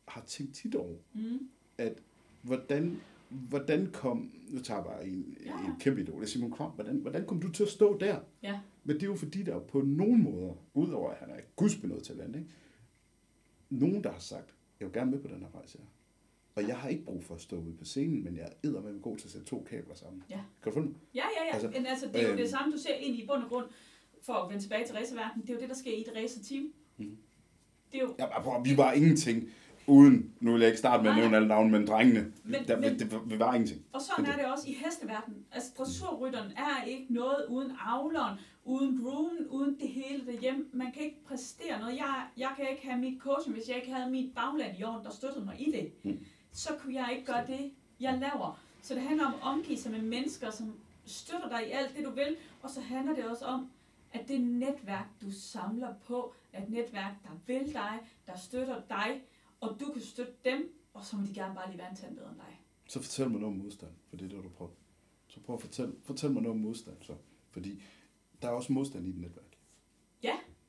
har 0.08 0.22
tænkt 0.22 0.54
tit 0.54 0.76
over, 0.76 0.96
Mm. 1.14 1.40
at 1.78 1.94
hvordan, 2.42 3.02
hvordan 3.30 3.92
kom, 3.94 4.32
nu 4.50 4.60
tager 4.62 4.78
jeg 4.78 4.86
bare 4.86 5.08
en, 5.08 5.38
Ja, 5.46 5.66
en 5.66 5.80
kæmpe 5.80 6.02
idol, 6.02 6.28
Simon 6.28 6.52
Kvam, 6.52 6.72
hvordan, 6.72 6.96
hvordan 6.96 7.26
kom 7.26 7.42
du 7.42 7.52
til 7.52 7.64
at 7.64 7.70
stå 7.70 7.98
der? 7.98 8.20
Ja. 8.44 8.60
Men 8.84 8.96
det 8.96 9.04
er 9.04 9.08
jo 9.08 9.16
fordi, 9.16 9.44
der 9.44 9.60
på 9.60 9.82
nogen 9.82 10.24
måder, 10.24 10.54
udover 10.74 11.10
at 11.12 11.18
han 11.18 11.30
er 11.30 11.38
et 11.38 11.56
gudsbenået 11.56 12.04
talent, 12.04 12.36
ikke? 12.36 12.50
nogen 13.70 14.04
der 14.04 14.12
har 14.12 14.20
sagt, 14.20 14.56
jeg 14.80 14.88
vil 14.88 14.94
gerne 14.94 15.12
med 15.12 15.20
på 15.20 15.28
den 15.28 15.40
her 15.40 15.56
rejse 15.56 15.78
her. 15.78 15.86
Og 16.56 16.68
jeg 16.68 16.78
har 16.78 16.90
ikke 16.90 17.04
brug 17.04 17.24
for 17.24 17.36
at 17.36 17.42
stå 17.42 17.56
ude 17.56 17.74
på 17.74 17.86
scenen, 17.86 18.24
men 18.24 18.38
jeg 18.38 18.52
er 18.64 18.82
med 18.82 19.02
god 19.02 19.18
til 19.18 19.28
at 19.28 19.32
sætte 19.32 19.48
to 19.48 19.68
kabler 19.70 19.96
sammen. 19.96 20.24
Ja. 20.30 20.40
Kan 20.64 20.74
du 20.74 20.80
den? 20.80 20.98
Ja, 21.16 21.24
ja, 21.38 21.46
ja. 21.46 21.54
Altså, 21.54 21.68
Men 21.68 21.86
altså, 21.86 22.08
det 22.08 22.16
er 22.16 22.24
jo 22.24 22.30
øhm, 22.30 22.38
det 22.38 22.50
samme, 22.50 22.74
du 22.74 22.78
ser 22.78 22.94
ind 22.94 23.16
i 23.16 23.26
bund 23.28 23.44
og 23.44 23.50
grund, 23.50 23.66
for 24.22 24.34
at 24.34 24.50
vende 24.50 24.64
tilbage 24.64 24.86
til 24.86 24.96
racerverdenen. 24.96 25.42
Det 25.42 25.50
er 25.50 25.54
jo 25.54 25.60
det, 25.60 25.70
der 25.70 25.76
sker 25.76 25.92
i 25.92 26.02
et 26.02 26.12
racerteam. 26.16 26.74
Mhm. 26.98 27.18
Det 27.92 27.98
er 27.98 28.02
jo... 28.02 28.16
Ja, 28.20 28.42
prøv, 28.42 28.66
vi 28.66 28.78
var 28.78 28.92
ingenting 28.92 29.50
uden, 29.90 30.34
nu 30.40 30.52
vil 30.52 30.60
jeg 30.60 30.68
ikke 30.68 30.80
starte 30.80 31.04
med 31.04 31.12
at 31.12 31.18
nævne 31.18 31.36
alle 31.36 31.48
navne, 31.48 31.72
men 31.72 31.88
drengene, 31.88 32.32
Men- 32.44 32.68
der, 32.68 32.80
men- 32.80 33.00
det, 33.00 33.20
vi 33.32 33.40
var 33.40 33.54
ingenting. 33.54 33.82
Og 33.94 34.02
sådan 34.02 34.26
er 34.26 34.36
det 34.38 34.46
også 34.46 34.68
i 34.70 34.74
hesteverdenen. 34.86 35.46
Altså, 35.52 35.70
dressurrytteren 35.78 36.52
er 36.58 36.84
ikke 36.84 37.06
noget 37.14 37.46
uden 37.50 37.72
avleren, 37.86 38.38
uden 38.66 39.02
groomen, 39.04 39.48
uden 39.50 39.80
det 39.80 39.90
hele 39.90 40.26
derhjemme. 40.26 40.66
Man 40.74 40.92
kan 40.92 41.02
ikke 41.04 41.24
præstere 41.28 41.80
noget. 41.80 41.96
Jeg, 41.98 42.24
jeg 42.38 42.50
kan 42.56 42.66
ikke 42.72 42.88
have 42.88 43.00
mit 43.02 43.20
coaching, 43.22 43.56
hvis 43.56 43.70
jeg 43.70 43.76
ikke 43.76 43.94
havde 43.94 44.12
mit 44.12 44.32
bagland 44.36 44.80
i 44.80 44.84
orden, 44.84 45.04
der 45.06 45.12
støttede 45.12 45.46
mig 45.46 45.56
i 45.68 45.72
det. 45.72 45.92
Mm. 46.04 46.20
Så 46.52 46.70
kunne 46.80 46.94
jeg 46.94 47.08
ikke 47.14 47.26
gøre 47.26 47.48
det, 47.48 47.72
jeg 48.00 48.18
laver. 48.22 48.60
Så 48.82 48.94
det 48.94 49.02
handler 49.04 49.26
om 49.26 49.34
at 49.34 49.40
omgive 49.42 49.78
sig 49.78 49.92
med 49.92 50.02
mennesker, 50.02 50.52
som 50.52 50.74
støtter 51.06 51.50
dig 51.50 51.68
i 51.68 51.72
alt 51.72 51.98
det, 51.98 52.06
du 52.06 52.12
vil. 52.12 52.36
Og 52.62 52.70
så 52.70 52.82
handler 52.82 53.16
det 53.16 53.24
også 53.26 53.46
om, 53.46 53.70
at 54.14 54.28
det 54.28 54.42
netværk, 54.42 55.06
du 55.22 55.32
samler 55.32 55.94
på, 56.08 56.34
er 56.54 56.62
et 56.64 56.70
netværk, 56.70 57.14
der 57.24 57.30
vil 57.48 57.74
dig, 57.74 57.94
der 58.28 58.38
støtter 58.38 58.76
dig, 58.90 59.22
og 59.62 59.78
du 59.80 59.92
kan 59.94 60.02
støtte 60.02 60.34
dem, 60.46 60.74
og 60.94 61.06
så 61.06 61.16
må 61.16 61.28
de 61.28 61.34
gerne 61.34 61.56
bare 61.56 61.68
lige 61.70 61.78
være 61.78 61.90
en 61.90 61.96
tand 61.96 62.16
bedre 62.16 62.30
end 62.30 62.38
dig. 62.38 62.62
Så 62.88 63.02
fortæl 63.02 63.30
mig 63.30 63.40
noget 63.42 63.56
om 63.56 63.64
modstand, 63.64 63.92
for 64.10 64.16
det 64.18 64.26
er 64.26 64.30
det, 64.36 64.44
du 64.44 64.50
prøver. 64.50 64.72
Så 65.28 65.40
prøv 65.40 65.56
at 65.56 65.62
fortælle, 65.62 65.94
fortæl 66.04 66.32
mig 66.32 66.42
noget 66.44 66.56
om 66.56 66.62
modstand, 66.62 66.96
så. 67.02 67.14
Fordi 67.52 67.84
der 68.42 68.48
er 68.48 68.52
også 68.52 68.74
modstand 68.74 69.06
i 69.06 69.10
et 69.10 69.18
netværk. 69.18 69.46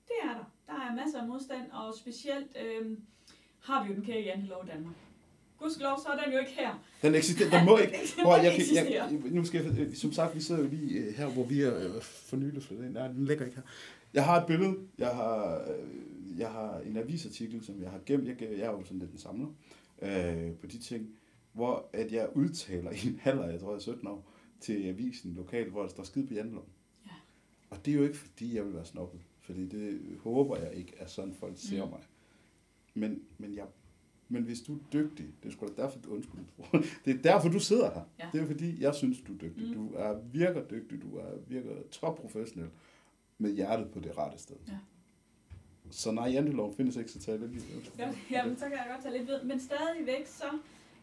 Det 0.08 0.16
er 0.22 0.34
der. 0.34 0.44
Der 0.66 0.72
er 0.80 0.94
masser 0.94 1.20
af 1.20 1.28
modstand, 1.28 1.70
og 1.70 1.94
specielt 1.98 2.56
øh, 2.64 2.98
har 3.60 3.82
vi 3.84 3.88
jo 3.88 3.94
den 3.94 4.04
kære 4.04 4.22
jantelov 4.22 4.64
i 4.64 4.68
Danmark. 4.68 4.94
Gudskelov, 5.58 5.98
så 6.02 6.08
er 6.08 6.24
den 6.24 6.32
jo 6.32 6.38
ikke 6.38 6.50
her. 6.52 6.78
Den 7.02 7.14
eksisterer, 7.14 7.50
den 7.50 7.64
må 7.66 7.78
ikke. 7.78 7.92
Prøv, 8.22 8.24
må 8.24 8.36
jeg, 8.36 8.52
kan- 8.56 8.92
jeg, 8.94 9.12
nu 9.30 9.44
skal 9.44 9.64
jeg, 9.64 9.78
øh, 9.78 9.94
som 9.94 10.12
sagt, 10.12 10.34
vi 10.34 10.40
sidder 10.40 10.60
jo 10.62 10.68
lige 10.68 10.98
øh, 10.98 11.14
her, 11.14 11.28
hvor 11.28 11.44
vi 11.44 11.62
er 11.62 11.94
øh, 11.96 12.02
for 12.02 12.36
nylig 12.36 12.62
flyttet 12.62 12.84
ind. 12.84 12.92
Nej, 12.94 13.08
den 13.08 13.24
ligger 13.24 13.44
ikke 13.44 13.56
her. 13.56 13.62
Jeg 14.14 14.24
har 14.24 14.40
et 14.40 14.46
billede, 14.46 14.76
jeg 14.98 15.08
har, 15.16 15.64
øh, 15.70 15.86
jeg 16.36 16.50
har 16.52 16.78
en 16.80 16.96
avisartikel, 16.96 17.64
som 17.64 17.82
jeg 17.82 17.90
har 17.90 18.00
gemt. 18.06 18.28
Jeg, 18.28 18.42
jeg 18.42 18.60
er 18.60 18.70
jo 18.70 18.84
sådan 18.84 18.98
lidt 18.98 19.10
en 19.10 19.18
samler 19.18 19.48
øh, 20.02 20.52
på 20.56 20.66
de 20.66 20.78
ting, 20.78 21.08
hvor 21.52 21.88
at 21.92 22.12
jeg 22.12 22.28
udtaler 22.36 22.90
i 22.90 23.08
en 23.08 23.18
halv, 23.22 23.40
jeg 23.40 23.60
tror 23.60 23.70
jeg 23.70 23.76
er 23.76 23.80
17 23.80 24.06
år, 24.06 24.30
til 24.60 24.82
avisen 24.88 25.34
lokalt, 25.34 25.70
hvor 25.70 25.82
der 25.82 25.88
står 25.88 26.02
skid 26.02 26.26
på 26.26 26.34
jantelov. 26.34 26.68
Ja. 27.06 27.10
Og 27.70 27.84
det 27.84 27.90
er 27.94 27.98
jo 27.98 28.04
ikke, 28.04 28.16
fordi 28.16 28.56
jeg 28.56 28.64
vil 28.66 28.74
være 28.74 28.84
snobbet, 28.84 29.20
fordi 29.40 29.66
det 29.66 30.00
håber 30.18 30.56
jeg 30.56 30.74
ikke, 30.74 30.92
at 30.98 31.10
sådan 31.10 31.34
folk 31.34 31.52
ser 31.56 31.84
Mm. 31.84 31.90
mig. 31.90 32.00
Men, 32.94 33.22
men, 33.38 33.54
jeg, 33.54 33.66
men 34.28 34.42
hvis 34.42 34.60
du 34.60 34.74
er 34.74 34.78
dygtig, 34.92 35.26
det 35.42 35.48
er 35.48 35.52
sgu 35.52 35.66
da 35.66 35.82
derfor, 35.82 35.98
du, 35.98 36.10
undskyld, 36.14 36.40
det 37.04 37.16
er 37.18 37.22
derfor, 37.22 37.48
du 37.48 37.58
sidder 37.60 37.90
her. 37.94 38.02
Ja. 38.18 38.28
Det 38.32 38.40
er 38.40 38.46
fordi, 38.46 38.82
jeg 38.82 38.94
synes, 38.94 39.20
du 39.20 39.32
er 39.34 39.38
dygtig. 39.38 39.68
Mm. 39.68 39.74
Du 39.74 39.92
er 39.94 40.20
virker 40.32 40.68
dygtig, 40.68 41.02
du 41.02 41.16
er 41.16 41.36
virker 41.48 41.82
topprofessionel 41.90 42.68
med 43.38 43.52
hjertet 43.54 43.90
på 43.90 44.00
det 44.00 44.18
rette 44.18 44.38
sted. 44.38 44.56
Ja. 44.68 44.78
Så 45.90 46.10
nej, 46.12 46.28
janteloven 46.32 46.76
findes 46.76 46.96
ikke, 46.96 47.10
så 47.10 47.20
tag 47.20 47.34
det 47.34 47.50
lige. 47.50 47.62
Godt, 47.98 48.16
jamen, 48.30 48.56
så 48.58 48.64
kan 48.64 48.72
jeg 48.72 48.86
godt 48.90 49.02
tage 49.02 49.18
lidt 49.18 49.28
ved. 49.28 49.42
Men 49.42 49.60
stadigvæk, 49.60 50.26
så 50.26 50.44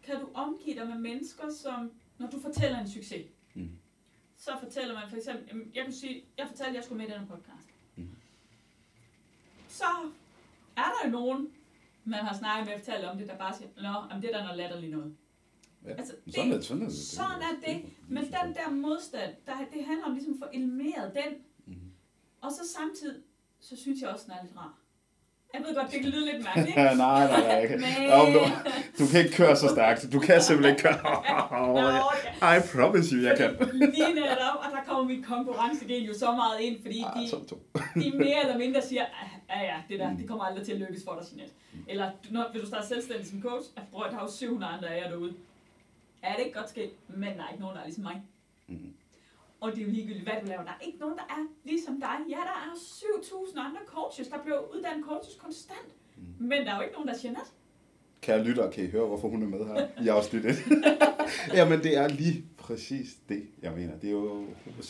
kan 0.04 0.16
du 0.20 0.28
omgive 0.34 0.76
dig 0.80 0.88
med 0.88 0.98
mennesker, 1.00 1.44
som, 1.54 1.92
når 2.18 2.28
du 2.30 2.40
fortæller 2.42 2.80
en 2.80 2.90
succes, 2.90 3.26
Mm. 3.54 3.70
så 4.38 4.52
fortæller 4.64 4.94
man 4.94 5.10
for 5.10 5.18
eksempel, 5.18 5.48
jamen, 5.48 5.72
jeg 5.76 5.84
kan 5.84 5.94
sige, 5.94 6.24
jeg 6.38 6.48
fortalte, 6.48 6.70
at 6.70 6.76
jeg 6.76 6.84
skulle 6.84 7.04
med 7.04 7.10
i 7.10 7.20
den 7.20 7.28
podcast. 7.28 7.68
Mhm. 7.96 8.10
Så 9.68 9.86
er 10.78 10.82
der 10.82 11.06
jo 11.06 11.12
nogen, 11.12 11.48
man 12.06 12.20
har 12.20 12.38
snakket 12.38 12.66
med 12.68 12.74
og 12.74 12.80
fortalt 12.80 13.06
om 13.06 13.18
det, 13.18 13.28
der 13.28 13.38
bare 13.38 13.54
siger, 13.58 13.70
nå, 13.78 14.08
jamen, 14.10 14.22
det 14.24 14.30
er 14.34 14.38
da 14.38 14.44
noget 14.44 14.58
latterligt 14.58 14.92
noget. 14.92 15.16
Ja. 15.86 15.90
Altså, 15.94 16.14
sådan 16.28 16.48
er 16.52 16.54
det- 16.54 16.56
det. 16.58 16.66
Sådan 16.66 16.82
er 16.84 16.88
det. 16.88 16.96
Sådan 16.98 17.42
er 17.42 17.68
det. 17.68 17.86
Men 18.08 18.24
den 18.24 18.56
der 18.56 18.70
modstand, 18.72 19.36
der, 19.46 19.54
det 19.74 19.86
handler 19.86 20.06
om 20.06 20.14
ligesom 20.14 20.34
at 20.34 20.40
få 20.40 20.46
elimineret 20.54 21.12
den, 21.16 21.34
Mhm. 21.66 21.92
og 22.42 22.52
så 22.52 22.62
samtidig, 22.78 23.22
så 23.62 23.76
synes 23.82 24.02
jeg 24.02 24.10
også, 24.10 24.24
den 24.26 24.34
er 24.34 24.44
lidt 24.44 24.58
rar. 24.58 24.74
Jeg 25.54 25.62
ved 25.68 25.76
godt, 25.76 25.92
det 25.92 26.02
kan 26.02 26.10
lyde 26.10 26.26
lidt 26.32 26.44
mærkeligt, 26.44 26.68
ikke? 26.68 26.82
nej, 27.06 27.28
nej, 27.28 27.42
nej. 27.42 27.70
Men... 27.70 27.82
Ja, 27.82 28.20
du, 28.34 28.40
du 29.00 29.08
kan 29.12 29.20
ikke 29.24 29.36
køre 29.36 29.56
så 29.56 29.68
stærkt. 29.68 30.06
Du 30.14 30.20
kan 30.20 30.42
simpelthen 30.42 30.76
ikke 30.76 30.84
køre. 30.84 30.98
Nå, 31.74 31.80
ja. 32.42 32.54
I 32.58 32.60
promise 32.74 33.16
you, 33.16 33.22
jeg 33.30 33.38
kan. 33.38 33.52
Lige 33.74 34.14
netop, 34.14 34.56
og 34.64 34.70
der 34.76 34.82
kommer 34.88 35.04
mit 35.16 35.26
konkurrencegen 35.26 36.04
jo 36.06 36.14
så 36.14 36.32
meget 36.32 36.60
ind, 36.60 36.82
fordi 36.82 37.04
Ah, 37.06 37.22
de, 37.22 37.30
to. 37.30 37.60
de 37.96 38.12
mere 38.18 38.40
eller 38.42 38.58
mindre 38.58 38.82
siger, 38.82 39.06
"Ah, 39.50 39.62
ja 39.62 39.66
ja, 39.66 39.76
det 39.90 40.00
der, 40.00 40.18
det 40.18 40.28
kommer 40.28 40.44
aldrig 40.46 40.66
til 40.66 40.72
at 40.72 40.80
lykkes 40.80 41.04
for 41.06 41.14
dig, 41.20 41.24
Jeanette. 41.32 41.54
Eller 41.88 42.12
når, 42.32 42.46
vil 42.54 42.62
du 42.62 42.68
starte 42.68 42.88
selvstændig 42.88 43.28
som 43.28 43.42
coach, 43.42 43.68
at 43.76 43.84
bror, 43.92 44.04
der 44.04 44.14
har 44.14 44.22
jo 44.22 44.32
700 44.32 44.74
andre 44.74 44.88
af 44.90 45.02
jer 45.04 45.10
derude. 45.10 45.34
Ja, 46.24 46.28
det 46.30 46.40
er 46.42 46.46
ikke 46.46 46.58
godt 46.60 46.70
ske, 46.70 46.90
men 47.08 47.30
der 47.38 47.44
er 47.44 47.50
ikke 47.50 47.62
nogen, 47.62 47.76
der 47.76 47.82
er 47.82 47.86
ligesom 47.86 48.04
mig. 48.04 48.22
Mhm. 48.68 48.94
Og 49.60 49.72
det 49.72 49.80
er 49.82 49.86
jo 49.86 49.92
ligegyldigt, 49.92 50.24
hvad 50.24 50.34
du 50.42 50.48
laver. 50.48 50.64
Der 50.64 50.76
er 50.80 50.86
ikke 50.88 50.98
nogen, 50.98 51.18
der 51.18 51.24
er 51.30 51.42
ligesom 51.64 52.00
dig. 52.00 52.18
Ja, 52.30 52.36
der 52.50 52.58
er 52.66 52.74
7.000 52.76 53.60
andre 53.60 53.82
coaches, 53.86 54.28
der 54.28 54.42
bliver 54.44 54.60
uddannet 54.76 55.06
coaches 55.06 55.36
konstant. 55.36 55.90
Mhm. 56.18 56.48
Men 56.48 56.66
der 56.66 56.72
er 56.72 56.76
jo 56.76 56.82
ikke 56.82 56.94
nogen, 56.94 57.08
der 57.08 57.14
er 57.14 57.20
Jeanette. 57.24 57.52
Kære 58.22 58.44
lyttere, 58.44 58.72
kan 58.72 58.84
I 58.84 58.88
høre, 58.88 59.08
hvorfor 59.08 59.28
hun 59.28 59.44
er 59.44 59.48
med 59.48 59.66
her 59.66 59.88
i 60.06 60.08
afsnit 60.08 60.46
1? 60.46 60.56
Jamen, 61.58 61.84
det 61.84 61.98
er 61.98 62.08
lige 62.08 62.46
præcis 62.58 63.16
det, 63.30 63.44
jeg 63.62 63.72
mener. 63.72 64.00
Det 64.00 64.08
er 64.08 64.12
jo... 64.12 64.46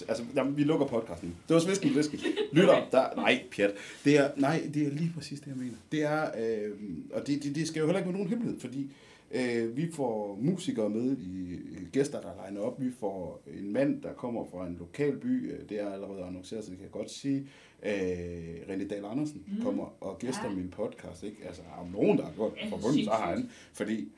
Altså, 0.08 0.24
jamen, 0.36 0.58
vi 0.58 0.64
lukker 0.64 0.88
podcasten. 0.88 1.36
Det 1.48 1.54
var 1.54 1.60
svisken, 1.60 1.94
svisken. 1.94 2.20
Lytter, 2.52 2.90
der... 2.92 3.16
Nej, 3.16 3.44
pjat. 3.56 3.74
Det 4.06 4.18
er, 4.18 4.30
nej, 4.36 4.70
det 4.74 4.88
er 4.88 4.92
lige 4.92 5.12
præcis 5.16 5.40
det, 5.40 5.48
jeg 5.48 5.58
mener. 5.58 5.78
Det 5.92 6.04
er... 6.04 6.24
Øh, 6.24 6.72
og 7.14 7.28
det, 7.28 7.44
det, 7.44 7.56
det 7.56 7.68
skal 7.68 7.80
jo 7.80 7.86
heller 7.86 8.00
ikke 8.00 8.10
være 8.10 8.18
nogen 8.18 8.30
hemmelighed, 8.30 8.60
fordi 8.60 8.92
øh, 9.32 9.78
vi 9.78 9.92
får 9.92 10.38
musikere 10.42 10.90
med 10.90 11.18
i 11.18 11.60
gæster, 11.92 12.22
der 12.22 12.36
legner 12.36 12.62
op. 12.62 12.82
Vi 12.82 12.92
får 13.00 13.42
en 13.60 13.74
mand, 13.74 14.02
der 14.02 14.14
kommer 14.14 14.46
fra 14.46 14.68
en 14.68 14.76
lokal 14.80 15.18
by. 15.18 15.52
øh, 15.52 15.70
Det 15.70 15.80
er 15.82 15.90
allerede 15.92 16.24
annonceret, 16.24 16.64
så 16.64 16.70
det 16.70 16.78
kan 16.78 16.84
jeg 16.84 16.92
godt 16.92 17.12
sige. 17.12 17.48
Øh, 17.84 18.56
René 18.68 18.88
Dahl 18.88 19.06
Andersen 19.06 19.44
mm. 19.48 19.64
kommer 19.64 20.04
og 20.04 20.20
gæster 20.20 20.50
Ja. 20.50 20.56
min 20.56 20.70
podcast. 20.70 21.24
Ikke? 21.24 21.38
Altså, 21.46 21.62
er 21.62 21.84
der 21.84 21.92
nogen, 21.92 22.18
der 22.18 22.32
gjort 22.36 22.54
Ja, 22.64 22.70
forbundet, 22.70 23.06
så 23.06 23.12
har 23.12 23.36
han. 23.36 23.50
Fordi, 23.74 24.12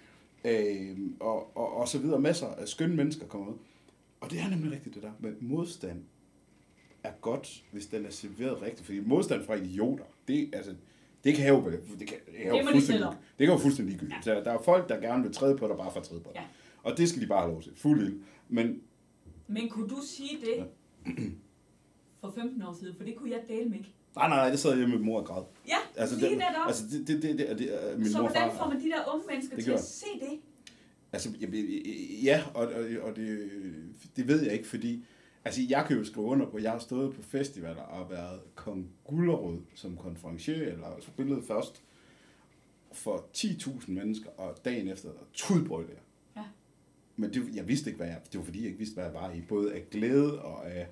øh, 0.46 0.98
og, 1.20 1.58
og, 1.58 1.74
og 1.78 1.88
så 1.88 2.00
videre, 2.00 2.20
masser 2.20 2.48
af 2.48 2.68
skønne 2.68 2.96
mennesker 2.96 3.26
kommer 3.28 3.48
ud. 3.48 3.58
Og 4.22 4.32
det 4.32 4.40
er 4.40 4.50
nemlig 4.50 4.72
rigtigt 4.72 4.96
det 4.96 5.04
der, 5.04 5.12
men 5.20 5.36
modstand 5.42 6.02
er 7.04 7.12
godt, 7.22 7.64
hvis 7.72 7.86
den 7.88 8.06
er 8.06 8.10
serveret 8.10 8.62
rigtigt. 8.62 8.86
Fordi 8.86 9.00
modstand 9.00 9.44
fra 9.44 9.56
idioter, 9.56 10.04
det, 10.28 10.50
altså, 10.54 10.76
det 11.24 11.36
kan 11.36 11.48
jo, 11.48 11.70
det 11.70 11.80
kan, 11.82 11.98
det 12.00 12.08
kan 12.08 12.18
Det 12.54 12.60
jo 12.60 12.72
fuldstændig, 12.72 13.06
det 13.40 13.48
kan 13.48 13.56
jo 13.56 13.58
fuldstændig 13.58 13.92
ligegyldigt. 13.94 14.28
Ja. 14.28 14.44
Der 14.44 14.52
er 14.52 14.62
folk, 14.62 14.90
der 14.90 15.00
gerne 15.00 15.24
vil 15.24 15.34
træde 15.34 15.58
på 15.58 15.68
dig, 15.68 15.78
bare 15.78 15.92
for 15.92 16.00
at 16.00 16.06
træde 16.06 16.22
på 16.22 16.30
dig. 16.34 16.42
Ja. 16.42 16.90
Og 16.92 16.98
det 16.98 17.10
skal 17.10 17.22
de 17.22 17.28
bare 17.28 17.40
have 17.42 17.52
lov 17.52 17.62
til. 17.62 17.72
Fuld 17.76 18.02
ild. 18.04 18.20
Men 18.50 18.82
Men 19.48 19.70
kunne 19.70 19.88
du 19.90 19.98
sige 20.08 20.38
det 20.42 20.56
Ja. 20.58 20.64
for 22.22 22.32
15 22.36 22.62
år 22.62 22.74
siden? 22.80 22.96
For 22.98 23.04
det 23.04 23.16
kunne 23.16 23.32
jeg 23.32 23.40
dele 23.50 23.70
med 23.70 23.78
ikke. 23.78 23.94
nej, 24.16 24.28
nej, 24.30 24.38
nej, 24.38 24.50
det 24.50 24.60
sad 24.60 24.78
jeg 24.78 24.90
med 24.90 25.00
mor 25.00 25.20
og 25.20 25.26
græd. 25.26 25.44
Ja, 25.68 25.76
Altså, 25.96 26.16
lige 26.16 26.30
det, 26.30 26.38
netop. 26.38 26.68
altså 26.68 26.84
det, 26.92 27.08
det, 27.08 27.24
det, 27.24 27.40
det, 27.40 27.60
det, 27.60 27.92
er 27.94 27.98
min 27.98 28.10
så 28.12 28.22
mor 28.22 28.30
hvordan 28.30 28.52
får 28.58 28.68
man 28.68 28.80
de 28.80 28.86
der 28.90 29.14
unge 29.14 29.26
mennesker 29.32 29.56
Det 29.56 29.66
til 29.66 29.72
at 29.72 29.84
se 29.84 30.06
det? 30.20 30.40
Altså, 31.14 31.30
jeg, 31.42 31.50
ja, 32.24 32.44
og, 32.54 32.68
og, 32.68 32.84
og 33.02 33.16
det, 33.16 33.50
det 34.16 34.28
ved 34.28 34.42
jeg 34.44 34.54
ikke, 34.54 34.68
fordi 34.68 35.04
altså, 35.50 35.62
jeg 35.70 35.86
kan 35.88 35.98
jo 35.98 36.04
skrive 36.04 36.26
under 36.26 36.46
på, 36.50 36.58
at 36.58 36.64
jeg 36.64 36.72
har 36.72 36.80
stået 36.80 37.14
på 37.16 37.22
festivaler 37.22 37.82
og 37.82 38.10
været 38.10 38.40
kong 38.56 38.88
Gullerød 39.04 39.60
som 39.76 39.98
konferencier, 39.98 40.72
eller 40.72 40.88
spillet 41.00 41.44
først 41.44 41.84
for 42.92 43.26
10.000 43.38 43.92
mennesker, 43.92 44.30
og 44.38 44.58
dagen 44.66 44.88
efter 44.88 45.10
tudbrød 45.34 45.84
det. 45.88 45.98
Ja. 46.36 46.42
Men 47.16 47.34
det, 47.34 47.56
jeg 47.56 47.68
vidste 47.68 47.90
ikke, 47.90 47.98
hvad 47.98 48.08
jeg, 48.08 48.22
det 48.32 48.38
var 48.40 48.46
fordi, 48.46 48.60
jeg 48.60 48.68
ikke 48.68 48.78
vidste, 48.80 48.94
hvad 48.94 49.04
jeg 49.04 49.14
var 49.14 49.32
i, 49.32 49.42
både 49.50 49.74
af 49.74 49.86
glæde 49.92 50.42
og 50.42 50.72
af 50.72 50.88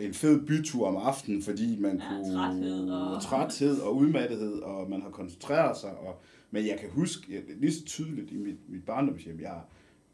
en 0.00 0.14
fed 0.14 0.46
bytur 0.46 0.86
om 0.88 0.96
aftenen, 0.96 1.42
fordi 1.42 1.78
man 1.78 1.96
Ja, 1.98 2.08
kunne... 2.08 2.34
træthed 2.34 2.90
og- 2.90 3.22
træthed 3.22 3.80
og 3.80 3.96
udmattethed, 3.96 4.58
og 4.60 4.90
man 4.90 5.02
har 5.02 5.10
koncentreret 5.10 5.76
sig. 5.76 5.96
Og, 5.98 6.20
men 6.50 6.66
jeg 6.66 6.78
kan 6.80 6.90
huske 6.90 7.34
jeg, 7.34 7.42
lige 7.56 7.72
så 7.74 7.84
tydeligt 7.84 8.30
i 8.30 8.36
mit, 8.36 8.70
mit 8.70 8.84
barndomshjem, 8.84 9.40
jeg, 9.40 9.60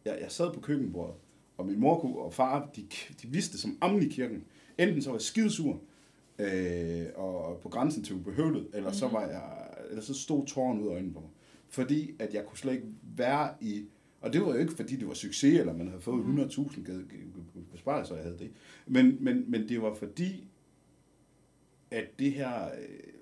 jeg, 0.05 0.19
jeg 0.23 0.31
sad 0.33 0.53
på 0.53 0.61
køkkenbordet, 0.61 1.15
og 1.61 1.67
min 1.67 1.81
mor 1.81 2.01
kunne- 2.01 2.17
og 2.19 2.35
far, 2.35 2.71
de, 2.77 2.83
de 3.23 3.29
vidste 3.29 3.59
som 3.59 3.79
ammen 3.81 4.03
i 4.03 4.09
kirken. 4.09 4.45
Enten 4.79 5.03
så 5.03 5.11
var 5.11 5.17
jeg 5.17 5.23
skidesur, 5.23 5.81
øh, 6.39 7.07
og 7.15 7.61
på 7.63 7.69
grænsen 7.69 8.03
til 8.05 8.17
ubehøvlet, 8.17 8.69
eller 8.75 8.93
så 8.93 9.07
Mhm. 9.07 9.15
var 9.15 9.27
jeg, 9.27 9.69
eller 9.91 10.03
så 10.03 10.15
stod 10.15 10.47
tårn 10.47 10.81
ud 10.81 10.87
af 10.89 10.93
øjnene 10.93 11.13
på 11.15 11.21
mig. 11.21 11.31
Fordi 11.69 12.15
at 12.19 12.35
jeg 12.35 12.47
kunne 12.47 12.59
slet 12.59 12.73
ikke 12.73 12.87
være 13.17 13.55
i 13.61 13.85
Og 14.23 14.33
det 14.33 14.41
var 14.41 14.47
jo 14.53 14.59
ikke, 14.59 14.73
fordi 14.73 14.97
det 14.97 15.09
var 15.09 15.15
succes, 15.15 15.61
eller 15.61 15.73
man 15.77 15.89
havde 15.89 16.01
fået 16.01 16.25
100.000 16.25 16.81
besparelser, 17.73 18.15
jeg 18.15 18.25
havde 18.25 18.39
det. 18.39 18.51
Men, 18.87 19.17
men, 19.25 19.51
men 19.51 19.69
det 19.69 19.83
var 19.83 19.95
fordi, 19.95 20.49
at 21.91 22.19
det 22.19 22.33
her, 22.33 22.65
øh, 22.65 23.13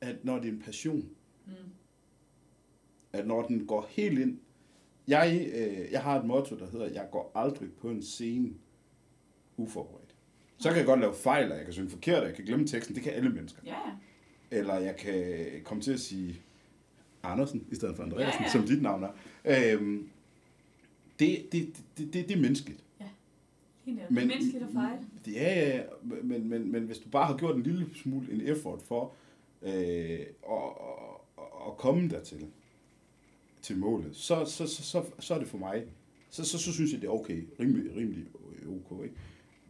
at 0.00 0.24
når 0.24 0.38
det 0.38 0.48
er 0.48 0.52
en 0.52 0.58
passion, 0.64 1.08
Mm. 1.46 1.52
at 3.12 3.26
når 3.26 3.42
den 3.46 3.66
går 3.66 3.86
helt 3.90 4.18
ind, 4.18 4.38
jeg, 5.08 5.50
øh, 5.54 5.92
jeg 5.92 6.02
har 6.02 6.18
et 6.20 6.24
motto, 6.26 6.58
der 6.58 6.70
hedder, 6.70 6.86
jeg 6.86 7.08
går 7.10 7.32
aldrig 7.34 7.72
på 7.72 7.90
en 7.90 8.02
scene 8.02 8.50
uforberedt. 9.56 10.14
Så 10.58 10.68
kan 10.68 10.78
jeg 10.78 10.86
godt 10.86 11.00
lave 11.00 11.14
fejl, 11.14 11.50
og 11.52 11.56
jeg 11.56 11.64
kan 11.64 11.74
synge 11.74 11.90
forkert, 11.90 12.20
og 12.20 12.26
jeg 12.26 12.34
kan 12.34 12.44
glemme 12.44 12.66
teksten, 12.66 12.94
det 12.94 13.02
kan 13.02 13.12
alle 13.12 13.30
mennesker. 13.30 13.60
Ja, 13.66 13.72
ja. 13.72 14.58
Eller 14.58 14.74
jeg 14.74 14.96
kan 14.96 15.44
komme 15.64 15.82
til 15.82 15.92
at 15.92 16.00
sige 16.00 16.40
Andersen 17.22 17.66
i 17.70 17.74
stedet 17.74 17.96
for 17.96 18.02
Andreasen, 18.02 18.40
Ja, 18.40 18.44
ja. 18.44 18.50
som 18.52 18.62
dit 18.66 18.82
navn 18.82 19.04
er. 19.04 19.10
Øhm, 19.74 20.08
det, 21.18 21.46
det, 21.52 21.76
det, 21.98 22.14
det, 22.14 22.28
det 22.28 22.36
er 22.36 22.40
menneskeligt. 22.40 22.80
Helt 23.84 23.98
men, 24.10 24.16
det 24.16 24.22
er 24.22 24.26
menneskeligt 24.26 24.64
at 24.64 24.70
fejle. 24.72 24.98
Ja, 25.26 25.54
ja, 25.60 25.76
ja, 25.76 25.82
men, 26.02 26.48
men, 26.48 26.72
men 26.72 26.82
hvis 26.84 26.98
du 26.98 27.08
bare 27.08 27.26
har 27.26 27.36
gjort 27.36 27.56
en 27.56 27.62
lille 27.62 27.86
smule 27.94 28.32
en 28.32 28.40
effort 28.40 28.82
for 28.82 29.12
øh, 29.62 29.70
at, 29.70 30.26
at, 31.38 31.44
at 31.66 31.76
komme 31.76 32.08
dertil, 32.08 32.46
til 33.64 33.78
målet, 33.78 34.16
så, 34.16 34.44
så, 34.44 34.66
så, 34.66 34.82
så, 34.82 35.04
så 35.18 35.34
er 35.34 35.38
det 35.38 35.48
for 35.48 35.58
mig, 35.58 35.86
så, 36.30 36.44
så, 36.44 36.58
så 36.58 36.72
synes 36.72 36.92
jeg, 36.92 37.00
det 37.00 37.06
er 37.06 37.12
okay, 37.12 37.44
rimelig, 37.60 37.96
rimelig 37.96 38.26
ok, 38.68 39.04
ikke? 39.04 39.16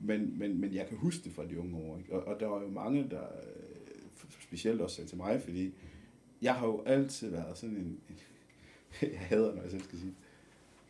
Men, 0.01 0.39
men, 0.39 0.61
men 0.61 0.75
jeg 0.75 0.89
kan 0.89 0.99
huske 0.99 1.25
det 1.25 1.33
fra 1.33 1.47
de 1.47 1.59
unge 1.59 1.77
år, 1.77 1.99
ikke? 1.99 2.13
Og, 2.13 2.25
og 2.35 2.41
der 2.41 2.47
var 2.47 2.63
jo 2.63 2.69
mange, 2.69 3.07
der 3.11 3.23
øh, 3.23 4.31
specielt 4.41 4.81
også 4.81 4.97
sagde 4.97 5.11
til 5.11 5.17
mig, 5.17 5.43
fordi 5.43 5.75
jeg 6.43 6.55
har 6.55 6.67
jo 6.67 6.83
altid 6.87 7.31
været 7.31 7.59
sådan 7.59 7.77
en, 7.77 8.01
en 8.09 8.19
jeg 9.13 9.21
hader, 9.21 9.55
når 9.55 9.63
jeg 9.63 9.71
selv 9.71 9.83
skal 9.83 9.99
sige 9.99 10.11
det. 10.11 10.17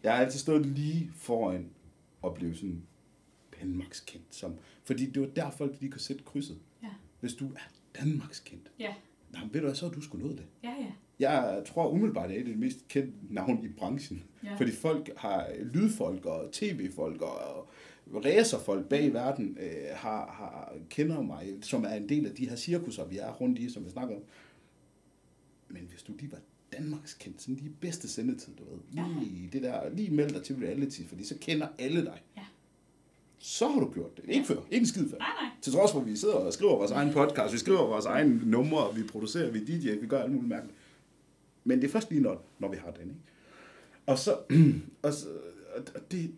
Jeg 0.02 0.12
har 0.16 0.24
altid 0.24 0.38
stået 0.38 0.66
lige 0.66 1.10
foran 1.14 1.70
og 2.22 2.34
blive 2.34 2.54
sådan 2.54 2.82
Danmarkskendt. 3.60 4.34
Som, 4.34 4.54
fordi 4.84 5.10
det 5.10 5.22
var 5.22 5.28
der, 5.28 5.50
folk 5.50 5.80
de 5.80 5.88
kunne 5.88 6.00
sætte 6.00 6.22
krydset. 6.24 6.58
Ja. 6.82 6.90
Hvis 7.20 7.34
du 7.34 7.44
er 7.46 7.70
Danmarkskendt, 8.00 8.72
Ja, 8.78 8.94
nej, 9.32 9.42
men 9.44 9.54
ved 9.54 9.60
du 9.60 9.66
hvad, 9.66 9.74
så 9.74 9.86
har 9.86 9.94
du 9.94 10.00
sgu 10.00 10.18
nået 10.18 10.38
det. 10.38 10.46
ja, 10.62 10.70
ja. 10.80 10.92
Jeg 11.18 11.62
tror 11.66 11.88
umiddelbart, 11.88 12.30
det 12.30 12.40
er 12.40 12.44
det 12.44 12.58
mest 12.58 12.88
kendte 12.88 13.12
navn 13.30 13.64
i 13.64 13.68
branchen. 13.68 14.24
ja. 14.44 14.54
Fordi 14.54 14.72
folk 14.72 15.10
har 15.16 15.46
lydfolk 15.72 16.26
og 16.26 16.52
tv-folk 16.52 17.22
og 17.22 17.68
racerfolk 18.24 18.88
bag 18.88 19.04
i 19.04 19.12
verden 19.12 19.58
øh, 19.60 19.68
har, 19.94 20.26
har, 20.26 20.74
kender 20.90 21.22
mig, 21.22 21.54
som 21.62 21.84
er 21.84 21.94
en 21.94 22.08
del 22.08 22.26
af 22.26 22.34
de 22.34 22.48
her 22.48 22.56
cirkusser, 22.56 23.04
vi 23.04 23.18
er 23.18 23.32
rundt 23.32 23.58
i, 23.58 23.70
som 23.70 23.84
vi 23.84 23.90
snakker 23.90 24.16
om. 24.16 24.22
Men 25.68 25.86
hvis 25.90 26.02
du 26.02 26.12
lige 26.18 26.32
var 26.32 26.38
Danmarks 26.72 27.14
kendt, 27.14 27.42
sådan 27.42 27.54
lige 27.54 27.72
bedste 27.80 28.08
sendetid, 28.08 28.52
du 28.54 28.64
ved, 28.64 29.04
lige 29.20 29.48
det 29.52 29.62
der, 29.62 29.88
lige 29.88 30.10
meld 30.10 30.30
dig 30.30 30.42
til 30.42 30.56
reality, 30.56 31.00
fordi 31.08 31.24
så 31.24 31.34
kender 31.40 31.66
alle 31.78 32.04
dig. 32.04 32.22
Ja. 32.36 32.42
Så 33.38 33.68
har 33.68 33.80
du 33.80 33.90
gjort 33.92 34.16
det. 34.16 34.24
Ikke 34.28 34.46
før, 34.46 34.56
ikke 34.70 34.82
en 34.82 34.86
skid 34.86 35.10
før. 35.10 35.18
Nej, 35.18 35.28
nej. 35.42 35.50
Til 35.62 35.72
trods 35.72 35.92
for, 35.92 36.00
at 36.00 36.06
vi 36.06 36.16
sidder 36.16 36.34
og 36.34 36.52
skriver 36.52 36.76
vores 36.76 36.90
egen 36.90 37.12
podcast, 37.12 37.52
vi 37.52 37.58
skriver 37.58 37.86
vores 37.86 38.04
egen 38.04 38.42
numre, 38.44 38.94
vi 38.94 39.02
producerer, 39.02 39.50
vi 39.50 39.64
DJ, 39.64 40.00
vi 40.00 40.06
gør 40.06 40.22
alt 40.22 40.32
muligt 40.32 40.48
mærkeligt. 40.48 40.78
Men 41.64 41.80
det 41.80 41.86
er 41.86 41.92
først 41.92 42.10
lige, 42.10 42.22
når, 42.22 42.46
når 42.58 42.70
vi 42.70 42.76
har 42.76 42.90
den, 42.90 43.02
ikke? 43.02 43.20
Og 44.06 44.18
så, 44.18 44.38
og 45.02 45.12
så 45.12 45.28
og 45.76 46.10
det, 46.10 46.34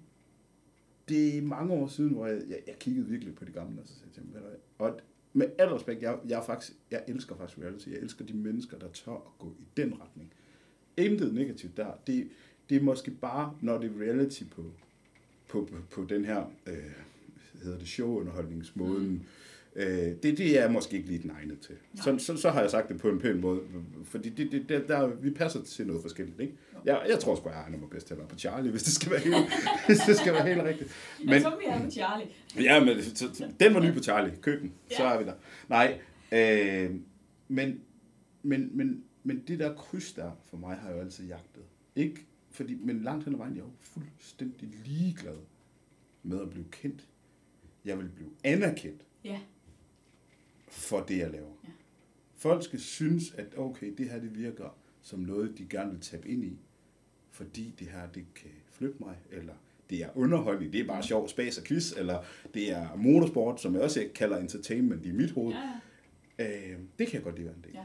det 1.09 1.39
er 1.39 1.43
mange 1.43 1.73
år 1.73 1.89
siden, 1.89 2.13
hvor 2.13 2.27
jeg, 2.27 2.43
jeg, 2.49 2.59
jeg 2.67 2.75
kiggede 2.81 3.07
virkelig 3.07 3.35
på 3.35 3.45
de 3.45 3.53
gamle, 3.53 3.81
og 3.83 3.89
så 3.89 3.95
sagde 3.95 4.07
jeg 4.17 4.25
til 4.25 4.41
og 4.79 5.01
med 5.37 5.47
al 5.59 5.69
respekt, 5.69 6.03
jeg, 6.03 6.19
jeg, 6.29 6.43
faktisk, 6.47 6.73
jeg 6.91 7.05
elsker 7.09 7.37
faktisk 7.37 7.59
reality, 7.59 7.89
jeg 7.89 7.99
elsker 7.99 8.25
de 8.25 8.35
mennesker, 8.35 8.79
der 8.79 8.89
tør 8.89 9.13
at 9.13 9.39
gå 9.39 9.55
i 9.59 9.65
den 9.77 10.01
retning. 10.01 10.33
Intet 10.97 11.35
negativt 11.35 11.77
der. 11.77 11.93
Det, 12.07 12.29
det 12.69 12.77
er 12.77 12.83
måske 12.83 13.11
bare, 13.11 13.57
når 13.61 13.79
det 13.79 13.91
er 13.91 14.01
reality 14.01 14.43
på, 14.51 14.65
på, 15.49 15.69
på, 15.73 15.77
på 15.91 16.05
den 16.05 16.25
her, 16.25 16.53
øh, 16.67 16.93
hvad 17.53 17.65
hedder 17.65 17.79
det, 17.79 17.89
showunderholdningsmåden, 17.89 19.09
mm 19.09 19.21
øh, 19.77 19.87
det, 20.23 20.23
det 20.39 20.59
er 20.63 20.69
måske 20.69 20.97
ikke 20.97 21.09
lige 21.09 21.23
den 21.23 21.31
egne 21.31 21.57
til. 21.57 21.75
Så, 21.95 22.19
så, 22.19 22.37
så 22.37 22.51
har 22.51 22.61
jeg 22.61 22.71
sagt 22.71 22.89
det 22.89 22.99
på 23.01 23.09
en 23.09 23.19
pæn 23.19 23.41
måde, 23.41 23.61
fordi 24.05 24.29
det, 24.29 24.53
det, 24.53 24.69
der, 24.69 24.87
der, 24.87 25.07
vi 25.07 25.31
passer 25.31 25.63
til 25.63 25.87
noget 25.87 26.03
forskelligt, 26.03 26.41
ikke? 26.41 26.55
Jeg, 26.85 27.07
jeg 27.09 27.19
tror 27.19 27.37
sgu, 27.37 27.49
jeg 27.49 27.59
egner 27.59 27.79
mig 27.79 27.91
bedst 27.91 28.07
til 28.07 28.15
at 28.15 28.19
være 28.19 28.29
på 28.29 28.39
Charlie, 28.39 28.71
hvis 28.71 28.83
det 28.83 28.93
skal 28.93 29.11
være 29.11 29.21
helt, 29.21 29.37
hvis 29.87 29.99
det 29.99 30.17
skal 30.17 30.33
være 30.33 30.49
helt 30.49 30.63
rigtigt. 30.63 30.91
Men, 31.25 31.29
jeg 31.35 31.43
tror, 31.43 31.59
vi 31.59 31.65
er 31.69 31.85
på 31.85 31.91
Charlie. 31.91 32.27
Ja, 32.61 32.85
men 32.85 33.03
så, 33.03 33.17
så, 33.35 33.53
den 33.61 33.75
var 33.75 33.81
ny 33.81 33.93
på 33.93 34.03
Charlie. 34.03 34.37
Køb 34.43 34.61
den, 34.61 34.73
så 34.91 35.03
Ja. 35.03 35.15
er 35.15 35.19
vi 35.19 35.25
der. 35.25 35.35
Nej, 35.69 35.99
øh, 36.33 36.95
men, 37.49 37.81
men, 38.43 38.71
men, 38.77 39.05
men 39.25 39.43
det 39.49 39.59
der 39.59 39.75
kryds 39.75 40.13
der, 40.13 40.31
for 40.51 40.57
mig 40.57 40.77
har 40.77 40.89
jeg 40.89 40.97
jo 40.97 41.01
altid 41.03 41.27
jagtet. 41.27 41.63
Ikke 41.97 42.27
fordi, 42.51 42.75
men 42.75 43.03
langt 43.03 43.25
hen 43.25 43.35
ad 43.35 43.39
vejen, 43.39 43.55
jeg 43.55 43.61
er 43.61 43.65
jo 43.65 43.73
fuldstændig 43.81 44.69
ligeglad 44.85 45.37
med 46.23 46.41
at 46.41 46.51
blive 46.51 46.65
kendt. 46.71 47.01
Jeg 47.85 47.99
vil 47.99 48.09
blive 48.09 48.31
anerkendt 48.45 49.01
Ja, 49.25 49.39
for 50.69 51.01
det, 51.01 51.19
jeg 51.19 51.31
laver. 51.31 51.53
Ja. 51.65 51.69
Folk 52.37 52.65
skal 52.65 52.81
synes, 52.81 53.35
at 53.35 53.47
okay, 53.57 53.95
det 53.99 54.11
her 54.11 54.21
det 54.21 54.39
virker 54.39 54.77
som 55.03 55.19
noget, 55.21 55.59
de 55.59 55.67
gerne 55.71 55.91
vil 55.91 56.01
tabe 56.01 56.29
ind 56.29 56.45
i, 56.45 56.59
fordi 57.31 57.75
det 57.79 57.87
her 57.87 58.09
det 58.09 58.27
kan 58.35 58.51
flytte 58.71 58.97
mig, 59.01 59.17
eller 59.31 59.55
det 59.91 60.03
er 60.03 60.09
underholdning, 60.15 60.73
det 60.73 60.81
er 60.81 60.87
bare 60.87 61.03
sjov, 61.03 61.29
spas 61.29 61.59
og 61.59 61.65
quiz, 61.65 61.93
eller 61.97 62.23
det 62.55 62.71
er 62.71 62.97
motorsport, 62.97 63.61
som 63.61 63.75
jeg 63.75 63.83
også 63.83 64.09
kalder 64.15 64.37
entertainment 64.37 65.07
i 65.07 65.11
mit 65.11 65.31
hoved. 65.31 65.55
ja, 65.55 65.61
ja. 66.39 66.73
Øh, 66.73 66.79
det 66.99 67.07
kan 67.07 67.15
jeg 67.15 67.23
godt 67.23 67.35
lide 67.37 67.47
være 67.47 67.57
en 67.57 67.65
del. 67.65 67.73
Ja. 67.75 67.85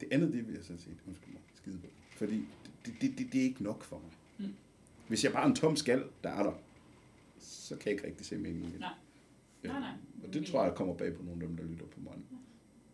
Det 0.00 0.08
andet, 0.12 0.32
det 0.32 0.46
vil 0.46 0.54
jeg 0.54 0.64
sådan 0.64 0.78
set, 0.78 0.96
undskyld 1.06 1.32
mig, 1.32 1.42
skide 1.54 1.78
på. 1.78 1.86
Fordi 2.16 2.44
det, 2.86 2.94
det, 3.00 3.18
det, 3.18 3.32
det 3.32 3.40
er 3.40 3.44
ikke 3.44 3.62
nok 3.62 3.84
for 3.84 3.98
mig. 3.98 4.10
Mm. 4.48 4.54
Hvis 5.08 5.24
jeg 5.24 5.32
bare 5.32 5.42
er 5.42 5.46
en 5.46 5.54
tom 5.54 5.76
skal, 5.76 6.04
der 6.24 6.30
er 6.30 6.42
der, 6.42 6.52
så 7.38 7.76
kan 7.76 7.86
jeg 7.86 7.92
ikke 7.92 8.06
rigtig 8.06 8.26
se 8.26 8.36
meningen 8.38 8.68
i 8.68 8.72
det. 8.72 8.80
Nej. 8.80 8.94
Øh, 9.64 9.70
Nej, 9.70 9.80
nej. 9.80 9.92
Og 10.26 10.34
det 10.34 10.46
tror 10.46 10.64
jeg 10.64 10.74
kommer 10.74 10.94
bag 10.94 11.14
på 11.14 11.22
nogle 11.22 11.42
af 11.42 11.48
dem, 11.48 11.56
der 11.56 11.64
lytter 11.64 11.86
på 11.86 12.00
mig. 12.00 12.14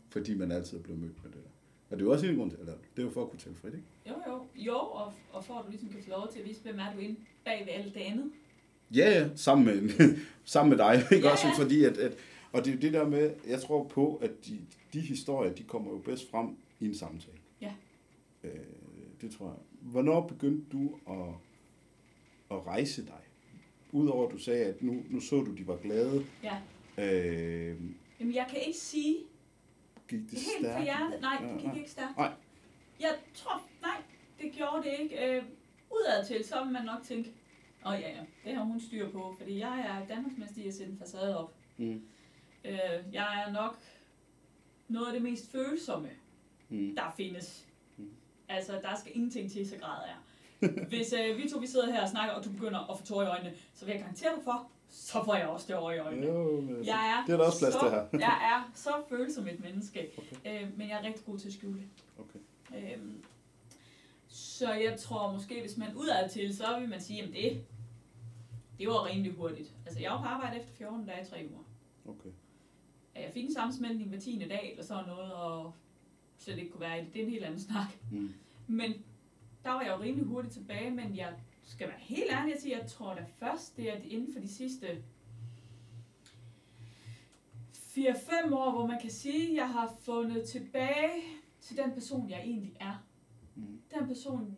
Fordi 0.08 0.34
man 0.34 0.52
altid 0.52 0.78
er 0.78 0.82
blevet 0.82 1.00
mødt 1.00 1.24
med 1.24 1.32
det 1.32 1.40
der. 1.44 1.50
Og 1.90 1.96
det 1.96 2.00
er 2.00 2.06
jo 2.06 2.12
også 2.12 2.26
en 2.26 2.36
grund 2.36 2.50
til, 2.50 2.60
eller 2.60 2.74
det 2.96 3.02
er 3.02 3.06
jo 3.06 3.10
for 3.10 3.22
at 3.22 3.30
kunne 3.30 3.38
tælle 3.38 3.56
frit, 3.58 3.74
ikke? 3.74 3.86
Jo, 4.08 4.14
jo. 4.28 4.42
Jo, 4.56 4.76
og, 4.78 5.12
og 5.32 5.44
for 5.44 5.54
at 5.54 5.64
du 5.66 5.70
ligesom 5.70 5.88
kan 5.88 6.02
få 6.02 6.10
lov 6.10 6.28
til 6.32 6.38
at 6.38 6.44
vise, 6.48 6.62
hvem 6.62 6.78
er 6.78 6.92
du 6.92 6.98
inde 6.98 7.16
bag 7.44 7.66
ved 7.66 7.72
alt 7.72 7.94
det 7.94 8.00
andet. 8.00 8.30
Ja, 8.94 9.10
ja, 9.20 9.28
sammen 9.36 9.66
med, 9.66 9.90
sammen 10.44 10.70
med 10.70 10.78
dig, 10.78 11.02
ikke 11.12 11.26
Ja, 11.26 11.32
også? 11.32 11.46
ja. 11.46 11.62
Fordi 11.62 11.84
at, 11.84 11.98
at, 11.98 12.16
og 12.52 12.64
det 12.64 12.70
er 12.70 12.74
jo 12.74 12.80
det 12.80 12.92
der 12.92 13.08
med, 13.08 13.34
jeg 13.48 13.60
tror 13.60 13.84
på, 13.88 14.14
at 14.16 14.30
de, 14.46 14.60
de 14.92 15.00
historier, 15.00 15.52
de 15.54 15.62
kommer 15.62 15.90
jo 15.90 15.98
bedst 15.98 16.30
frem 16.30 16.56
i 16.80 16.86
en 16.86 16.94
samtale. 16.94 17.38
Ja. 17.60 17.72
Øh, 18.44 18.50
det 19.20 19.30
tror 19.30 19.46
jeg. 19.46 19.56
Hvornår 19.80 20.26
begyndte 20.26 20.64
du 20.72 20.98
at, 21.10 21.28
at 22.50 22.66
rejse 22.66 23.02
dig? 23.06 23.20
Udover 23.94 24.26
at 24.26 24.32
du 24.32 24.38
sagde, 24.38 24.64
at 24.64 24.82
nu, 24.82 25.02
nu 25.10 25.20
så 25.20 25.36
du, 25.36 25.54
de 25.54 25.66
var 25.66 25.76
glade. 25.76 26.26
Ja. 26.42 26.56
Øh, 26.98 27.76
Jamen, 28.20 28.34
jeg 28.34 28.46
kan 28.50 28.58
ikke 28.66 28.78
sige 28.78 29.16
gik 30.08 30.20
det 30.20 30.30
det 30.30 30.38
helt 30.38 30.66
stærkt? 30.66 30.84
hjertet. 30.84 31.20
Nej, 31.20 31.38
Ja, 31.42 31.46
det 31.48 31.56
gik 31.58 31.66
nej. 31.66 31.76
ikke 31.76 31.90
stærkt. 31.90 32.16
Nej. 32.16 32.32
Jeg 33.00 33.14
tror, 33.34 33.62
nej, 33.82 34.02
det 34.40 34.52
gjorde 34.52 34.82
det 34.82 34.92
ikke. 35.02 35.36
Øh, 35.36 35.42
udad 35.90 36.24
til, 36.26 36.44
så 36.44 36.64
vil 36.64 36.72
man 36.72 36.84
nok 36.84 37.02
tænke, 37.02 37.32
åh 37.86 37.92
oh, 37.92 38.00
ja, 38.00 38.08
ja, 38.10 38.20
det 38.44 38.56
har 38.56 38.64
hun 38.64 38.80
styr 38.80 39.10
på, 39.10 39.34
fordi 39.38 39.58
jeg 39.58 39.80
er 39.80 40.06
Danmarksmester 40.14 40.62
i 40.62 40.68
at 40.68 40.74
sætte 40.74 40.92
en 40.92 40.98
facade 40.98 41.38
op. 41.38 41.54
Mm. 41.76 42.02
Øh, 42.64 42.74
jeg 43.12 43.44
er 43.46 43.52
nok 43.52 43.76
noget 44.88 45.06
af 45.06 45.12
det 45.12 45.22
mest 45.22 45.52
følsomme, 45.52 46.10
Mm. 46.68 46.94
der 46.96 47.12
findes. 47.16 47.68
Mm. 47.96 48.10
Altså, 48.48 48.72
der 48.82 48.96
skal 49.00 49.12
ingenting 49.14 49.50
til, 49.50 49.68
så 49.68 49.76
græder 49.78 50.06
jeg. 50.06 50.16
Hvis 50.88 51.12
øh, 51.12 51.36
vi 51.38 51.48
to 51.48 51.58
vi 51.58 51.66
sidder 51.66 51.92
her 51.92 52.02
og 52.02 52.08
snakker, 52.08 52.34
og 52.34 52.44
du 52.44 52.50
begynder 52.52 52.90
at 52.90 52.98
få 52.98 53.04
tårer 53.06 53.26
i 53.26 53.28
øjnene, 53.28 53.54
så 53.74 53.84
vil 53.84 53.92
jeg 53.92 54.00
garantere 54.00 54.34
dig 54.36 54.44
for, 54.44 54.68
så 54.88 55.24
får 55.24 55.34
jeg 55.34 55.46
også 55.48 55.66
tårer 55.66 55.92
i 55.92 55.98
øjnene. 55.98 56.26
Jo, 56.26 56.60
men 56.60 56.76
altså, 56.76 56.92
Jeg 56.92 57.18
er 57.18 57.26
det 57.26 57.32
er 57.32 57.36
der 57.36 57.44
også 57.46 57.58
plads 57.58 57.74
så, 57.74 57.80
til 57.80 57.90
her. 57.90 58.06
jeg 58.28 58.38
er 58.52 58.70
så 58.84 58.90
følsom 59.08 59.48
et 59.48 59.60
menneske, 59.60 60.08
Okay. 60.18 60.62
øh, 60.62 60.78
men 60.78 60.88
jeg 60.88 60.98
er 60.98 61.02
rigtig 61.06 61.24
god 61.24 61.38
til 61.38 61.48
at 61.48 61.54
skjule 61.54 61.80
det. 61.80 61.88
Okay. 62.18 62.38
Øhm, 62.94 63.24
så 64.28 64.72
jeg 64.72 64.98
tror 65.00 65.32
måske, 65.32 65.60
hvis 65.60 65.76
man 65.76 65.94
udad 65.96 66.28
til, 66.28 66.56
så 66.56 66.78
vil 66.80 66.88
man 66.88 67.00
sige, 67.00 67.22
at 67.22 67.28
det, 67.28 67.64
det 68.78 68.88
var 68.88 69.06
rimelig 69.06 69.32
hurtigt. 69.32 69.72
Altså, 69.86 70.00
jeg 70.02 70.10
var 70.10 70.18
på 70.18 70.24
arbejde 70.24 70.56
efter 70.56 70.72
14 70.72 71.06
dage 71.06 71.22
i 71.22 71.30
tre 71.30 71.46
uger. 71.50 71.64
Okay. 72.08 72.30
Jeg 73.14 73.30
fik 73.34 73.44
en 73.44 73.54
sammensmeltning 73.54 74.08
hver 74.08 74.20
10. 74.20 74.46
dag, 74.48 74.70
eller 74.70 74.84
sådan 74.84 75.04
noget, 75.06 75.32
og 75.32 75.72
slet 76.38 76.58
ikke 76.58 76.70
kunne 76.70 76.80
være 76.80 77.00
i 77.00 77.04
det. 77.04 77.12
Det 77.14 77.20
er 77.20 77.24
en 77.24 77.30
helt 77.30 77.44
anden 77.44 77.60
snak. 77.60 77.86
Mm. 78.10 78.34
Men 78.66 78.94
der 79.64 79.70
var 79.70 79.80
jeg 79.80 79.90
jo 79.96 80.02
rimelig 80.02 80.26
hurtigt 80.26 80.54
tilbage, 80.54 80.90
men 80.90 81.16
jeg 81.16 81.34
skal 81.62 81.88
være 81.88 81.98
helt 81.98 82.32
ærlig 82.32 82.54
at 82.54 82.60
sige, 82.60 82.78
jeg 82.78 82.86
tror 82.86 83.14
da 83.14 83.24
først, 83.38 83.76
det 83.76 83.92
er 83.92 83.96
inden 83.96 84.32
for 84.32 84.40
de 84.40 84.48
sidste 84.48 85.02
4-5 87.72 88.54
år, 88.54 88.70
hvor 88.70 88.86
man 88.86 89.00
kan 89.00 89.10
sige, 89.10 89.50
at 89.50 89.56
jeg 89.56 89.68
har 89.68 89.94
fundet 90.00 90.48
tilbage 90.48 91.22
til 91.60 91.76
den 91.76 91.92
person, 91.92 92.30
jeg 92.30 92.40
egentlig 92.40 92.76
er. 92.80 93.04
Mm. 93.54 93.80
Den 93.98 94.06
person, 94.06 94.56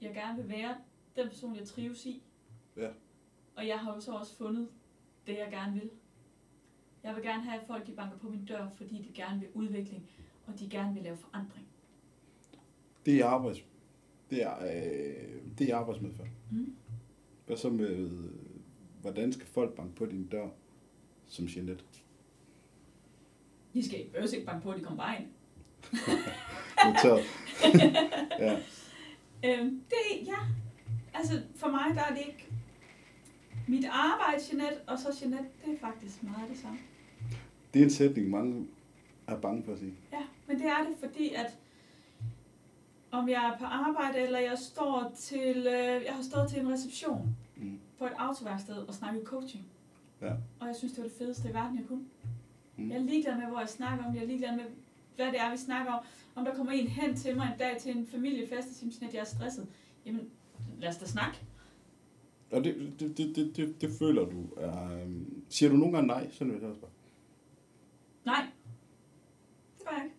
jeg 0.00 0.14
gerne 0.14 0.42
vil 0.42 0.48
være. 0.48 0.76
Den 1.16 1.28
person, 1.28 1.56
jeg 1.56 1.66
trives 1.66 2.06
i. 2.06 2.22
Ja. 2.76 2.88
Og 3.56 3.66
jeg 3.66 3.78
har 3.78 3.94
jo 3.94 4.00
så 4.00 4.12
også 4.12 4.36
fundet 4.36 4.68
det, 5.26 5.38
jeg 5.38 5.48
gerne 5.50 5.72
vil. 5.72 5.90
Jeg 7.02 7.14
vil 7.14 7.22
gerne 7.22 7.42
have, 7.42 7.60
at 7.60 7.66
folk 7.66 7.86
de 7.86 7.92
banker 7.92 8.18
på 8.18 8.28
min 8.28 8.44
dør, 8.44 8.68
fordi 8.68 9.02
de 9.02 9.12
gerne 9.14 9.40
vil 9.40 9.48
udvikling, 9.54 10.10
og 10.46 10.58
de 10.58 10.70
gerne 10.70 10.94
vil 10.94 11.02
lave 11.02 11.16
forandring. 11.16 11.66
Det 13.06 13.20
er 13.20 13.26
arbejds. 13.26 13.64
Det 14.34 14.42
er, 14.42 14.56
øh, 14.62 15.24
det 15.58 15.70
er 15.70 15.76
arbejdsmedfærd. 15.76 16.26
Mm. 16.50 16.76
Hvad 17.46 17.56
så 17.56 17.70
med, 17.70 18.10
hvordan 19.00 19.32
skal 19.32 19.46
folk 19.46 19.74
banke 19.74 19.94
på 19.94 20.06
din 20.06 20.26
dør 20.26 20.48
som 21.26 21.46
Jeanette? 21.56 21.84
De 23.74 23.84
skal 23.88 24.04
behøver 24.12 24.34
ikke 24.34 24.46
banke 24.46 24.62
på, 24.62 24.72
de 24.72 24.80
kommer 24.80 25.04
bare 25.04 25.16
ind. 25.20 25.28
Noteret. 26.86 27.24
ja. 28.44 28.58
Øhm, 29.44 29.82
det, 29.90 30.26
ja. 30.26 30.38
Altså, 31.14 31.40
for 31.56 31.68
mig, 31.68 31.94
der 31.94 32.02
er 32.02 32.14
det 32.14 32.22
ikke 32.26 32.48
mit 33.68 33.84
arbejde, 33.90 34.42
Jeanette, 34.52 34.80
og 34.86 34.98
så 34.98 35.18
Jeanette, 35.22 35.50
det 35.64 35.74
er 35.74 35.78
faktisk 35.78 36.22
meget 36.22 36.50
det 36.50 36.58
samme. 36.58 36.78
Det 37.74 37.80
er 37.80 37.84
en 37.84 37.90
sætning, 37.90 38.30
mange 38.30 38.66
er 39.26 39.40
bange 39.40 39.62
for 39.62 39.72
at 39.72 39.78
sige. 39.78 39.94
Ja, 40.12 40.22
men 40.46 40.58
det 40.58 40.66
er 40.66 40.78
det, 40.78 40.96
fordi 41.00 41.34
at 41.34 41.58
om 43.14 43.28
jeg 43.28 43.50
er 43.54 43.58
på 43.58 43.64
arbejde, 43.64 44.18
eller 44.18 44.38
jeg 44.38 44.58
står 44.58 45.12
til, 45.16 45.56
øh, 45.56 46.04
jeg 46.06 46.14
har 46.14 46.22
stået 46.22 46.48
til 46.50 46.60
en 46.60 46.72
reception 46.72 47.36
Mm. 47.56 47.78
på 47.98 48.04
et 48.04 48.12
autoværksted 48.18 48.76
og 48.76 48.94
snakket 48.94 49.22
coaching. 49.24 49.64
Ja. 50.20 50.32
Og 50.60 50.66
jeg 50.66 50.76
synes, 50.76 50.92
det 50.92 51.02
var 51.02 51.08
det 51.08 51.16
fedeste 51.18 51.48
i 51.50 51.54
verden, 51.54 51.78
jeg 51.78 51.86
kunne. 51.88 52.04
Mm. 52.76 52.90
Jeg 52.90 52.96
er 52.98 53.02
ligeglad 53.02 53.36
med, 53.36 53.46
hvor 53.46 53.58
jeg 53.60 53.68
snakker 53.68 54.04
om. 54.06 54.14
Jeg 54.14 54.22
er 54.22 54.26
ligeglad 54.26 54.56
med, 54.56 54.64
hvad 55.16 55.26
det 55.26 55.40
er, 55.40 55.50
vi 55.50 55.56
snakker 55.56 55.92
om. 55.92 56.04
Om 56.34 56.44
der 56.44 56.54
kommer 56.54 56.72
en 56.72 56.88
hen 56.88 57.16
til 57.16 57.36
mig 57.36 57.48
en 57.52 57.58
dag 57.58 57.80
til 57.80 57.96
en 57.96 58.06
familiefest 58.06 58.68
og 58.68 58.74
siger, 58.92 59.08
at 59.08 59.14
jeg 59.14 59.20
er 59.20 59.24
stresset. 59.24 59.66
Jamen, 60.06 60.30
lad 60.78 60.88
os 60.88 60.96
da 60.96 61.06
snakke. 61.06 61.38
Og 62.52 62.64
det, 62.64 62.92
det, 63.00 63.18
det, 63.18 63.36
det, 63.36 63.56
det, 63.56 63.80
det 63.80 63.90
føler 63.98 64.24
du 64.24 64.60
øhm, 64.60 65.44
Siger 65.48 65.70
du 65.70 65.76
nogle 65.76 65.92
gange 65.94 66.06
nej, 66.06 66.30
så 66.30 66.44
er 66.44 66.48
det 66.48 66.62
også 66.62 66.80
bare. 66.80 66.90
Nej, 68.24 68.46
det 69.78 69.86
gør 69.86 69.96
jeg 69.96 70.04
ikke. 70.04 70.16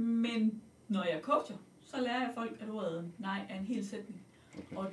Men 0.00 0.62
når 0.88 1.02
jeg 1.04 1.20
coacher, 1.22 1.56
så 1.90 2.00
lærer 2.00 2.20
jeg 2.20 2.30
folk, 2.34 2.56
at 2.60 2.70
ordet 2.70 3.12
nej 3.18 3.46
er 3.48 3.58
en 3.58 3.64
hel 3.64 3.86
sætning. 3.86 4.22
Okay. 4.58 4.76
Og 4.76 4.92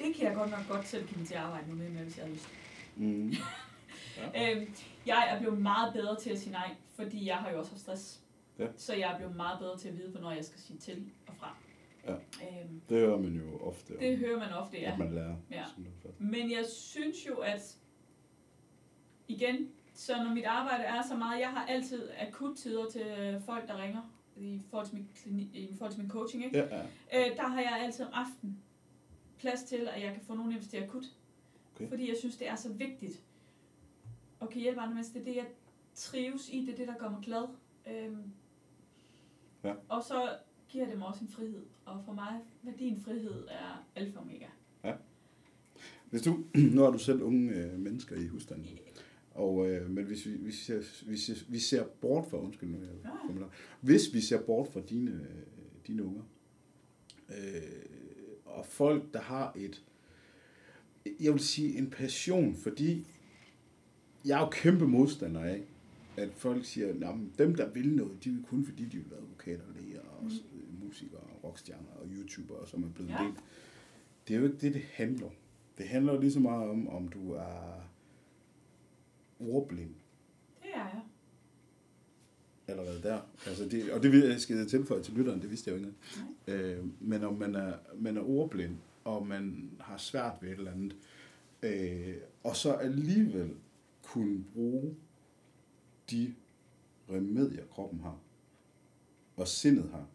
det 0.00 0.14
kan 0.14 0.26
jeg 0.26 0.34
godt 0.34 0.50
nok 0.50 0.68
godt 0.68 0.86
selv 0.86 1.06
give 1.06 1.18
mig 1.18 1.26
til 1.26 1.34
at 1.34 1.40
arbejde 1.40 1.76
noget 1.76 1.92
med, 1.92 2.02
hvis 2.02 2.18
jeg 2.18 2.26
har 2.26 2.32
lyst. 2.32 2.48
Mm. 2.96 3.32
Øhm, 4.36 4.74
jeg 5.06 5.28
er 5.30 5.38
blevet 5.40 5.58
meget 5.62 5.92
bedre 5.92 6.20
til 6.20 6.30
at 6.30 6.38
sige 6.38 6.52
nej, 6.52 6.74
fordi 6.94 7.26
jeg 7.26 7.36
har 7.36 7.50
jo 7.50 7.58
også 7.58 7.70
haft 7.70 7.80
stress. 7.80 8.20
Ja. 8.58 8.66
Så 8.76 8.94
jeg 8.94 9.12
er 9.12 9.16
blevet 9.16 9.36
meget 9.36 9.58
bedre 9.58 9.78
til 9.78 9.88
at 9.88 9.96
vide, 9.98 10.10
hvornår 10.10 10.30
jeg 10.32 10.44
skal 10.44 10.60
sige 10.60 10.78
til 10.78 11.10
og 11.26 11.34
fra. 11.36 11.56
Ja. 12.06 12.12
Øhm, 12.12 12.80
Det 12.88 12.98
hører 12.98 13.18
man 13.18 13.32
jo 13.32 13.58
ofte. 13.58 13.98
det 14.00 14.18
hører 14.18 14.38
man 14.38 14.52
ofte, 14.52 14.80
ja. 14.80 14.92
At 14.92 14.98
man 14.98 15.14
lærer. 15.14 15.36
Ja. 15.50 15.64
Men 16.18 16.50
jeg 16.50 16.64
synes 16.66 17.16
jo, 17.28 17.34
at 17.34 17.76
igen, 19.28 19.68
så 19.94 20.16
når 20.24 20.34
mit 20.34 20.44
arbejde 20.44 20.84
er 20.84 21.02
så 21.08 21.16
meget, 21.16 21.40
jeg 21.40 21.48
har 21.50 21.66
altid 21.66 22.08
akuttider 22.18 22.90
til 22.90 23.06
øh, 23.18 23.42
folk, 23.42 23.68
der 23.68 23.82
ringer 23.82 24.02
i 24.36 24.60
forhold 24.70 24.86
til 24.86 24.96
min, 24.96 25.08
klini, 25.14 25.50
i 25.54 25.74
forhold 25.76 25.92
til 25.92 26.02
min 26.02 26.10
coaching, 26.10 26.44
ikke? 26.44 26.58
Ja, 26.58 26.76
ja. 26.76 27.30
Øh, 27.30 27.36
der 27.36 27.48
har 27.48 27.60
jeg 27.60 27.80
altid 27.84 28.06
aften 28.12 28.58
plads 29.38 29.62
til, 29.62 29.88
at 29.92 30.02
jeg 30.02 30.12
kan 30.14 30.22
få 30.22 30.34
nogen 30.34 30.52
hjem 30.52 30.62
til 30.62 30.76
akut. 30.76 31.04
Okay. 31.74 31.88
Fordi 31.88 32.08
jeg 32.08 32.16
synes, 32.16 32.36
det 32.36 32.48
er 32.48 32.56
så 32.56 32.72
vigtigt 32.72 33.22
at 34.42 34.50
kan 34.50 34.60
hjælpe 34.60 34.80
andre 34.80 34.94
mennesker. 34.94 35.18
Det 35.20 35.28
er 35.28 35.32
det, 35.32 35.36
jeg 35.36 35.46
trives 35.94 36.48
i. 36.48 36.60
Det 36.66 36.72
er 36.72 36.76
det, 36.76 36.88
der 36.88 36.98
gør 36.98 37.10
mig 37.10 37.20
glad. 37.22 37.44
Øhm, 37.90 38.22
Ja. 39.64 39.74
Og 39.88 40.02
så 40.02 40.36
giver 40.68 40.86
det 40.86 40.98
mig 40.98 41.06
også 41.06 41.24
en 41.24 41.28
frihed. 41.30 41.62
Og 41.84 42.02
for 42.04 42.12
mig, 42.12 42.40
værdien 42.62 43.00
frihed 43.00 43.44
er 43.48 43.86
alfa 43.96 44.18
og 44.18 44.24
omega. 44.24 44.46
Hvis 46.10 46.22
du, 46.22 46.38
nu 46.74 46.82
har 46.82 46.90
du 46.90 46.98
selv 46.98 47.22
unge 47.22 47.50
øh, 47.50 47.78
mennesker 47.78 48.16
i 48.16 48.26
husstanden. 48.26 48.78
Og, 49.34 49.68
øh, 49.70 49.90
men 49.90 50.04
hvis 50.04 50.26
vi, 50.26 50.30
vi, 50.30 50.52
ser, 50.52 50.82
vi, 51.06 51.16
ser, 51.16 51.34
vi 51.48 51.58
ser 51.58 51.84
bort 52.00 52.26
fra, 52.30 52.38
undskyld 52.38 52.70
nu, 52.70 52.78
jeg 52.80 53.10
kommer. 53.26 53.48
Hvis 53.80 54.14
vi 54.14 54.20
ser 54.20 54.40
bort 54.40 54.68
fra 54.72 54.80
dine, 54.80 55.10
øh, 55.10 55.42
dine 55.86 56.04
unger, 56.04 56.22
øh, 57.28 57.62
og 58.44 58.66
folk, 58.66 59.14
der 59.14 59.20
har 59.20 59.52
et, 59.56 59.84
jeg 61.20 61.32
vil 61.32 61.40
sige 61.40 61.78
en 61.78 61.90
passion, 61.90 62.54
fordi 62.54 63.06
jeg 64.24 64.36
er 64.36 64.40
jo 64.40 64.48
kæmpe 64.50 64.86
modstander 64.88 65.40
af, 65.40 65.62
at 66.16 66.28
folk 66.34 66.64
siger, 66.64 66.88
at 66.88 67.14
dem, 67.38 67.54
der 67.54 67.68
vil 67.68 67.96
noget, 67.96 68.24
de 68.24 68.30
vil 68.30 68.42
kun 68.42 68.64
fordi, 68.64 68.84
de 68.84 68.96
vil 68.96 69.10
være 69.10 69.20
advokater, 69.20 69.64
læger, 69.80 70.00
og 70.00 70.24
mm. 70.24 70.86
musikere, 70.86 71.20
og 71.20 71.44
rockstjerner 71.44 71.90
og 72.00 72.06
YouTubere, 72.16 72.66
som 72.66 72.82
er 72.84 72.88
blevet 72.88 73.10
Ja. 73.10 73.24
del. 73.24 73.32
Det 74.28 74.34
er 74.34 74.38
jo 74.38 74.44
ikke 74.46 74.58
det, 74.58 74.74
det 74.74 74.82
handler 74.92 75.26
om. 75.26 75.32
Det 75.78 75.88
handler 75.88 76.20
lige 76.20 76.32
så 76.32 76.40
meget 76.40 76.70
om, 76.70 76.88
om 76.88 77.08
du 77.08 77.32
er 77.32 77.88
ordblind, 79.40 79.94
Det 80.62 80.70
er 80.74 80.78
jeg. 80.88 81.02
eller 82.68 82.82
hvad 82.82 83.00
der. 83.00 83.20
Altså 83.46 83.68
det, 83.68 83.92
og 83.92 84.02
det 84.02 84.12
vil 84.12 84.20
jeg 84.20 84.40
skal 84.40 84.68
tilføje 84.68 85.02
til 85.02 85.14
lytteren, 85.14 85.42
det 85.42 85.50
vidste 85.50 85.70
jeg 85.70 85.80
jo 85.80 85.86
ikke. 85.86 85.98
Nej. 86.46 86.56
Øh, 86.56 86.84
men 87.00 87.24
om 87.24 87.34
man 87.34 87.54
er, 87.54 87.74
man 87.96 88.16
er 88.16 88.22
ordblind, 88.22 88.76
og 89.04 89.26
man 89.26 89.70
har 89.80 89.96
svært 89.96 90.32
ved 90.40 90.48
et 90.50 90.58
eller 90.58 90.72
andet, 90.72 90.96
øh, 91.62 92.16
og 92.44 92.56
så 92.56 92.72
alligevel 92.72 93.50
kunne 94.02 94.44
bruge 94.54 94.96
de 96.10 96.34
remedier, 97.10 97.66
kroppen 97.66 98.00
har, 98.00 98.18
og 99.36 99.48
sindet 99.48 99.90
har, 99.90 100.06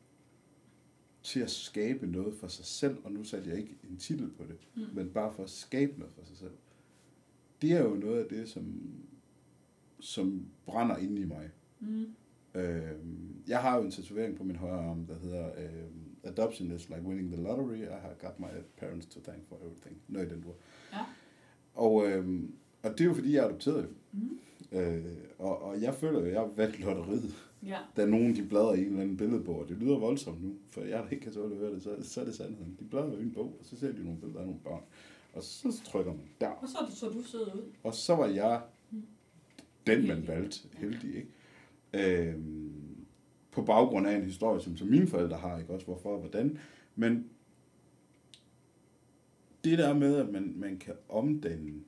til 1.24 1.40
at 1.40 1.50
skabe 1.52 2.08
noget 2.08 2.34
for 2.34 2.48
sig 2.48 2.66
selv, 2.66 2.98
og 3.04 3.12
nu 3.12 3.24
satte 3.24 3.50
jeg 3.50 3.58
ikke 3.58 3.76
en 3.90 3.98
titel 3.98 4.30
på 4.30 4.44
det, 4.44 4.58
mm. 4.76 4.96
men 4.96 5.10
bare 5.10 5.34
for 5.34 5.44
at 5.44 5.50
skabe 5.50 6.00
noget 6.00 6.14
for 6.14 6.26
sig 6.26 6.38
selv. 6.38 6.52
Det 7.62 7.72
er 7.72 7.84
jo 7.84 7.94
noget 7.96 8.24
af 8.24 8.30
det, 8.30 8.50
som, 8.50 8.82
som 10.00 10.46
brænder 10.66 10.98
inde 10.98 11.22
i 11.22 11.26
mig. 11.26 11.50
Mm. 11.80 12.06
Øhm, 12.56 13.36
jeg 13.48 13.60
har 13.62 13.78
jo 13.78 13.84
en 13.84 13.92
tatovering 13.92 14.38
på 14.38 14.44
min 14.44 14.56
højre 14.56 14.84
arm, 14.90 15.06
der 15.06 15.20
hedder 15.20 15.46
øhm, 15.58 16.06
Adoption 16.24 16.72
is 16.72 16.90
like 16.90 17.02
winning 17.02 17.32
the 17.34 17.44
lottery. 17.44 17.78
I 17.78 17.86
have 18.02 18.16
got 18.22 18.40
my 18.40 18.46
parents 18.78 19.06
to 19.08 19.20
thank 19.22 19.48
for 19.50 19.56
everything. 19.56 19.98
Noget 20.08 20.32
i 20.32 20.34
den 20.34 20.42
dur. 20.42 20.56
Ja. 20.94 21.00
Og, 21.74 22.08
øhm, 22.08 22.54
og 22.84 22.92
det 22.92 23.02
er 23.02 23.06
jo 23.06 23.14
fordi, 23.14 23.34
jeg 23.34 23.40
er 23.44 23.48
adopteret. 23.48 23.90
Mm. 24.12 24.40
Øh, 24.72 25.06
og, 25.40 25.62
og 25.62 25.82
jeg 25.82 25.94
føler 25.96 26.20
jo, 26.20 26.26
at 26.26 26.32
jeg 26.32 26.40
har 26.40 26.50
vandt 26.56 26.80
lotteriet, 26.80 27.34
Ja. 27.64 27.78
da 27.98 28.06
nogen 28.06 28.36
de 28.36 28.44
bladrer 28.50 28.74
i 28.74 28.80
en 28.80 28.86
eller 28.86 29.02
anden 29.02 29.18
billedbog. 29.18 29.60
Og 29.60 29.70
det 29.70 29.78
lyder 29.78 29.98
voldsomt 29.98 30.44
nu, 30.44 30.54
for 30.70 30.82
jeg 30.82 31.04
der 31.04 31.10
ikke 31.10 31.24
kan 31.24 31.34
tåle 31.34 31.54
at 31.56 31.60
høre 31.60 31.74
det, 31.74 31.84
så, 31.84 31.96
så 32.02 32.22
er 32.22 32.26
det 32.26 32.36
sandheden. 32.36 32.78
De 32.80 32.84
bladrer 32.86 33.18
i 33.18 33.22
en 33.22 33.32
bog, 33.32 33.56
og 33.60 33.66
så 33.66 33.78
ser 33.78 33.92
de 33.92 34.04
nogle 34.04 34.20
billeder 34.20 34.40
af 34.40 34.46
nogle 34.46 34.62
børn. 34.64 34.82
Og 35.34 35.44
så 35.44 35.82
trykker 35.86 36.12
man 36.14 36.22
der. 36.42 36.48
Og 36.50 36.68
så, 36.68 36.78
så 36.96 37.10
du 37.10 37.24
sød 37.24 37.42
ud. 37.42 37.62
Og 37.84 37.94
så 37.94 38.16
var 38.16 38.26
jeg. 38.28 38.62
Den, 39.90 40.08
man 40.08 40.28
valgte. 40.28 40.68
Heldig, 40.74 41.16
ikke? 41.16 42.30
Øhm, 42.30 43.06
på 43.52 43.62
baggrund 43.62 44.08
af 44.08 44.16
en 44.16 44.24
historie, 44.24 44.62
som, 44.62 44.78
som 44.78 44.88
mine 44.88 45.08
forældre 45.08 45.38
har, 45.38 45.60
ikke 45.60 45.74
også 45.74 45.86
hvorfor 45.86 46.14
og 46.14 46.20
hvordan. 46.20 46.60
Men 46.96 47.30
det 49.64 49.78
der 49.78 49.94
med, 49.94 50.16
at 50.16 50.30
man, 50.30 50.54
man 50.56 50.78
kan 50.78 50.94
omdanne 51.10 51.82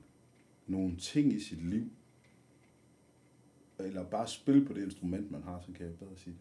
nogle 0.66 0.96
ting 0.96 1.32
i 1.32 1.40
sit 1.40 1.66
liv, 1.66 1.90
eller 3.78 4.04
bare 4.04 4.28
spille 4.28 4.64
på 4.66 4.72
det 4.72 4.84
instrument, 4.84 5.30
man 5.30 5.42
har, 5.42 5.60
så 5.60 5.72
kan 5.72 5.86
jeg 5.86 5.94
bedre 5.94 6.16
sige 6.16 6.34
det. 6.34 6.40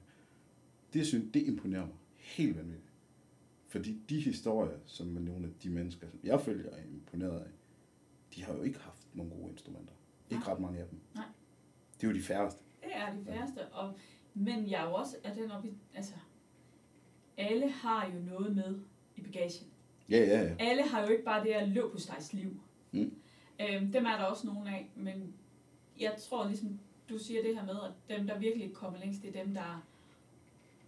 Det, 0.93 1.07
synes, 1.07 1.25
det 1.33 1.43
imponerer 1.47 1.85
mig 1.85 1.95
helt 2.15 2.57
vanvittigt. 2.57 2.91
Fordi 3.67 4.01
de 4.09 4.19
historier, 4.19 4.77
som 4.85 5.07
med 5.07 5.21
nogle 5.21 5.45
af 5.45 5.53
de 5.63 5.69
mennesker, 5.69 6.07
som 6.09 6.19
jeg 6.23 6.41
følger 6.41 6.69
er 6.69 6.83
imponeret 6.83 7.39
af, 7.39 7.49
de 8.35 8.43
har 8.43 8.53
jo 8.53 8.61
ikke 8.61 8.79
haft 8.79 9.07
nogle 9.13 9.31
gode 9.31 9.51
instrumenter. 9.51 9.93
Ikke 10.29 10.43
ret 10.43 10.59
mange 10.59 10.79
af 10.79 10.87
dem. 10.87 10.99
Nej. 11.15 11.25
Det 12.01 12.07
er 12.07 12.11
jo 12.11 12.17
de 12.17 12.23
færreste. 12.23 12.59
Det 12.83 12.89
er 12.95 13.13
de 13.13 13.25
færreste. 13.25 13.67
Og, 13.67 13.93
men 14.33 14.69
jeg 14.69 14.81
er 14.83 14.87
jo 14.89 14.93
også 14.93 15.17
af 15.23 15.35
den 15.35 15.51
op 15.51 15.65
i, 15.65 15.69
altså, 15.95 16.13
alle 17.37 17.69
har 17.71 18.05
jo 18.07 18.19
noget 18.35 18.55
med 18.55 18.79
i 19.15 19.21
bagagen. 19.21 19.67
Ja, 20.09 20.17
ja, 20.17 20.41
ja. 20.41 20.55
Alle 20.59 20.83
har 20.83 21.01
jo 21.01 21.07
ikke 21.07 21.23
bare 21.23 21.43
det 21.43 21.53
her 21.53 21.65
løb 21.65 21.83
på 21.91 21.97
liv. 22.33 22.61
Mm. 22.91 23.13
Øhm, 23.61 23.91
dem 23.91 24.05
er 24.05 24.17
der 24.17 24.23
også 24.23 24.47
nogle 24.47 24.69
af, 24.69 24.89
men 24.95 25.33
jeg 25.99 26.15
tror 26.19 26.47
ligesom, 26.47 26.79
du 27.09 27.17
siger 27.17 27.41
det 27.43 27.55
her 27.55 27.65
med, 27.65 27.75
at 27.83 28.17
dem, 28.17 28.27
der 28.27 28.37
virkelig 28.39 28.73
kommer 28.73 28.99
længst, 28.99 29.21
det 29.21 29.35
er 29.35 29.43
dem, 29.43 29.53
der 29.53 29.83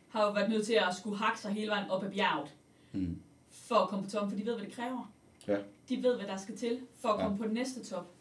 har 0.10 0.26
jo 0.26 0.32
været 0.32 0.50
nødt 0.50 0.66
til 0.66 0.74
at 0.74 0.96
skulle 0.96 1.18
hakke 1.18 1.40
sig 1.40 1.52
hele 1.54 1.70
vejen 1.72 1.90
op 1.90 2.04
ad 2.04 2.12
bjerget, 2.12 2.56
Mm. 2.92 3.22
for 3.50 3.76
at 3.76 3.90
komme 3.90 4.06
på 4.06 4.12
toppen, 4.12 4.32
for 4.32 4.38
de 4.38 4.46
ved, 4.46 4.56
hvad 4.56 4.66
det 4.66 4.74
kræver. 4.76 5.14
Ja. 5.48 5.58
De 5.90 6.04
ved, 6.04 6.16
hvad 6.18 6.28
der 6.28 6.38
skal 6.38 6.58
til, 6.58 6.82
for 6.96 7.10
at 7.10 7.20
Ja. 7.20 7.24
komme 7.24 7.38
på 7.38 7.44
den 7.44 7.54
næste 7.54 7.84
top. 7.84 8.12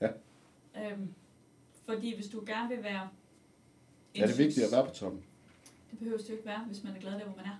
Ja. 0.00 0.08
Øhm, 0.76 1.14
fordi 1.88 2.14
hvis 2.14 2.26
du 2.26 2.42
gerne 2.46 2.68
vil 2.68 2.84
være... 2.84 3.08
Er 4.14 4.26
det 4.26 4.38
vigtigt 4.38 4.66
at 4.66 4.72
være 4.72 4.86
på 4.86 4.94
toppen? 4.94 5.22
Det 5.90 5.98
behøver 5.98 6.18
det 6.18 6.28
jo 6.28 6.32
ikke 6.32 6.46
være, 6.46 6.64
hvis 6.66 6.84
man 6.84 6.96
er 6.96 7.00
glad 7.00 7.12
der, 7.12 7.24
hvor 7.24 7.36
man 7.36 7.44
er. 7.44 7.56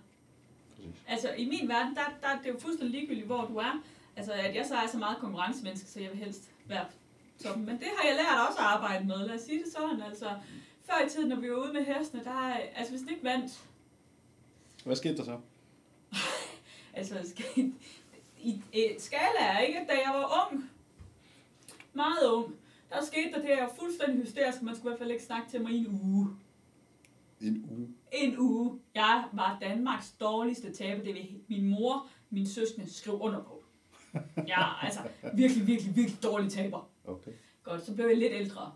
Præcis. 0.76 0.95
Altså, 1.09 1.33
i 1.33 1.45
min 1.45 1.68
verden, 1.68 1.95
der, 1.95 2.03
der 2.22 2.29
er 2.29 2.43
det 2.43 2.49
jo 2.49 2.59
fuldstændig 2.59 3.01
ligegyldigt, 3.01 3.26
hvor 3.26 3.45
du 3.45 3.57
er. 3.57 3.83
Altså, 4.16 4.33
at 4.33 4.55
jeg 4.55 4.66
så 4.66 4.74
er 4.74 4.87
så 4.87 4.99
meget 4.99 5.18
konkurrencemenneske, 5.18 5.89
så 5.89 6.01
jeg 6.01 6.11
vil 6.11 6.18
helst 6.18 6.51
være 6.66 6.85
på 6.85 7.43
toppen. 7.43 7.66
Men 7.66 7.79
det 7.79 7.89
har 7.97 8.09
jeg 8.09 8.16
lært 8.16 8.49
også 8.49 8.59
at 8.59 8.64
arbejde 8.64 9.07
med, 9.07 9.26
lad 9.26 9.35
os 9.35 9.41
sige 9.41 9.59
det 9.64 9.72
sådan. 9.76 10.03
Altså, 10.03 10.35
før 10.87 11.07
i 11.07 11.09
tiden, 11.09 11.29
når 11.29 11.37
vi 11.37 11.51
var 11.51 11.57
ude 11.57 11.72
med 11.72 11.85
hestene, 11.85 12.24
der 12.24 12.31
er, 12.31 12.61
altså 12.74 12.93
hvis 12.93 13.01
den 13.01 13.11
ikke 13.11 13.24
vandt, 13.24 13.61
Hvad 14.85 14.97
skete 14.97 15.16
der 15.16 15.24
så? 15.24 15.39
altså, 16.99 17.14
skal, 17.31 17.72
i, 18.41 18.62
i 18.72 18.87
skala 18.99 19.41
er 19.41 19.59
ikke, 19.59 19.81
da 19.89 19.93
jeg 19.93 20.14
var 20.14 20.51
ung, 20.51 20.70
meget 21.93 22.26
ung, 22.26 22.57
der 22.91 23.05
skete 23.05 23.32
der 23.32 23.41
det, 23.41 23.49
jeg 23.49 23.59
var 23.59 23.74
fuldstændig 23.78 24.22
hysterisk, 24.22 24.62
man 24.62 24.76
skulle 24.76 24.89
i 24.89 24.91
hvert 24.91 24.99
fald 24.99 25.11
ikke 25.11 25.24
snakke 25.24 25.51
til 25.51 25.62
mig 25.62 25.72
i 25.72 25.78
en 25.78 26.01
uge. 26.03 26.28
En 27.41 27.64
uge. 27.70 27.89
En 28.12 28.39
uge. 28.39 28.80
Jeg 28.95 29.24
var 29.32 29.59
Danmarks 29.61 30.11
dårligste 30.20 30.72
taber. 30.72 31.05
Det 31.05 31.14
vil 31.14 31.41
min 31.49 31.68
mor 31.68 32.09
min 32.30 32.47
søskende 32.47 32.95
skrive 32.95 33.16
under 33.16 33.43
på. 33.43 33.64
Ja, 34.49 34.84
altså 34.86 35.01
virkelig, 35.34 35.66
virkelig, 35.66 35.97
virkelig 35.97 36.22
dårlig 36.22 36.51
taber. 36.51 36.91
Okay. 37.05 37.30
Godt, 37.62 37.86
så 37.86 37.95
blev 37.95 38.07
jeg 38.07 38.16
lidt 38.16 38.32
ældre. 38.32 38.72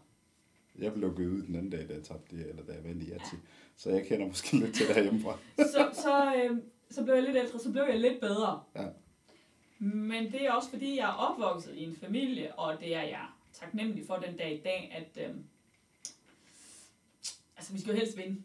Jeg 0.78 0.92
blev 0.92 1.08
lukket 1.08 1.26
ud 1.26 1.42
den 1.42 1.54
anden 1.54 1.70
dag, 1.70 1.88
da 1.88 1.94
jeg 1.94 2.02
tabte 2.02 2.36
det, 2.36 2.48
eller 2.48 2.62
da 2.62 2.72
jeg 2.72 2.84
vandt 2.84 3.02
i 3.02 3.06
Yatzy. 3.06 3.34
Så 3.76 3.90
jeg 3.90 4.06
kender 4.06 4.26
måske 4.26 4.56
lidt 4.56 4.74
til 4.74 4.86
det 4.86 4.94
herhjemmefra. 4.94 5.38
Så, 5.56 5.90
så, 5.92 6.34
øh, 6.36 6.58
så 6.90 7.04
blev 7.04 7.14
jeg 7.14 7.22
lidt 7.22 7.36
ældre, 7.36 7.58
så 7.58 7.72
blev 7.72 7.82
jeg 7.82 8.00
lidt 8.00 8.20
bedre. 8.20 8.62
Ja. 8.76 8.86
Men 9.78 10.32
det 10.32 10.46
er 10.46 10.52
også 10.52 10.70
fordi, 10.70 10.96
jeg 10.96 11.08
er 11.08 11.14
opvokset 11.14 11.74
i 11.74 11.84
en 11.84 11.96
familie, 11.96 12.54
og 12.58 12.80
det 12.80 12.96
er 12.96 13.02
jeg 13.02 13.26
taknemmelig 13.53 14.07
for 14.07 14.16
den 14.16 14.36
dag 14.36 14.53
i 14.59 14.61
dag, 14.62 14.92
at 14.96 15.28
øh, 15.28 15.34
altså, 17.57 17.72
vi 17.72 17.80
skal 17.80 17.92
jo 17.92 17.98
helst 17.98 18.16
vinde. 18.16 18.42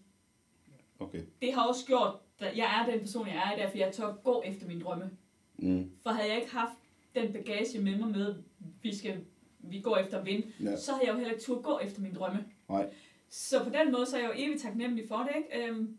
Okay. 0.99 1.21
Det 1.41 1.53
har 1.53 1.67
også 1.67 1.85
gjort, 1.85 2.15
at 2.39 2.57
jeg 2.57 2.81
er 2.87 2.91
den 2.91 2.99
person, 2.99 3.27
jeg 3.27 3.35
er 3.35 3.55
i 3.57 3.59
dag, 3.59 3.69
for 3.71 3.77
jeg 3.77 3.93
tør 3.93 4.15
gå 4.23 4.43
efter 4.45 4.67
mine 4.67 4.81
drømme. 4.81 5.11
Mm. 5.57 5.91
For 6.03 6.09
havde 6.09 6.29
jeg 6.29 6.39
ikke 6.41 6.51
haft 6.51 6.77
den 7.15 7.33
bagage 7.33 7.79
med 7.81 7.97
mig 7.97 8.07
med, 8.11 8.35
vi 8.81 8.95
skal 8.95 9.25
vi 9.59 9.81
går 9.81 9.97
efter 9.97 10.19
at 10.19 10.25
vinde, 10.25 10.51
Ja. 10.59 10.75
så 10.77 10.91
havde 10.91 11.05
jeg 11.05 11.13
jo 11.13 11.17
heller 11.17 11.33
ikke 11.33 11.43
turde 11.43 11.61
gå 11.63 11.79
efter 11.79 12.01
mine 12.01 12.15
drømme. 12.15 12.45
Nej. 12.69 12.89
Så 13.29 13.63
på 13.63 13.69
den 13.69 13.91
måde, 13.91 14.05
så 14.05 14.17
er 14.17 14.21
jeg 14.21 14.27
jo 14.29 14.45
evigt 14.45 14.61
taknemmelig 14.61 15.07
for 15.07 15.17
det, 15.17 15.31
ikke? 15.37 15.67
Øhm, 15.69 15.97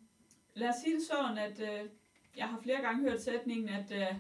lad 0.55 0.69
os 0.69 0.75
sige 0.85 0.95
det 0.97 1.03
sådan, 1.03 1.39
at 1.39 1.61
øh, 1.61 1.89
jeg 2.37 2.49
har 2.49 2.61
flere 2.63 2.83
gange 2.83 3.11
hørt 3.11 3.23
sætningen, 3.23 3.69
at 3.69 3.93
øh, 3.93 4.15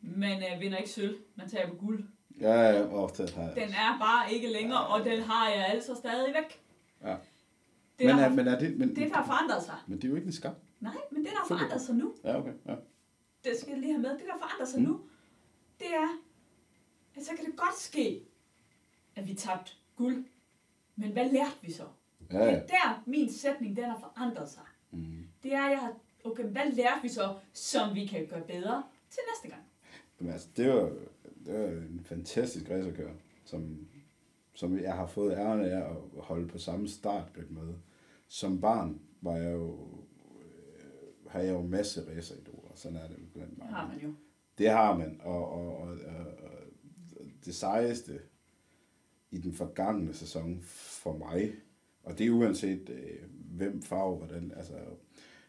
man 0.00 0.42
øh, 0.52 0.60
vinder 0.60 0.78
ikke 0.78 0.90
sølv, 0.90 1.18
man 1.34 1.48
tager 1.48 1.68
på 1.68 1.74
guld. 1.74 2.04
Ja, 2.40 2.60
ja, 2.60 2.94
åh, 2.94 3.10
det 3.16 3.30
har 3.30 3.42
jeg. 3.42 3.54
Den 3.54 3.68
er 3.68 3.98
bare 3.98 4.32
ikke 4.32 4.48
længere, 4.52 4.86
og 4.86 5.04
den 5.04 5.20
har 5.22 5.48
jeg 5.50 5.66
altså 5.66 5.94
stadig 5.94 6.34
væk. 6.34 6.60
Ja. 7.02 7.16
Det, 7.98 8.06
men, 8.06 8.08
der 8.18 8.24
er, 8.24 8.28
men 8.28 8.48
er 8.48 8.58
det... 8.58 8.78
Men, 8.78 8.88
det, 8.96 9.08
der 9.10 9.14
har 9.16 9.26
forandret 9.26 9.62
sig. 9.62 9.74
men 9.86 9.96
det 9.98 10.04
er 10.04 10.08
jo 10.08 10.14
ikke 10.14 10.26
en 10.26 10.32
skam. 10.32 10.54
Nej, 10.80 10.96
men 11.10 11.24
det, 11.24 11.30
der 11.32 11.38
har 11.38 11.46
forandret 11.46 11.80
sig 11.82 11.94
nu, 11.94 12.14
Ja, 12.24 12.38
okay. 12.38 12.52
Ja. 12.66 12.74
det 13.44 13.52
skal 13.60 13.70
jeg 13.70 13.78
lige 13.80 13.92
have 13.92 14.02
med, 14.02 14.10
det, 14.10 14.20
der 14.26 14.38
forandrer 14.38 14.66
sig 14.66 14.80
Mm. 14.80 14.86
nu, 14.88 15.00
det 15.78 15.86
er, 15.94 16.08
at 17.16 17.24
så 17.24 17.30
kan 17.36 17.44
det 17.44 17.56
godt 17.56 17.78
ske, 17.78 18.22
at 19.16 19.28
vi 19.28 19.34
tabte 19.34 19.72
guld. 19.96 20.24
Men 20.96 21.12
hvad 21.12 21.30
lærte 21.30 21.56
vi 21.62 21.72
så? 21.72 21.84
Ja, 22.32 22.38
Det 22.38 22.44
ja. 22.46 22.52
er 22.56 22.66
der, 22.66 23.02
min 23.06 23.32
sætning, 23.32 23.76
den 23.76 23.84
har 23.84 23.98
forandret 23.98 24.48
sig. 24.48 24.62
Mm. 24.90 25.24
Det 25.42 25.52
er, 25.54 25.64
at 25.64 25.70
jeg 25.70 25.78
har, 25.78 25.92
okay, 26.24 26.44
hvad 26.44 26.70
lærte 26.72 27.02
vi 27.02 27.08
så, 27.08 27.34
som 27.52 27.94
vi 27.94 28.06
kan 28.06 28.26
gøre 28.26 28.40
bedre 28.40 28.82
til 29.10 29.20
næste 29.32 29.48
gang? 29.56 29.62
Jamen, 30.20 30.32
altså, 30.32 30.48
det 30.56 30.68
var, 30.72 30.90
det 31.46 31.54
var 31.54 31.68
en 31.68 32.00
fantastisk 32.04 32.70
racerkører, 32.70 33.14
som, 33.44 33.86
som 34.54 34.78
jeg 34.78 34.94
har 34.94 35.06
fået 35.06 35.32
æren 35.32 35.60
af 35.60 35.76
at 35.90 35.96
holde 36.16 36.48
på 36.48 36.58
samme 36.58 36.88
startblik 36.88 37.50
med. 37.50 37.74
Som 38.28 38.60
barn 38.60 39.00
var 39.20 39.36
jeg 39.36 39.52
jo, 39.52 39.88
øh, 40.36 41.30
har 41.30 41.40
jeg 41.40 41.52
jo 41.54 41.62
masse 41.62 42.16
raceridoler, 42.16 42.70
sådan 42.74 42.96
er 42.96 43.08
det 43.08 43.16
jo 43.18 43.24
blandt 43.34 43.50
Det 43.50 43.58
mange. 43.58 43.74
har 43.74 43.88
man 43.88 43.98
jo. 44.00 44.14
Det 44.58 44.70
har 44.70 44.98
man, 44.98 45.20
og, 45.24 45.48
og, 45.52 45.76
og, 45.76 45.88
og, 45.88 46.26
det 47.44 47.54
sejeste 47.54 48.20
i 49.30 49.38
den 49.38 49.52
forgangne 49.52 50.14
sæson 50.14 50.60
for 51.02 51.16
mig, 51.18 51.52
og 52.02 52.18
det 52.18 52.26
er 52.26 52.30
uanset 52.30 52.90
øh, 52.90 53.18
hvem 53.56 53.82
farve, 53.82 54.16
hvordan, 54.16 54.52
altså, 54.56 54.74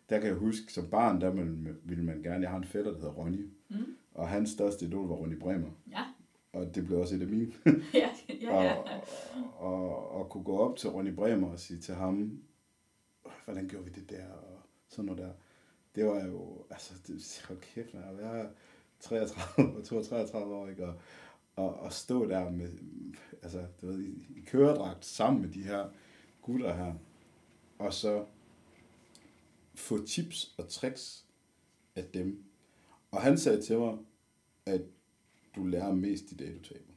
der 0.10 0.20
kan 0.20 0.28
jeg 0.28 0.36
huske, 0.36 0.74
som 0.74 0.90
barn, 0.90 1.22
der 1.22 1.30
ville 1.84 2.04
man 2.04 2.22
gerne, 2.24 2.42
jeg 2.44 2.50
har 2.50 2.58
en 2.58 2.64
fætter, 2.64 2.92
der 2.92 2.98
hedder 2.98 3.14
Ronny, 3.14 3.50
Mm. 3.70 3.78
Og 4.12 4.30
hans 4.30 4.50
største 4.50 4.86
idol 4.86 5.08
var 5.08 5.16
Ronny 5.16 5.40
Bremer, 5.40 5.70
Ja, 5.92 6.06
og 6.54 6.76
det 6.76 6.86
blev 6.86 7.00
også 7.00 7.16
et 7.16 7.22
af 7.22 7.28
mine. 7.28 7.54
ja, 7.94 8.10
ja, 8.30 8.64
ja. 8.64 8.76
og, 8.76 8.88
og, 9.58 10.12
og 10.12 10.30
kunne 10.30 10.44
gå 10.44 10.58
op 10.58 10.78
til 10.78 10.90
Ronny 10.90 11.14
Bremer 11.14 11.52
og 11.52 11.60
sige 11.60 11.80
til 11.80 11.96
ham, 11.96 12.42
hvordan 13.46 13.68
gjorde 13.68 13.86
vi 13.86 13.92
det 13.92 14.10
der, 14.10 14.28
og 14.28 14.60
sådan 14.88 15.06
noget 15.06 15.22
der. 15.22 15.32
Det 15.96 16.06
var 16.06 16.26
jo, 16.26 16.66
altså, 16.70 16.94
det, 17.08 17.44
hold 17.48 17.60
kæft, 17.60 17.94
man, 17.94 18.04
at 18.04 18.18
være 18.18 18.50
33 19.00 19.78
og 19.78 19.84
32, 19.84 20.28
33 20.28 20.56
år, 20.56 20.68
ikke? 20.68 20.88
Og, 20.88 20.94
og, 21.56 21.80
og 21.80 21.94
stå 21.94 22.30
der 22.30 22.50
med, 22.50 22.70
altså, 23.44 23.66
du 23.82 23.88
ved, 23.88 24.00
i, 24.00 24.28
i 24.36 24.42
køredragt 24.46 25.06
sammen 25.06 25.42
med 25.42 25.50
de 25.50 25.64
her 25.64 25.90
gutter 26.42 26.74
her, 26.74 26.94
og 27.80 27.94
så 27.94 28.26
få 29.76 30.06
tips 30.06 30.56
og 30.58 30.70
tricks 30.70 31.26
af 31.96 32.04
dem. 32.14 32.44
Og 33.12 33.22
han 33.22 33.38
sagde 33.38 33.62
til 33.62 33.78
mig, 33.80 33.98
at 34.66 34.82
du 35.56 35.66
lærer 35.66 35.94
mest 35.94 36.32
i 36.32 36.36
dag, 36.36 36.54
du 36.54 36.60
taber. 36.64 36.94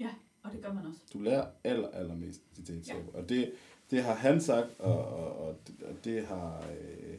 ja, 0.00 0.10
og 0.42 0.52
det 0.52 0.62
gør 0.62 0.72
man 0.72 0.86
også. 0.86 1.00
Du 1.12 1.18
lærer 1.18 1.46
aller, 1.64 1.88
allermest 1.88 2.42
i 2.58 2.60
det, 2.60 2.88
ja. 2.88 2.94
Og 3.14 3.28
det, 3.28 3.52
det 3.90 4.02
har 4.02 4.14
han 4.14 4.40
sagt, 4.40 4.68
og, 4.78 5.04
og, 5.04 5.38
og, 5.38 5.56
det, 5.66 5.82
og 5.82 6.04
det 6.04 6.26
har 6.26 6.66
øh, 6.80 7.18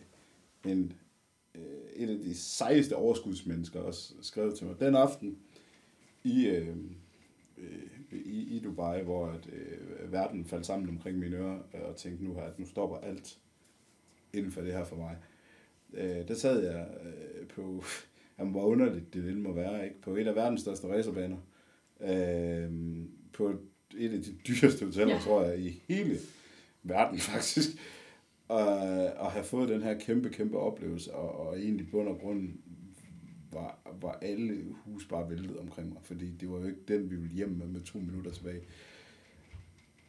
en, 0.71 0.93
øh, 1.55 1.61
et 1.95 2.09
af 2.09 2.17
de 2.17 2.35
sejeste 2.35 2.95
overskudsmennesker 2.95 3.79
også 3.79 4.13
skrevet 4.21 4.55
til 4.55 4.67
mig. 4.67 4.79
Den 4.79 4.95
aften 4.95 5.39
i, 6.23 6.45
øh, 6.47 6.77
øh, 7.57 7.83
i, 8.11 8.55
i 8.55 8.59
Dubai, 8.59 9.03
hvor 9.03 9.27
at, 9.27 9.49
øh, 9.53 10.11
verden 10.11 10.45
faldt 10.45 10.65
sammen 10.65 10.89
omkring 10.89 11.19
mine 11.19 11.37
ører, 11.37 11.59
øh, 11.73 11.81
og 11.81 11.95
tænkte 11.95 12.23
nu 12.23 12.33
her, 12.33 12.41
at 12.43 12.59
nu 12.59 12.65
stopper 12.65 12.97
alt 12.97 13.39
inden 14.33 14.51
for 14.51 14.61
det 14.61 14.73
her 14.73 14.83
for 14.83 14.95
mig. 14.95 15.17
Øh, 15.93 16.27
der 16.27 16.35
sad 16.35 16.63
jeg 16.63 16.87
øh, 17.03 17.47
på, 17.47 17.83
jamen, 18.39 18.51
hvor 18.51 18.65
underligt 18.65 19.13
det 19.13 19.29
end 19.29 19.39
må 19.39 19.53
være, 19.53 19.83
ikke? 19.85 20.01
på 20.01 20.15
et 20.15 20.27
af 20.27 20.35
verdens 20.35 20.61
største 20.61 20.87
racerbaner. 20.87 21.37
Øh, 22.01 22.71
på 23.33 23.49
et 23.97 24.13
af 24.13 24.21
de 24.21 24.33
dyreste 24.47 24.85
hoteller, 24.85 25.13
Ja. 25.13 25.19
tror 25.19 25.43
jeg, 25.43 25.59
i 25.59 25.81
hele 25.87 26.17
verden 26.83 27.19
faktisk. 27.19 27.69
Og, 28.47 28.67
og 29.17 29.31
have 29.31 29.45
fået 29.45 29.69
den 29.69 29.81
her 29.81 29.99
kæmpe, 29.99 30.29
kæmpe 30.29 30.57
oplevelse, 30.57 31.13
og, 31.13 31.47
og 31.47 31.59
egentlig 31.59 31.89
bund 31.91 32.07
og 32.07 32.19
grund 32.19 32.49
var, 33.51 33.79
var 34.01 34.19
alle 34.21 34.65
hus 34.85 35.05
bare 35.05 35.29
væltet 35.29 35.57
omkring 35.57 35.89
mig, 35.89 36.01
fordi 36.03 36.31
det 36.31 36.49
var 36.51 36.57
jo 36.57 36.65
ikke 36.65 36.79
den, 36.87 37.11
vi 37.11 37.15
ville 37.15 37.33
hjem 37.35 37.49
med, 37.49 37.67
med 37.67 37.81
to 37.81 37.99
minutter 37.99 38.31
tilbage. 38.31 38.61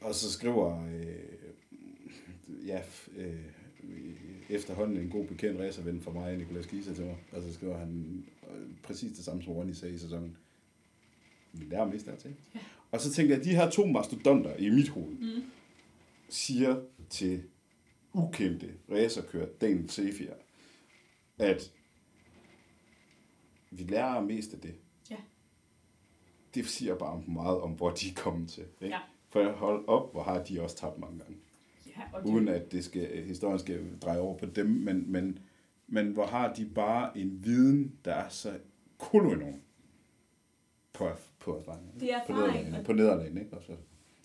Og 0.01 0.14
så 0.14 0.33
skriver 0.33 0.87
øh, 0.87 2.66
ja, 2.66 2.81
øh, 3.16 3.35
efterhånden 4.51 4.97
en 4.97 5.11
god 5.11 5.26
bekendt 5.26 5.61
racerven 5.61 6.01
for 6.01 6.12
mig, 6.12 6.37
Nicolas 6.37 6.66
Gisa 6.66 6.95
til 6.95 7.05
mig, 7.05 7.16
og 7.33 7.43
så 7.43 7.55
skriver 7.55 7.79
han 7.79 8.24
øh, 8.51 8.66
præcis 8.83 9.12
det 9.16 9.24
samme, 9.24 9.43
som 9.43 9.53
Ronny 9.53 9.72
sagde 9.72 9.95
i 9.95 9.99
sæsonen. 9.99 10.37
Vi 11.53 11.64
lærer 11.64 11.85
mest 11.87 12.07
dertil. 12.07 12.35
Ja. 12.55 12.61
Og 12.91 13.01
så 13.01 13.12
tænker 13.12 13.35
jeg, 13.35 13.41
at 13.41 13.45
de 13.47 13.55
her 13.57 13.70
to 13.70 13.87
mastodonter 13.87 14.57
i 14.57 14.70
mit 14.70 14.89
hoved, 14.89 15.14
Mm. 15.18 15.43
siger 16.29 16.83
til 17.11 17.43
ukendte 18.12 18.74
racerkører 18.91 19.47
Daniel 19.61 19.91
Sefier, 19.91 20.35
at 21.39 21.72
vi 23.70 23.83
lærer 23.83 24.20
mest 24.20 24.55
af 24.55 24.61
det. 24.61 24.74
Ja. 25.11 25.16
Det 26.55 26.66
siger 26.66 26.95
bare 26.99 27.22
meget 27.29 27.61
om, 27.61 27.70
hvor 27.72 27.91
de 27.91 28.09
er 28.09 28.14
kommet 28.16 28.49
til. 28.51 28.64
Ikke? 28.81 28.95
Ja. 28.95 29.01
For 29.31 29.53
hold 29.53 29.89
op, 29.89 30.12
hvor 30.12 30.22
har 30.22 30.45
de 30.45 30.62
også 30.62 30.76
tabt 30.76 30.99
mange 30.99 31.18
gange. 31.18 31.37
Ja, 31.99 32.20
Uden 32.24 32.49
at 32.49 32.72
det 32.72 32.84
skal, 32.84 33.24
historien 33.26 33.59
skal 33.59 33.99
dreje 34.03 34.18
over 34.20 34.36
på 34.38 34.46
dem, 34.46 34.66
men, 34.66 35.12
men, 35.12 35.38
men 35.86 36.12
hvor 36.12 36.26
har 36.26 36.53
de 36.55 36.66
bare 36.66 37.18
en 37.18 37.44
viden, 37.44 37.98
der 38.05 38.14
er 38.14 38.28
så 38.28 38.59
koloenorm 38.98 39.60
på, 40.93 41.09
på 41.39 41.59
erfaringen. 41.59 42.01
Det 42.01 42.12
er 42.12 42.20
på 42.27 42.32
nederlagene, 42.32 42.82
på 42.85 42.93
nederlagene, 42.93 43.40
ikke? 43.40 43.56
Også. 43.56 43.73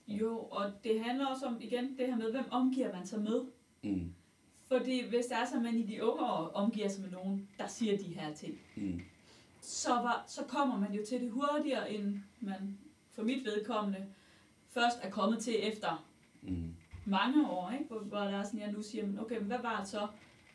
jo, 0.07 0.37
og 0.39 0.71
det 0.83 0.99
handler 1.05 1.25
også 1.27 1.45
om, 1.45 1.57
igen, 1.61 1.97
det 1.97 2.07
her 2.07 2.15
med, 2.17 2.31
hvem 2.31 2.45
omgiver 2.51 2.93
man 2.97 3.07
sig 3.07 3.21
med? 3.21 3.41
Mm. 3.83 4.13
Fordi 4.67 5.09
hvis 5.09 5.25
det 5.25 5.37
er 5.37 5.45
så, 5.45 5.55
at 5.55 5.61
man 5.61 5.75
i 5.75 5.83
de 5.83 6.03
unge 6.03 6.21
år 6.23 6.51
omgiver 6.53 6.87
sig 6.87 7.01
med 7.03 7.11
nogen, 7.11 7.47
der 7.57 7.67
siger 7.67 7.97
de 7.97 8.03
her 8.03 8.33
ting, 8.33 8.53
Mm. 8.75 9.01
så, 9.61 9.89
var, 9.89 10.23
så 10.27 10.41
kommer 10.47 10.79
man 10.79 10.93
jo 10.93 11.05
til 11.05 11.21
det 11.21 11.31
hurtigere, 11.31 11.93
end 11.93 12.19
man 12.39 12.77
for 13.11 13.23
mit 13.23 13.45
vedkommende 13.45 14.05
først 14.69 14.97
er 15.01 15.09
kommet 15.09 15.39
til 15.39 15.55
efter 15.67 16.05
Mm. 16.41 16.73
Mange 17.05 17.49
år, 17.49 17.71
ikke? 17.71 17.85
Hvor, 17.85 17.99
hvor 17.99 18.17
der 18.17 18.39
er 18.39 18.43
sådan, 18.43 18.59
jeg 18.59 18.71
nu 18.71 18.81
siger, 18.81 19.05
men 19.05 19.19
okay, 19.19 19.39
hvad 19.39 19.57
var 19.61 19.79
det 19.79 19.87
så? 19.87 20.07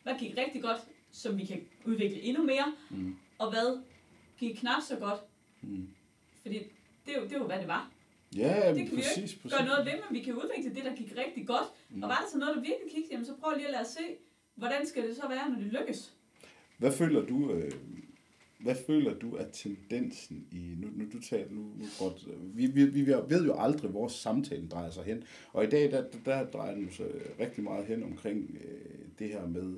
Hvad 0.03 0.13
gik 0.19 0.37
rigtig 0.37 0.61
godt, 0.61 0.81
som 1.11 1.37
vi 1.37 1.45
kan 1.45 1.61
udvikle 1.85 2.21
endnu 2.21 2.43
mere? 2.45 2.73
Mm. 2.89 3.15
Og 3.37 3.49
hvad 3.49 3.81
gik 4.37 4.55
knap 4.55 4.81
så 4.81 4.95
godt? 4.95 5.19
Mm. 5.61 5.87
Fordi 6.41 6.57
det 7.05 7.15
er 7.15 7.19
jo, 7.19 7.23
det 7.23 7.33
er 7.33 7.37
jo 7.37 7.45
hvad 7.45 7.59
det 7.59 7.67
var. 7.67 7.91
Ja, 8.35 8.73
Det 8.73 8.87
kan 8.87 8.97
vi 8.97 9.01
jo 9.01 9.07
præcis, 9.07 9.35
præcis. 9.35 9.57
Gør 9.57 9.65
noget 9.65 9.85
ved, 9.85 9.93
men 9.93 10.19
vi 10.19 10.23
kan 10.23 10.33
udvikle 10.33 10.75
det, 10.75 10.83
der 10.85 10.95
gik 10.95 11.13
rigtig 11.17 11.47
godt. 11.47 11.67
Mm. 11.89 12.03
Og 12.03 12.09
var 12.09 12.15
der 12.15 12.27
så 12.31 12.37
noget, 12.37 12.55
der 12.55 12.61
virkelig 12.61 12.91
gik, 12.95 13.03
jamen 13.11 13.25
så 13.25 13.33
prøv 13.41 13.53
lige 13.55 13.65
at 13.65 13.71
lade 13.71 13.81
os 13.81 13.87
se, 13.87 14.01
hvordan 14.55 14.85
skal 14.87 15.07
det 15.07 15.15
så 15.15 15.27
være, 15.27 15.49
når 15.49 15.55
det 15.59 15.65
lykkes? 15.73 16.13
Hvad 16.77 16.91
føler 16.91 17.25
du, 17.25 17.51
øh, 17.51 17.71
hvad 18.59 18.75
føler 18.87 19.19
du 19.19 19.35
er 19.35 19.45
tendensen 19.53 20.47
i, 20.51 20.75
nu, 20.77 20.87
nu 20.95 21.05
du 21.13 21.21
taler, 21.21 21.51
nu, 21.51 21.61
nu 21.61 21.85
godt, 21.99 22.27
vi, 22.55 22.65
vi, 22.67 22.85
vi 22.85 23.05
ved 23.07 23.45
jo 23.45 23.55
aldrig, 23.59 23.91
hvor 23.91 24.07
samtalen 24.07 24.67
drejer 24.67 24.89
sig 24.89 25.03
hen, 25.03 25.23
og 25.53 25.63
i 25.63 25.69
dag, 25.69 25.91
der, 25.91 26.05
der 26.25 26.49
drejer 26.51 26.75
den 26.75 26.91
sig 26.91 27.05
rigtig 27.39 27.63
meget 27.63 27.85
hen 27.85 28.03
omkring 28.03 28.57
øh, 28.65 28.99
det 29.19 29.27
her 29.29 29.47
med 29.47 29.75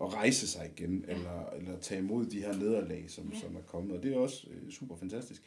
at 0.00 0.14
rejse 0.14 0.46
sig 0.48 0.70
igen, 0.76 1.04
Ja. 1.08 1.14
eller, 1.14 1.50
eller 1.50 1.78
tage 1.78 2.00
imod 2.00 2.26
de 2.26 2.40
her 2.40 2.52
nederlag, 2.56 3.04
som, 3.10 3.30
Ja. 3.32 3.38
som 3.40 3.56
er 3.56 3.60
kommet, 3.62 3.96
og 3.96 4.02
det 4.02 4.12
er 4.12 4.18
også 4.18 4.46
øh, 4.50 4.70
super 4.70 4.96
fantastisk. 4.96 5.42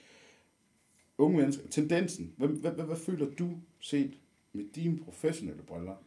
Unge 1.18 1.38
mennesker, 1.38 1.68
tendensen, 1.68 2.34
hvad, 2.38 2.48
hvad, 2.48 2.72
hvad, 2.72 2.86
hvad 2.86 2.98
føler 2.98 3.30
du 3.30 3.50
set 3.80 4.18
med 4.54 4.66
dine 4.76 4.98
professionelle 4.98 5.64
briller, 5.64 6.04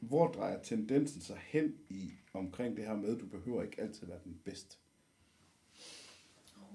hvor 0.00 0.26
drejer 0.28 0.62
tendensen 0.62 1.20
sig 1.20 1.36
hen 1.46 1.74
i 1.88 2.10
omkring 2.32 2.76
det 2.76 2.84
her 2.84 2.96
med, 2.96 3.14
at 3.14 3.20
du 3.20 3.26
behøver 3.26 3.62
ikke 3.62 3.80
altid 3.80 4.06
være 4.06 4.18
den 4.24 4.36
bedste? 4.44 4.76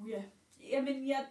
Oh, 0.03 0.09
ja. 0.09 0.23
Jamen, 0.69 1.07
jeg, 1.07 1.25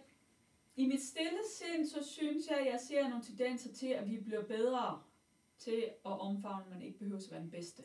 i 0.75 0.87
mit 0.87 1.01
stille 1.03 1.39
sind, 1.53 1.87
så 1.87 2.03
synes 2.03 2.47
jeg, 2.49 2.57
at 2.59 2.65
jeg 2.65 2.79
ser 2.79 3.09
nogle 3.09 3.23
tendenser 3.23 3.73
til, 3.73 3.87
at 3.87 4.09
vi 4.09 4.17
bliver 4.17 4.43
bedre 4.43 5.01
til 5.57 5.83
at 6.05 6.19
omfavne, 6.19 6.65
man 6.69 6.81
ikke 6.81 6.99
behøver 6.99 7.17
at 7.17 7.31
være 7.31 7.41
den 7.41 7.51
bedste. 7.51 7.83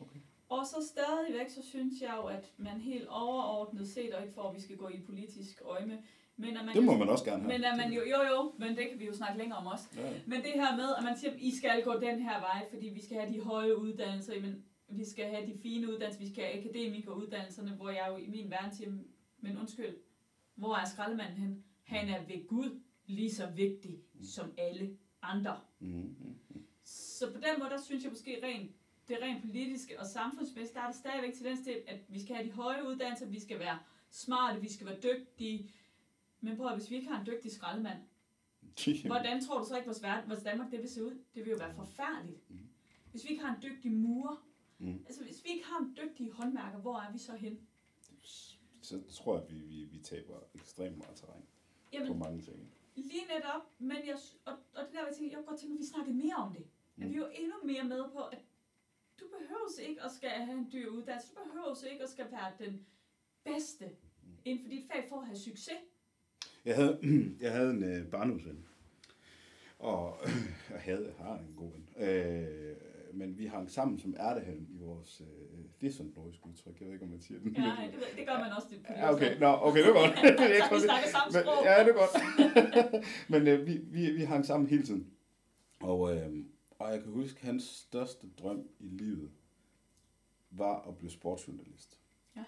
Okay. 0.00 0.18
Og 0.48 0.66
så 0.66 0.76
stadigvæk, 0.92 1.50
så 1.50 1.62
synes 1.62 2.00
jeg 2.00 2.14
jo, 2.16 2.26
at 2.26 2.52
man 2.56 2.80
helt 2.80 3.06
overordnet 3.08 3.88
set, 3.88 4.14
og 4.14 4.22
ikke 4.22 4.34
for, 4.34 4.42
at 4.48 4.54
vi 4.56 4.60
skal 4.60 4.76
gå 4.76 4.88
i 4.88 5.00
politisk 5.00 5.62
øjme, 5.64 6.02
men 6.36 6.56
at 6.56 6.64
man, 6.64 6.74
Det 6.74 6.84
må 6.84 6.96
man 6.96 7.08
også 7.08 7.24
gerne 7.24 7.42
have. 7.42 7.52
men 7.52 7.64
at 7.64 7.76
man 7.76 7.92
jo, 7.92 8.00
jo 8.00 8.22
jo, 8.22 8.52
men 8.58 8.76
det 8.76 8.88
kan 8.90 8.98
vi 8.98 9.06
jo 9.06 9.14
snakke 9.14 9.38
længere 9.38 9.58
om 9.58 9.66
også. 9.66 9.84
Ja. 9.96 10.12
Men 10.26 10.42
det 10.42 10.52
her 10.54 10.76
med, 10.76 10.88
at 10.98 11.04
man 11.04 11.16
siger, 11.18 11.32
at 11.32 11.40
I 11.40 11.56
skal 11.56 11.82
gå 11.84 11.92
den 12.00 12.20
her 12.22 12.40
vej, 12.40 12.66
fordi 12.70 12.88
vi 12.88 13.02
skal 13.04 13.16
have 13.20 13.32
de 13.34 13.40
høje 13.40 13.78
uddannelser, 13.78 14.40
men 14.40 14.64
vi 14.88 15.04
skal 15.04 15.24
have 15.24 15.46
de 15.46 15.58
fine 15.62 15.88
uddannelser, 15.92 16.20
vi 16.20 16.32
skal 16.32 16.44
have 16.44 16.58
akademikeruddannelserne, 16.58 17.70
hvor 17.70 17.90
jeg 17.90 18.06
jo 18.10 18.16
i 18.16 18.26
min 18.26 18.50
verden 18.50 18.74
siger, 18.74 18.90
men 19.40 19.58
undskyld, 19.58 19.96
hvor 20.54 20.74
er 20.76 20.84
skraldemanden 20.88 21.36
hen? 21.36 21.64
Han 21.82 22.08
er 22.08 22.24
ved 22.24 22.46
Gud 22.48 22.80
lige 23.06 23.34
så 23.34 23.46
vigtig 23.50 23.98
som 24.22 24.52
alle 24.58 24.96
andre. 25.22 25.60
Så 26.84 27.32
på 27.32 27.38
den 27.38 27.58
måde, 27.58 27.70
der 27.70 27.80
synes 27.80 28.04
jeg 28.04 28.12
måske 28.12 28.40
rent, 28.42 28.70
det 29.08 29.18
rent 29.22 29.42
politiske 29.42 30.00
og 30.00 30.06
samfundsmæssigt, 30.06 30.74
der 30.74 30.80
er 30.82 30.86
der 30.86 30.92
stadigvæk 30.92 31.34
tendens 31.34 31.60
til, 31.60 31.82
at 31.86 32.00
vi 32.08 32.22
skal 32.22 32.36
have 32.36 32.48
de 32.48 32.52
høje 32.52 32.88
uddannelser, 32.88 33.26
vi 33.26 33.40
skal 33.40 33.58
være 33.58 33.78
smarte, 34.10 34.60
vi 34.60 34.72
skal 34.72 34.86
være 34.86 35.00
dygtige. 35.00 35.70
Men 36.40 36.56
prøv 36.56 36.66
at, 36.66 36.76
hvis 36.76 36.90
vi 36.90 36.96
ikke 36.96 37.08
har 37.08 37.20
en 37.20 37.26
dygtig 37.26 37.52
skraldemand, 37.52 37.98
hvordan 39.06 39.44
tror 39.44 39.58
du 39.58 39.64
så 39.68 39.76
ikke, 39.76 39.86
vores, 39.86 40.02
verden, 40.02 40.30
vores 40.30 40.42
Danmark 40.42 40.70
det 40.70 40.80
vil 40.80 40.88
se 40.88 41.04
ud? 41.04 41.18
Det 41.34 41.44
vil 41.44 41.50
jo 41.50 41.56
være 41.58 41.74
forfærdeligt. 41.74 42.50
Mm. 42.50 42.58
Hvis 43.10 43.24
vi 43.24 43.28
ikke 43.28 43.44
har 43.44 43.54
en 43.56 43.62
dygtig 43.62 43.92
murer, 43.92 44.36
Mm. 44.78 45.04
altså 45.06 45.24
hvis 45.24 45.44
vi 45.44 45.48
ikke 45.50 45.64
har 45.66 45.78
en 45.78 45.96
dygtig 46.02 46.30
håndværker, 46.32 46.78
hvor 46.78 46.98
er 46.98 47.12
vi 47.12 47.18
så 47.18 47.36
hen? 47.36 47.58
Så 48.84 49.00
tror 49.10 49.34
jeg, 49.34 49.44
at 49.44 49.50
vi, 49.50 49.58
vi, 49.58 49.84
vi 49.84 49.98
taber 49.98 50.36
ekstremt 50.54 50.98
meget 50.98 51.16
terræn 51.16 51.40
på 51.42 51.46
Jamen, 51.92 52.18
mange 52.18 52.40
ting. 52.42 52.72
lige 52.94 53.24
netop, 53.34 53.62
men 53.78 53.96
jeg, 54.06 54.16
og, 54.44 54.52
og 54.74 54.84
det 54.84 54.92
der, 54.92 55.06
jeg 55.06 55.14
tænker, 55.16 55.30
jeg 55.30 55.36
kunne 55.36 55.46
godt 55.46 55.60
tænke, 55.60 55.74
at 55.74 55.78
vi 55.80 55.86
snakkede 55.86 56.16
mere 56.16 56.34
om 56.36 56.52
det. 56.54 56.64
Mm. 56.96 57.02
At 57.02 57.08
Mm. 57.08 57.12
vi 57.12 57.16
er 57.18 57.20
jo 57.20 57.28
endnu 57.34 57.54
mere 57.64 57.84
med 57.84 58.04
på, 58.12 58.18
at 58.34 58.38
du 59.20 59.24
behøver 59.38 59.80
ikke 59.88 60.02
at 60.02 60.10
skal 60.12 60.28
have 60.30 60.58
en 60.58 60.68
dyr 60.72 60.88
uddannelse, 60.90 61.28
du 61.34 61.40
behøver 61.44 61.84
ikke 61.92 62.02
at 62.04 62.10
skal 62.10 62.26
være 62.30 62.52
den 62.58 62.86
bedste 63.44 63.90
inden 64.44 64.64
for 64.64 64.68
dit 64.70 64.84
fag 64.92 65.06
for 65.08 65.20
at 65.20 65.26
have 65.26 65.38
succes. 65.38 65.78
Jeg 66.64 66.74
havde, 66.76 66.98
jeg 67.44 67.52
havde 67.52 67.70
en 67.70 67.82
øh, 67.82 68.10
barndomsven, 68.10 68.66
og 69.78 70.18
jeg 70.70 70.80
havde, 70.80 71.14
har 71.18 71.38
en 71.38 71.54
god 71.56 71.70
ven. 71.72 71.88
Øh, 72.08 72.76
men 73.16 73.38
vi 73.38 73.46
hang 73.46 73.70
sammen 73.70 73.98
som 73.98 74.14
ærtehalm 74.18 74.66
i 74.70 74.76
vores, 74.76 75.20
øh, 75.20 75.64
det 75.80 75.86
er 75.86 75.92
sådan 75.92 76.10
et 76.10 76.16
nordisk 76.16 76.46
udtryk, 76.46 76.80
jeg 76.80 76.86
ved 76.86 76.94
ikke, 76.94 77.04
om 77.04 77.10
man 77.10 77.20
siger 77.20 77.40
det. 77.40 77.52
Ja, 77.54 77.60
nej, 77.60 77.90
det, 77.94 78.18
det 78.18 78.26
gør 78.26 78.38
man 78.38 78.52
også. 78.52 78.68
Det, 78.70 78.80
Ja, 78.88 79.12
okay, 79.14 79.38
Nå, 79.38 79.46
okay, 79.46 79.80
det 79.80 79.88
er 79.88 79.92
godt. 79.92 80.12
Jeg 80.40 80.62
Så 80.62 80.68
kan 80.68 80.76
vi 80.76 80.82
snakker 80.82 81.08
samme 81.08 81.32
Men, 81.32 81.42
sprog. 81.42 81.64
ja, 81.64 81.84
det 81.84 81.88
er 81.88 81.98
godt. 82.02 83.04
Men 83.32 83.46
øh, 83.48 83.66
vi, 83.66 83.76
vi, 83.76 84.10
vi 84.10 84.22
hang 84.22 84.46
sammen 84.46 84.68
hele 84.70 84.82
tiden. 84.82 85.10
Og, 85.80 86.16
øh, 86.16 86.44
og 86.78 86.92
jeg 86.92 87.02
kan 87.02 87.12
huske, 87.12 87.38
at 87.40 87.46
hans 87.46 87.62
største 87.64 88.26
drøm 88.38 88.68
i 88.80 88.88
livet 88.88 89.30
var 90.50 90.88
at 90.88 90.96
blive 90.98 91.10
sportsjournalist. 91.10 91.98
Ja. 92.36 92.44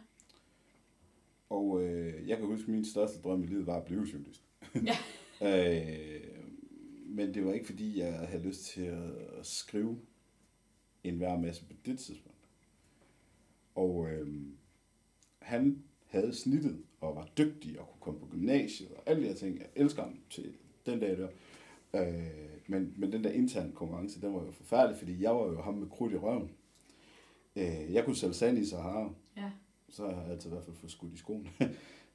Og 1.50 1.82
øh, 1.82 2.28
jeg 2.28 2.36
kan 2.38 2.46
huske, 2.46 2.62
at 2.62 2.68
min 2.68 2.84
største 2.84 3.20
drøm 3.20 3.42
i 3.42 3.46
livet 3.46 3.66
var 3.66 3.76
at 3.76 3.84
blive 3.84 4.06
journalist. 4.12 4.42
Ja. 4.74 4.96
øh, 5.48 6.20
men 7.06 7.34
det 7.34 7.44
var 7.46 7.52
ikke, 7.52 7.66
fordi 7.66 7.98
jeg 7.98 8.12
havde 8.12 8.42
lyst 8.42 8.64
til 8.64 8.82
at 9.38 9.46
skrive 9.46 9.98
en 11.08 11.16
hver 11.16 11.38
masse 11.38 11.64
på 11.64 11.72
det 11.86 11.98
tidspunkt. 11.98 12.38
Og 13.74 14.10
øh, 14.10 14.28
han 15.38 15.82
havde 16.06 16.34
snittet 16.34 16.82
og 17.00 17.16
var 17.16 17.28
dygtig 17.38 17.80
og 17.80 17.86
kunne 17.88 18.00
komme 18.00 18.20
på 18.20 18.26
gymnasiet 18.26 18.90
og 18.90 19.02
alle 19.06 19.22
de 19.22 19.28
her 19.28 19.34
ting. 19.34 19.58
Jeg 19.58 19.66
elsker 19.76 20.02
ham 20.02 20.18
til 20.30 20.52
den 20.86 21.00
dag 21.00 21.18
der. 21.18 21.28
Øh, 21.94 22.48
men, 22.66 22.94
men 22.96 23.12
den 23.12 23.24
der 23.24 23.30
interne 23.30 23.72
konkurrence, 23.72 24.20
den 24.20 24.34
var 24.34 24.44
jo 24.44 24.50
forfærdelig, 24.50 24.98
fordi 24.98 25.22
jeg 25.22 25.30
var 25.34 25.46
jo 25.46 25.60
ham 25.62 25.74
med 25.74 25.88
krudt 25.90 26.12
i 26.12 26.16
røven. 26.16 26.50
Øh, 27.56 27.92
jeg 27.92 28.04
kunne 28.04 28.16
sælge 28.16 28.34
sand 28.34 28.58
i 28.58 28.66
Sahara, 28.66 29.10
Ja. 29.36 29.50
så 29.88 30.02
har 30.10 30.22
jeg 30.22 30.30
altid 30.30 30.50
i 30.50 30.52
hvert 30.52 30.64
fald 30.64 30.76
fået 30.76 30.92
skudt 30.92 31.12
i 31.14 31.16
skoene. 31.16 31.48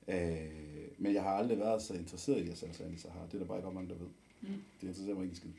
øh, 0.08 0.52
men 0.98 1.14
jeg 1.14 1.24
har 1.24 1.30
aldrig 1.30 1.58
været 1.60 1.82
så 1.82 1.94
interesseret 1.94 2.46
i 2.46 2.50
at 2.50 2.58
sælge 2.58 2.74
sand 2.74 2.94
i 2.94 2.98
Sahara. 2.98 3.26
Det 3.26 3.34
er 3.34 3.38
der 3.40 3.46
bare 3.46 3.58
ikke 3.58 3.68
ret 3.68 3.76
mange, 3.76 3.90
der 3.90 3.96
ved. 3.96 4.08
Mm. 4.42 4.48
Det 4.82 4.88
interesserer 4.88 5.16
mig 5.16 5.24
ikke 5.24 5.36
skid. 5.38 5.50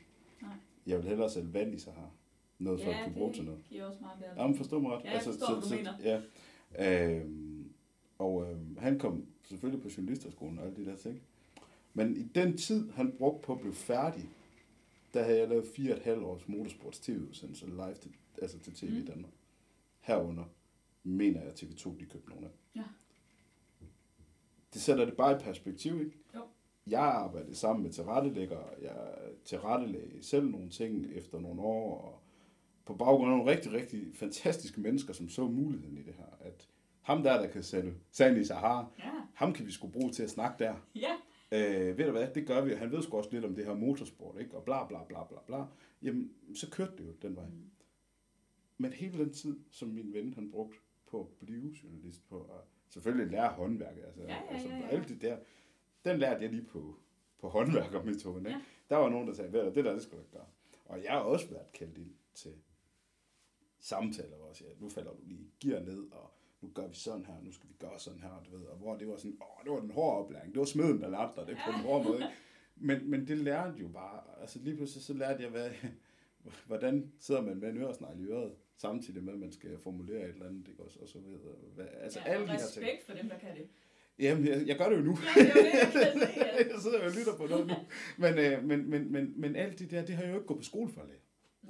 Nej. 0.41 0.51
Jeg 0.87 0.97
vil 0.97 1.07
hellere 1.07 1.29
sælge 1.29 1.53
vand 1.53 1.73
i 1.75 1.79
Sahara. 1.79 2.09
Noget 2.63 2.81
folk 2.81 2.95
Ja, 2.95 3.03
kan 3.03 3.13
bruge 3.13 3.33
til 3.33 3.43
noget. 3.43 3.59
det 3.59 3.69
giver 3.69 3.85
også 3.85 4.01
meget 4.01 4.19
bedre. 4.19 4.41
Jamen, 4.41 4.57
forstår 4.57 4.79
mig 4.79 4.91
ret. 4.91 5.03
Ja, 5.03 5.11
jeg 5.11 5.21
forstår, 5.21 5.59
hvad 5.59 5.69
du 5.69 5.75
mener. 5.75 6.21
Ja. 6.77 7.15
Øhm, 7.19 7.73
og 8.19 8.51
øhm, 8.51 8.77
han 8.77 8.99
kom 8.99 9.25
selvfølgelig 9.43 9.83
på 9.83 9.89
journalisterskolen 9.97 10.59
og 10.59 10.65
alle 10.65 10.77
de 10.77 10.85
der 10.85 10.95
ting. 10.95 11.21
Men 11.93 12.17
i 12.17 12.23
den 12.23 12.57
tid, 12.57 12.91
han 12.91 13.11
brugte 13.17 13.45
på 13.45 13.53
at 13.53 13.59
blive 13.59 13.73
færdig, 13.73 14.29
der 15.13 15.23
havde 15.23 15.37
jeg 15.39 15.47
lavet 15.49 15.65
fire 15.75 15.93
og 15.93 15.97
et 15.97 16.03
halvt 16.03 16.23
års 16.23 16.47
motorsports 16.47 16.99
tv-udsendelser 16.99 17.67
live 17.67 17.95
til, 18.01 18.11
altså 18.41 18.59
til 18.59 18.73
tv 18.73 18.89
mm. 18.89 18.97
i. 18.97 19.05
Danmark. 19.05 19.31
Herunder 19.99 20.43
mener 21.03 21.39
jeg, 21.39 21.49
at 21.49 21.63
TV2 21.63 21.99
de 21.99 22.05
købte 22.05 22.29
nogle 22.29 22.45
af. 22.45 22.51
Ja. 22.75 22.83
Det 24.73 24.81
sætter 24.81 25.05
det 25.05 25.17
bare 25.17 25.35
i 25.35 25.39
perspektiv, 25.43 25.99
ikke? 25.99 26.17
Jo. 26.35 26.41
Jeg 26.87 27.01
arbejdede 27.03 27.55
sammen 27.55 27.83
med 27.83 27.91
tilrettelæggere. 27.91 28.65
Jeg 28.81 29.13
tilrettelagde 29.45 30.23
selv 30.23 30.49
nogle 30.49 30.69
ting 30.69 31.05
efter 31.13 31.39
nogle 31.39 31.61
år, 31.61 32.01
og 32.01 32.19
på 32.85 32.93
baggrund 32.95 33.31
af 33.31 33.37
nogle 33.37 33.51
rigtig, 33.51 33.73
rigtig 33.73 34.15
fantastiske 34.15 34.81
mennesker, 34.81 35.13
som 35.13 35.29
så 35.29 35.47
muligheden 35.47 35.97
i 35.97 36.01
det 36.03 36.13
her. 36.13 36.25
At 36.39 36.67
ham 37.01 37.23
der, 37.23 37.37
der 37.41 37.47
kan 37.47 37.63
sælge 37.63 37.93
sand 38.11 38.37
i 38.37 38.45
Sahara, 38.45 38.85
Ja, 38.99 39.11
ham 39.33 39.53
kan 39.53 39.65
vi 39.65 39.71
sgu 39.71 39.87
bruge 39.87 40.11
til 40.11 40.23
at 40.23 40.29
snakke 40.29 40.63
der. 40.63 40.75
ja. 40.95 41.11
Øh, 41.51 41.97
ved 41.97 42.05
du 42.05 42.11
hvad, 42.11 42.27
det 42.35 42.47
gør 42.47 42.61
vi. 42.61 42.73
Han 42.73 42.91
ved 42.91 43.01
sgu 43.01 43.17
også 43.17 43.29
lidt 43.31 43.45
om 43.45 43.55
det 43.55 43.65
her 43.65 43.73
motorsport, 43.73 44.35
ikke? 44.41 44.57
Og 44.57 44.63
bla 44.63 44.87
bla 44.87 45.03
bla 45.03 45.23
bla 45.23 45.37
bla. 45.47 45.65
Jamen, 46.03 46.31
så 46.55 46.69
kørte 46.69 46.91
det 46.97 47.07
jo 47.07 47.11
den 47.21 47.35
vej. 47.35 47.45
Mm. 47.45 47.69
Men 48.77 48.93
hele 48.93 49.17
den 49.17 49.33
tid, 49.33 49.59
som 49.71 49.87
min 49.89 50.13
ven 50.13 50.33
han 50.33 50.51
brugt 50.51 50.75
på 51.07 51.19
at 51.21 51.27
blive 51.45 51.75
journalist, 51.83 52.29
på 52.29 52.41
at 52.41 52.59
selvfølgelig 52.89 53.31
lære 53.31 53.49
håndværket, 53.49 54.03
altså, 54.05 54.21
Ja, 54.21 54.27
ja, 54.33 54.53
altså 54.53 54.67
ja, 54.69 54.77
ja. 54.77 54.87
alt 54.87 55.09
det 55.09 55.21
der, 55.21 55.37
den 56.05 56.19
lærte 56.19 56.43
jeg 56.43 56.49
lige 56.51 56.65
på, 56.65 56.95
på 57.39 57.49
håndværkermetoden. 57.49 58.45
Ikke? 58.45 58.57
Ja. 58.59 58.61
Der 58.89 58.95
var 58.97 59.09
nogen, 59.09 59.27
der 59.27 59.33
sagde, 59.33 59.53
ved 59.53 59.63
du, 59.63 59.71
det 59.75 59.85
der, 59.85 59.93
det 59.93 60.01
skal 60.03 60.17
du 60.17 60.21
ikke 60.21 60.31
gøre. 60.33 60.45
Og 60.85 61.03
jeg 61.03 61.11
har 61.11 61.19
også 61.19 61.47
været 61.49 61.71
kaldt 61.73 61.97
ind 61.97 62.11
til 62.33 62.51
samtaler, 63.83 64.37
jeg 64.47 64.55
siger, 64.55 64.69
nu 64.79 64.89
falder 64.89 65.11
du 65.11 65.21
lige 65.25 65.47
gear 65.59 65.79
ned, 65.79 66.11
og 66.11 66.33
nu 66.61 66.69
gør 66.75 66.87
vi 66.87 66.95
sådan 66.95 67.25
her, 67.25 67.33
nu 67.41 67.51
skal 67.51 67.69
vi 67.69 67.75
gøre 67.79 67.99
sådan 67.99 68.19
her, 68.19 68.43
du 68.45 68.57
ved, 68.57 68.65
og 68.65 68.77
hvor 68.77 68.95
det 68.95 69.07
var 69.07 69.17
sådan, 69.17 69.37
åh, 69.41 69.63
det 69.63 69.71
var 69.71 69.79
den 69.79 69.91
hårde 69.91 70.17
oplæring, 70.17 70.53
det 70.53 70.59
var 70.59 70.65
smeden, 70.65 71.01
der 71.01 71.09
lærte 71.09 71.31
dig 71.35 71.47
det 71.47 71.57
på 71.65 71.71
den 71.71 71.81
hårde 71.81 72.03
måde, 72.03 72.17
ikke? 72.17 72.33
Men, 72.75 73.09
men 73.09 73.27
det 73.27 73.37
lærte 73.37 73.79
jo 73.79 73.87
bare, 73.87 74.21
altså 74.41 74.59
lige 74.59 74.75
pludselig 74.75 75.03
så 75.03 75.13
lærte 75.13 75.43
jeg, 75.43 75.49
hvad, 75.49 75.69
hvordan 76.67 77.11
sidder 77.19 77.41
man 77.41 77.57
med 77.57 77.69
en 77.69 77.77
øresnegl 77.77 78.19
i 78.19 78.23
øret, 78.23 78.55
samtidig 78.77 79.23
med, 79.23 79.33
at 79.33 79.39
man 79.39 79.51
skal 79.51 79.77
formulere 79.79 80.23
et 80.23 80.33
eller 80.33 80.47
andet, 80.47 80.67
ikke 80.67 80.83
også, 80.83 80.99
og 80.99 81.07
så 81.07 81.19
videre. 81.19 81.39
Hvad, 81.75 81.85
altså 82.01 82.19
ja, 82.25 82.31
alle 82.31 82.47
de 82.47 82.51
her 82.51 82.57
ting. 82.57 82.85
respekt 82.85 83.05
for 83.05 83.13
dem, 83.13 83.29
der 83.29 83.37
kan 83.37 83.55
det. 83.55 83.67
Jamen, 84.19 84.47
jeg, 84.47 84.67
jeg 84.67 84.77
gør 84.77 84.89
det 84.89 84.97
jo 84.97 85.01
nu. 85.01 85.17
Ja, 85.37 85.43
det 85.43 86.03
er 86.07 86.13
jo 86.13 86.19
det, 86.19 86.35
jeg 86.35 86.67
ja. 86.71 86.79
sidder 86.79 86.99
og 86.99 87.11
lytter 87.11 87.37
på 87.37 87.45
noget 87.47 87.67
nu. 87.67 87.73
Men, 88.17 88.33
øh, 88.37 88.63
men, 88.63 88.89
men, 88.89 89.11
men, 89.11 89.33
men 89.41 89.55
alt 89.55 89.79
det 89.79 89.91
der, 89.91 90.05
det 90.05 90.15
har 90.15 90.23
jeg 90.23 90.31
jo 90.31 90.35
ikke 90.35 90.47
gået 90.47 90.59
på 90.59 90.63
skole 90.63 90.91
for 90.91 91.01
at 91.01 91.07
lære. 91.07 91.19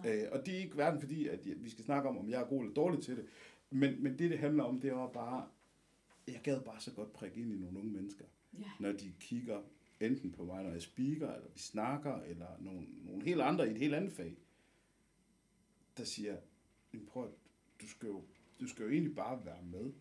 Øh, 0.06 0.24
og 0.32 0.46
det 0.46 0.54
er 0.54 0.58
ikke 0.60 0.76
hverken 0.76 1.00
fordi, 1.02 1.28
at 1.28 1.64
vi 1.64 1.70
skal 1.70 1.86
snakke 1.86 2.10
om, 2.10 2.18
om 2.18 2.30
jeg 2.30 2.42
er 2.42 2.46
god 2.48 2.62
eller 2.62 2.74
dårlig 2.74 3.04
til 3.04 3.18
det. 3.18 3.26
Men, 3.70 4.04
men 4.04 4.20
det, 4.20 4.30
det 4.32 4.40
handler 4.40 4.64
om, 4.64 4.80
det 4.80 4.92
var 4.96 5.08
bare, 5.08 5.48
jeg 6.28 6.40
gad 6.44 6.62
bare 6.62 6.82
så 6.82 6.92
godt 6.94 7.14
prikke 7.14 7.42
ind 7.42 7.54
i 7.54 7.58
nogle 7.58 7.80
unge 7.80 7.92
mennesker, 7.92 8.26
Ja. 8.60 8.66
når 8.80 8.92
de 8.92 9.14
kigger 9.20 9.62
enten 10.00 10.32
på 10.32 10.46
mig, 10.46 10.64
når 10.64 10.72
jeg 10.72 10.82
speaker, 10.82 11.34
eller 11.34 11.50
vi 11.54 11.60
snakker, 11.60 12.16
eller 12.22 12.48
nogle, 12.60 12.88
nogle 13.06 13.24
helt 13.24 13.42
andre 13.42 13.68
i 13.68 13.72
et 13.72 13.78
helt 13.78 13.94
andet 13.96 14.12
fag, 14.14 14.36
der 15.98 16.04
siger, 16.04 16.38
"Jamen, 16.94 17.06
prøv 17.08 17.24
at, 17.24 17.32
du 17.82 17.88
skal 17.88 18.08
jo, 18.08 18.24
du 18.60 18.68
skal 18.68 18.84
jo 18.84 18.92
egentlig 18.92 19.16
bare 19.16 19.46
være 19.46 19.64
med. 19.64 19.92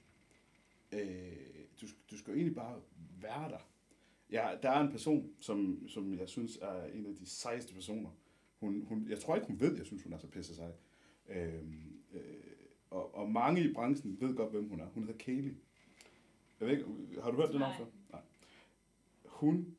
Øh, 0.92 1.36
du, 1.80 1.88
skal- 1.88 2.00
du 2.10 2.16
skal 2.18 2.30
jo 2.32 2.36
egentlig 2.36 2.54
bare 2.54 2.80
være 3.20 3.48
der. 3.50 3.68
Ja, 4.30 4.50
der 4.62 4.70
er 4.70 4.80
en 4.80 4.90
person, 4.90 5.30
som, 5.40 5.88
som 5.88 6.18
jeg 6.18 6.28
synes 6.28 6.56
er 6.62 6.84
en 6.84 7.06
af 7.06 7.14
de 7.16 7.26
sejeste 7.26 7.74
personer. 7.74 8.10
Hun, 8.62 8.82
hun, 8.88 9.06
jeg 9.08 9.20
tror 9.20 9.34
ikke, 9.34 9.46
hun 9.46 9.60
ved, 9.60 9.76
jeg 9.76 9.86
synes, 9.86 10.02
hun 10.02 10.12
er 10.12 10.18
så 10.18 10.26
pisse 10.26 10.54
sej. 10.54 10.70
Øhm, 11.28 11.92
øh, 12.14 12.20
og, 12.90 13.14
og 13.14 13.30
mange 13.30 13.64
i 13.64 13.72
branchen 13.72 14.16
ved 14.20 14.34
godt, 14.34 14.50
hvem 14.50 14.68
hun 14.68 14.80
er. 14.80 14.86
Hun 14.86 15.02
hedder 15.04 15.18
Kaylee. 15.18 15.54
Jeg 16.60 16.68
ved 16.68 16.74
ikke, 16.76 16.84
har 17.22 17.30
du 17.30 17.36
hørt 17.36 17.52
det 17.52 17.60
navn 17.60 17.72
før? 17.78 17.84
Nej. 18.10 18.20
Hun 19.24 19.76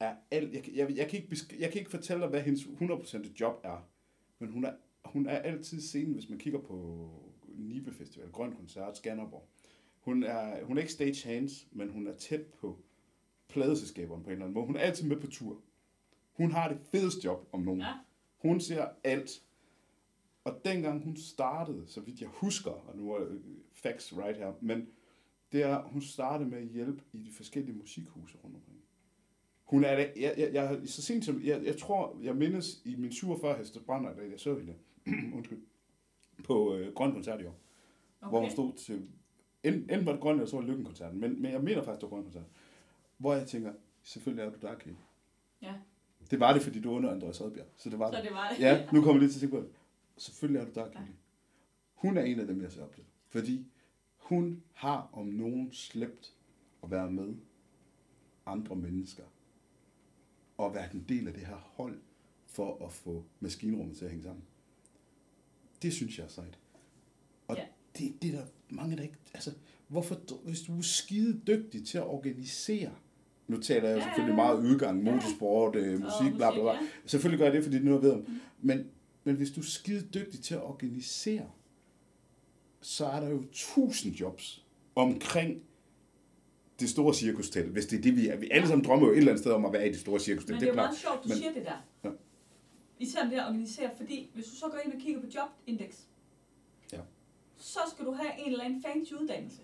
er 0.00 0.16
alt, 0.30 0.54
jeg, 0.54 0.62
kan- 0.62 0.74
jeg, 0.74 0.96
jeg, 0.96 1.08
kan 1.08 1.18
ikke 1.20 1.34
besk- 1.34 1.60
jeg 1.60 1.70
kan 1.72 1.78
ikke 1.78 1.90
fortælle 1.90 2.20
dig, 2.22 2.28
hvad 2.30 2.42
hendes 2.42 2.62
100% 2.62 3.40
job 3.40 3.60
er. 3.64 3.88
Men 4.38 4.50
hun 4.50 4.64
er, 4.64 4.72
hun 5.04 5.26
er 5.26 5.38
altid 5.38 5.80
scenen, 5.80 6.14
hvis 6.14 6.28
man 6.28 6.38
kigger 6.38 6.60
på 6.60 7.08
Nibe 7.48 7.92
Festival, 7.92 8.30
Grøn 8.30 8.52
Koncert, 8.52 8.96
Skanderborg. 8.96 9.48
Hun 10.00 10.22
er, 10.22 10.64
hun 10.64 10.76
er 10.76 10.80
ikke 10.80 10.92
stagehands, 10.92 11.68
men 11.72 11.90
hun 11.90 12.06
er 12.06 12.14
tæt 12.16 12.46
på 12.46 12.78
pladeselskaberne 13.48 14.22
på 14.22 14.28
en 14.30 14.32
eller 14.32 14.44
anden 14.44 14.54
måde. 14.54 14.66
Hun 14.66 14.76
er 14.76 14.80
altid 14.80 15.08
med 15.08 15.20
på 15.20 15.26
tur. 15.26 15.60
Hun 16.36 16.50
har 16.50 16.68
det 16.68 16.78
fedeste 16.90 17.20
job 17.24 17.48
om 17.52 17.60
nogen. 17.60 17.80
Ja. 17.80 17.92
Hun 18.36 18.60
ser 18.60 18.88
alt. 19.04 19.42
Og 20.44 20.60
dengang 20.64 21.04
hun 21.04 21.16
startede, 21.16 21.86
så 21.86 22.00
vidt 22.00 22.20
jeg 22.20 22.28
husker, 22.28 22.70
og 22.70 22.96
nu 22.96 23.12
er 23.12 23.18
det 23.18 23.42
facts 23.72 24.16
right 24.16 24.36
her, 24.36 24.52
men 24.60 24.88
det 25.52 25.62
er, 25.62 25.82
hun 25.82 26.02
startede 26.02 26.50
med 26.50 26.58
at 26.58 26.66
hjælpe 26.66 27.02
i 27.12 27.18
de 27.18 27.32
forskellige 27.32 27.76
musikhuse 27.76 28.38
rundt 28.44 28.56
omkring. 28.56 28.78
Hun 29.64 29.84
er 29.84 29.96
det, 29.96 30.12
jeg, 30.16 30.34
jeg, 30.38 30.54
jeg, 30.54 30.80
så 30.84 31.02
sent 31.02 31.24
som, 31.24 31.42
jeg, 31.44 31.64
jeg 31.64 31.76
tror, 31.76 32.18
jeg 32.22 32.36
mindes 32.36 32.82
i 32.84 32.96
min 32.96 33.12
47 33.12 33.58
heste 33.58 33.80
brænder, 33.80 34.14
da 34.14 34.22
jeg 34.30 34.40
så 34.40 34.58
hende, 34.58 34.74
undskyld, 35.36 35.62
på 36.44 36.74
øh, 36.74 36.94
Grøn 36.94 37.12
Koncert 37.12 37.40
i 37.40 37.44
år, 37.44 37.60
okay. 38.20 38.30
hvor 38.30 38.40
hun 38.40 38.50
stod 38.50 38.72
til, 38.72 39.08
enten, 39.62 39.82
enten 39.82 40.06
var 40.06 40.12
det 40.12 40.20
Grøn, 40.20 40.34
eller 40.34 40.46
så 40.46 40.56
var 40.56 40.60
det 40.60 40.70
Lykken-koncerten, 40.70 41.20
men, 41.20 41.42
men 41.42 41.52
jeg 41.52 41.62
mener 41.62 41.82
faktisk, 41.82 42.00
det 42.00 42.10
var 42.10 42.16
Grøn 42.16 42.22
Koncert, 42.22 42.46
hvor 43.16 43.34
jeg 43.34 43.46
tænker, 43.46 43.72
selvfølgelig 44.02 44.44
er 44.44 44.50
du 44.50 44.58
der, 44.62 44.74
Kate. 44.74 44.96
Ja. 45.62 45.74
Det 46.30 46.40
var 46.40 46.52
det, 46.52 46.62
fordi 46.62 46.80
du 46.80 46.92
er 46.92 46.96
under 46.96 47.10
Andreas 47.10 47.40
Rødbjerg, 47.40 47.66
så 47.76 47.90
det 47.90 47.98
var 47.98 48.10
Så 48.12 48.22
det. 48.22 48.32
var 48.32 48.48
det. 48.50 48.60
Ja, 48.60 48.86
nu 48.92 49.00
kommer 49.02 49.12
jeg 49.12 49.20
lige 49.20 49.30
til 49.30 49.36
at 49.36 49.40
tænke 49.40 49.56
på 49.56 49.62
det. 49.62 49.70
Selvfølgelig 50.16 50.60
er 50.60 50.64
du 50.64 50.70
der. 50.74 50.90
Kate. 50.90 51.06
Hun 51.94 52.16
er 52.16 52.22
en 52.22 52.40
af 52.40 52.46
dem, 52.46 52.62
jeg 52.62 52.72
ser 52.72 52.82
op 52.82 52.94
til, 52.94 53.04
fordi 53.28 53.66
hun 54.16 54.62
har 54.72 55.08
om 55.12 55.26
nogen 55.26 55.72
slæbt 55.72 56.32
at 56.82 56.90
være 56.90 57.10
med 57.10 57.34
andre 58.46 58.76
mennesker 58.76 59.22
og 60.58 60.74
været 60.74 60.92
en 60.92 61.04
del 61.08 61.28
af 61.28 61.34
det 61.34 61.46
her 61.46 61.56
hold 61.56 61.98
for 62.46 62.86
at 62.86 62.92
få 62.92 63.24
maskinrummet 63.40 63.96
til 63.96 64.04
at 64.04 64.10
hænge 64.10 64.24
sammen. 64.24 64.44
Det 65.82 65.92
synes 65.92 66.18
jeg 66.18 66.24
er 66.24 66.28
sejt. 66.28 66.58
Og 67.48 67.56
Ja. 67.56 67.64
det, 67.98 68.22
det 68.22 68.34
er 68.34 68.38
der 68.38 68.46
mange, 68.68 68.96
der 68.96 69.02
ikke... 69.02 69.14
Altså, 69.34 69.52
hvorfor, 69.88 70.20
hvis 70.44 70.62
du 70.62 70.78
er 70.78 70.82
skide 70.82 71.40
dygtig 71.46 71.86
til 71.86 71.98
at 71.98 72.04
organisere, 72.06 72.92
nu 73.48 73.60
taler 73.60 73.88
jeg 73.88 74.02
selvfølgelig 74.02 74.34
meget 74.34 74.58
udgang, 74.58 75.02
motorsport, 75.04 75.76
øh, 75.76 75.92
musik, 76.00 76.34
bla 76.36 76.50
bla 76.52 76.62
bla. 76.62 76.78
Selvfølgelig 77.06 77.38
gør 77.38 77.44
jeg 77.46 77.52
det, 77.54 77.62
fordi 77.64 77.76
det 77.76 77.82
er 77.82 77.88
noget, 77.88 78.02
jeg 78.02 78.08
ved 78.10 78.16
om. 78.16 78.26
Men, 78.62 78.86
men 79.24 79.36
hvis 79.36 79.50
du 79.50 79.60
er 79.60 79.64
skide 79.64 80.06
dygtig 80.14 80.40
til 80.42 80.54
at 80.54 80.62
organisere, 80.62 81.50
så 82.80 83.06
er 83.06 83.20
der 83.20 83.28
jo 83.28 83.42
tusind 83.52 84.14
jobs 84.14 84.64
omkring 84.94 85.62
det 86.80 86.88
store 86.88 87.14
cirkustelt, 87.14 87.68
hvis 87.72 87.86
det 87.86 87.98
er 87.98 88.02
det, 88.02 88.16
vi 88.16 88.28
er. 88.28 88.36
Vi 88.36 88.48
alle 88.50 88.68
sammen 88.68 88.84
drømmer 88.86 89.06
jo 89.06 89.12
et 89.12 89.18
eller 89.18 89.30
andet 89.32 89.42
sted 89.42 89.52
om 89.52 89.64
at 89.64 89.72
være 89.72 89.88
i 89.88 89.92
det 89.92 90.00
store 90.00 90.20
cirkustelt, 90.20 90.50
Men 90.54 90.60
det 90.60 90.66
det 90.74 90.78
er 90.78 90.82
er 90.82 90.84
jo 90.84 90.86
meget 90.88 90.98
sjovt, 90.98 91.22
du 91.24 91.28
Men- 91.28 91.36
siger 91.38 91.52
det 91.52 91.64
der. 91.64 91.84
Ja. 92.04 92.10
Især 92.98 93.22
om 93.22 93.30
det 93.30 93.36
at 93.36 93.44
organisere, 93.48 93.90
fordi 93.96 94.30
hvis 94.34 94.44
du 94.44 94.50
så 94.56 94.66
går 94.68 94.78
ind 94.84 94.92
og 94.94 95.00
kigger 95.00 95.20
på 95.20 95.26
jobindex, 95.34 95.94
Ja. 96.92 97.00
så 97.56 97.78
skal 97.94 98.04
du 98.06 98.12
have 98.12 98.30
en 98.46 98.52
eller 98.52 98.64
anden 98.64 98.82
fancy 98.82 99.12
uddannelse. 99.12 99.60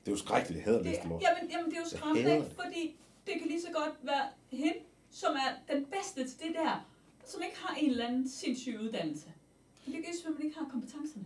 Det 0.00 0.08
er 0.08 0.12
jo 0.12 0.16
skrækkeligt, 0.18 0.56
jeg 0.58 0.64
hader 0.64 0.82
Det, 0.82 0.92
jamen, 0.92 1.18
jamen, 1.50 1.70
det 1.70 1.76
er 1.76 1.80
jo 1.84 1.88
skræmmende. 1.96 2.44
Fordi 2.64 2.96
det 3.26 3.34
kan 3.38 3.46
lige 3.46 3.60
så 3.60 3.68
godt 3.72 3.94
være 4.02 4.26
hende, 4.50 4.78
som 5.10 5.32
er 5.34 5.74
den 5.74 5.84
bedste 5.84 6.28
til 6.28 6.38
det 6.48 6.54
der, 6.54 6.86
som 7.26 7.42
ikke 7.42 7.56
har 7.58 7.74
en 7.74 7.90
eller 7.90 8.06
anden 8.06 8.28
sindssyg 8.28 8.78
uddannelse. 8.82 9.26
Men 9.86 9.94
det 9.94 10.04
kan 10.04 10.14
ikke, 10.14 10.30
man 10.38 10.44
ikke 10.46 10.58
har 10.58 10.68
kompetencerne. 10.68 11.24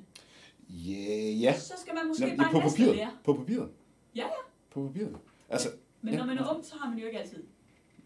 Yeah, 0.88 1.42
ja. 1.42 1.58
Så 1.58 1.74
skal 1.80 1.94
man 1.94 2.08
måske 2.08 2.26
Nå, 2.26 2.36
bare 2.36 2.52
på 2.52 2.60
papiret. 2.60 2.96
lære. 2.96 3.10
På 3.24 3.34
papiret. 3.34 3.68
Ja, 4.16 4.22
ja. 4.22 4.28
På 4.70 4.86
papiret. 4.86 5.16
Altså, 5.48 5.68
Men 6.02 6.14
Ja. 6.14 6.18
når 6.18 6.26
man 6.26 6.38
er 6.38 6.54
ung, 6.54 6.64
så 6.64 6.76
har 6.76 6.90
man 6.90 6.98
jo 6.98 7.06
ikke 7.06 7.18
altid. 7.18 7.42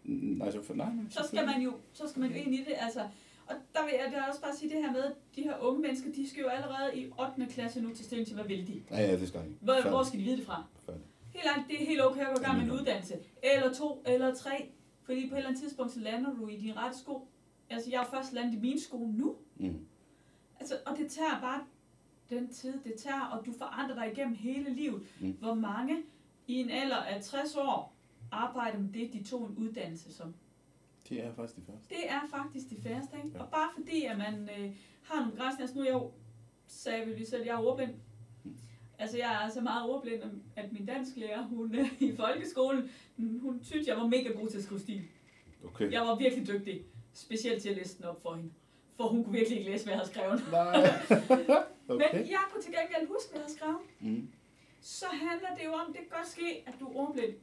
nej, 0.03 0.51
så, 0.51 0.73
nej, 0.73 0.93
nej, 0.93 1.03
så 1.09 1.23
skal 1.27 1.45
man 1.45 1.61
jo, 1.61 1.73
så 1.93 2.07
skal 2.07 2.19
man 2.19 2.29
jo 2.31 2.35
ind 2.37 2.55
i 2.55 2.57
det, 2.57 2.73
altså. 2.77 2.99
Og 3.47 3.55
der 3.73 3.85
vil 3.85 3.93
jeg 3.93 4.11
da 4.11 4.21
også 4.21 4.41
bare 4.41 4.55
sige 4.55 4.69
det 4.75 4.83
her 4.83 4.91
med, 4.91 5.03
at 5.03 5.11
de 5.35 5.41
her 5.41 5.57
unge 5.59 5.81
mennesker, 5.81 6.11
de 6.11 6.29
skal 6.29 6.41
jo 6.41 6.47
allerede 6.47 6.97
i 6.97 7.11
8. 7.19 7.47
klasse 7.53 7.81
nu 7.81 7.95
til 7.95 8.05
stilling 8.05 8.27
til, 8.27 8.35
hvad 8.35 8.45
vil 8.45 8.67
de? 8.67 8.83
Ja, 8.91 9.01
ja, 9.01 9.17
det 9.19 9.27
skal 9.27 9.41
ikke. 9.45 9.55
Hvor, 9.61 9.73
Færdig. 9.73 9.89
hvor 9.91 10.03
skal 10.03 10.19
de 10.19 10.23
vide 10.23 10.37
det 10.37 10.45
fra? 10.45 10.63
Færdig. 10.85 11.01
Helt 11.33 11.45
ærligt, 11.45 11.67
det 11.67 11.81
er 11.81 11.85
helt 11.85 12.01
okay 12.01 12.21
at 12.21 12.35
gå 12.35 12.41
i 12.41 12.43
gang 12.43 12.57
med 12.57 12.65
en 12.65 12.71
uddannelse. 12.71 13.19
Eller 13.43 13.73
to, 13.73 14.03
eller 14.05 14.35
tre. 14.35 14.71
Fordi 15.03 15.29
på 15.29 15.35
et 15.35 15.37
eller 15.37 15.49
andet 15.49 15.61
tidspunkt, 15.61 15.91
så 15.91 15.99
lander 15.99 16.35
du 16.35 16.47
i 16.47 16.57
din 16.57 16.77
rette 16.77 16.97
sko. 16.97 17.27
Altså, 17.69 17.89
jeg 17.89 18.01
er 18.01 18.05
først 18.05 18.33
landet 18.33 18.53
i 18.53 18.59
mine 18.59 18.79
sko 18.79 18.97
nu. 18.97 19.35
Mm. 19.55 19.87
Altså, 20.59 20.75
og 20.85 20.97
det 20.97 21.11
tager 21.11 21.41
bare 21.41 21.61
den 22.29 22.47
tid, 22.47 22.79
det 22.83 22.93
tager, 22.97 23.21
og 23.21 23.45
du 23.45 23.53
forandrer 23.57 23.95
dig 23.95 24.11
igennem 24.11 24.35
hele 24.35 24.73
livet. 24.73 25.07
Mm. 25.19 25.31
Hvor 25.31 25.53
mange 25.53 26.03
i 26.47 26.55
en 26.55 26.69
alder 26.69 26.95
af 26.95 27.23
60 27.23 27.55
år 27.55 27.95
arbejder 28.31 28.79
med 28.79 28.89
det, 28.93 29.13
de 29.13 29.23
tog 29.23 29.49
en 29.49 29.55
uddannelse 29.57 30.13
som? 30.13 30.33
Det 31.09 31.25
er 31.25 31.33
faktisk 31.33 31.55
det 31.55 31.63
første. 31.65 31.89
Det 31.89 32.09
er 32.09 32.21
faktisk 32.29 32.69
det 32.69 32.77
færreste, 32.83 33.17
ikke? 33.17 33.29
Ja. 33.33 33.43
Og 33.43 33.51
bare 33.51 33.69
fordi, 33.77 34.05
at 34.05 34.17
man 34.17 34.49
øh, 34.59 34.75
har 35.03 35.19
nogle 35.19 35.31
begrænsninger, 35.31 35.61
altså 35.61 35.75
nu 35.75 35.81
er 35.81 35.85
jeg 35.85 35.93
jo, 35.93 36.11
sagde 36.67 37.05
vi 37.05 37.13
lige 37.13 37.27
selv, 37.27 37.45
jeg 37.45 37.55
er 37.55 37.65
ordblind. 37.65 37.93
Mm. 38.99 39.03
Altså 39.03 39.17
jeg 39.17 39.45
er 39.45 39.49
så 39.49 39.61
meget 39.61 39.89
ordblind, 39.89 40.21
at 40.55 40.71
min 40.73 40.85
dansklærer, 40.85 41.43
hun 41.43 41.75
øh, 41.75 42.01
i 42.01 42.15
folkeskolen, 42.15 42.89
hun, 43.17 43.59
synes, 43.63 43.87
jeg 43.87 43.97
var 43.97 44.07
mega 44.07 44.29
god 44.29 44.49
til 44.49 44.57
at 44.57 44.63
skrive 44.63 44.79
stil. 44.79 45.01
Okay. 45.65 45.91
Jeg 45.91 46.01
var 46.01 46.15
virkelig 46.15 46.47
dygtig, 46.47 46.81
specielt 47.13 47.61
til 47.61 47.69
at 47.69 47.75
læse 47.77 47.97
den 47.97 48.05
op 48.05 48.21
for 48.21 48.33
hende. 48.35 48.51
For 48.97 49.07
hun 49.07 49.23
kunne 49.23 49.33
virkelig 49.37 49.57
ikke 49.59 49.71
læse, 49.71 49.85
hvad 49.85 49.93
jeg 49.93 49.99
havde 49.99 50.11
skrevet. 50.11 50.43
Nej. 50.51 50.75
Men 51.87 51.95
okay. 52.01 52.29
jeg 52.29 52.39
kunne 52.51 52.61
til 52.63 52.73
gengæld 52.73 53.07
huske, 53.07 53.29
hvad 53.31 53.39
jeg 53.39 53.45
havde 53.45 53.57
skrevet. 53.57 53.77
Mm. 53.99 54.29
Så 54.81 55.05
handler 55.11 55.49
det 55.57 55.65
jo 55.65 55.71
om, 55.71 55.85
det 55.87 55.95
kan 56.01 56.09
godt 56.17 56.27
ske, 56.27 56.63
at 56.67 56.73
du 56.79 56.85
er 56.87 56.95
ordblind. 56.95 57.33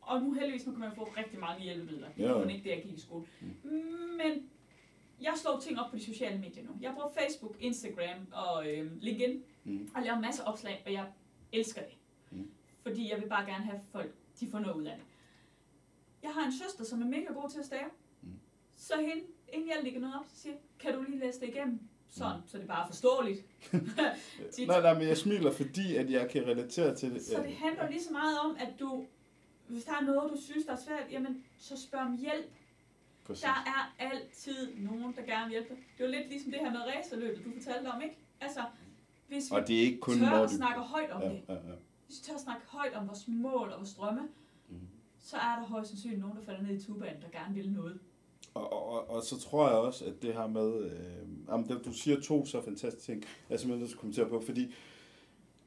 Og 0.00 0.22
nu 0.22 0.32
heldigvis, 0.32 0.66
nu 0.66 0.72
kan 0.72 0.80
man 0.80 0.92
få 0.94 1.04
rigtig 1.16 1.38
mange 1.38 1.62
hjælpemidler. 1.64 2.08
Det 2.16 2.22
Ja. 2.22 2.32
var 2.32 2.48
ikke 2.48 2.64
det, 2.64 2.70
jeg 2.70 2.82
gik 2.82 2.92
i 2.98 3.00
skole. 3.00 3.24
Men 4.20 4.48
jeg 5.20 5.32
slår 5.36 5.60
ting 5.60 5.80
op 5.80 5.90
på 5.90 5.96
de 5.96 6.04
sociale 6.04 6.38
medier 6.38 6.64
nu. 6.64 6.70
Jeg 6.80 6.92
bruger 6.94 7.08
Facebook, 7.18 7.56
Instagram 7.60 8.26
og 8.32 8.68
øh, 8.72 9.02
LinkedIn 9.02 9.42
Mm. 9.66 9.90
og 9.94 10.02
laver 10.02 10.20
masser 10.20 10.44
af 10.44 10.52
opslag, 10.52 10.82
og 10.86 10.92
jeg 10.92 11.06
elsker 11.52 11.82
det. 11.82 11.96
Mm. 12.30 12.50
Fordi 12.82 13.10
jeg 13.12 13.20
vil 13.20 13.28
bare 13.28 13.44
gerne 13.46 13.64
have 13.64 13.80
folk, 13.92 14.14
de 14.40 14.50
får 14.50 14.58
noget 14.58 14.74
ud 14.76 14.84
af 14.84 14.96
det. 14.96 15.04
Jeg 16.22 16.30
har 16.30 16.46
en 16.46 16.52
søster, 16.52 16.84
som 16.84 17.02
er 17.02 17.06
mega 17.06 17.32
god 17.32 17.50
til 17.50 17.58
at 17.58 17.64
stave. 17.64 17.90
Mm. 18.22 18.28
Så 18.76 18.94
hende, 19.00 19.22
inden 19.52 19.68
jeg 19.68 19.76
lægger 19.82 20.00
noget 20.00 20.14
op, 20.20 20.24
så 20.28 20.40
siger 20.40 20.54
kan 20.78 20.94
du 20.94 21.02
lige 21.02 21.18
læse 21.18 21.40
det 21.40 21.48
igennem? 21.48 21.80
Sådan, 22.10 22.40
så 22.46 22.58
det 22.58 22.66
bare 22.68 22.82
er 22.82 22.86
forståeligt. 22.86 23.44
Tit. 24.54 24.68
Nej, 24.68 24.80
nej, 24.82 24.94
men 24.98 25.08
jeg 25.08 25.16
smiler, 25.16 25.50
fordi 25.52 25.96
at 25.96 26.10
jeg 26.10 26.30
kan 26.30 26.42
relatere 26.46 26.94
til 26.96 27.14
det. 27.14 27.22
Så 27.24 27.42
det 27.42 27.52
handler 27.54 27.90
lige 27.90 28.02
så 28.02 28.12
meget 28.12 28.38
om, 28.38 28.56
at 28.60 28.68
du, 28.80 29.06
hvis 29.68 29.84
der 29.84 29.92
er 29.92 30.00
noget, 30.04 30.30
du 30.32 30.40
synes, 30.40 30.64
der 30.66 30.72
er 30.72 30.76
svært, 30.86 31.06
jamen, 31.10 31.44
så 31.58 31.80
spørg 31.82 32.00
om 32.00 32.16
hjælp. 32.18 32.50
Præcis. 33.24 33.42
Der 33.42 33.48
er 33.66 33.94
altid 33.98 34.74
nogen, 34.76 35.14
der 35.16 35.22
gerne 35.22 35.44
vil 35.44 35.50
hjælpe 35.50 35.68
dig. 35.74 35.76
Det 35.98 36.04
er 36.04 36.08
jo 36.08 36.14
lidt 36.16 36.28
ligesom 36.28 36.52
det 36.52 36.60
her 36.60 36.70
med 36.70 36.80
racerløbet, 36.80 37.44
du 37.44 37.50
fortalte 37.52 37.88
om, 37.88 38.02
ikke? 38.02 38.16
Altså, 38.40 38.60
hvis 39.28 39.50
vi 39.50 39.56
Og 39.56 39.68
det 39.68 39.76
er 39.76 39.80
ikke 39.80 40.00
kun, 40.00 40.14
tør 40.18 40.30
når 40.30 40.36
at 40.44 40.50
du... 40.50 40.54
snakke 40.56 40.80
højt 40.80 41.10
om 41.10 41.22
Ja, 41.22 41.28
det, 41.28 41.42
ja, 41.48 41.52
ja. 41.54 41.58
hvis 42.06 42.18
vi 42.20 42.24
tør 42.24 42.34
at 42.34 42.40
snakke 42.40 42.62
højt 42.66 42.92
om 42.94 43.08
vores 43.08 43.24
mål 43.28 43.68
og 43.72 43.76
vores 43.78 43.94
drømme, 43.94 44.20
Mm. 44.68 44.76
så 45.18 45.36
er 45.36 45.56
der 45.60 45.66
højst 45.66 45.88
sandsynligt 45.90 46.20
nogen, 46.20 46.36
der 46.36 46.42
falder 46.44 46.62
ned 46.62 46.76
i 46.80 46.84
tubaen, 46.86 47.16
der 47.22 47.38
gerne 47.40 47.54
vil 47.54 47.70
noget. 47.72 47.98
Og, 48.54 48.72
og, 48.72 48.88
og, 48.92 49.10
og 49.10 49.22
så 49.22 49.40
tror 49.40 49.68
jeg 49.68 49.76
også, 49.78 50.04
at 50.04 50.22
det 50.22 50.34
her 50.34 50.46
med, 50.46 50.84
øh, 50.84 51.28
jamen, 51.48 51.68
det- 51.68 51.84
du 51.84 51.92
siger 51.92 52.20
to 52.20 52.46
så 52.46 52.62
fantastiske 52.62 53.12
ting, 53.12 53.24
jeg 53.48 53.54
er 53.54 53.58
simpelthen 53.58 53.78
nødt 53.80 53.90
til 53.90 53.96
at 53.96 54.00
kommentere 54.00 54.28
på, 54.28 54.40
fordi 54.40 54.74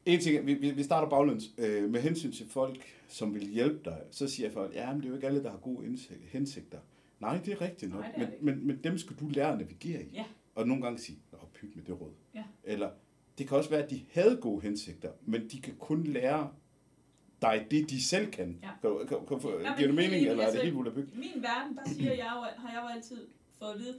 en 0.06 0.20
ting, 0.20 0.46
vi, 0.46 0.54
vi, 0.54 0.84
starter 0.84 1.10
baglæns, 1.10 1.44
øh, 1.58 1.90
med 1.90 2.02
hensyn 2.02 2.32
til 2.32 2.50
folk, 2.50 2.86
som 3.08 3.34
vil 3.34 3.48
hjælpe 3.48 3.80
dig, 3.86 4.02
så 4.12 4.28
siger 4.28 4.52
folk, 4.52 4.74
ja, 4.76 4.88
men 4.92 4.98
det 4.98 5.06
er 5.06 5.10
jo 5.10 5.16
ikke 5.16 5.28
alle, 5.28 5.44
der 5.44 5.52
har 5.52 5.58
gode 5.58 5.86
indsigt, 5.86 6.24
hensigter. 6.24 6.80
Nej, 7.20 7.38
det 7.46 7.54
er 7.54 7.62
rigtigt 7.62 7.92
nok, 7.92 8.02
Nej, 8.02 8.12
det 8.16 8.24
er 8.24 8.28
men, 8.28 8.32
det 8.32 8.58
men, 8.58 8.68
men 8.68 8.80
dem 8.84 8.98
skal 8.98 9.16
du 9.20 9.28
lære 9.28 9.52
at 9.52 9.58
navigere 9.58 10.04
i. 10.04 10.10
Ja. 10.14 10.26
Og 10.56 10.68
nogle 10.68 10.84
gange 10.84 11.00
sige, 11.00 11.20
åh, 11.34 11.40
pyt 11.54 11.76
med 11.76 11.84
det 11.84 12.02
råd. 12.02 12.12
Ja. 12.36 12.44
Eller, 12.64 12.90
det 13.38 13.48
kan 13.48 13.58
også 13.58 13.70
være, 13.70 13.84
at 13.84 13.90
de 13.90 14.02
havde 14.12 14.38
gode 14.42 14.62
hensigter, 14.62 15.12
men 15.26 15.50
de 15.50 15.62
kan 15.62 15.76
kun 15.80 16.04
lære 16.04 16.52
dig 17.42 17.68
det, 17.72 17.90
de 17.90 18.04
selv 18.04 18.32
kan. 18.32 18.60
Ja. 18.62 18.70
Kan, 18.82 18.90
du- 18.90 18.98
kan, 18.98 19.18
kan, 19.28 19.40
kan, 19.40 19.50
men 19.52 19.62
giver 19.78 19.88
det 19.88 19.96
mening, 19.96 20.14
enig, 20.14 20.28
eller 20.28 20.32
er 20.32 20.36
det 20.36 20.44
altså, 20.44 20.64
helt 20.64 20.76
ulabyggt? 20.76 21.14
I 21.16 21.18
min 21.18 21.44
verden, 21.44 21.78
der 21.78 21.84
siger 21.94 22.14
jeg 22.14 22.32
jo, 22.36 22.62
har 22.62 22.72
jeg 22.74 22.82
jo 22.84 22.88
altid 22.96 23.28
fået 23.60 23.74
at 23.74 23.80
vide, 23.80 23.96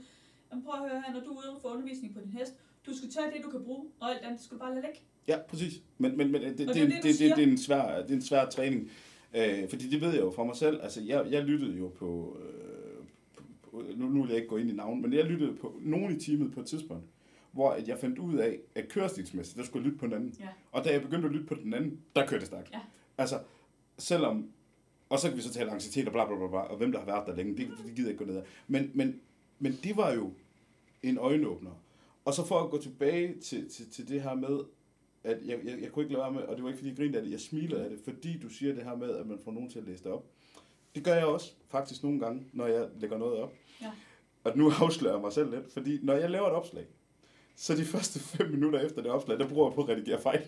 jamen 0.51 0.63
prøv 0.65 0.83
at 0.83 0.89
høre 0.91 1.01
her, 1.07 1.13
når 1.13 1.19
du 1.19 1.29
er 1.29 1.51
ude 1.51 1.59
for 1.61 1.69
undervisning 1.69 2.13
på 2.13 2.19
din 2.21 2.31
hest, 2.31 2.53
du 2.85 2.97
skal 2.97 3.09
tage 3.11 3.25
det, 3.37 3.43
du 3.45 3.49
kan 3.49 3.63
bruge, 3.63 3.85
og 3.99 4.09
alt 4.11 4.21
andet 4.23 4.41
skal 4.41 4.55
du 4.55 4.59
bare 4.59 4.69
lade 4.75 4.81
ligge. 4.81 4.99
Ja, 5.27 5.37
præcis. 5.49 5.81
Men, 5.97 6.17
men, 6.17 6.31
men 6.31 6.41
det, 6.41 6.57
det, 6.57 6.69
Og 6.69 6.75
det, 6.75 6.87
det 6.87 6.95
er 6.97 7.01
det, 7.01 7.03
det, 7.03 7.19
det, 7.19 7.35
det, 7.37 7.43
er 7.43 7.47
en 7.51 7.57
svær, 7.57 8.01
det 8.01 8.11
er 8.11 8.15
en 8.15 8.21
svær 8.21 8.49
træning. 8.49 8.91
Øh, 9.33 9.69
fordi 9.69 9.89
det 9.89 10.01
ved 10.01 10.09
jeg 10.09 10.19
jo 10.21 10.31
for 10.31 10.43
mig 10.43 10.55
selv. 10.55 10.79
Altså, 10.83 11.01
jeg, 11.01 11.27
jeg 11.31 11.43
lyttede 11.43 11.77
jo 11.77 11.87
på, 11.87 12.37
øh, 12.43 12.58
nu, 13.73 14.09
nu 14.09 14.21
vil 14.21 14.29
jeg 14.29 14.37
ikke 14.37 14.49
gå 14.49 14.57
ind 14.57 14.69
i 14.69 14.73
navn, 14.73 15.01
men 15.01 15.13
jeg 15.13 15.25
lyttede 15.25 15.55
på 15.55 15.79
nogen 15.81 16.15
i 16.15 16.19
teamet 16.19 16.51
på 16.51 16.59
et 16.59 16.65
tidspunkt, 16.65 17.05
hvor 17.51 17.71
at 17.71 17.87
jeg 17.87 17.99
fandt 17.99 18.19
ud 18.19 18.37
af, 18.37 18.59
at 18.75 18.87
kørestilsmæssigt, 18.87 19.57
der 19.57 19.63
skulle 19.63 19.83
jeg 19.83 19.85
lytte 19.85 19.99
på 19.99 20.05
den 20.05 20.13
anden. 20.13 20.35
Ja. 20.39 20.47
Og 20.71 20.83
da 20.83 20.91
jeg 20.91 21.01
begyndte 21.01 21.27
at 21.27 21.33
lytte 21.33 21.47
på 21.47 21.55
den 21.55 21.73
anden, 21.73 21.99
der 22.15 22.25
kørte 22.25 22.39
det 22.39 22.47
stærkt. 22.47 22.71
Ja. 22.73 22.79
Altså, 23.17 23.39
selvom... 23.97 24.49
Og 25.09 25.19
så 25.19 25.27
kan 25.27 25.37
vi 25.37 25.41
så 25.41 25.53
tale 25.53 25.71
anxietet 25.71 26.07
og 26.07 26.13
bla 26.13 26.25
bla 26.27 26.37
bla, 26.37 26.47
bla 26.47 26.59
og 26.59 26.77
hvem 26.77 26.91
der 26.91 26.99
har 26.99 27.05
været 27.05 27.27
der 27.27 27.35
længe, 27.35 27.57
det, 27.57 27.67
det 27.85 27.95
gider 27.95 28.09
jeg 28.09 28.11
ikke 28.11 28.25
gå 28.25 28.31
ned 28.31 28.37
af. 28.37 28.43
Men, 28.67 28.91
men, 28.93 29.19
men 29.59 29.79
det 29.83 29.97
var 29.97 30.13
jo 30.13 30.33
en 31.03 31.17
øjenåbner. 31.17 31.71
Og 32.25 32.33
så 32.33 32.45
for 32.45 32.59
at 32.59 32.69
gå 32.69 32.81
tilbage 32.81 33.39
til, 33.39 33.69
til, 33.69 33.89
til 33.89 34.07
det 34.07 34.21
her 34.21 34.35
med, 34.35 34.59
at 35.23 35.37
jeg, 35.45 35.59
jeg, 35.63 35.81
jeg 35.81 35.91
kunne 35.91 36.03
ikke 36.03 36.13
lade 36.13 36.23
være 36.23 36.33
med, 36.33 36.41
og 36.41 36.55
det 36.55 36.63
var 36.63 36.69
ikke 36.69 36.77
fordi 36.77 36.89
jeg 36.89 36.97
grinede 36.97 37.17
af 37.17 37.23
det, 37.23 37.31
jeg 37.31 37.39
smiler 37.39 37.83
af 37.83 37.89
det, 37.89 37.99
fordi 38.03 38.37
du 38.37 38.49
siger 38.49 38.73
det 38.73 38.83
her 38.83 38.95
med, 38.95 39.09
at 39.09 39.27
man 39.27 39.39
får 39.43 39.51
nogen 39.51 39.69
til 39.69 39.79
at 39.79 39.85
læse 39.85 40.03
det 40.03 40.11
op. 40.11 40.25
Det 40.95 41.03
gør 41.03 41.15
jeg 41.15 41.25
også 41.25 41.51
faktisk 41.69 42.03
nogle 42.03 42.19
gange, 42.19 42.43
når 42.53 42.67
jeg 42.67 42.87
lægger 42.99 43.17
noget 43.17 43.39
op. 43.39 43.53
Ja. 43.81 43.91
Og 44.43 44.57
nu 44.57 44.71
afslører 44.81 45.13
jeg 45.13 45.21
mig 45.21 45.33
selv 45.33 45.51
lidt, 45.51 45.73
fordi 45.73 45.99
når 46.03 46.13
jeg 46.13 46.29
laver 46.29 46.47
et 46.47 46.53
opslag, 46.53 46.85
så 47.55 47.75
de 47.75 47.85
første 47.85 48.19
fem 48.37 48.49
minutter 48.51 48.79
efter 48.79 49.01
det 49.01 49.11
opslag, 49.11 49.39
der 49.39 49.47
bruger 49.47 49.69
jeg 49.69 49.75
på 49.75 49.81
at 49.81 49.89
redigere 49.89 50.21
fejl. 50.21 50.47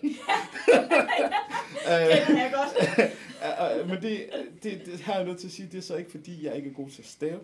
Kan 2.26 2.36
jeg 2.36 2.52
godt. 2.54 3.88
Men 3.88 4.02
det, 4.02 4.26
det, 4.62 4.86
det 4.86 5.00
her 5.00 5.12
er 5.12 5.16
jeg 5.16 5.26
nødt 5.26 5.38
til 5.38 5.46
at 5.46 5.52
sige, 5.52 5.68
det 5.72 5.78
er 5.78 5.82
så 5.82 5.96
ikke 5.96 6.10
fordi, 6.10 6.44
jeg 6.44 6.56
ikke 6.56 6.70
er 6.70 6.74
god 6.74 6.88
til 6.88 7.02
at 7.02 7.08
stave. 7.08 7.40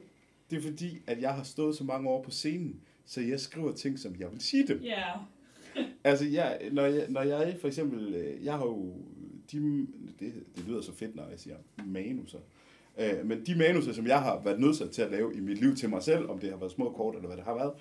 Det 0.51 0.59
er 0.59 0.63
fordi, 0.63 1.03
at 1.07 1.21
jeg 1.21 1.35
har 1.35 1.43
stået 1.43 1.77
så 1.77 1.85
mange 1.85 2.09
år 2.09 2.23
på 2.23 2.31
scenen, 2.31 2.81
så 3.07 3.21
jeg 3.21 3.41
skriver 3.41 3.73
ting, 3.73 3.99
som 3.99 4.17
jeg 4.19 4.33
vil 4.33 4.41
sige 4.41 4.67
dem. 4.67 4.83
Ja, 4.83 5.05
Altså, 6.05 6.25
jeg, 6.25 6.61
når, 6.73 6.87
jeg, 6.87 7.07
når 7.09 7.23
jeg 7.23 7.57
for 7.61 7.69
eksempel, 7.69 8.15
øh, 8.15 8.45
jeg 8.45 8.55
har 8.55 8.65
jo 8.65 8.93
de 9.53 9.87
det, 10.21 10.33
det 10.57 10.65
lyder 10.67 10.81
så 10.81 10.93
fedt, 10.93 11.17
når 11.17 11.29
jeg 11.29 11.39
siger 11.41 11.57
manuser. 11.87 12.39
Øh, 12.99 13.27
men 13.27 13.47
de 13.47 13.55
manuser, 13.59 13.93
som 13.93 14.07
jeg 14.07 14.23
har 14.23 14.41
været 14.45 14.61
nødt 14.61 14.93
til 14.93 15.03
at 15.03 15.11
lave 15.11 15.35
i 15.37 15.41
mit 15.41 15.59
liv 15.59 15.77
til 15.77 15.89
mig 15.89 16.03
selv, 16.03 16.29
om 16.31 16.39
det 16.39 16.51
har 16.51 16.57
været 16.57 16.73
små 16.73 16.93
kort 16.93 17.15
eller 17.15 17.27
hvad 17.27 17.37
det 17.37 17.45
har 17.45 17.55
været, 17.55 17.73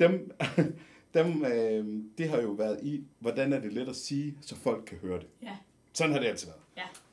dem, 0.00 0.32
dem 1.14 1.44
øh, 1.44 2.02
det 2.18 2.28
har 2.28 2.42
jo 2.42 2.50
været 2.50 2.78
i, 2.82 3.04
hvordan 3.18 3.52
er 3.52 3.60
det 3.60 3.72
let 3.72 3.88
at 3.88 3.96
sige, 3.96 4.38
så 4.40 4.56
folk 4.56 4.84
kan 4.86 4.98
høre 4.98 5.18
det. 5.18 5.26
Ja. 5.42 5.56
Sådan 5.92 6.12
har 6.12 6.20
det 6.20 6.26
altid 6.26 6.48
været. 6.48 6.60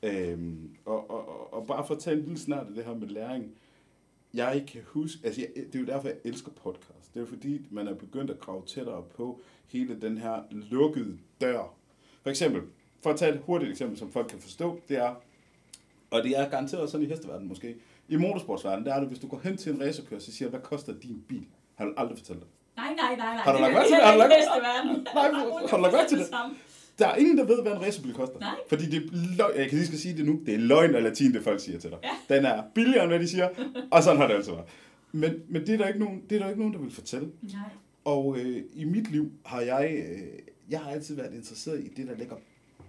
Ja. 0.03 0.31
Øhm, 0.31 0.75
og, 0.85 1.09
og, 1.09 1.29
og, 1.29 1.53
og 1.53 1.67
bare 1.67 1.87
for 1.87 1.95
at 1.95 2.01
tage 2.01 2.17
en 2.17 2.23
lille 2.23 2.39
snart 2.39 2.67
af 2.67 2.73
det 2.73 2.85
her 2.85 2.93
med 2.93 3.07
læring. 3.07 3.51
Jeg 4.33 4.63
kan 4.67 4.81
huske, 4.85 5.19
altså 5.23 5.41
jeg, 5.41 5.49
det 5.55 5.75
er 5.75 5.79
jo 5.79 5.85
derfor, 5.85 6.07
jeg 6.07 6.17
elsker 6.23 6.51
podcast. 6.51 7.13
Det 7.13 7.15
er 7.15 7.19
jo 7.19 7.25
fordi, 7.25 7.67
man 7.69 7.87
er 7.87 7.93
begyndt 7.93 8.31
at 8.31 8.39
grave 8.39 8.65
tættere 8.65 9.03
på 9.15 9.41
hele 9.67 10.01
den 10.01 10.17
her 10.17 10.43
lukkede 10.51 11.17
dør. 11.41 11.75
For 12.21 12.29
eksempel, 12.29 12.61
for 13.01 13.09
at 13.09 13.19
tage 13.19 13.33
et 13.33 13.41
hurtigt 13.45 13.71
eksempel, 13.71 13.97
som 13.97 14.11
folk 14.11 14.27
kan 14.27 14.39
forstå, 14.39 14.79
det 14.89 14.97
er, 14.97 15.15
og 16.17 16.23
det 16.23 16.39
er 16.39 16.49
garanteret 16.49 16.89
sådan 16.89 17.05
i 17.05 17.09
hesteverdenen 17.09 17.47
måske, 17.49 17.75
i 18.09 18.15
motorsportsverdenen, 18.15 18.85
der 18.85 18.93
er 18.93 18.99
det, 18.99 19.07
hvis 19.07 19.19
du 19.19 19.27
går 19.27 19.39
hen 19.43 19.57
til 19.57 19.71
en 19.71 19.81
racerkører, 19.81 20.19
så 20.19 20.31
siger, 20.31 20.49
hvad 20.49 20.59
koster 20.59 20.93
din 21.03 21.23
bil? 21.29 21.45
Han 21.75 21.87
vil 21.87 21.93
aldrig 21.97 22.17
fortælle 22.17 22.39
dig. 22.41 22.47
Nej, 22.77 22.87
nej, 23.01 23.15
nej, 23.15 23.33
nej. 23.35 23.43
Har 23.43 23.53
du 23.53 23.59
lagt 23.61 23.73
mærke 23.73 23.87
til 23.87 23.95
det? 23.95 24.03
Har 24.03 24.13
du 24.13 24.17
lagt- 24.17 24.31
har 25.71 25.77
mærke 25.91 26.09
til 26.09 26.17
det? 26.19 26.27
Der 26.99 27.07
er 27.07 27.15
ingen, 27.15 27.37
der 27.37 27.43
ved, 27.43 27.61
hvad 27.61 27.71
en 27.71 27.81
racerbil 27.81 28.13
koster. 28.13 28.39
Nej. 28.39 28.55
Fordi 28.69 28.85
det 28.85 28.95
er 28.97 29.09
løg, 29.37 29.51
jeg 29.57 29.69
kan 29.69 29.77
lige 29.77 29.87
skal 29.87 29.99
sige 29.99 30.17
det 30.17 30.25
nu, 30.25 30.39
det 30.45 30.53
er 30.53 30.57
løgn 30.57 30.95
og 30.95 31.01
latin, 31.01 31.33
det 31.33 31.43
folk 31.43 31.59
siger 31.59 31.79
til 31.79 31.89
dig. 31.89 31.99
Ja. 32.03 32.35
Den 32.35 32.45
er 32.45 32.63
billigere, 32.75 33.03
end 33.03 33.11
hvad 33.11 33.19
de 33.19 33.27
siger, 33.27 33.49
og 33.91 34.03
sådan 34.03 34.17
har 34.19 34.27
det 34.27 34.33
altså 34.33 34.51
været. 34.51 34.65
Men, 35.11 35.33
men 35.49 35.61
det, 35.67 35.73
er 35.73 35.77
der 35.77 35.87
ikke 35.87 35.99
nogen, 35.99 36.21
det 36.29 36.35
er 36.35 36.39
der 36.39 36.47
ikke 36.47 36.59
nogen, 36.59 36.73
der 36.73 36.79
vil 36.79 36.91
fortælle. 36.91 37.27
Nej. 37.41 37.61
Og 38.05 38.37
øh, 38.39 38.63
i 38.73 38.83
mit 38.85 39.11
liv 39.11 39.31
har 39.45 39.61
jeg, 39.61 39.91
øh, 40.09 40.17
jeg 40.69 40.79
har 40.79 40.91
altid 40.91 41.15
været 41.15 41.33
interesseret 41.33 41.79
i 41.79 41.87
det, 41.87 42.07
der 42.07 42.15
ligger 42.15 42.35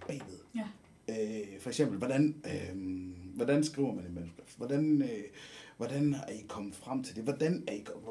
bagved. 0.07 0.37
Ja. 0.55 0.63
Øh, 1.09 1.59
for 1.59 1.69
eksempel, 1.69 1.97
hvordan, 1.97 2.35
øh, 2.45 2.77
hvordan 3.35 3.63
skriver 3.63 3.93
man 3.95 4.05
et 4.05 4.13
manuskript? 4.13 4.53
Hvordan, 4.57 5.01
øh, 5.01 5.23
hvordan 5.77 6.13
er 6.13 6.31
I 6.31 6.45
kommet 6.47 6.75
frem 6.75 7.03
til 7.03 7.15
det? 7.15 7.23
Hvordan 7.23 7.63
er 7.67 7.71
I 7.73 7.79
kommet 7.79 8.09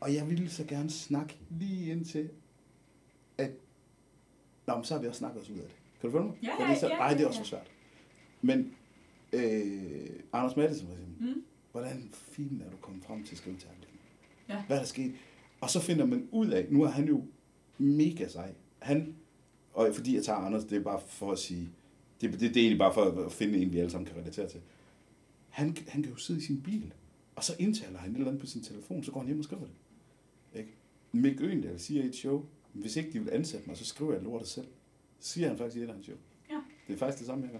Og 0.00 0.14
jeg 0.14 0.28
ville 0.30 0.50
så 0.50 0.64
gerne 0.64 0.90
snakke 0.90 1.36
lige 1.50 1.90
indtil, 1.92 2.28
at 3.38 3.50
Nå, 4.66 4.74
men 4.74 4.84
så 4.84 4.94
har 4.94 5.00
vi 5.00 5.06
også 5.08 5.18
snakket 5.18 5.42
os 5.42 5.50
ud 5.50 5.56
af 5.56 5.62
det. 5.62 5.74
Kan 6.00 6.10
du 6.10 6.16
følge 6.16 6.26
mig? 6.26 6.36
Ja, 6.42 6.54
Fordi 6.58 6.72
ja, 6.72 6.78
så, 6.78 6.86
ja, 6.88 6.94
ej, 6.94 7.08
det 7.08 7.16
er 7.16 7.20
ja, 7.20 7.26
også 7.28 7.38
ja. 7.38 7.42
for 7.42 7.48
svært. 7.48 7.70
Men 8.42 8.74
øh, 9.32 10.10
Anders 10.32 10.56
Madsen 10.56 10.86
for 10.86 10.94
eksempel, 10.94 11.26
Mm. 11.34 11.42
hvordan 11.72 12.10
filen 12.12 12.62
er 12.66 12.70
du 12.70 12.76
kommet 12.76 13.04
frem 13.04 13.24
til 13.24 13.32
at 13.34 13.38
skrive 13.38 13.56
til 13.56 13.68
ham? 13.68 13.76
Ja. 14.48 14.62
Hvad 14.66 14.76
er 14.76 14.80
der 14.80 14.86
sket? 14.86 15.12
Og 15.60 15.70
så 15.70 15.80
finder 15.80 16.04
man 16.06 16.28
ud 16.32 16.48
af, 16.48 16.66
nu 16.70 16.82
er 16.82 16.88
han 16.88 17.04
jo 17.08 17.24
mega 17.78 18.28
sej. 18.28 18.52
Han, 18.78 19.14
og 19.72 19.88
fordi 19.94 20.14
jeg 20.16 20.24
tager 20.24 20.38
Anders, 20.38 20.64
det 20.64 20.78
er 20.78 20.82
bare 20.82 21.00
for 21.06 21.32
at 21.32 21.38
sige, 21.38 21.70
det, 22.20 22.32
det, 22.32 22.40
det 22.40 22.56
er 22.56 22.60
egentlig 22.60 22.78
bare 22.78 22.94
for 22.94 23.26
at 23.26 23.32
finde 23.32 23.58
en, 23.58 23.72
vi 23.72 23.78
alle 23.78 23.90
sammen 23.90 24.06
kan 24.06 24.16
relatere 24.16 24.48
til. 24.48 24.60
Han, 25.48 25.76
han 25.88 26.02
kan 26.02 26.12
jo 26.12 26.16
sidde 26.16 26.40
i 26.40 26.42
sin 26.42 26.62
bil, 26.62 26.92
og 27.36 27.44
så 27.44 27.56
indtaler 27.58 27.98
han 27.98 28.10
et 28.10 28.14
eller 28.14 28.28
andet 28.28 28.40
på 28.40 28.46
sin 28.46 28.62
telefon, 28.62 29.04
så 29.04 29.12
går 29.12 29.20
han 29.20 29.26
hjem 29.26 29.38
og 29.38 29.44
skriver 29.44 29.62
det. 29.62 30.58
Ikke? 30.58 30.70
Mick 31.12 31.40
Øgendal 31.40 31.80
siger 31.80 32.02
i 32.02 32.06
et 32.06 32.14
show, 32.14 32.46
hvis 32.72 32.96
ikke 32.96 33.12
de 33.12 33.24
vil 33.24 33.30
ansætte 33.30 33.68
mig, 33.68 33.76
så 33.76 33.84
skriver 33.84 34.12
jeg 34.12 34.22
lortet 34.22 34.48
selv. 34.48 34.66
Så 35.20 35.32
siger 35.32 35.48
han 35.48 35.58
faktisk 35.58 35.76
i 35.76 35.82
et 35.82 35.88
af 35.88 35.94
hans 35.94 36.06
show. 36.06 36.16
Ja. 36.50 36.60
Det 36.86 36.92
er 36.94 36.98
faktisk 36.98 37.18
det 37.18 37.26
samme, 37.26 37.44
jeg 37.44 37.52
gør. 37.52 37.58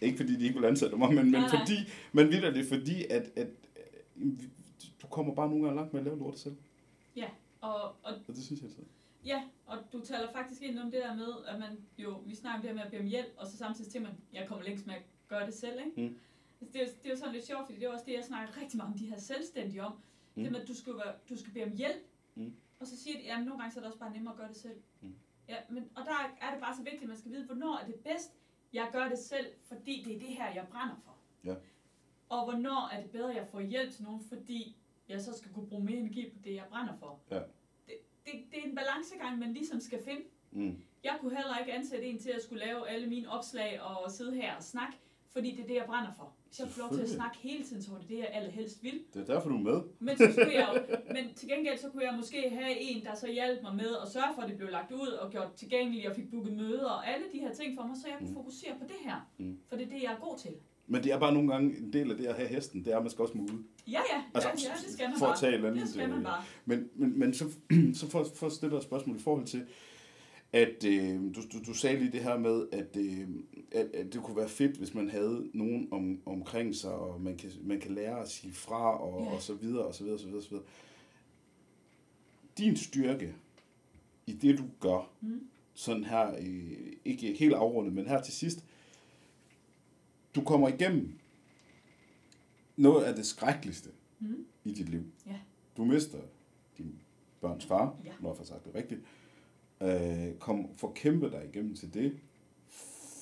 Ikke 0.00 0.16
fordi 0.16 0.36
de 0.36 0.44
ikke 0.44 0.60
vil 0.60 0.66
ansætte 0.66 0.96
mig, 0.96 1.14
men, 1.14 1.30
men 1.30 1.42
fordi, 1.50 1.76
men 2.12 2.28
vidt 2.28 2.54
det 2.54 2.66
fordi, 2.66 3.04
at, 3.10 3.30
at, 3.36 3.48
øh, 4.16 4.26
du 5.02 5.06
kommer 5.06 5.34
bare 5.34 5.48
nogle 5.48 5.64
gange 5.64 5.76
langt 5.76 5.92
med 5.92 6.00
at 6.00 6.06
lave 6.06 6.18
lortet 6.18 6.40
selv. 6.40 6.56
Og, 7.60 7.82
og 7.82 7.94
Og 8.28 8.34
det 8.34 8.44
synes 8.44 8.60
jeg 8.60 8.68
altså. 8.68 8.82
Ja, 9.28 9.42
og 9.66 9.76
du 9.92 10.00
taler 10.00 10.30
faktisk 10.32 10.62
ind 10.62 10.78
om 10.78 10.90
det 10.90 11.02
der 11.02 11.14
med, 11.14 11.32
at 11.46 11.58
man 11.60 11.72
jo, 11.98 12.10
vi 12.26 12.34
snakker 12.34 12.60
det 12.60 12.70
her 12.70 12.74
med 12.74 12.82
at 12.82 12.90
bede 12.90 13.00
om 13.00 13.06
hjælp, 13.06 13.32
og 13.36 13.46
så 13.46 13.56
samtidig 13.56 13.90
til 13.92 14.02
man, 14.02 14.12
jeg 14.32 14.48
kommer 14.48 14.64
længst 14.64 14.86
med 14.86 14.94
at 14.94 15.02
gøre 15.28 15.46
det 15.46 15.54
selv, 15.54 15.78
ikke? 15.86 16.00
Mm. 16.10 16.18
Altså, 16.60 16.72
det, 16.72 16.82
er, 16.82 16.86
det 16.86 17.06
er 17.06 17.10
jo 17.10 17.16
sådan 17.16 17.34
lidt 17.34 17.46
sjovt, 17.46 17.66
fordi 17.66 17.78
det 17.80 17.86
er 17.86 17.92
også 17.92 18.04
det, 18.06 18.12
jeg 18.12 18.24
snakker 18.24 18.60
rigtig 18.60 18.76
meget 18.76 18.92
om 18.92 18.98
de 18.98 19.06
her 19.06 19.18
selvstændige 19.18 19.82
om. 19.82 19.92
Mm. 20.34 20.42
Det 20.42 20.52
med, 20.52 20.60
at 20.60 20.68
du 20.68 20.74
skal, 20.74 20.94
være, 20.94 21.14
du 21.30 21.36
skal 21.36 21.52
bede 21.52 21.64
om 21.64 21.72
hjælp, 21.72 22.02
Mm. 22.34 22.54
og 22.80 22.86
så 22.86 22.96
siger 22.96 23.18
de, 23.20 23.32
at 23.32 23.38
nogle 23.44 23.58
gange 23.58 23.72
så 23.72 23.78
er 23.78 23.82
det 23.82 23.86
også 23.92 23.98
bare 23.98 24.12
nemmere 24.12 24.32
at 24.34 24.38
gøre 24.38 24.48
det 24.48 24.56
selv. 24.56 24.80
Mm. 25.00 25.14
Ja, 25.48 25.56
men, 25.70 25.90
og 25.94 26.04
der 26.04 26.36
er 26.40 26.50
det 26.52 26.60
bare 26.60 26.76
så 26.76 26.82
vigtigt, 26.82 27.02
at 27.02 27.08
man 27.08 27.16
skal 27.18 27.30
vide, 27.32 27.46
hvornår 27.46 27.78
er 27.78 27.86
det 27.86 27.94
bedst, 27.94 28.32
jeg 28.72 28.88
gør 28.92 29.08
det 29.08 29.18
selv, 29.18 29.46
fordi 29.62 30.02
det 30.06 30.14
er 30.14 30.18
det 30.18 30.28
her, 30.28 30.54
jeg 30.54 30.66
brænder 30.70 30.94
for. 31.04 31.16
Ja. 31.44 31.54
Og 32.28 32.44
hvornår 32.44 32.88
er 32.92 33.02
det 33.02 33.10
bedre, 33.10 33.30
at 33.30 33.36
jeg 33.36 33.46
får 33.46 33.60
hjælp 33.60 33.92
til 33.92 34.04
nogen, 34.04 34.20
fordi 34.20 34.76
jeg 35.08 35.20
så 35.20 35.38
skal 35.38 35.52
kunne 35.52 35.66
bruge 35.66 35.84
mere 35.84 35.96
energi 35.96 36.30
på 36.30 36.38
det, 36.44 36.54
jeg 36.54 36.64
brænder 36.70 36.96
for. 36.96 37.20
Ja. 37.30 37.40
Det, 38.32 38.40
det, 38.50 38.58
er 38.64 38.68
en 38.68 38.74
balancegang, 38.74 39.38
man 39.38 39.52
ligesom 39.52 39.80
skal 39.80 40.02
finde. 40.04 40.22
Mm. 40.50 40.76
Jeg 41.04 41.16
kunne 41.20 41.36
heller 41.36 41.58
ikke 41.58 41.72
ansætte 41.72 42.04
en 42.04 42.18
til 42.18 42.30
at 42.30 42.42
skulle 42.42 42.64
lave 42.66 42.88
alle 42.88 43.06
mine 43.06 43.30
opslag 43.30 43.80
og 43.82 44.10
sidde 44.10 44.34
her 44.34 44.56
og 44.56 44.62
snakke, 44.62 44.96
fordi 45.32 45.50
det 45.50 45.60
er 45.62 45.66
det, 45.66 45.74
jeg 45.74 45.84
brænder 45.86 46.12
for. 46.16 46.32
Hvis 46.46 46.58
jeg 46.60 46.68
får 46.68 46.82
lov 46.82 46.92
til 46.94 47.02
at 47.02 47.08
snakke 47.08 47.38
hele 47.38 47.64
tiden, 47.64 47.82
så 47.82 47.90
var 47.90 47.98
det 47.98 48.08
det, 48.08 48.18
jeg 48.18 48.30
allerhelst 48.32 48.82
vil. 48.82 49.00
Det 49.14 49.20
er 49.28 49.34
derfor, 49.34 49.48
du 49.48 49.54
er 49.56 49.60
med. 49.60 49.80
Men, 49.98 50.16
så 50.16 50.32
skulle 50.32 50.52
jeg, 50.54 50.68
jo- 50.88 50.96
men 51.14 51.34
til 51.34 51.48
gengæld 51.48 51.78
så 51.78 51.90
kunne 51.90 52.04
jeg 52.04 52.14
måske 52.16 52.50
have 52.50 52.80
en, 52.80 53.04
der 53.04 53.14
så 53.14 53.26
hjalp 53.32 53.62
mig 53.62 53.74
med 53.76 53.96
at 54.02 54.08
sørge 54.08 54.34
for, 54.34 54.42
at 54.42 54.48
det 54.48 54.56
blev 54.56 54.68
lagt 54.70 54.92
ud 54.92 55.08
og 55.08 55.30
gjort 55.30 55.52
tilgængeligt 55.52 56.06
og 56.06 56.16
fik 56.16 56.30
booket 56.30 56.52
møder 56.52 56.84
og 56.90 57.08
alle 57.08 57.24
de 57.32 57.38
her 57.38 57.52
ting 57.54 57.76
for 57.78 57.86
mig, 57.86 57.96
så 57.96 58.08
jeg 58.08 58.16
kunne 58.18 58.28
Mm. 58.28 58.34
fokusere 58.34 58.72
på 58.78 58.84
det 58.84 58.96
her. 59.04 59.30
Mm. 59.38 59.58
For 59.68 59.76
det 59.76 59.86
er 59.86 59.90
det, 59.90 60.02
jeg 60.02 60.12
er 60.12 60.18
god 60.18 60.38
til. 60.38 60.54
Men 60.90 61.02
det 61.04 61.12
er 61.12 61.18
bare 61.18 61.34
nogle 61.34 61.52
gange 61.52 61.78
en 61.78 61.92
del 61.92 62.10
af 62.10 62.16
det 62.16 62.26
at 62.26 62.34
have 62.34 62.48
hesten, 62.48 62.84
det 62.84 62.92
er, 62.92 62.96
at 62.96 63.02
man 63.02 63.10
skal 63.10 63.22
også 63.22 63.36
måle. 63.38 63.58
Ja, 63.86 64.00
ja, 64.14 64.22
Altså, 64.34 64.48
ja, 64.48 64.54
ja 64.70 64.86
det 64.86 64.92
skal 64.92 65.08
man 65.08 65.18
for 65.18 65.26
at 65.26 65.30
bare. 65.30 65.38
tage 65.40 65.50
et 65.50 65.54
eller 65.54 65.68
andet, 65.70 65.82
Det 65.82 65.90
skal 65.90 66.08
man 66.08 66.18
øh, 66.18 66.24
bare. 66.24 66.42
Men, 66.64 66.88
men, 66.94 67.18
men 67.18 67.34
så, 67.34 67.44
så 68.00 68.10
for, 68.10 68.26
for 68.34 68.46
at 68.46 68.52
stille 68.52 68.70
dig 68.70 68.76
et 68.76 68.82
spørgsmål 68.82 69.16
i 69.16 69.20
forhold 69.20 69.46
til, 69.46 69.66
at 70.52 70.84
øh, 70.86 71.14
du, 71.20 71.40
du, 71.52 71.58
du 71.66 71.74
sagde 71.74 71.98
lige 71.98 72.12
det 72.12 72.20
her 72.20 72.38
med, 72.38 72.66
at, 72.72 72.96
øh, 72.96 73.28
at, 73.72 73.86
at 73.94 74.12
det 74.12 74.22
kunne 74.22 74.36
være 74.36 74.48
fedt, 74.48 74.76
hvis 74.76 74.94
man 74.94 75.10
havde 75.10 75.50
nogen 75.54 75.88
om, 75.90 76.20
omkring 76.26 76.74
sig, 76.74 76.92
og 76.92 77.20
man 77.20 77.36
kan, 77.36 77.50
man 77.62 77.80
kan 77.80 77.94
lære 77.94 78.20
at 78.20 78.28
sige 78.30 78.52
fra, 78.52 79.00
og, 79.02 79.24
Ja. 79.24 79.30
og 79.34 79.42
så 79.42 79.54
videre, 79.54 79.84
og 79.84 79.94
så 79.94 80.02
videre, 80.04 80.14
og 80.16 80.20
så 80.20 80.26
videre, 80.26 80.38
og 80.40 80.42
så 80.44 80.50
videre. 80.50 80.64
Din 82.58 82.76
styrke 82.76 83.34
i 84.26 84.32
det, 84.32 84.58
du 84.58 84.64
gør, 84.80 85.10
Mm. 85.20 85.40
sådan 85.74 86.04
her, 86.04 86.34
øh, 86.40 86.72
ikke 87.04 87.36
helt 87.38 87.54
afrundet, 87.54 87.92
men 87.94 88.06
her 88.06 88.22
til 88.22 88.32
sidst, 88.34 88.64
du 90.38 90.44
kommer 90.44 90.68
igennem 90.68 91.12
noget 92.76 93.04
af 93.04 93.14
det 93.14 93.26
skrækkeligste 93.26 93.90
Mm. 94.20 94.46
i 94.64 94.72
dit 94.72 94.88
liv. 94.88 95.02
Ja. 95.26 95.38
Du 95.76 95.84
mister 95.84 96.18
din 96.78 96.94
børns 97.40 97.66
far, 97.66 97.96
Ja. 98.04 98.10
når 98.20 98.28
jeg 98.30 98.36
får 98.36 98.44
sagt 98.44 98.64
det 98.64 98.74
rigtigt. 98.74 99.00
Øh, 99.80 100.38
kom, 100.38 100.68
får 100.76 100.92
kæmpet 100.94 101.32
dig 101.32 101.48
igennem 101.54 101.74
til 101.74 101.94
det. 101.94 102.18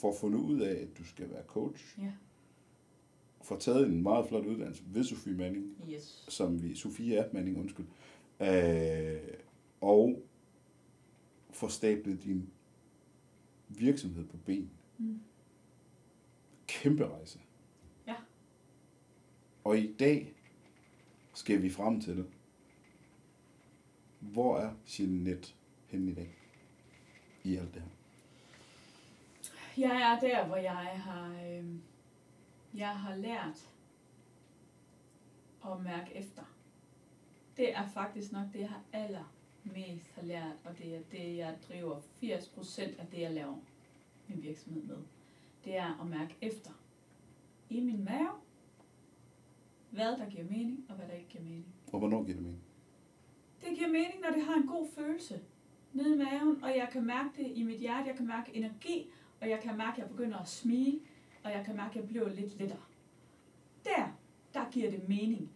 Får 0.01 0.15
fundet 0.21 0.39
ud 0.39 0.61
af, 0.61 0.73
at 0.75 0.99
du 0.99 1.05
skal 1.05 1.31
være 1.31 1.43
coach. 1.47 1.99
Ja. 1.99 2.13
Får 3.43 3.57
taget 3.57 3.87
en 3.87 4.03
meget 4.03 4.29
flot 4.29 4.47
uddannelse 4.47 4.83
ved 4.87 5.05
Sofie 5.05 5.35
Manning, 5.35 5.77
Yes. 5.91 6.25
som 6.29 6.63
vi, 6.63 6.75
Sofie 6.75 7.17
er 7.17 7.29
Manning, 7.33 7.59
undskyld. 7.59 7.87
Øh, 8.41 9.21
og 9.81 10.23
får 11.51 11.69
stablet 11.69 12.25
din 12.25 12.51
virksomhed 13.69 14.25
på 14.25 14.37
ben. 14.37 14.71
Mm. 14.99 15.21
Kæmpe 16.67 17.09
rejse. 17.09 17.41
Ja. 18.07 18.15
Og 19.65 19.79
i 19.79 19.93
dag 19.93 20.35
skal 21.35 21.63
vi 21.63 21.71
frem 21.71 22.01
til, 22.01 22.27
hvor 24.21 24.59
er 24.59 24.71
Jeanette 24.99 25.49
henne 25.87 26.11
i 26.11 26.15
dag? 26.15 26.35
I 27.45 27.57
alt 27.57 27.75
det 27.75 27.83
her. 27.83 27.89
Jeg 29.77 30.01
er 30.01 30.29
der, 30.29 30.47
hvor 30.47 30.57
jeg 30.57 30.73
har, 30.77 31.47
øh, 31.47 31.65
jeg 32.75 32.99
har 32.99 33.17
lært 33.17 33.71
at 35.65 35.83
mærke 35.83 36.15
efter. 36.15 36.43
Det 37.57 37.73
er 37.73 37.89
faktisk 37.89 38.33
nok 38.33 38.47
det, 38.53 38.61
jeg 38.61 38.69
har 38.69 38.83
allermest 38.93 40.11
har 40.15 40.23
lært, 40.23 40.57
og 40.65 40.79
det 40.79 40.95
er 40.95 41.01
det, 41.11 41.37
jeg 41.37 41.57
driver 41.69 42.01
80% 42.23 43.01
af 43.01 43.07
det, 43.11 43.21
jeg 43.21 43.31
laver 43.31 43.57
min 44.29 44.43
virksomhed 44.43 44.83
med. 44.83 44.99
Det 45.67 45.77
er 45.77 46.01
at 46.01 46.07
mærke 46.07 46.37
efter 46.41 46.71
i 47.71 47.81
min 47.81 48.05
mave, 48.05 48.31
hvad 49.91 50.07
der 50.07 50.31
giver 50.31 50.45
mening, 50.45 50.85
og 50.89 50.95
hvad 50.95 51.07
der 51.07 51.15
ikke 51.15 51.29
giver 51.29 51.45
mening. 51.45 51.67
Og 51.93 51.99
hvornår 51.99 52.25
giver 52.25 52.35
det 52.35 52.43
mening? 52.43 52.63
Det 53.61 53.79
giver 53.79 53.89
mening, 53.89 54.21
når 54.23 54.31
det 54.31 54.43
har 54.43 54.55
en 54.55 54.67
god 54.67 54.87
følelse 54.95 55.41
nede 55.93 56.15
i 56.15 56.19
maven, 56.19 56.65
og 56.65 56.77
jeg 56.77 56.89
kan 56.93 57.07
mærke 57.07 57.29
det 57.37 57.53
i 57.55 57.63
mit 57.63 57.79
hjerte, 57.79 58.09
jeg 58.09 58.17
kan 58.17 58.27
mærke 58.27 58.55
energi, 58.55 59.11
og 59.41 59.49
jeg 59.49 59.61
kan 59.61 59.77
mærke, 59.77 59.93
at 59.93 59.99
jeg 59.99 60.09
begynder 60.09 60.39
at 60.39 60.49
smile, 60.49 61.01
og 61.45 61.51
jeg 61.51 61.65
kan 61.65 61.77
mærke, 61.77 61.91
at 61.91 61.97
jeg 61.97 62.09
bliver 62.09 62.29
lidt 62.29 62.59
lettere. 62.59 62.83
Der, 63.85 64.09
der 64.55 64.71
giver 64.71 64.91
det 64.91 65.09
mening. 65.09 65.51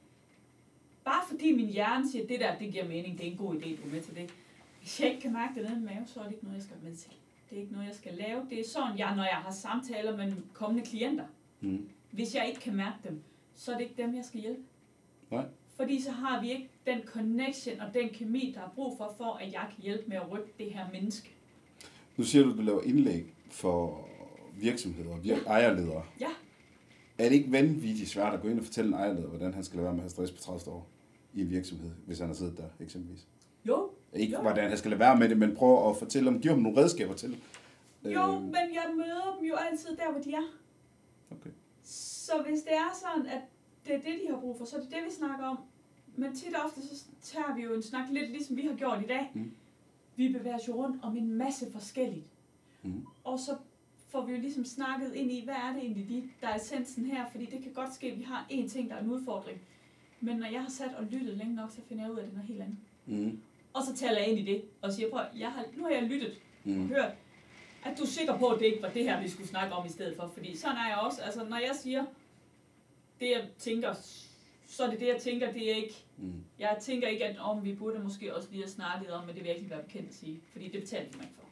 Bare 1.04 1.26
fordi 1.28 1.56
min 1.56 1.68
hjerne 1.68 2.10
siger, 2.10 2.22
at 2.22 2.28
det 2.28 2.40
der, 2.40 2.58
det 2.58 2.72
giver 2.72 2.88
mening, 2.88 3.18
det 3.18 3.26
er 3.26 3.30
en 3.30 3.36
god 3.36 3.54
idé, 3.54 3.82
du 3.82 3.88
er 3.88 3.92
med 3.92 4.02
til 4.02 4.14
det. 4.14 4.34
Hvis 4.80 5.00
jeg 5.00 5.08
ikke 5.08 5.20
kan 5.20 5.32
mærke 5.32 5.54
det 5.54 5.70
nede 5.70 5.80
i 5.80 5.84
maven, 5.84 6.06
så 6.06 6.20
er 6.20 6.24
det 6.24 6.32
ikke 6.32 6.44
noget, 6.44 6.56
jeg 6.56 6.62
skal 6.62 6.76
være 6.76 6.90
med 6.90 6.96
til. 6.96 7.19
Det 7.50 7.56
er 7.56 7.60
ikke 7.60 7.72
noget, 7.72 7.86
jeg 7.86 7.94
skal 7.94 8.14
lave. 8.14 8.46
Det 8.50 8.60
er 8.60 8.64
sådan, 8.68 8.98
jeg, 8.98 9.16
når 9.16 9.22
jeg 9.22 9.36
har 9.36 9.50
samtaler 9.50 10.16
med 10.16 10.32
kommende 10.52 10.84
klienter. 10.84 11.24
Mm. 11.60 11.88
Hvis 12.10 12.34
jeg 12.34 12.48
ikke 12.48 12.60
kan 12.60 12.76
mærke 12.76 12.96
dem, 13.08 13.22
så 13.54 13.72
er 13.72 13.76
det 13.76 13.84
ikke 13.84 14.02
dem, 14.02 14.14
jeg 14.16 14.24
skal 14.24 14.40
hjælpe. 14.40 14.60
Nej. 15.30 15.44
Fordi 15.76 16.02
så 16.02 16.10
har 16.10 16.40
vi 16.42 16.50
ikke 16.50 16.68
den 16.86 17.00
connection 17.06 17.80
og 17.80 17.94
den 17.94 18.08
kemi, 18.08 18.52
der 18.54 18.60
er 18.60 18.68
brug 18.74 18.96
for, 18.98 19.14
for 19.16 19.32
at 19.34 19.52
jeg 19.52 19.66
kan 19.74 19.82
hjælpe 19.82 20.04
med 20.08 20.16
at 20.16 20.30
rykke 20.32 20.52
det 20.58 20.72
her 20.72 20.90
menneske. 20.92 21.30
Nu 22.16 22.24
siger 22.24 22.44
du, 22.44 22.50
at 22.50 22.56
du 22.56 22.62
laver 22.62 22.82
indlæg 22.82 23.34
for 23.50 24.08
virksomheder 24.54 25.10
og 25.10 25.18
vir- 25.18 25.46
ejerledere, 25.48 26.04
Ja. 26.20 26.28
er 27.18 27.28
det 27.28 27.32
ikke 27.36 27.52
vanvittigt 27.52 28.08
svært 28.08 28.34
at 28.34 28.40
gå 28.42 28.48
ind 28.48 28.58
og 28.58 28.64
fortælle 28.64 28.88
en 28.88 28.94
ejerleder, 28.94 29.28
hvordan 29.28 29.54
han 29.54 29.64
skal 29.64 29.76
lade 29.76 29.84
være 29.84 29.94
med 29.94 30.00
at 30.00 30.02
have 30.02 30.10
stress 30.10 30.32
på 30.32 30.38
30 30.38 30.70
år 30.70 30.88
i 31.34 31.40
en 31.40 31.50
virksomhed, 31.50 31.90
hvis 32.06 32.18
han 32.18 32.26
har 32.28 32.34
siddet 32.34 32.56
der 32.58 32.84
eksempelvis? 32.84 33.26
Jo, 33.64 33.90
Ikke 34.14 34.32
Jo. 34.36 34.40
hvordan 34.42 34.68
han 34.68 34.78
skal 34.78 34.90
lade 34.90 35.00
være 35.00 35.16
med 35.18 35.28
det, 35.28 35.38
men 35.38 35.54
prøve 35.56 35.90
at 35.90 35.96
fortælle 35.96 36.30
dem, 36.30 36.40
give 36.40 36.52
ham 36.52 36.62
nogle 36.62 36.78
redskaber 36.82 37.14
til. 37.14 37.30
jo, 38.04 38.10
Øh, 38.34 38.42
men 38.42 38.54
jeg 38.54 38.84
møder 38.96 39.36
dem 39.38 39.48
jo 39.48 39.54
altid 39.54 39.96
der, 39.96 40.12
hvor 40.12 40.20
de 40.20 40.32
er. 40.34 40.42
Okay. 41.30 41.50
Så 41.84 42.32
hvis 42.48 42.60
det 42.62 42.72
er 42.72 42.90
sådan, 43.00 43.26
at 43.26 43.40
det 43.86 43.94
er 43.94 43.98
det, 43.98 44.20
de 44.26 44.32
har 44.34 44.40
brug 44.40 44.58
for, 44.58 44.64
så 44.64 44.76
er 44.76 44.80
det 44.80 44.90
det, 44.90 44.98
vi 45.06 45.10
snakker 45.10 45.46
om. 45.46 45.58
Men 46.16 46.34
tit 46.34 46.54
og 46.54 46.64
ofte, 46.64 46.80
så 46.82 47.04
tager 47.22 47.54
vi 47.56 47.62
jo 47.62 47.74
en 47.74 47.82
snak 47.82 48.08
lidt 48.10 48.30
ligesom 48.30 48.56
vi 48.56 48.62
har 48.62 48.74
gjort 48.74 49.02
i 49.02 49.06
dag. 49.06 49.30
Mm. 49.34 49.52
Vi 50.16 50.28
bevæger 50.32 50.56
os 50.58 50.68
jo 50.68 50.74
rundt 50.74 51.04
om 51.04 51.16
en 51.16 51.32
masse 51.34 51.72
forskelligt. 51.72 52.26
Mm. 52.82 53.06
Og 53.24 53.38
så 53.38 53.56
får 54.08 54.26
vi 54.26 54.32
jo 54.32 54.38
ligesom 54.40 54.64
snakket 54.64 55.14
ind 55.14 55.30
i, 55.32 55.44
hvad 55.44 55.54
er 55.54 55.72
det 55.72 55.82
egentlig, 55.82 56.08
de, 56.08 56.22
der 56.40 56.48
er 56.48 56.56
essensen 56.56 57.04
her? 57.06 57.24
Fordi 57.30 57.44
det 57.46 57.62
kan 57.62 57.72
godt 57.72 57.94
ske, 57.94 58.06
at 58.12 58.18
vi 58.18 58.22
har 58.22 58.46
én 58.50 58.68
ting, 58.68 58.90
der 58.90 58.96
er 58.96 59.00
en 59.02 59.10
udfordring. 59.10 59.58
Men 60.20 60.36
når 60.36 60.46
jeg 60.46 60.60
har 60.62 60.68
sat 60.70 60.94
og 60.98 61.04
lyttet 61.04 61.36
længe 61.36 61.54
nok, 61.54 61.70
så 61.70 61.80
finder 61.88 62.04
jeg 62.04 62.12
ud 62.12 62.18
af, 62.18 62.22
at 62.22 62.26
det 62.28 62.32
er 62.32 62.36
noget 62.36 62.48
helt 62.48 62.62
andet. 62.62 62.76
Mm. 63.06 63.40
Og 63.74 63.82
så 63.82 63.96
taler 63.96 64.18
jeg 64.18 64.28
ind 64.28 64.38
i 64.38 64.52
det 64.52 64.62
og 64.82 64.92
siger, 64.92 65.10
prøv, 65.10 65.20
jeg 65.38 65.48
har, 65.52 65.64
nu 65.76 65.82
har 65.84 65.90
jeg 65.90 66.02
lyttet 66.02 66.30
og 66.64 66.70
Mm. 66.70 66.88
hørt, 66.88 67.12
at 67.84 67.98
du 67.98 68.02
er 68.02 68.06
sikker 68.06 68.38
på, 68.38 68.46
at 68.48 68.60
det 68.60 68.66
ikke 68.66 68.82
var 68.82 68.88
det 68.90 69.02
her, 69.04 69.22
vi 69.22 69.28
skulle 69.28 69.48
snakke 69.48 69.74
om 69.74 69.86
i 69.86 69.88
stedet 69.88 70.16
for. 70.16 70.30
Fordi 70.34 70.56
sådan 70.56 70.76
er 70.76 70.88
jeg 70.88 70.96
også. 70.98 71.22
Altså, 71.22 71.44
når 71.44 71.56
jeg 71.56 71.70
siger 71.82 72.04
det, 73.20 73.30
jeg 73.30 73.44
tænker, 73.58 73.94
så 74.66 74.82
er 74.84 74.90
det 74.90 75.00
det, 75.00 75.06
jeg 75.06 75.16
tænker. 75.20 75.52
Det 75.52 75.70
er 75.70 75.74
ikke, 75.76 76.04
Mm. 76.16 76.32
jeg 76.58 76.76
tænker 76.80 77.08
ikke, 77.08 77.24
at 77.24 77.38
om 77.38 77.64
vi 77.64 77.74
burde 77.74 77.98
måske 77.98 78.36
også 78.36 78.48
lige 78.50 78.62
have 78.62 78.70
snakket 78.70 79.10
om, 79.10 79.26
men 79.26 79.34
det 79.34 79.42
vil 79.42 79.48
jeg 79.48 79.56
ikke 79.58 79.70
være 79.70 79.82
bekendt 79.82 80.08
at 80.08 80.14
sige. 80.14 80.40
Fordi 80.52 80.68
det 80.68 80.80
betalte 80.80 81.16
man 81.18 81.26
ikke 81.26 81.34
for. 81.40 81.46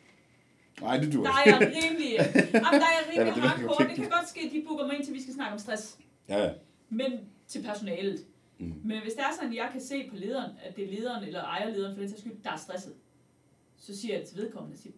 Nej, 0.84 0.96
det 0.98 1.12
duer 1.12 1.24
Der 1.24 1.30
er 1.32 1.42
jeg 1.46 1.60
rimelig, 1.60 2.12
jamen, 2.54 2.80
der 2.80 2.86
er 2.86 2.94
jeg 2.98 3.04
Ja, 3.14 3.20
rimelig 3.20 3.34
det 3.34 3.42
er 3.42 3.48
hardcore. 3.48 3.88
Det 3.88 3.96
kan 3.96 4.10
godt 4.10 4.28
ske, 4.28 4.40
at 4.46 4.52
de 4.52 4.64
booker 4.68 4.86
mig 4.86 4.96
ind 4.96 5.04
til, 5.04 5.14
vi 5.14 5.22
skal 5.22 5.34
snakke 5.34 5.52
om 5.52 5.58
stress. 5.58 5.98
Ja, 6.28 6.44
ja. 6.44 6.50
Men 6.88 7.12
til 7.46 7.62
personalet. 7.62 8.24
Mm. 8.58 8.74
Men 8.84 9.02
hvis 9.02 9.12
det 9.12 9.20
er 9.22 9.34
sådan, 9.34 9.50
at 9.50 9.56
jeg 9.56 9.68
kan 9.72 9.80
se 9.80 10.08
på 10.10 10.16
lederen, 10.16 10.50
at 10.62 10.76
det 10.76 10.84
er 10.84 10.98
lederen 10.98 11.24
eller 11.24 11.42
ejerlederen 11.42 11.94
for 11.94 12.00
den 12.00 12.08
sags 12.10 12.20
skyld, 12.20 12.32
der 12.44 12.50
er 12.50 12.56
stresset, 12.56 12.94
så 13.76 13.96
siger 13.96 14.14
jeg 14.14 14.20
det 14.20 14.28
til 14.28 14.38
vedkommende. 14.38 14.76
Siger, 14.78 14.92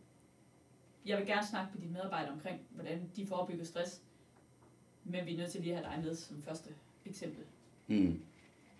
jeg 1.06 1.18
vil 1.18 1.26
gerne 1.26 1.46
snakke 1.46 1.70
med 1.74 1.80
dine 1.82 1.92
medarbejdere 1.92 2.32
omkring, 2.32 2.60
hvordan 2.70 3.10
de 3.16 3.26
forebygger 3.26 3.64
stress. 3.64 4.00
Men 5.04 5.26
vi 5.26 5.34
er 5.34 5.38
nødt 5.38 5.50
til 5.50 5.60
lige 5.60 5.76
at 5.76 5.84
have 5.84 5.96
dig 5.96 6.04
med 6.04 6.14
som 6.14 6.42
første 6.42 6.70
eksempel. 7.06 7.44
Mm. 7.86 8.20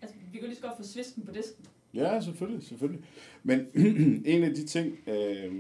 Altså, 0.02 0.16
vi 0.32 0.38
kan 0.38 0.48
lige 0.48 0.56
så 0.56 0.62
godt 0.62 0.76
få 0.76 0.82
svisken 0.82 1.22
på 1.26 1.32
disken. 1.32 1.64
Ja, 1.94 2.20
selvfølgelig, 2.20 2.62
selvfølgelig. 2.66 3.04
Men 3.42 3.60
en 4.34 4.42
af 4.44 4.54
de 4.54 4.66
ting, 4.66 4.98
øh, 5.08 5.54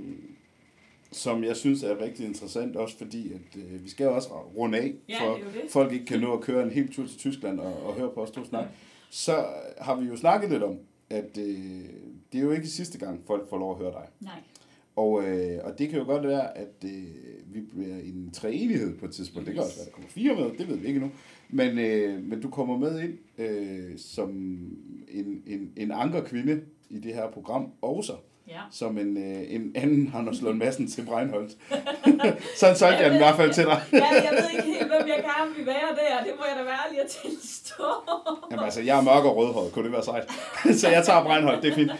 som 1.12 1.44
jeg 1.44 1.56
synes 1.56 1.82
er 1.82 2.00
rigtig 2.00 2.26
interessant, 2.26 2.76
også 2.76 2.98
fordi, 2.98 3.32
at 3.32 3.56
øh, 3.56 3.84
vi 3.84 3.88
skal 3.88 4.08
også 4.08 4.28
runde 4.56 4.78
af, 4.78 4.94
Ja, 5.08 5.20
for 5.26 5.34
det 5.36 5.44
det. 5.54 5.62
folk 5.70 5.92
ikke 5.92 6.06
kan 6.06 6.20
nå 6.20 6.32
at 6.36 6.40
køre 6.40 6.62
en 6.62 6.70
hel 6.70 6.92
tur 6.92 7.06
til 7.06 7.18
Tyskland 7.18 7.60
og, 7.60 7.82
og 7.82 7.94
høre 7.94 8.10
på 8.14 8.22
os 8.22 8.30
to 8.30 8.44
snak, 8.44 8.68
så 9.10 9.44
har 9.80 10.00
vi 10.00 10.06
jo 10.06 10.16
snakket 10.16 10.50
lidt 10.50 10.62
om, 10.62 10.78
at 11.10 11.38
øh, 11.38 11.84
det 12.32 12.38
er 12.38 12.42
jo 12.42 12.50
ikke 12.50 12.66
sidste 12.66 12.98
gang, 12.98 13.22
folk 13.26 13.48
får 13.48 13.58
lov 13.58 13.70
at 13.70 13.78
høre 13.78 13.92
dig. 13.92 14.08
Nej. 14.20 14.40
Og, 14.96 15.24
øh, 15.24 15.58
og 15.64 15.78
det 15.78 15.88
kan 15.88 15.98
jo 15.98 16.04
godt 16.04 16.26
være, 16.26 16.58
at 16.58 16.84
øh, 16.84 16.90
vi 17.46 17.60
bliver 17.60 17.96
en 17.96 18.30
treenighed 18.30 18.98
på 18.98 19.04
et 19.04 19.12
tidspunkt. 19.12 19.46
Det 19.46 19.54
kan 19.54 19.62
også 19.62 19.76
være, 19.76 19.86
at 19.86 19.86
der 19.86 19.94
kommer 19.94 20.10
fire 20.10 20.34
med, 20.34 20.58
det 20.58 20.68
ved 20.68 20.76
vi 20.76 20.86
ikke 20.86 20.98
endnu. 20.98 21.12
Men, 21.48 21.78
øh, 21.78 22.24
men 22.24 22.40
du 22.40 22.50
kommer 22.50 22.78
med 22.78 23.00
ind 23.00 23.18
øh, 23.38 23.98
som 23.98 24.30
en, 25.08 25.42
en, 25.46 25.72
en 25.76 25.90
ankerkvinde 25.90 26.60
i 26.90 26.98
det 26.98 27.14
her 27.14 27.30
program, 27.30 27.72
også 27.82 28.12
Ja. 28.48 28.60
som 28.70 28.98
en, 28.98 29.16
øh, 29.16 29.54
en 29.54 29.72
anden 29.74 30.12
Anders 30.14 30.40
Lund 30.42 30.58
Madsen 30.58 30.90
til 30.90 31.02
Breinholt. 31.02 31.50
Sådan 32.60 32.76
solgte 32.76 32.98
jeg 32.98 33.04
den 33.04 33.14
i 33.14 33.18
hvert 33.18 33.36
fald 33.36 33.52
til 33.52 33.64
dig. 33.64 33.82
ja, 33.92 33.98
jeg 33.98 34.30
ved 34.30 34.50
ikke 34.50 34.78
helt, 34.78 34.86
hvem 34.86 35.08
jeg 35.08 35.24
gerne 35.24 35.56
vil 35.56 35.66
være 35.66 35.88
der. 35.88 36.24
Det 36.24 36.32
må 36.38 36.44
jeg 36.48 36.56
da 36.58 36.62
være 36.62 36.78
ærlig 36.86 37.00
at 37.00 37.06
tilstå. 37.06 37.84
Jamen 38.50 38.64
altså, 38.64 38.80
jeg 38.80 38.98
er 38.98 39.02
mørk 39.02 39.24
og 39.24 39.36
rødhåret, 39.36 39.72
kunne 39.72 39.84
det 39.84 39.92
være 39.92 40.04
sejt? 40.04 40.24
så 40.80 40.88
jeg 40.88 41.04
tager 41.04 41.24
Breinholt, 41.24 41.62
det 41.62 41.70
er 41.70 41.74
fint. 41.74 41.92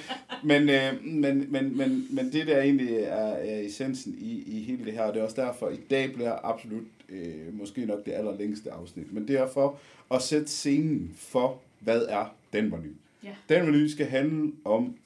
Men, 0.43 0.69
øh, 0.69 1.05
men, 1.05 1.53
men, 1.53 1.77
men, 1.77 2.07
men 2.11 2.33
det 2.33 2.47
der 2.47 2.61
egentlig 2.61 2.97
er, 2.97 3.33
er 3.33 3.61
essensen 3.61 4.15
i, 4.19 4.43
i 4.47 4.65
hele 4.65 4.85
det 4.85 4.93
her, 4.93 5.03
og 5.03 5.15
det 5.15 5.21
er 5.21 5.25
også 5.25 5.43
derfor, 5.43 5.69
i 5.69 5.81
dag 5.91 6.13
bliver 6.15 6.37
absolut 6.45 6.87
øh, 7.09 7.59
måske 7.59 7.87
nok 7.87 8.05
det 8.05 8.13
allerlængste 8.13 8.73
afsnit, 8.73 9.13
men 9.13 9.29
det 9.29 9.37
er 9.37 9.47
for 9.47 9.79
at 10.11 10.23
sætte 10.23 10.49
scenen 10.49 11.15
for, 11.19 11.59
hvad 11.79 12.03
er 12.09 12.35
den 12.53 12.65
menu. 12.65 12.89
Ja. 13.25 13.31
Den 13.49 13.67
menu 13.67 13.89
skal 13.89 14.07
handle 14.07 14.53
om 14.65 14.97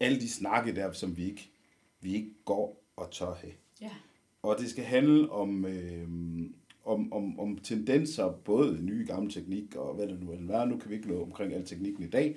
alle 0.00 0.20
de 0.20 0.30
snakke 0.30 0.74
der, 0.74 0.92
som 0.92 1.16
vi 1.16 1.24
ikke, 1.24 1.50
vi 2.00 2.14
ikke 2.14 2.30
går 2.44 2.84
og 2.96 3.10
tør 3.10 3.34
have. 3.40 3.52
Ja. 3.80 3.90
Og 4.42 4.56
det 4.58 4.70
skal 4.70 4.84
handle 4.84 5.32
om, 5.32 5.64
øh, 5.64 6.08
om, 6.84 7.12
om, 7.12 7.40
om 7.40 7.58
tendenser, 7.58 8.28
både 8.44 8.78
ny 8.84 9.02
og 9.02 9.14
gammel 9.14 9.32
teknik, 9.32 9.76
og 9.76 9.94
hvad 9.94 10.06
det 10.06 10.20
nu 10.20 10.34
være. 10.40 10.66
Nu 10.66 10.76
kan 10.76 10.90
vi 10.90 10.94
ikke 10.94 11.08
løbe 11.08 11.22
omkring 11.22 11.54
al 11.54 11.66
teknikken 11.66 12.04
i 12.04 12.08
dag. 12.08 12.36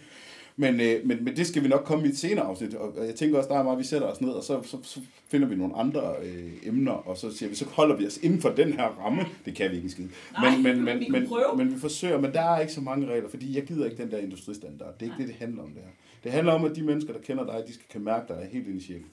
Men, 0.56 0.82
øh, 0.82 1.08
men, 1.08 1.24
men 1.24 1.36
det 1.36 1.48
skal 1.48 1.64
vi 1.64 1.68
nok 1.68 1.84
komme 1.86 2.06
i 2.06 2.10
et 2.10 2.18
senere 2.18 2.46
afsnit. 2.46 2.74
Og 2.74 3.06
jeg 3.06 3.16
tænker 3.16 3.38
også, 3.38 3.50
der 3.50 3.58
er 3.58 3.64
meget, 3.64 3.80
vi 3.80 3.84
sætter 3.84 4.08
os 4.08 4.22
ned, 4.22 4.30
og 4.30 4.44
så, 4.44 4.62
så, 4.64 4.78
så 4.84 5.00
finder 5.28 5.48
vi 5.48 5.56
nogle 5.56 5.76
andre 5.76 6.16
øh, 6.24 6.52
emner, 6.64 6.92
og 6.92 7.18
så 7.18 7.32
siger 7.32 7.50
vi, 7.50 7.56
så 7.56 7.66
holder 7.66 7.96
vi 7.96 8.08
os 8.08 8.18
inden 8.18 8.42
for 8.42 8.50
den 8.50 8.74
her 8.74 8.86
ramme. 8.86 9.22
Det 9.46 9.56
kan 9.56 9.72
vi 9.72 9.76
ikke 9.76 9.86
en 9.86 9.90
skid. 9.90 10.08
Nej, 10.34 10.56
men, 10.56 10.64
men, 10.64 10.76
men 10.76 10.86
men, 10.86 11.00
vi 11.00 11.10
men, 11.10 11.58
men 11.58 11.74
vi 11.74 11.80
forsøger, 11.80 12.22
men 12.22 12.34
der 12.34 12.42
er 12.42 12.60
ikke 12.60 12.74
så 12.74 12.82
mange 12.82 13.08
regler, 13.08 13.30
fordi 13.30 13.56
jeg 13.56 13.64
gider 13.64 13.86
ikke 13.86 14.04
den 14.04 14.12
der 14.12 14.18
industristandard. 14.18 14.94
Det 15.00 15.02
er 15.02 15.06
ikke 15.06 15.18
Nej. 15.18 15.18
det, 15.18 15.28
det 15.28 15.36
handler 15.36 15.64
om 15.64 15.70
det 15.70 15.82
her. 15.82 15.92
Det 16.24 16.32
handler 16.32 16.54
om, 16.54 16.66
at 16.66 16.76
de 16.76 16.84
mennesker, 16.84 17.14
der 17.14 17.20
kender 17.22 17.46
dig, 17.46 17.64
de 17.68 17.74
skal 17.74 17.86
kan 17.90 18.02
mærke 18.02 18.34
dig 18.34 18.50
helt 18.52 18.68
ind 18.68 18.78
i 18.78 18.84
sjælen. 18.84 19.10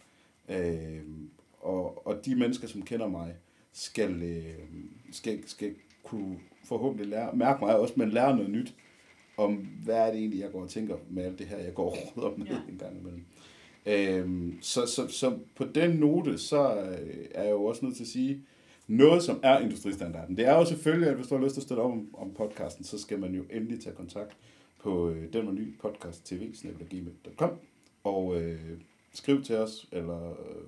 Øh, 0.48 1.00
og, 1.60 2.06
og 2.06 2.24
de 2.26 2.34
mennesker, 2.34 2.68
som 2.68 2.82
kender 2.82 3.08
mig, 3.08 3.34
skal, 3.72 4.22
øh, 4.22 4.54
skal, 5.12 5.48
skal 5.48 5.74
kunne 6.02 6.38
forhåbentlig 6.64 7.06
lære, 7.06 7.36
mærke 7.36 7.64
mig 7.64 7.78
også, 7.78 7.94
men 7.96 8.10
lære 8.10 8.36
noget 8.36 8.50
nyt 8.50 8.74
om, 9.36 9.68
hvad 9.84 9.96
er 9.96 10.10
det 10.10 10.20
egentlig, 10.20 10.40
jeg 10.40 10.52
går 10.52 10.62
og 10.62 10.68
tænker 10.68 10.96
med 11.10 11.24
alt 11.24 11.38
det 11.38 11.46
her, 11.46 11.58
jeg 11.58 11.74
går 11.74 11.90
og 11.90 11.96
råder 12.16 12.36
med 12.36 12.46
Ja. 12.46 12.52
en 12.72 12.78
gang 12.78 12.98
imellem. 13.00 13.24
Øhm, 13.86 14.58
så, 14.60 14.86
så, 14.86 15.08
så 15.08 15.38
på 15.56 15.64
den 15.74 15.90
note, 15.90 16.38
så 16.38 16.74
øh, 16.74 17.26
er 17.34 17.42
jeg 17.42 17.50
jo 17.50 17.64
også 17.64 17.84
nødt 17.84 17.96
til 17.96 18.04
at 18.04 18.08
sige, 18.08 18.42
noget 18.86 19.22
som 19.22 19.40
er 19.42 19.58
industristandarden. 19.58 20.36
Det 20.36 20.46
er 20.46 20.54
jo 20.54 20.64
selvfølgelig, 20.64 21.08
at 21.08 21.14
hvis 21.14 21.26
du 21.26 21.36
har 21.36 21.44
lyst 21.44 21.54
til 21.54 21.60
at 21.60 21.64
støtte 21.64 21.80
op 21.80 21.90
om, 21.90 22.08
om 22.14 22.30
podcasten, 22.36 22.84
så 22.84 22.98
skal 22.98 23.18
man 23.18 23.34
jo 23.34 23.42
endelig 23.50 23.80
tage 23.80 23.96
kontakt 23.96 24.36
på 24.78 25.10
øh, 25.10 25.32
den 25.32 25.54
ny 25.54 25.78
podcast 25.78 26.26
tv 26.26 26.54
og 28.04 28.42
øh, 28.42 28.80
skriv 29.12 29.42
til 29.42 29.56
os, 29.56 29.88
eller 29.92 30.30
øh, 30.30 30.64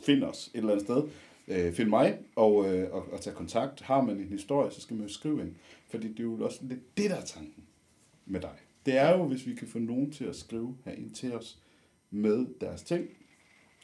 find 0.00 0.22
os 0.22 0.50
et 0.54 0.58
eller 0.58 0.72
andet 0.72 0.86
sted. 0.86 1.02
Øh, 1.48 1.72
find 1.72 1.88
mig 1.88 2.18
og, 2.36 2.74
øh, 2.74 2.94
og, 2.94 3.12
og 3.12 3.20
tage 3.20 3.36
kontakt. 3.36 3.80
Har 3.80 4.02
man 4.02 4.16
en 4.16 4.28
historie, 4.28 4.70
så 4.70 4.80
skal 4.80 4.96
man 4.96 5.06
jo 5.06 5.12
skrive 5.12 5.40
ind. 5.40 5.54
Fordi 5.88 6.08
det 6.08 6.18
er 6.18 6.24
jo 6.24 6.44
også 6.44 6.58
lidt 6.62 6.96
det, 6.96 7.10
der 7.10 7.16
er 7.16 7.24
tanken 7.24 7.64
med 8.26 8.40
dig. 8.40 8.56
Det 8.86 8.96
er 8.96 9.18
jo, 9.18 9.24
hvis 9.24 9.46
vi 9.46 9.54
kan 9.54 9.68
få 9.68 9.78
nogen 9.78 10.10
til 10.10 10.24
at 10.24 10.36
skrive 10.36 10.76
herind 10.84 11.10
til 11.10 11.34
os 11.34 11.58
med 12.10 12.46
deres 12.60 12.82
ting, 12.82 13.08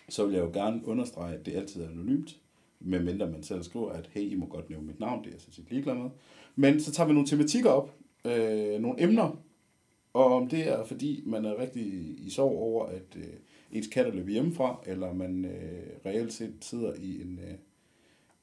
så 0.09 0.27
vil 0.27 0.35
jeg 0.35 0.45
jo 0.45 0.51
gerne 0.53 0.81
understrege, 0.85 1.35
at 1.35 1.47
det 1.47 1.55
altid 1.55 1.83
er 1.83 1.89
anonymt, 1.89 2.41
medmindre 2.81 3.31
man 3.31 3.43
selv 3.43 3.62
skriver, 3.62 3.91
at 3.91 4.11
hey, 4.12 4.20
I 4.20 4.35
må 4.35 4.47
godt 4.47 4.70
nævne 4.70 4.87
mit 4.87 5.01
navn, 5.01 5.25
det 5.25 5.29
er 5.29 5.35
jeg 5.35 5.41
så 5.41 5.53
set 5.53 5.70
ligeglad 5.70 5.95
med. 5.95 6.11
Men 6.57 6.81
så 6.81 6.93
tager 6.93 7.07
vi 7.07 7.12
nogle 7.12 7.29
tematikker 7.29 7.70
op, 7.70 7.95
øh, 8.24 8.81
nogle 8.81 9.03
emner, 9.03 9.43
og 10.12 10.24
om 10.24 10.49
det 10.49 10.69
er, 10.69 10.85
fordi 10.85 11.23
man 11.27 11.45
er 11.45 11.59
rigtig 11.61 11.85
i 12.27 12.31
sorg 12.31 12.57
over, 12.59 12.86
at 12.86 13.16
øh, 13.16 13.24
ens 13.73 13.86
kat 13.86 14.07
er 14.07 14.12
løbet 14.15 14.32
hjemmefra, 14.32 14.81
eller 14.86 15.12
man 15.12 15.45
øh, 15.45 15.82
reelt 16.07 16.32
set 16.32 16.55
sidder 16.61 16.95
i 16.95 17.20
en, 17.23 17.40
øh, 17.43 17.55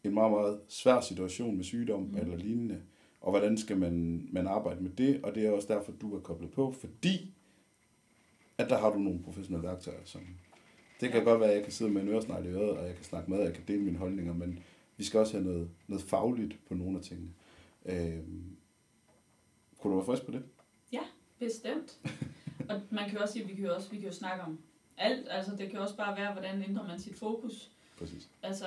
en 0.03 0.13
meget, 0.13 0.31
meget 0.31 0.59
svær 0.67 1.01
situation 1.01 1.55
med 1.55 1.63
sygdom 1.63 2.01
Mm. 2.01 2.17
eller 2.17 2.37
lignende, 2.37 2.81
og 3.21 3.31
hvordan 3.31 3.57
skal 3.57 3.77
man, 3.77 4.27
man 4.31 4.47
arbejde 4.47 4.83
med 4.83 4.91
det, 4.91 5.19
og 5.23 5.35
det 5.35 5.45
er 5.45 5.51
også 5.51 5.73
derfor, 5.73 5.91
du 5.91 6.15
er 6.15 6.19
koblet 6.19 6.51
på, 6.51 6.71
fordi 6.71 7.33
at 8.57 8.69
der 8.69 8.77
har 8.77 8.89
du 8.93 8.99
nogle 8.99 9.19
professionelle 9.23 9.67
værktøjer, 9.67 9.97
som 10.03 10.21
det 11.01 11.09
kan 11.11 11.19
Ja. 11.19 11.25
godt 11.29 11.39
være, 11.39 11.49
at 11.49 11.55
jeg 11.55 11.63
kan 11.63 11.71
sidde 11.73 11.91
med 11.91 12.01
en 12.01 12.07
øresnegl 12.07 12.45
i 12.45 12.49
øret, 12.49 12.69
og 12.77 12.85
jeg 12.87 12.95
kan 12.95 13.03
snakke 13.03 13.31
med, 13.31 13.39
og 13.39 13.45
jeg 13.45 13.53
kan 13.53 13.63
dele 13.67 13.81
mine 13.81 13.97
holdninger, 13.97 14.33
men 14.33 14.59
vi 14.97 15.03
skal 15.03 15.19
også 15.19 15.33
have 15.33 15.45
noget, 15.45 15.69
noget 15.87 16.03
fagligt 16.03 16.59
på 16.67 16.73
nogle 16.75 16.97
af 16.97 17.03
tingene. 17.03 17.29
Øhm, 17.85 18.54
kunne 19.85 19.93
du 19.95 19.99
være 19.99 20.05
frisk 20.05 20.25
på 20.25 20.31
det? 20.31 20.43
Bestemt. 21.39 21.97
Og 22.69 22.81
man 22.89 23.03
kan 23.05 23.13
jo 23.17 23.21
også 23.21 23.33
sige, 23.33 23.43
at 23.43 23.49
vi 23.49 23.55
kan 23.55 23.65
jo 23.65 23.75
også 23.75 23.89
vi 23.89 23.97
kan 23.97 24.05
jo 24.07 24.13
snakke 24.13 24.43
om 24.43 24.57
alt. 24.97 25.27
Altså, 25.29 25.51
det 25.57 25.69
kan 25.71 25.79
også 25.79 25.95
bare 25.97 26.17
være, 26.17 26.31
hvordan 26.33 26.63
ændrer 26.69 26.87
man 26.87 26.99
sit 26.99 27.17
fokus. 27.19 27.69
Præcis. 27.99 28.29
Altså, 28.43 28.65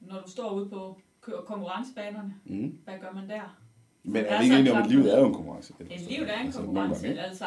når 0.00 0.20
du 0.20 0.30
står 0.30 0.50
ude 0.54 0.68
på 0.68 0.98
konkurrencebanerne, 1.46 2.34
Mm. 2.44 2.78
hvad 2.84 2.94
gør 3.00 3.12
man 3.12 3.28
der? 3.28 3.58
Men 4.02 4.24
er 4.24 4.32
Ja, 4.34 4.38
vi 4.38 4.44
ikke 4.44 4.58
enige 4.58 4.72
om, 4.72 4.78
at 4.78 4.82
klart. 4.84 4.90
livet 4.94 5.14
er 5.14 5.20
jo 5.20 5.26
en 5.26 5.34
konkurrence? 5.34 5.74
Et 5.90 6.00
liv, 6.00 6.22
er 6.22 6.40
en 6.40 6.46
Altså, 6.46 6.60
konkurrence. 6.60 7.06
gange? 7.06 7.20
Altså, 7.22 7.44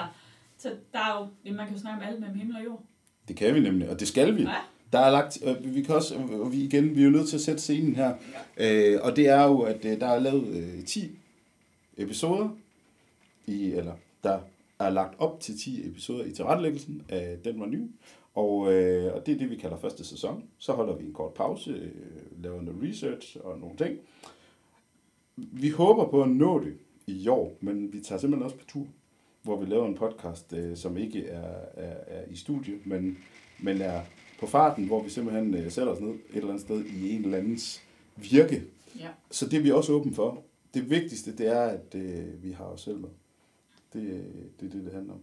så 0.58 0.76
der 0.94 1.00
er 1.00 1.30
jo, 1.46 1.54
man 1.54 1.66
kan 1.66 1.76
jo 1.76 1.82
snakke 1.82 2.02
om 2.04 2.08
alt 2.10 2.20
mellem 2.20 2.38
himmel 2.38 2.56
og 2.58 2.64
jord. 2.66 2.84
Det 3.28 3.36
kan 3.36 3.56
vi 3.56 3.60
nemlig, 3.60 3.90
og 3.90 4.00
det 4.00 4.08
skal 4.08 4.36
vi. 4.36 4.42
Ja. 4.42 4.56
Der 4.92 5.00
er 5.00 5.12
lagt, 5.12 5.38
øh, 5.46 5.76
vi 5.76 5.82
kan 5.82 5.96
også, 5.96 6.16
og 6.32 6.52
vi 6.52 6.58
igen, 6.64 6.96
vi 6.96 7.02
er 7.02 7.06
jo 7.06 7.12
nødt 7.12 7.30
til 7.30 7.36
at 7.38 7.42
sætte 7.42 7.62
scenen 7.62 7.96
her, 7.96 8.16
øh, 8.58 9.00
og 9.04 9.16
det 9.16 9.28
er 9.28 9.44
jo, 9.44 9.60
at 9.62 9.86
øh, 9.86 10.00
der 10.00 10.08
er 10.08 10.20
lavet 10.20 10.48
øh, 10.48 10.86
10 10.86 11.18
episoder, 11.98 12.50
i, 13.52 13.74
eller 13.74 13.94
der 14.24 14.40
er 14.80 14.90
lagt 14.90 15.16
op 15.20 15.40
til 15.40 15.60
10 15.60 15.88
episoder 15.88 16.26
i 16.26 16.32
tilrettelæggelsen 16.32 17.02
af 17.10 17.38
Den 17.44 17.60
var 17.60 17.66
ny, 17.66 17.92
Og, 18.34 18.74
øh, 18.74 19.14
og 19.14 19.26
det 19.26 19.34
er 19.34 19.38
det, 19.40 19.50
vi 19.50 19.56
kalder 19.56 19.78
første 19.78 20.06
sæson. 20.06 20.44
Så 20.58 20.74
holder 20.74 20.96
vi 20.96 21.06
en 21.06 21.14
kort 21.14 21.34
pause, 21.34 21.72
øh, 21.72 22.44
laver 22.44 22.62
noget 22.62 22.84
research 22.84 23.38
og 23.44 23.60
nogle 23.60 23.78
ting. 23.78 24.00
Vi 25.36 25.70
håber 25.70 26.08
på 26.08 26.24
at 26.24 26.30
nå 26.30 26.60
det 26.64 26.74
i 27.08 27.28
år, 27.28 27.58
men 27.62 27.94
vi 27.94 28.00
tager 28.02 28.20
simpelthen 28.20 28.44
også 28.44 28.58
på 28.58 28.66
tur, 28.68 28.88
hvor 29.42 29.60
vi 29.60 29.66
laver 29.66 29.88
en 29.88 29.96
podcast, 29.96 30.54
øh, 30.54 30.78
som 30.78 30.98
ikke 30.98 31.28
er, 31.28 31.54
er, 31.74 31.96
er 32.08 32.24
i 32.30 32.36
studie, 32.36 32.74
men, 32.86 33.18
men 33.60 33.82
er 33.82 34.02
på 34.40 34.48
farten, 34.48 34.86
hvor 34.86 35.04
vi 35.04 35.10
simpelthen 35.10 35.54
øh, 35.54 35.72
sætter 35.72 35.94
os 35.94 36.00
ned 36.00 36.10
et 36.10 36.22
eller 36.34 36.50
andet 36.50 36.62
sted 36.62 36.86
i 36.86 37.16
en 37.16 37.24
eller 37.24 37.38
andens 37.38 37.82
virke. 38.16 38.64
Ja. 39.00 39.08
Så 39.32 39.46
det 39.50 39.60
er 39.60 39.64
vi 39.64 39.72
også 39.72 39.94
åbne 39.94 40.14
for. 40.14 40.44
Det 40.74 40.90
vigtigste, 40.90 41.38
det 41.38 41.48
er, 41.48 41.62
at 41.62 41.96
øh, 41.96 42.44
vi 42.44 42.52
har 42.52 42.66
os 42.66 42.82
selv 42.82 43.00
med. 43.00 43.10
Det, 43.94 44.04
det 44.60 44.66
er 44.68 44.72
det, 44.72 44.84
det 44.86 44.94
handler 44.94 45.14
om. 45.14 45.20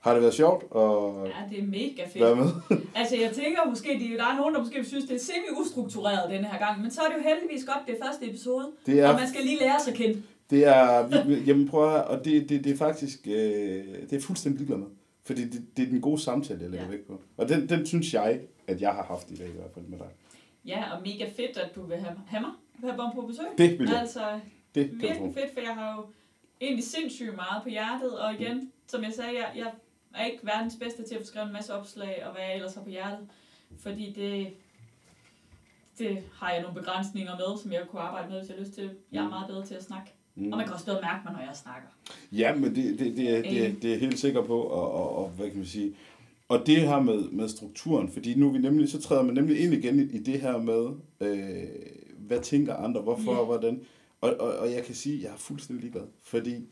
Har 0.00 0.12
det 0.12 0.22
været 0.22 0.34
sjovt 0.34 0.62
at 0.62 1.30
Ja, 1.36 1.42
det 1.50 1.58
er 1.62 1.66
mega 1.66 2.02
fedt. 2.06 2.20
være 2.24 2.36
med? 2.36 2.46
Altså, 3.00 3.16
jeg 3.16 3.32
tænker 3.32 3.60
måske, 3.68 3.88
de, 3.88 4.16
der 4.16 4.24
er 4.24 4.36
nogen, 4.36 4.54
der 4.54 4.60
måske 4.60 4.84
synes, 4.84 5.04
det 5.04 5.14
er 5.14 5.18
semi-ustruktureret 5.20 6.30
denne 6.30 6.46
her 6.46 6.58
gang, 6.58 6.82
men 6.82 6.90
så 6.90 7.00
er 7.00 7.08
det 7.08 7.16
jo 7.16 7.22
heldigvis 7.22 7.64
godt, 7.64 7.78
det 7.86 7.98
er 7.98 8.04
første 8.06 8.30
episode, 8.30 8.66
Det 8.86 9.04
og 9.04 9.10
er, 9.10 9.18
man 9.18 9.28
skal 9.28 9.42
lige 9.44 9.58
lære 9.58 9.80
sig 9.84 9.92
at 9.92 9.96
kende. 9.98 10.22
det 10.50 10.66
er 10.66 11.06
vi- 11.08 11.34
vi- 11.34 11.42
jamen 11.46 11.68
prøv 11.68 11.84
at 11.84 11.90
høre, 11.90 12.04
og 12.04 12.24
det, 12.24 12.48
det, 12.48 12.64
det 12.64 12.72
er 12.72 12.76
faktisk, 12.76 13.26
øh, 13.26 13.84
det 14.10 14.12
er 14.12 14.20
fuldstændig 14.20 14.58
ligeglad 14.58 14.78
med. 14.78 14.86
Fordi 15.24 15.44
det, 15.44 15.64
det 15.76 15.82
er 15.82 15.86
den 15.90 16.00
gode 16.00 16.20
samtale, 16.20 16.60
jeg 16.62 16.70
lægger 16.70 16.86
Ja. 16.86 16.90
væk 16.92 17.06
på. 17.06 17.20
Og 17.36 17.48
den, 17.48 17.68
den 17.68 17.86
synes 17.86 18.14
jeg, 18.14 18.40
at 18.66 18.80
jeg 18.80 18.90
har 18.92 19.02
haft 19.02 19.30
i 19.30 19.34
dag 19.36 19.48
i 19.48 19.52
hvert 19.52 19.70
fald 19.74 19.84
med 19.86 19.98
dig. 19.98 20.08
Ja, 20.64 20.84
og 20.94 21.02
mega 21.02 21.24
fedt, 21.36 21.56
at 21.58 21.70
du 21.74 21.82
vil 21.86 21.96
have, 21.96 22.16
have 22.26 22.40
mig 22.40 22.50
have 22.80 22.96
mig 22.96 23.10
på 23.14 23.20
besøg. 23.20 23.46
Det 23.58 23.78
vil 23.78 23.88
jeg. 23.88 24.00
Altså, 24.00 24.20
Det 24.74 24.84
kan 24.90 24.98
du 24.98 25.06
virkelig 25.06 25.34
fedt, 25.34 25.52
for 25.54 25.60
jeg 25.60 25.74
har 25.74 25.96
jo 25.96 26.02
egentlig 26.60 26.84
sindssygt 26.84 27.36
meget 27.36 27.62
på 27.62 27.68
hjertet, 27.68 28.18
og 28.18 28.34
igen, 28.34 28.70
som 28.86 29.02
jeg 29.02 29.12
sagde, 29.12 29.30
jeg, 29.34 29.50
jeg 29.56 29.70
er 30.14 30.24
ikke 30.24 30.38
verdens 30.46 30.76
bedste 30.80 31.02
til 31.02 31.14
at 31.14 31.20
få 31.20 31.26
skrevet 31.26 31.46
en 31.46 31.52
masse 31.52 31.74
opslag, 31.74 32.22
og 32.26 32.32
hvad 32.32 32.42
jeg 32.42 32.54
ellers 32.54 32.74
har 32.74 32.82
på 32.82 32.90
hjertet, 32.90 33.28
fordi 33.78 34.12
det, 34.12 34.48
det 35.98 36.18
har 36.34 36.50
jeg 36.52 36.62
nogle 36.62 36.80
begrænsninger 36.80 37.36
med, 37.36 37.62
som 37.62 37.72
jeg 37.72 37.82
kunne 37.90 38.02
arbejde 38.02 38.28
med, 38.30 38.38
hvis 38.38 38.48
jeg 38.48 38.56
har 38.58 38.64
lyst 38.64 38.74
til. 38.74 38.90
Jeg 39.12 39.24
er 39.24 39.28
meget 39.28 39.46
bedre 39.48 39.66
til 39.66 39.74
at 39.74 39.84
snakke, 39.84 40.12
Mm. 40.38 40.52
og 40.52 40.56
man 40.58 40.66
kan 40.66 40.74
også 40.74 40.86
bedre 40.86 41.00
mærke 41.02 41.20
mig, 41.24 41.32
når 41.32 41.40
jeg 41.40 41.50
snakker. 41.54 41.88
Ja, 42.32 42.54
men 42.54 42.74
det, 42.74 42.98
det, 42.98 43.16
det, 43.16 43.30
er- 43.38 43.42
det, 43.42 43.66
er- 43.66 43.72
det 43.82 43.94
er 43.94 43.98
helt 43.98 44.18
sikker 44.18 44.42
på, 44.42 44.60
og, 44.60 44.92
og, 44.92 45.16
og 45.16 45.28
hvad 45.30 45.46
kan 45.48 45.56
man 45.56 45.66
sige, 45.66 45.94
og 46.48 46.66
det 46.66 46.80
her 46.80 47.00
med, 47.00 47.28
med 47.30 47.48
strukturen, 47.48 48.12
fordi 48.12 48.34
nu 48.34 48.50
vi 48.50 48.58
nemlig, 48.58 48.88
så 48.88 49.00
træder 49.02 49.22
man 49.22 49.34
nemlig 49.34 49.60
ind 49.64 49.74
igen 49.74 49.98
i, 50.10 50.18
det 50.18 50.40
her 50.40 50.58
med, 50.58 50.86
øh, 51.20 51.68
hvad 52.18 52.40
tænker 52.40 52.74
andre, 52.76 53.00
hvorfor, 53.00 53.32
og 53.36 53.46
hvordan, 53.46 53.80
og, 54.20 54.36
og, 54.40 54.58
og 54.58 54.72
jeg 54.72 54.84
kan 54.84 54.94
sige, 54.94 55.16
at 55.16 55.22
jeg 55.22 55.32
er 55.32 55.36
fuldstændig 55.36 55.82
ligeglad, 55.82 56.06
fordi 56.22 56.68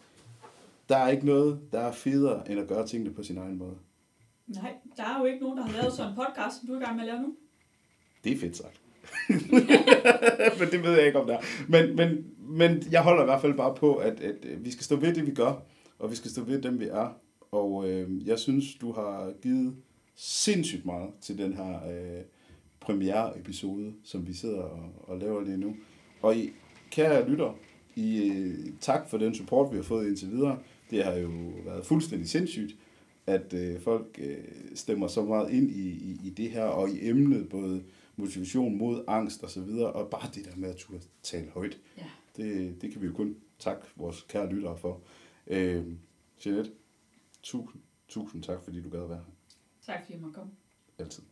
der 0.88 0.96
er 0.96 1.08
ikke 1.08 1.26
noget, 1.26 1.60
der 1.72 1.80
er 1.80 1.92
federe, 1.92 2.50
end 2.50 2.60
at 2.60 2.68
gøre 2.68 2.86
tingene 2.86 3.14
på 3.14 3.22
sin 3.22 3.38
egen 3.38 3.58
måde. 3.58 3.76
Nej, 4.46 4.74
der 4.96 5.02
er 5.02 5.18
jo 5.18 5.24
ikke 5.24 5.40
nogen, 5.40 5.58
der 5.58 5.64
har 5.64 5.72
lavet 5.72 5.92
sådan 5.92 6.10
en 6.10 6.16
podcast, 6.16 6.58
som 6.58 6.66
du 6.66 6.74
er 6.74 6.80
i 6.80 6.84
gang 6.84 6.96
med 6.96 7.04
at 7.04 7.08
lave 7.08 7.22
nu. 7.22 7.36
Det 8.24 8.32
er 8.32 8.38
fedt 8.38 8.56
sagt. 8.56 8.80
men 10.60 10.70
det 10.70 10.82
ved 10.82 10.92
jeg 10.92 11.06
ikke, 11.06 11.20
om 11.20 11.26
der 11.26 11.38
er. 11.38 11.42
Men, 11.68 11.96
men, 11.96 12.26
men 12.38 12.82
jeg 12.90 13.02
holder 13.02 13.22
i 13.22 13.24
hvert 13.24 13.40
fald 13.40 13.54
bare 13.54 13.74
på, 13.74 13.94
at, 13.94 14.20
at 14.20 14.36
øh, 14.42 14.64
vi 14.64 14.70
skal 14.70 14.84
stå 14.84 14.96
ved 14.96 15.14
det, 15.14 15.26
vi 15.26 15.34
gør, 15.34 15.62
og 15.98 16.10
vi 16.10 16.16
skal 16.16 16.30
stå 16.30 16.42
ved 16.42 16.62
dem, 16.62 16.80
vi 16.80 16.84
er. 16.84 17.20
Og 17.52 17.90
øh, 17.90 18.26
jeg 18.26 18.38
synes, 18.38 18.64
du 18.74 18.92
har 18.92 19.32
givet 19.42 19.76
sindssygt 20.16 20.84
meget 20.84 21.10
til 21.20 21.38
den 21.38 21.52
her 21.52 21.88
øh, 21.90 22.22
premiere-episode, 22.80 23.94
som 24.04 24.26
vi 24.26 24.32
sidder 24.32 24.62
og, 24.62 24.92
og 25.02 25.18
laver 25.18 25.40
lige 25.40 25.56
nu. 25.56 25.76
Og 26.22 26.36
I, 26.36 26.52
kære 26.94 27.28
lytter, 27.28 27.58
I, 27.94 28.30
øh, 28.30 28.72
tak 28.80 29.08
for 29.08 29.18
den 29.18 29.34
support, 29.34 29.72
vi 29.72 29.76
har 29.76 29.82
fået 29.82 30.06
indtil 30.08 30.30
videre. 30.30 30.58
Det 30.90 31.04
har 31.04 31.12
jo 31.12 31.30
været 31.64 31.86
fuldstændig 31.86 32.28
sindssygt, 32.28 32.76
at 33.26 33.54
øh, 33.54 33.80
folk 33.80 34.18
øh, 34.22 34.44
stemmer 34.74 35.06
så 35.06 35.24
meget 35.24 35.50
ind 35.50 35.70
i, 35.70 35.88
i, 35.88 36.20
i 36.24 36.30
det 36.30 36.50
her, 36.50 36.64
og 36.64 36.90
i 36.90 37.08
emnet, 37.08 37.48
både 37.48 37.84
motivation 38.16 38.78
mod 38.78 39.04
angst 39.08 39.42
og 39.42 39.50
så 39.50 39.60
videre, 39.60 39.92
og 39.92 40.10
bare 40.10 40.30
det 40.34 40.44
der 40.44 40.56
med 40.56 40.68
at 40.70 40.76
turde 40.76 41.00
tale 41.22 41.50
højt. 41.50 41.78
Ja. 41.98 42.06
Det, 42.36 42.82
det 42.82 42.92
kan 42.92 43.02
vi 43.02 43.06
jo 43.06 43.12
kun 43.12 43.36
takke 43.58 43.82
vores 43.96 44.22
kære 44.28 44.50
lyttere 44.50 44.78
for. 44.78 45.00
Øh, 45.46 45.84
Jeanette, 46.46 46.70
tusind, 47.42 47.82
tusind 48.08 48.42
tak, 48.42 48.62
fordi 48.64 48.82
du 48.82 48.90
gad 48.90 49.08
være 49.08 49.18
her. 49.18 49.32
Tak 49.86 50.00
fordi 50.00 50.12
jeg 50.12 50.20
måtte 50.20 50.34
komme. 50.34 50.52
Altid. 50.98 51.22